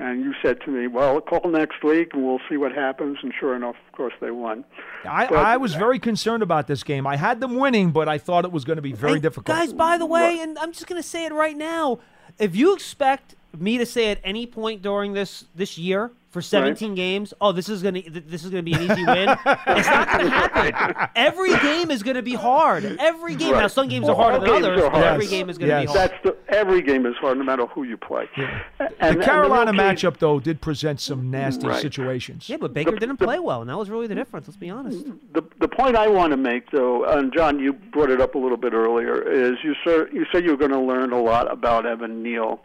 And 0.00 0.24
you 0.24 0.32
said 0.42 0.60
to 0.62 0.70
me, 0.70 0.86
"Well, 0.88 1.20
call 1.20 1.48
next 1.50 1.82
week 1.84 2.10
and 2.12 2.24
we'll 2.24 2.40
see 2.48 2.56
what 2.56 2.72
happens." 2.72 3.18
And 3.22 3.32
sure 3.38 3.54
enough, 3.54 3.76
of 3.86 3.96
course, 3.96 4.14
they 4.20 4.30
won. 4.30 4.64
I, 5.04 5.26
but, 5.26 5.38
I 5.38 5.56
was 5.56 5.74
very 5.74 5.98
concerned 5.98 6.42
about 6.42 6.66
this 6.66 6.82
game. 6.82 7.06
I 7.06 7.16
had 7.16 7.40
them 7.40 7.56
winning, 7.56 7.90
but 7.90 8.08
I 8.08 8.18
thought 8.18 8.44
it 8.44 8.52
was 8.52 8.64
going 8.64 8.76
to 8.76 8.82
be 8.82 8.92
very 8.92 9.20
difficult. 9.20 9.56
Guys, 9.56 9.72
by 9.72 9.98
the 9.98 10.06
way, 10.06 10.40
and 10.40 10.58
I'm 10.58 10.72
just 10.72 10.86
going 10.86 11.00
to 11.00 11.08
say 11.08 11.24
it 11.26 11.32
right 11.32 11.56
now: 11.56 11.98
if 12.38 12.54
you 12.54 12.74
expect 12.74 13.34
me 13.60 13.78
to 13.78 13.86
say 13.86 14.10
at 14.10 14.20
any 14.24 14.46
point 14.46 14.82
during 14.82 15.12
this 15.12 15.44
this 15.54 15.78
year 15.78 16.10
for 16.30 16.42
17 16.42 16.90
right. 16.90 16.96
games, 16.96 17.32
oh, 17.40 17.52
this 17.52 17.68
is 17.68 17.82
gonna 17.82 18.02
this 18.02 18.44
is 18.44 18.50
gonna 18.50 18.62
be 18.62 18.74
an 18.74 18.82
easy 18.82 19.04
win. 19.04 19.28
it's 19.46 19.88
not 19.88 20.08
gonna 20.08 20.30
happen. 20.30 21.08
Every 21.16 21.56
game 21.58 21.90
is 21.90 22.02
gonna 22.02 22.22
be 22.22 22.34
hard. 22.34 22.84
Every 23.00 23.34
game. 23.34 23.52
Right. 23.52 23.62
Now, 23.62 23.66
some 23.68 23.88
games 23.88 24.08
are 24.08 24.14
harder 24.14 24.40
than 24.40 24.50
others, 24.50 24.82
but 24.82 25.02
every 25.02 25.26
game 25.26 25.48
is 25.48 25.56
gonna 25.56 25.72
yes. 25.72 25.92
be 25.92 25.98
hard. 25.98 26.10
That's 26.10 26.22
the, 26.24 26.36
every 26.48 26.82
game 26.82 27.06
is 27.06 27.16
hard, 27.16 27.38
no 27.38 27.44
matter 27.44 27.66
who 27.66 27.84
you 27.84 27.96
play. 27.96 28.28
Yeah. 28.36 28.62
And, 29.00 29.20
the 29.20 29.24
Carolina 29.24 29.70
and 29.70 29.78
the 29.78 29.82
matchup, 29.82 30.18
though, 30.18 30.38
did 30.38 30.60
present 30.60 31.00
some 31.00 31.30
nasty 31.30 31.66
right. 31.66 31.80
situations. 31.80 32.48
Yeah, 32.48 32.58
but 32.58 32.74
Baker 32.74 32.92
the, 32.92 32.98
didn't 32.98 33.16
play 33.16 33.38
well, 33.38 33.62
and 33.62 33.70
that 33.70 33.78
was 33.78 33.88
really 33.88 34.06
the 34.06 34.14
difference. 34.14 34.48
Let's 34.48 34.56
be 34.56 34.70
honest. 34.70 35.06
The 35.32 35.42
the 35.60 35.68
point 35.68 35.96
I 35.96 36.08
want 36.08 36.32
to 36.32 36.36
make, 36.36 36.70
though, 36.70 37.04
and 37.04 37.32
John, 37.32 37.58
you 37.58 37.72
brought 37.72 38.10
it 38.10 38.20
up 38.20 38.34
a 38.34 38.38
little 38.38 38.56
bit 38.58 38.74
earlier, 38.74 39.22
is 39.22 39.56
you 39.64 39.74
said 39.82 40.08
you 40.12 40.26
said 40.30 40.44
you 40.44 40.50
were 40.50 40.56
going 40.56 40.72
to 40.72 40.80
learn 40.80 41.12
a 41.12 41.20
lot 41.20 41.50
about 41.50 41.86
Evan 41.86 42.22
Neal 42.22 42.60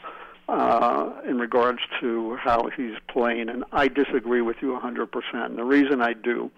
uh, 0.48 1.12
in 1.28 1.38
regards 1.39 1.80
to 2.02 2.36
how 2.36 2.70
he's 2.76 2.96
playing, 3.08 3.50
and 3.50 3.64
I 3.72 3.88
disagree 3.88 4.41
with 4.41 4.58
you 4.62 4.78
100%. 4.78 5.08
And 5.34 5.58
the 5.58 5.64
reason 5.64 6.02
I 6.02 6.14
do 6.14 6.52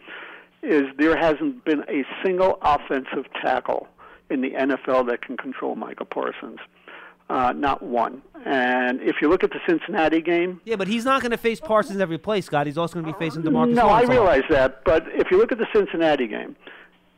is 0.64 0.84
there 0.98 1.16
hasn't 1.16 1.64
been 1.66 1.82
a 1.82 2.04
single 2.24 2.58
offensive 2.62 3.26
tackle 3.42 3.88
in 4.30 4.42
the 4.42 4.52
NFL 4.52 5.08
that 5.08 5.22
can 5.22 5.38
control 5.38 5.76
Micah 5.76 6.06
Parsons. 6.06 6.60
Uh, 7.28 7.54
not 7.54 7.82
one. 7.82 8.22
And 8.46 9.02
if 9.02 9.16
you 9.22 9.30
look 9.30 9.44
at 9.44 9.50
the 9.50 9.60
Cincinnati 9.68 10.22
game, 10.22 10.62
yeah, 10.64 10.76
but 10.76 10.88
he's 10.88 11.06
not 11.06 11.22
going 11.22 11.32
to 11.32 11.38
face 11.38 11.60
Parsons 11.60 12.00
every 12.00 12.20
play, 12.20 12.42
Scott. 12.42 12.68
He's 12.68 12.78
also 12.78 12.94
going 12.96 13.06
to 13.06 13.14
be 13.14 13.18
facing 13.18 13.42
Demarcus. 13.42 13.74
No, 13.74 13.88
Lawrence 13.88 14.10
I 14.10 14.14
realize 14.14 14.44
that, 14.52 14.84
but 14.84 15.08
if 15.08 15.32
you 15.32 15.38
look 15.38 15.52
at 15.52 15.58
the 15.58 15.66
Cincinnati 15.74 16.28
game, 16.28 16.56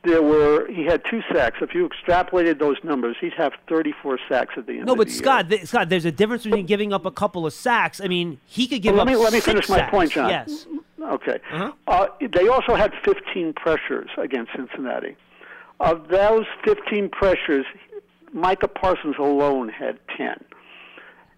there 0.04 0.22
were 0.22 0.68
he 0.68 0.86
had 0.86 1.04
two 1.10 1.22
sacks. 1.34 1.58
If 1.62 1.74
you 1.74 1.89
extrapolated 1.89 2.60
those 2.60 2.78
numbers, 2.84 3.18
he'd 3.20 3.34
have 3.34 3.54
34 3.68 4.20
sacks 4.30 4.54
at 4.58 4.66
the 4.66 4.74
end. 4.74 4.86
No, 4.86 4.95
but 4.95 5.10
Scott, 5.10 5.50
th- 5.50 5.66
Scott, 5.66 5.89
there's 5.89 6.06
a 6.06 6.12
difference 6.12 6.43
between 6.43 6.66
giving 6.66 6.93
up 6.93 7.06
a 7.06 7.12
couple 7.12 7.45
of 7.45 7.54
sacks. 7.54 8.00
I 8.02 8.08
mean, 8.08 8.39
he 8.45 8.68
could 8.68 8.82
give 8.82 8.93
well, 8.93 9.02
up. 9.02 9.08
Let 9.08 9.14
me 9.14 9.24
let 9.24 9.34
me 9.34 9.39
finish 9.39 9.68
sacks. 9.68 9.84
my 9.84 9.89
point, 9.89 10.12
John. 10.12 10.30
Yes. 10.30 10.66
Okay. 11.02 11.39
Uh-huh. 11.52 11.72
Uh, 11.88 12.08
they 12.34 12.48
also 12.48 12.76
had 12.76 12.93
15 13.04 13.54
pressures 13.54 14.10
against 14.18 14.52
Cincinnati. 14.56 15.16
Of 15.80 16.08
those 16.10 16.45
15 16.66 17.10
pressures, 17.10 17.66
Micah 18.34 18.68
Parsons 18.68 19.16
alone 19.20 19.70
had 19.70 20.00
10. 20.18 20.43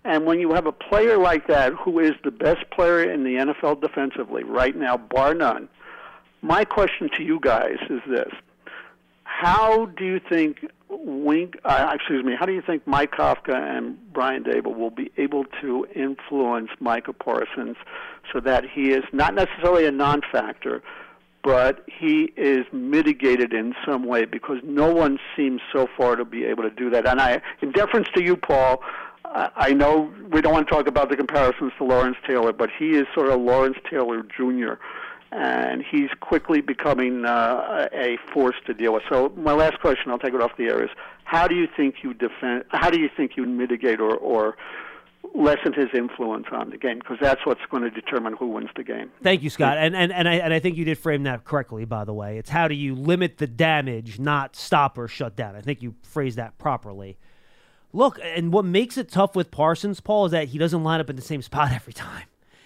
And 0.06 0.26
when 0.26 0.40
you 0.40 0.54
have 0.54 0.66
a 0.66 0.72
player 0.72 1.18
like 1.18 1.48
that 1.48 1.74
who 1.74 2.00
is 2.00 2.14
the 2.24 2.32
best 2.32 2.70
player 2.72 3.12
in 3.12 3.24
the 3.24 3.36
NFL 3.36 3.82
defensively 3.82 4.44
right 4.44 4.76
now, 4.76 4.98
bar 4.98 5.34
none, 5.34 5.68
my 6.42 6.64
question 6.64 7.10
to 7.18 7.24
you 7.24 7.40
guys 7.42 7.78
is 7.90 8.02
this. 8.08 8.32
How 9.40 9.86
do 9.86 10.04
you 10.04 10.20
think 10.20 10.70
Wink, 10.90 11.56
uh, 11.64 11.92
excuse 11.94 12.26
me, 12.26 12.36
how 12.38 12.46
do 12.46 12.52
you 12.52 12.62
think 12.62 12.86
Mike 12.86 13.12
Kafka 13.12 13.56
and 13.56 13.98
Brian 14.12 14.44
Daboll 14.44 14.76
will 14.76 14.90
be 14.90 15.14
able 15.16 15.46
to 15.62 15.88
influence 15.96 16.72
Micah 16.82 17.14
Parsons 17.14 17.78
so 18.34 18.42
that 18.42 18.66
he 18.70 18.92
is 18.92 19.06
not 19.14 19.34
necessarily 19.36 19.86
a 19.86 19.92
non-factor, 19.92 20.84
but 21.42 21.86
he 21.88 22.34
is 22.36 22.66
mitigated 22.74 23.54
in 23.54 23.76
some 23.86 24.04
way 24.04 24.26
because 24.26 24.58
no 24.66 24.94
one 24.94 25.20
seems 25.38 25.62
so 25.72 25.88
far 25.96 26.18
to 26.18 26.26
be 26.26 26.44
able 26.44 26.64
to 26.64 26.70
do 26.70 26.90
that. 26.90 27.08
And 27.08 27.22
I, 27.22 27.42
in 27.62 27.72
deference 27.72 28.10
to 28.16 28.22
you, 28.22 28.36
Paul, 28.36 28.84
I 29.24 29.72
know 29.72 30.12
we 30.34 30.42
don't 30.42 30.52
want 30.52 30.68
to 30.68 30.74
talk 30.74 30.88
about 30.88 31.10
the 31.10 31.16
comparisons 31.16 31.72
to 31.78 31.86
Lawrence 31.86 32.18
Taylor, 32.28 32.52
but 32.52 32.72
he 32.78 32.90
is 32.90 33.06
sort 33.16 33.30
of 33.30 33.40
Lawrence 33.40 33.78
Taylor 33.90 34.22
Jr 34.24 34.74
and 35.32 35.84
he's 35.84 36.10
quickly 36.20 36.62
becoming 36.62 37.26
uh, 37.26 37.88
a 37.94 38.18
force 38.34 38.56
to 38.66 38.74
deal 38.74 38.94
with. 38.94 39.04
So 39.10 39.32
my 39.36 39.54
last 39.54 39.80
question, 39.80 40.12
I'll 40.12 40.20
take 40.20 40.34
it 40.34 40.42
off 40.42 40.52
the 40.58 40.66
air, 40.66 40.84
is 40.84 40.90
how 41.24 41.48
do 41.48 41.56
you 41.56 41.68
think 41.76 41.96
you 42.04 42.14
defend? 42.14 42.66
How 42.70 42.90
do 42.90 43.00
you 43.00 43.10
think 43.16 43.38
you 43.38 43.46
mitigate 43.46 44.00
or, 44.00 44.16
or 44.16 44.58
lessen 45.36 45.74
his 45.74 45.90
influence 45.94 46.48
on 46.52 46.72
the 46.72 46.78
game? 46.78 46.98
Because 46.98 47.18
that's 47.22 47.46
what's 47.46 47.62
going 47.70 47.84
to 47.84 47.92
determine 47.92 48.34
who 48.34 48.48
wins 48.48 48.70
the 48.76 48.84
game. 48.84 49.12
Thank 49.22 49.44
you, 49.44 49.52
Scott. 49.52 49.78
And 49.78 49.96
and 49.96 50.12
and 50.12 50.28
I, 50.28 50.36
and 50.36 50.54
I 50.54 50.60
think 50.60 50.78
you 50.78 50.86
did 50.86 50.98
frame 50.98 51.24
that 51.24 51.44
correctly. 51.44 51.86
By 51.86 52.06
the 52.06 52.14
way, 52.14 52.40
it's 52.40 52.50
how 52.50 52.68
do 52.68 52.76
you 52.76 52.96
limit 52.96 53.38
the 53.38 53.48
damage, 53.48 54.20
not 54.20 54.56
stop 54.56 54.98
or 54.98 55.08
shut 55.08 55.36
down. 55.36 55.56
I 55.56 55.62
think 55.62 55.84
you 55.84 55.96
phrased 56.02 56.38
that 56.38 56.58
properly. 56.58 57.18
Look, 57.92 58.20
and 58.24 58.54
what 58.54 58.66
makes 58.66 58.98
it 58.98 59.10
tough 59.10 59.36
with 59.36 59.50
Parsons, 59.50 60.00
Paul, 60.00 60.28
is 60.28 60.32
that 60.32 60.50
he 60.50 60.60
doesn't 60.60 60.84
line 60.84 61.00
up 61.00 61.10
in 61.10 61.16
the 61.16 61.22
same 61.22 61.42
spot 61.42 61.72
every 61.74 61.94
time. 61.94 62.24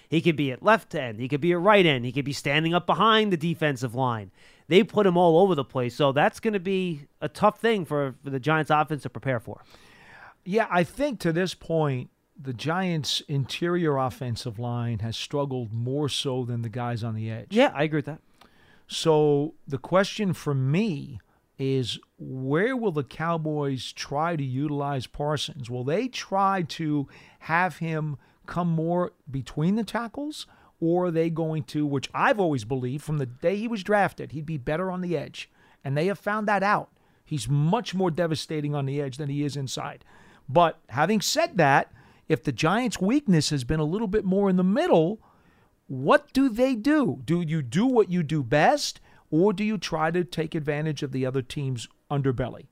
He 0.10 0.22
could 0.22 0.36
be 0.36 0.52
at 0.52 0.62
left 0.62 0.94
end. 0.96 1.20
He 1.20 1.28
could 1.28 1.42
be 1.42 1.54
at 1.54 1.60
right 1.60 1.86
end. 1.86 2.06
He 2.06 2.12
could 2.12 2.26
be 2.26 2.34
standing 2.34 2.74
up 2.74 2.86
behind 2.86 3.32
the 3.32 3.38
defensive 3.38 3.96
line. 3.96 4.32
They 4.68 4.84
put 4.84 5.06
him 5.06 5.18
all 5.18 5.40
over 5.40 5.56
the 5.56 5.64
place. 5.64 5.96
So 5.96 6.12
that's 6.12 6.40
going 6.40 6.54
to 6.54 6.60
be 6.60 7.08
a 7.20 7.28
tough 7.28 7.60
thing 7.60 7.86
for, 7.86 8.16
for 8.24 8.30
the 8.30 8.40
Giants 8.40 8.72
offense 8.72 9.04
to 9.04 9.10
prepare 9.10 9.40
for. 9.40 9.64
Yeah, 10.46 10.68
I 10.70 10.84
think 10.84 11.20
to 11.22 11.34
this 11.34 11.54
point, 11.54 12.10
the 12.40 12.54
Giants' 12.54 13.22
interior 13.28 13.98
offensive 13.98 14.60
line 14.60 15.00
has 15.00 15.16
struggled 15.16 15.74
more 15.74 16.10
so 16.10 16.44
than 16.44 16.62
the 16.62 16.70
guys 16.70 17.04
on 17.04 17.16
the 17.16 17.30
edge. 17.32 17.48
Yeah, 17.52 17.72
I 17.74 17.84
agree 17.84 17.98
with 17.98 18.06
that. 18.06 18.22
So 18.88 19.56
the 19.68 19.78
question 19.78 20.34
for 20.34 20.54
me 20.54 21.20
is 21.58 22.00
where 22.18 22.76
will 22.76 22.92
the 22.92 23.04
Cowboys 23.04 23.92
try 23.94 24.36
to 24.36 24.44
utilize 24.44 25.08
Parsons? 25.08 25.70
Will 25.70 25.84
they 25.84 26.08
try 26.08 26.64
to 26.70 27.08
have 27.40 27.78
him– 27.78 28.18
come 28.46 28.70
more 28.70 29.14
between 29.30 29.76
the 29.76 29.84
tackles, 29.84 30.48
or 30.80 31.06
are 31.06 31.12
they 31.12 31.30
going 31.30 31.64
to, 31.64 31.86
which 31.86 32.10
I've 32.14 32.40
always 32.40 32.66
believed 32.66 33.04
from 33.04 33.18
the 33.18 33.26
day 33.26 33.56
he 33.56 33.68
was 33.68 33.84
drafted, 33.84 34.32
he'd 34.32 34.46
be 34.46 34.58
better 34.58 34.92
on 34.92 35.02
the 35.02 35.18
edge. 35.18 35.50
And 35.84 35.98
they 35.98 36.08
have 36.08 36.20
found 36.20 36.48
that 36.48 36.64
out. 36.64 36.90
He's 37.26 37.48
much 37.48 37.96
more 37.96 38.12
devastating 38.12 38.76
on 38.76 38.86
the 38.86 39.02
edge 39.02 39.18
than 39.18 39.30
he 39.30 39.44
is 39.44 39.56
inside. 39.56 40.04
But 40.48 40.80
having 40.90 41.22
said 41.22 41.58
that, 41.58 41.92
if 42.28 42.44
the 42.44 42.52
Giants' 42.52 43.02
weakness 43.02 43.50
has 43.50 43.64
been 43.64 43.80
a 43.80 43.86
little 43.86 44.08
bit 44.08 44.26
more 44.26 44.50
in 44.50 44.56
the 44.56 44.64
middle, 44.64 45.22
what 45.88 46.32
do 46.34 46.50
they 46.50 46.76
do? 46.76 47.22
Do 47.26 47.42
you 47.42 47.62
do 47.62 47.86
what 47.86 48.10
you 48.10 48.24
do 48.24 48.44
best, 48.44 49.00
or 49.32 49.54
do 49.54 49.64
you 49.64 49.78
try 49.78 50.12
to 50.12 50.24
take 50.24 50.56
advantage 50.56 51.04
of 51.04 51.12
the 51.12 51.26
other 51.26 51.42
team's 51.42 51.88
underbelly? 52.10 52.68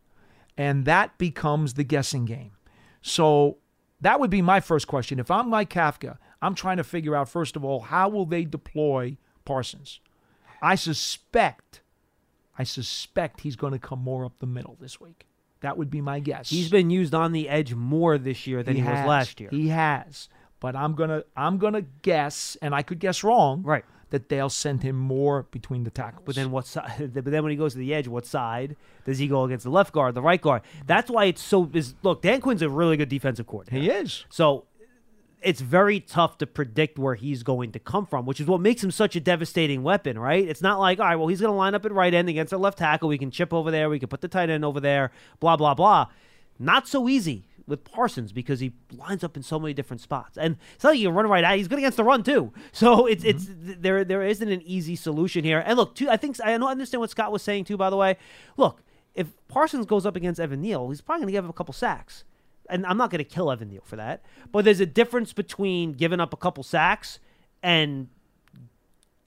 And 0.58 0.86
that 0.86 1.18
becomes 1.18 1.74
the 1.74 1.84
guessing 1.84 2.26
game. 2.26 2.52
So 3.02 3.58
that 4.02 4.20
would 4.20 4.30
be 4.30 4.42
my 4.42 4.60
first 4.60 4.88
question. 4.88 5.20
If 5.20 5.32
I'm 5.32 5.50
Mike 5.50 5.70
Kafka, 5.70 6.18
I'm 6.42 6.56
trying 6.56 6.78
to 6.78 6.84
figure 6.84 7.16
out, 7.16 7.30
first 7.30 7.56
of 7.56 7.64
all, 7.64 7.80
how 7.80 8.10
will 8.10 8.26
they 8.26 8.44
deploy 8.44 9.18
Parsons? 9.46 10.00
I 10.62 10.76
suspect, 10.76 11.82
I 12.58 12.64
suspect 12.64 13.42
he's 13.42 13.56
going 13.56 13.74
to 13.74 13.80
come 13.80 14.00
more 14.00 14.26
up 14.26 14.40
the 14.40 14.48
middle 14.48 14.78
this 14.80 15.00
week. 15.00 15.26
That 15.62 15.78
would 15.78 15.92
be 15.92 16.02
my 16.02 16.20
guess. 16.20 16.50
He's 16.50 16.70
been 16.70 16.90
used 16.90 17.14
on 17.14 17.32
the 17.32 17.48
edge 17.48 17.74
more 17.76 18.18
this 18.18 18.48
year 18.48 18.64
than 18.64 18.76
he, 18.76 18.82
he 18.82 18.88
was 18.88 19.06
last 19.08 19.40
year. 19.40 19.50
He 19.52 19.68
has. 19.70 20.28
But 20.60 20.76
I'm 20.76 20.94
gonna 20.94 21.24
I'm 21.36 21.58
gonna 21.58 21.82
guess, 21.82 22.56
and 22.62 22.76
I 22.76 22.84
could 22.84 23.00
guess 23.00 23.24
wrong. 23.24 23.64
Right 23.64 23.84
that 24.12 24.30
they'll 24.30 24.50
send 24.50 24.84
him 24.84 24.96
more 24.96 25.48
between 25.52 25.84
the 25.84 25.90
tackles. 25.90 26.24
But 26.26 26.36
then 26.36 26.52
what 26.52 26.68
side? 26.68 27.12
But 27.14 27.26
then 27.26 27.44
when 27.44 27.52
he 27.52 27.58
goes 27.58 27.74
to 27.74 27.80
the 27.80 27.94
edge, 27.94 28.08
what 28.08 28.26
side 28.26 28.76
does 29.06 29.18
he 29.18 29.28
go 29.28 29.44
against? 29.44 29.64
The 29.64 29.72
left 29.72 29.92
guard, 29.92 30.14
the 30.14 30.22
right 30.22 30.42
guard. 30.42 30.62
That's 30.86 31.10
why 31.10 31.26
it's 31.26 31.42
so. 31.42 31.70
Is 31.74 31.96
look, 32.04 32.22
Dan 32.22 32.42
Quinn's 32.42 32.62
a 32.62 32.70
really 32.70 32.98
good 32.98 33.10
defensive 33.10 33.48
coordinator. 33.48 33.82
He 33.82 33.90
is. 33.90 34.26
So 34.30 34.66
it's 35.42 35.62
very 35.62 36.00
tough 36.00 36.38
to 36.38 36.48
predict 36.48 37.00
where 37.00 37.16
he's 37.16 37.42
going 37.44 37.72
to 37.72 37.80
come 37.80 38.06
from, 38.06 38.26
which 38.26 38.40
is 38.40 38.48
what 38.48 38.62
makes 38.62 38.84
him 38.84 38.92
such 38.92 39.16
a 39.16 39.20
devastating 39.20 39.82
weapon, 39.82 40.20
right? 40.20 40.48
It's 40.48 40.62
not 40.62 40.80
like, 40.80 41.00
all 41.00 41.06
right, 41.06 41.16
well, 41.16 41.28
he's 41.28 41.42
going 41.42 41.52
to 41.52 41.58
line 41.58 41.74
up 41.74 41.84
at 41.86 41.92
right 41.92 42.14
end 42.14 42.30
against 42.30 42.54
a 42.54 42.58
left 42.58 42.78
tackle. 42.78 43.10
We 43.10 43.18
can 43.18 43.32
chip 43.32 43.54
over 43.54 43.72
there. 43.72 43.90
We 43.90 44.00
can 44.00 44.08
put 44.10 44.22
the 44.22 44.28
tight 44.28 44.50
end 44.50 44.64
over 44.64 44.80
there. 44.80 45.12
Blah 45.40 45.58
blah 45.58 45.74
blah. 45.74 46.08
Not 46.60 46.88
so 46.88 47.10
easy 47.10 47.46
with 47.68 47.84
Parsons 47.84 48.32
because 48.32 48.60
he 48.60 48.74
lines 48.92 49.24
up 49.24 49.38
in 49.38 49.44
so 49.44 49.60
many 49.60 49.74
different 49.74 50.02
spots. 50.02 50.38
And 50.38 50.58
it's 50.76 50.84
not 50.84 50.92
like 50.92 51.00
you 51.00 51.08
can 51.08 51.16
run 51.16 51.28
right 51.28 51.44
out. 51.44 51.58
He's 51.58 51.68
good 51.68 51.78
against 51.78 51.98
the 51.98 52.04
run 52.04 52.24
too. 52.24 52.54
So 52.74 53.06
it's 53.06 53.24
mm-hmm. 53.24 53.70
it's 53.72 53.80
there 53.82 54.04
there 54.04 54.24
isn't 54.24 54.50
an 54.50 54.62
easy 54.64 54.96
solution 54.96 55.44
here. 55.44 55.62
And 55.66 55.78
look, 55.78 55.96
too, 55.96 56.10
I 56.10 56.18
think 56.18 56.40
I 56.44 56.54
understand 56.54 57.02
what 57.02 57.10
Scott 57.10 57.32
was 57.32 57.44
saying 57.44 57.66
too. 57.66 57.78
By 57.78 57.90
the 57.90 57.98
way, 57.98 58.18
look, 58.58 58.82
if 59.14 59.28
Parsons 59.48 59.86
goes 59.86 60.06
up 60.06 60.16
against 60.16 60.40
Evan 60.40 60.62
Neal, 60.62 60.90
he's 60.90 61.02
probably 61.02 61.22
going 61.22 61.28
to 61.28 61.32
give 61.34 61.44
him 61.44 61.50
a 61.50 61.54
couple 61.54 61.74
sacks. 61.74 62.24
And 62.70 62.86
I'm 62.86 62.98
not 62.98 63.10
going 63.12 63.20
to 63.20 63.30
kill 63.30 63.52
Evan 63.52 63.70
Neal 63.70 63.84
for 63.84 63.98
that. 63.98 64.24
But 64.52 64.66
there's 64.66 64.80
a 64.80 64.86
difference 64.86 65.34
between 65.34 65.94
giving 65.94 66.20
up 66.20 66.34
a 66.34 66.38
couple 66.38 66.64
sacks 66.64 67.20
and 67.62 68.08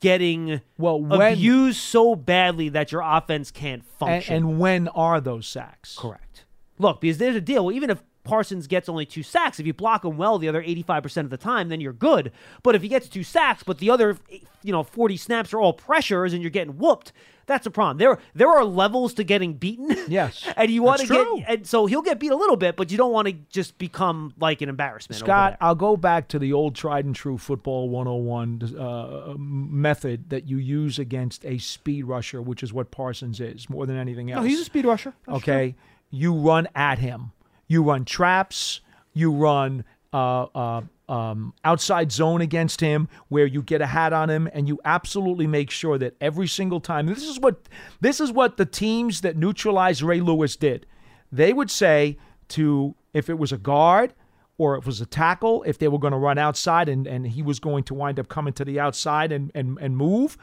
getting 0.00 0.60
well 0.78 1.00
when, 1.00 1.32
abused 1.32 1.78
so 1.78 2.14
badly 2.14 2.68
that 2.70 2.92
your 2.92 3.02
offense 3.02 3.50
can't 3.50 3.84
function. 3.84 4.34
And, 4.34 4.44
and 4.44 4.58
when 4.58 4.88
are 4.88 5.20
those 5.20 5.46
sacks? 5.46 5.96
Correct. 5.98 6.44
Look, 6.78 7.00
because 7.00 7.18
there's 7.18 7.36
a 7.36 7.40
deal. 7.40 7.66
Well, 7.66 7.74
Even 7.74 7.90
if 7.90 8.02
Parsons 8.24 8.66
gets 8.66 8.88
only 8.88 9.06
two 9.06 9.22
sacks. 9.22 9.60
If 9.60 9.66
you 9.66 9.74
block 9.74 10.04
him 10.04 10.16
well 10.16 10.38
the 10.38 10.48
other 10.48 10.62
85% 10.62 11.18
of 11.18 11.30
the 11.30 11.36
time, 11.36 11.68
then 11.68 11.80
you're 11.80 11.92
good. 11.92 12.32
But 12.62 12.74
if 12.74 12.82
he 12.82 12.88
gets 12.88 13.08
two 13.08 13.22
sacks, 13.22 13.62
but 13.62 13.78
the 13.78 13.90
other, 13.90 14.16
you 14.62 14.72
know, 14.72 14.82
40 14.82 15.16
snaps 15.16 15.52
are 15.52 15.60
all 15.60 15.74
pressures 15.74 16.32
and 16.32 16.42
you're 16.42 16.50
getting 16.50 16.78
whooped, 16.78 17.12
that's 17.46 17.66
a 17.66 17.70
problem. 17.70 17.98
There, 17.98 18.18
there 18.34 18.48
are 18.48 18.64
levels 18.64 19.14
to 19.14 19.24
getting 19.24 19.54
beaten. 19.54 19.94
Yes, 20.08 20.48
and 20.56 20.70
you 20.70 20.82
want 20.82 21.02
to 21.02 21.06
get, 21.06 21.26
and 21.46 21.66
so 21.66 21.86
he'll 21.86 22.02
get 22.02 22.18
beat 22.18 22.32
a 22.32 22.36
little 22.36 22.56
bit, 22.56 22.76
but 22.76 22.90
you 22.90 22.96
don't 22.96 23.12
want 23.12 23.28
to 23.28 23.34
just 23.50 23.76
become 23.78 24.32
like 24.40 24.62
an 24.62 24.68
embarrassment. 24.68 25.20
Scott, 25.20 25.56
I'll 25.60 25.74
go 25.74 25.96
back 25.96 26.28
to 26.28 26.38
the 26.38 26.52
old 26.52 26.74
tried 26.74 27.04
and 27.04 27.14
true 27.14 27.38
football 27.38 27.88
101 27.90 28.78
uh, 28.78 29.34
method 29.36 30.30
that 30.30 30.48
you 30.48 30.56
use 30.56 30.98
against 30.98 31.44
a 31.44 31.58
speed 31.58 32.04
rusher, 32.06 32.40
which 32.40 32.62
is 32.62 32.72
what 32.72 32.90
Parsons 32.90 33.40
is 33.40 33.68
more 33.68 33.86
than 33.86 33.96
anything 33.96 34.30
else. 34.30 34.42
No, 34.42 34.48
he's 34.48 34.60
a 34.60 34.64
speed 34.64 34.86
rusher. 34.86 35.12
That's 35.26 35.38
okay, 35.38 35.72
true. 35.72 36.18
you 36.18 36.34
run 36.34 36.68
at 36.74 36.98
him 36.98 37.32
you 37.66 37.82
run 37.82 38.04
traps. 38.04 38.80
You 39.12 39.32
run 39.32 39.84
uh, 40.12 40.44
uh, 40.54 40.82
um, 41.08 41.54
outside 41.64 42.10
zone 42.10 42.40
against 42.40 42.80
him, 42.80 43.08
where 43.28 43.46
you 43.46 43.62
get 43.62 43.80
a 43.80 43.86
hat 43.86 44.12
on 44.12 44.30
him, 44.30 44.48
and 44.52 44.66
you 44.66 44.80
absolutely 44.84 45.46
make 45.46 45.70
sure 45.70 45.98
that 45.98 46.16
every 46.20 46.48
single 46.48 46.80
time. 46.80 47.06
This 47.06 47.24
is 47.24 47.38
what 47.38 47.68
this 48.00 48.20
is 48.20 48.32
what 48.32 48.56
the 48.56 48.66
teams 48.66 49.20
that 49.20 49.36
neutralized 49.36 50.02
Ray 50.02 50.20
Lewis 50.20 50.56
did. 50.56 50.86
They 51.30 51.52
would 51.52 51.70
say 51.70 52.16
to 52.48 52.94
if 53.12 53.28
it 53.28 53.38
was 53.38 53.52
a 53.52 53.58
guard 53.58 54.14
or 54.58 54.76
if 54.76 54.84
it 54.84 54.86
was 54.86 55.00
a 55.00 55.06
tackle, 55.06 55.62
if 55.64 55.78
they 55.78 55.88
were 55.88 55.98
going 55.98 56.12
to 56.12 56.18
run 56.18 56.38
outside 56.38 56.88
and, 56.88 57.06
and 57.06 57.26
he 57.26 57.42
was 57.42 57.58
going 57.58 57.84
to 57.84 57.94
wind 57.94 58.20
up 58.20 58.28
coming 58.28 58.52
to 58.54 58.64
the 58.64 58.78
outside 58.78 59.32
and, 59.32 59.50
and, 59.54 59.78
and 59.80 59.96
move, 59.96 60.38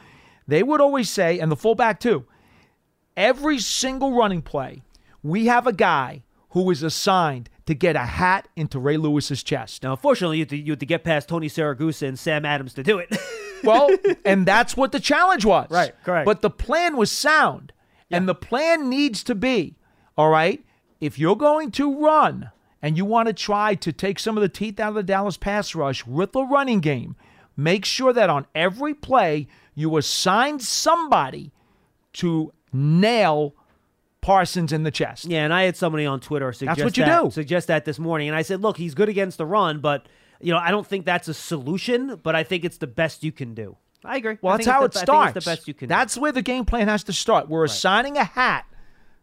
they 0.47 0.63
would 0.63 0.81
always 0.81 1.09
say, 1.09 1.39
and 1.39 1.51
the 1.51 1.55
fullback 1.55 1.99
too, 1.99 2.25
every 3.15 3.59
single 3.59 4.13
running 4.13 4.41
play, 4.41 4.81
we 5.23 5.45
have 5.45 5.65
a 5.65 5.73
guy 5.73 6.23
who 6.51 6.63
was 6.63 6.83
assigned 6.83 7.49
to 7.65 7.73
get 7.73 7.95
a 7.95 7.99
hat 7.99 8.47
into 8.55 8.79
Ray 8.79 8.97
Lewis's 8.97 9.43
chest. 9.43 9.83
Now, 9.83 9.91
unfortunately, 9.91 10.37
you 10.37 10.41
had 10.41 10.49
to, 10.49 10.57
you 10.57 10.71
had 10.73 10.79
to 10.81 10.85
get 10.85 11.03
past 11.03 11.29
Tony 11.29 11.47
Siragusa 11.47 12.07
and 12.07 12.19
Sam 12.19 12.45
Adams 12.45 12.73
to 12.73 12.83
do 12.83 12.99
it. 12.99 13.15
well, 13.63 13.89
and 14.25 14.45
that's 14.45 14.75
what 14.75 14.91
the 14.91 14.99
challenge 14.99 15.45
was. 15.45 15.67
Right, 15.69 15.93
correct. 16.03 16.25
But 16.25 16.41
the 16.41 16.49
plan 16.49 16.97
was 16.97 17.11
sound. 17.11 17.71
Yeah. 18.09 18.17
And 18.17 18.27
the 18.27 18.35
plan 18.35 18.89
needs 18.89 19.23
to 19.23 19.35
be, 19.35 19.77
all 20.17 20.29
right, 20.29 20.63
if 20.99 21.17
you're 21.17 21.37
going 21.37 21.71
to 21.71 21.97
run 22.03 22.51
and 22.81 22.97
you 22.97 23.05
want 23.05 23.27
to 23.27 23.33
try 23.33 23.75
to 23.75 23.93
take 23.93 24.19
some 24.19 24.37
of 24.37 24.41
the 24.41 24.49
teeth 24.49 24.79
out 24.79 24.89
of 24.89 24.95
the 24.95 25.03
Dallas 25.03 25.37
pass 25.37 25.73
rush 25.73 26.05
with 26.05 26.33
the 26.33 26.43
running 26.43 26.81
game, 26.81 27.15
make 27.55 27.85
sure 27.85 28.11
that 28.11 28.29
on 28.29 28.45
every 28.53 28.93
play 28.93 29.47
you 29.73 29.95
assign 29.95 30.59
somebody 30.59 31.51
to 32.13 32.51
nail 32.73 33.55
Parsons 34.21 34.71
in 34.71 34.83
the 34.83 34.91
chest. 34.91 35.25
Yeah, 35.25 35.43
and 35.43 35.53
I 35.53 35.63
had 35.63 35.75
somebody 35.75 36.05
on 36.05 36.19
Twitter 36.19 36.53
suggest 36.53 36.77
that's 36.77 36.85
what 36.85 36.97
you 36.97 37.05
that, 37.05 37.23
do. 37.23 37.31
Suggest 37.31 37.67
that 37.67 37.85
this 37.85 37.99
morning, 37.99 38.27
and 38.27 38.35
I 38.35 38.43
said, 38.43 38.61
look, 38.61 38.77
he's 38.77 38.93
good 38.93 39.09
against 39.09 39.37
the 39.37 39.45
run, 39.45 39.79
but 39.79 40.07
you 40.39 40.51
know, 40.51 40.59
I 40.59 40.71
don't 40.71 40.85
think 40.85 41.05
that's 41.05 41.27
a 41.27 41.33
solution, 41.33 42.19
but 42.21 42.35
I 42.35 42.43
think 42.43 42.65
it's 42.65 42.77
the 42.77 42.87
best 42.87 43.23
you 43.23 43.31
can 43.31 43.53
do. 43.53 43.77
I 44.03 44.17
agree. 44.17 44.37
Well, 44.41 44.53
I 44.53 44.57
that's 44.57 44.67
how 44.67 44.79
the, 44.81 44.85
it 44.85 44.93
starts. 44.95 45.33
the 45.33 45.41
best 45.41 45.67
you 45.67 45.73
can. 45.73 45.87
That's 45.87 46.15
do. 46.15 46.21
where 46.21 46.31
the 46.31 46.41
game 46.41 46.65
plan 46.65 46.87
has 46.87 47.03
to 47.05 47.13
start. 47.13 47.49
We're 47.49 47.61
right. 47.61 47.69
assigning 47.69 48.17
a 48.17 48.23
hat 48.23 48.65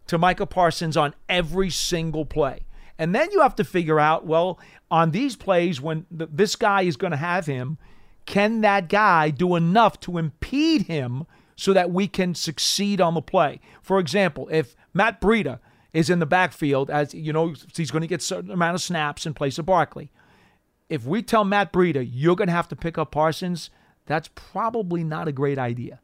to 0.06 0.18
Micah 0.18 0.46
Parsons 0.46 0.96
on 0.96 1.14
every 1.28 1.70
single 1.70 2.24
play. 2.24 2.64
And 2.98 3.14
then 3.14 3.30
you 3.30 3.40
have 3.42 3.54
to 3.56 3.64
figure 3.64 4.00
out, 4.00 4.26
well, 4.26 4.58
on 4.90 5.10
these 5.10 5.36
plays, 5.36 5.80
when 5.80 6.06
th- 6.16 6.30
this 6.32 6.56
guy 6.56 6.82
is 6.82 6.96
going 6.96 7.10
to 7.12 7.16
have 7.16 7.46
him, 7.46 7.78
can 8.26 8.60
that 8.62 8.88
guy 8.88 9.30
do 9.30 9.54
enough 9.54 10.00
to 10.00 10.18
impede 10.18 10.82
him 10.82 11.26
so 11.58 11.72
that 11.72 11.90
we 11.90 12.06
can 12.06 12.36
succeed 12.36 13.00
on 13.00 13.14
the 13.14 13.20
play? 13.20 13.60
For 13.82 13.98
example, 13.98 14.48
if 14.50 14.76
Matt 14.94 15.20
Breida 15.20 15.58
is 15.92 16.08
in 16.08 16.20
the 16.20 16.26
backfield, 16.26 16.88
as 16.88 17.12
you 17.12 17.32
know, 17.32 17.54
he's 17.76 17.90
going 17.90 18.02
to 18.02 18.06
get 18.06 18.22
a 18.22 18.24
certain 18.24 18.52
amount 18.52 18.76
of 18.76 18.80
snaps 18.80 19.26
in 19.26 19.34
place 19.34 19.58
of 19.58 19.66
Barkley. 19.66 20.12
If 20.88 21.04
we 21.04 21.20
tell 21.20 21.44
Matt 21.44 21.72
Breida, 21.72 22.08
you're 22.08 22.36
going 22.36 22.46
to 22.46 22.54
have 22.54 22.68
to 22.68 22.76
pick 22.76 22.96
up 22.96 23.10
Parsons, 23.10 23.70
that's 24.06 24.30
probably 24.34 25.02
not 25.02 25.26
a 25.26 25.32
great 25.32 25.58
idea. 25.58 26.00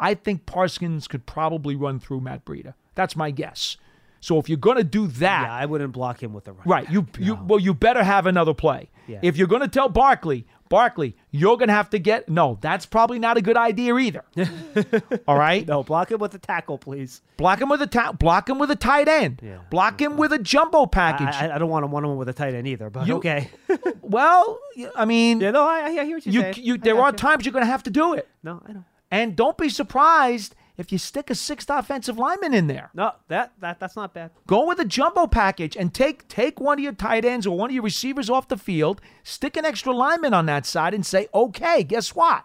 I 0.00 0.14
think 0.14 0.46
Parsons 0.46 1.06
could 1.06 1.26
probably 1.26 1.76
run 1.76 2.00
through 2.00 2.22
Matt 2.22 2.46
Breida. 2.46 2.72
That's 2.94 3.14
my 3.14 3.30
guess. 3.30 3.76
So 4.20 4.38
if 4.38 4.48
you're 4.48 4.58
going 4.58 4.78
to 4.78 4.84
do 4.84 5.06
that, 5.06 5.42
yeah, 5.42 5.52
I 5.52 5.66
wouldn't 5.66 5.92
block 5.92 6.22
him 6.22 6.32
with 6.32 6.44
the 6.44 6.52
run. 6.52 6.62
right, 6.66 6.90
you 6.90 7.06
you 7.18 7.38
well, 7.46 7.60
you 7.60 7.74
better 7.74 8.02
have 8.02 8.26
another 8.26 8.54
play. 8.54 8.90
Yeah. 9.06 9.20
If 9.22 9.36
you're 9.36 9.46
going 9.46 9.62
to 9.62 9.68
tell 9.68 9.88
Barkley, 9.88 10.46
Barkley, 10.68 11.16
you're 11.30 11.56
going 11.56 11.68
to 11.68 11.74
have 11.74 11.90
to 11.90 11.98
get 11.98 12.28
no, 12.28 12.58
that's 12.60 12.86
probably 12.86 13.18
not 13.18 13.36
a 13.36 13.42
good 13.42 13.56
idea 13.56 13.96
either. 13.96 14.24
All 15.26 15.38
right, 15.38 15.66
No, 15.66 15.82
block 15.82 16.10
him 16.10 16.18
with 16.20 16.32
the 16.32 16.38
tackle, 16.38 16.78
please. 16.78 17.22
block 17.36 17.60
him 17.60 17.68
with 17.68 17.82
a 17.82 17.86
ta- 17.86 18.12
block 18.12 18.48
him 18.48 18.58
with 18.58 18.70
a 18.70 18.76
tight 18.76 19.08
end. 19.08 19.40
Yeah. 19.42 19.58
Block 19.70 20.00
him 20.00 20.16
with 20.16 20.32
a 20.32 20.38
jumbo 20.38 20.86
package. 20.86 21.34
I, 21.34 21.54
I 21.54 21.58
don't 21.58 21.68
want 21.70 21.84
him 21.84 21.90
one 21.90 22.04
on 22.04 22.10
one 22.10 22.18
with 22.18 22.28
a 22.28 22.32
tight 22.32 22.54
end 22.54 22.66
either, 22.68 22.90
but 22.90 23.06
You- 23.06 23.16
okay. 23.16 23.50
well, 24.02 24.58
I 24.96 25.04
mean, 25.04 25.40
yeah, 25.40 25.50
no, 25.50 25.64
I, 25.66 25.84
I 25.84 25.90
hear 26.04 26.16
what 26.16 26.26
you're 26.26 26.34
you, 26.34 26.40
saying. 26.40 26.54
you 26.58 26.78
there 26.78 26.98
are 27.00 27.10
you. 27.10 27.16
times 27.16 27.44
you're 27.44 27.52
going 27.52 27.64
to 27.64 27.70
have 27.70 27.82
to 27.84 27.90
do 27.90 28.14
it. 28.14 28.28
No, 28.42 28.62
I 28.66 28.72
know. 28.72 28.84
And 29.10 29.34
don't 29.36 29.56
be 29.56 29.68
surprised 29.70 30.54
if 30.78 30.92
you 30.92 30.96
stick 30.98 31.28
a 31.28 31.34
sixth 31.34 31.68
offensive 31.68 32.16
lineman 32.18 32.54
in 32.54 32.68
there. 32.68 32.90
No, 32.94 33.12
that 33.26 33.52
that 33.58 33.80
that's 33.80 33.96
not 33.96 34.14
bad. 34.14 34.30
Go 34.46 34.66
with 34.66 34.78
a 34.78 34.84
jumbo 34.84 35.26
package 35.26 35.76
and 35.76 35.92
take 35.92 36.26
take 36.28 36.60
one 36.60 36.78
of 36.78 36.82
your 36.82 36.92
tight 36.92 37.24
ends 37.24 37.46
or 37.46 37.56
one 37.58 37.68
of 37.70 37.74
your 37.74 37.82
receivers 37.82 38.30
off 38.30 38.48
the 38.48 38.56
field, 38.56 39.00
stick 39.24 39.56
an 39.56 39.64
extra 39.64 39.92
lineman 39.92 40.32
on 40.32 40.46
that 40.46 40.64
side 40.64 40.94
and 40.94 41.04
say, 41.04 41.26
"Okay, 41.34 41.82
guess 41.82 42.14
what? 42.14 42.44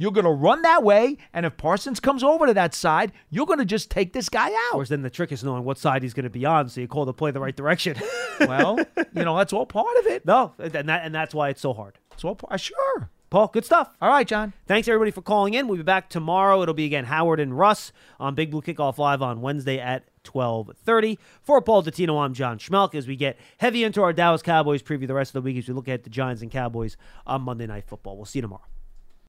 You're 0.00 0.12
going 0.12 0.24
to 0.26 0.30
run 0.30 0.62
that 0.62 0.84
way, 0.84 1.16
and 1.32 1.44
if 1.44 1.56
Parsons 1.56 1.98
comes 1.98 2.22
over 2.22 2.46
to 2.46 2.54
that 2.54 2.72
side, 2.72 3.10
you're 3.30 3.46
going 3.46 3.58
to 3.58 3.64
just 3.64 3.90
take 3.90 4.12
this 4.12 4.28
guy 4.28 4.48
Of 4.48 4.54
out." 4.54 4.72
course, 4.72 4.88
then 4.90 5.02
the 5.02 5.10
trick 5.10 5.32
is 5.32 5.42
knowing 5.42 5.64
what 5.64 5.78
side 5.78 6.02
he's 6.02 6.14
going 6.14 6.24
to 6.24 6.30
be 6.30 6.44
on, 6.44 6.68
so 6.68 6.80
you 6.80 6.86
call 6.88 7.04
the 7.04 7.12
play 7.12 7.30
the 7.32 7.40
right 7.40 7.56
direction. 7.56 7.96
well, 8.40 8.78
you 8.96 9.24
know, 9.24 9.36
that's 9.36 9.52
all 9.52 9.66
part 9.66 9.96
of 9.98 10.06
it. 10.06 10.24
no, 10.26 10.54
and 10.58 10.72
that 10.72 11.04
and 11.04 11.14
that's 11.14 11.34
why 11.34 11.48
it's 11.48 11.60
so 11.60 11.72
hard. 11.72 11.98
It's 12.12 12.24
all 12.24 12.34
part, 12.36 12.60
sure. 12.60 13.10
Paul, 13.30 13.48
good 13.48 13.64
stuff. 13.64 13.90
All 14.00 14.08
right, 14.08 14.26
John. 14.26 14.54
Thanks 14.66 14.88
everybody 14.88 15.10
for 15.10 15.20
calling 15.20 15.52
in. 15.52 15.68
We'll 15.68 15.76
be 15.76 15.82
back 15.82 16.08
tomorrow. 16.08 16.62
It'll 16.62 16.74
be 16.74 16.86
again 16.86 17.04
Howard 17.04 17.40
and 17.40 17.56
Russ 17.56 17.92
on 18.18 18.34
Big 18.34 18.50
Blue 18.50 18.62
Kickoff 18.62 18.96
Live 18.96 19.20
on 19.20 19.42
Wednesday 19.42 19.78
at 19.78 20.04
12:30. 20.24 21.18
For 21.42 21.60
Paul 21.60 21.82
Dottino, 21.82 22.22
I'm 22.24 22.32
John 22.32 22.58
Schmeelk 22.58 22.94
as 22.94 23.06
we 23.06 23.16
get 23.16 23.38
heavy 23.58 23.84
into 23.84 24.02
our 24.02 24.14
Dallas 24.14 24.40
Cowboys 24.40 24.82
preview 24.82 25.06
the 25.06 25.14
rest 25.14 25.30
of 25.30 25.42
the 25.42 25.46
week 25.46 25.58
as 25.58 25.68
we 25.68 25.74
look 25.74 25.88
at 25.88 26.04
the 26.04 26.10
Giants 26.10 26.40
and 26.40 26.50
Cowboys 26.50 26.96
on 27.26 27.42
Monday 27.42 27.66
Night 27.66 27.84
Football. 27.86 28.16
We'll 28.16 28.24
see 28.24 28.38
you 28.38 28.42
tomorrow. 28.42 28.64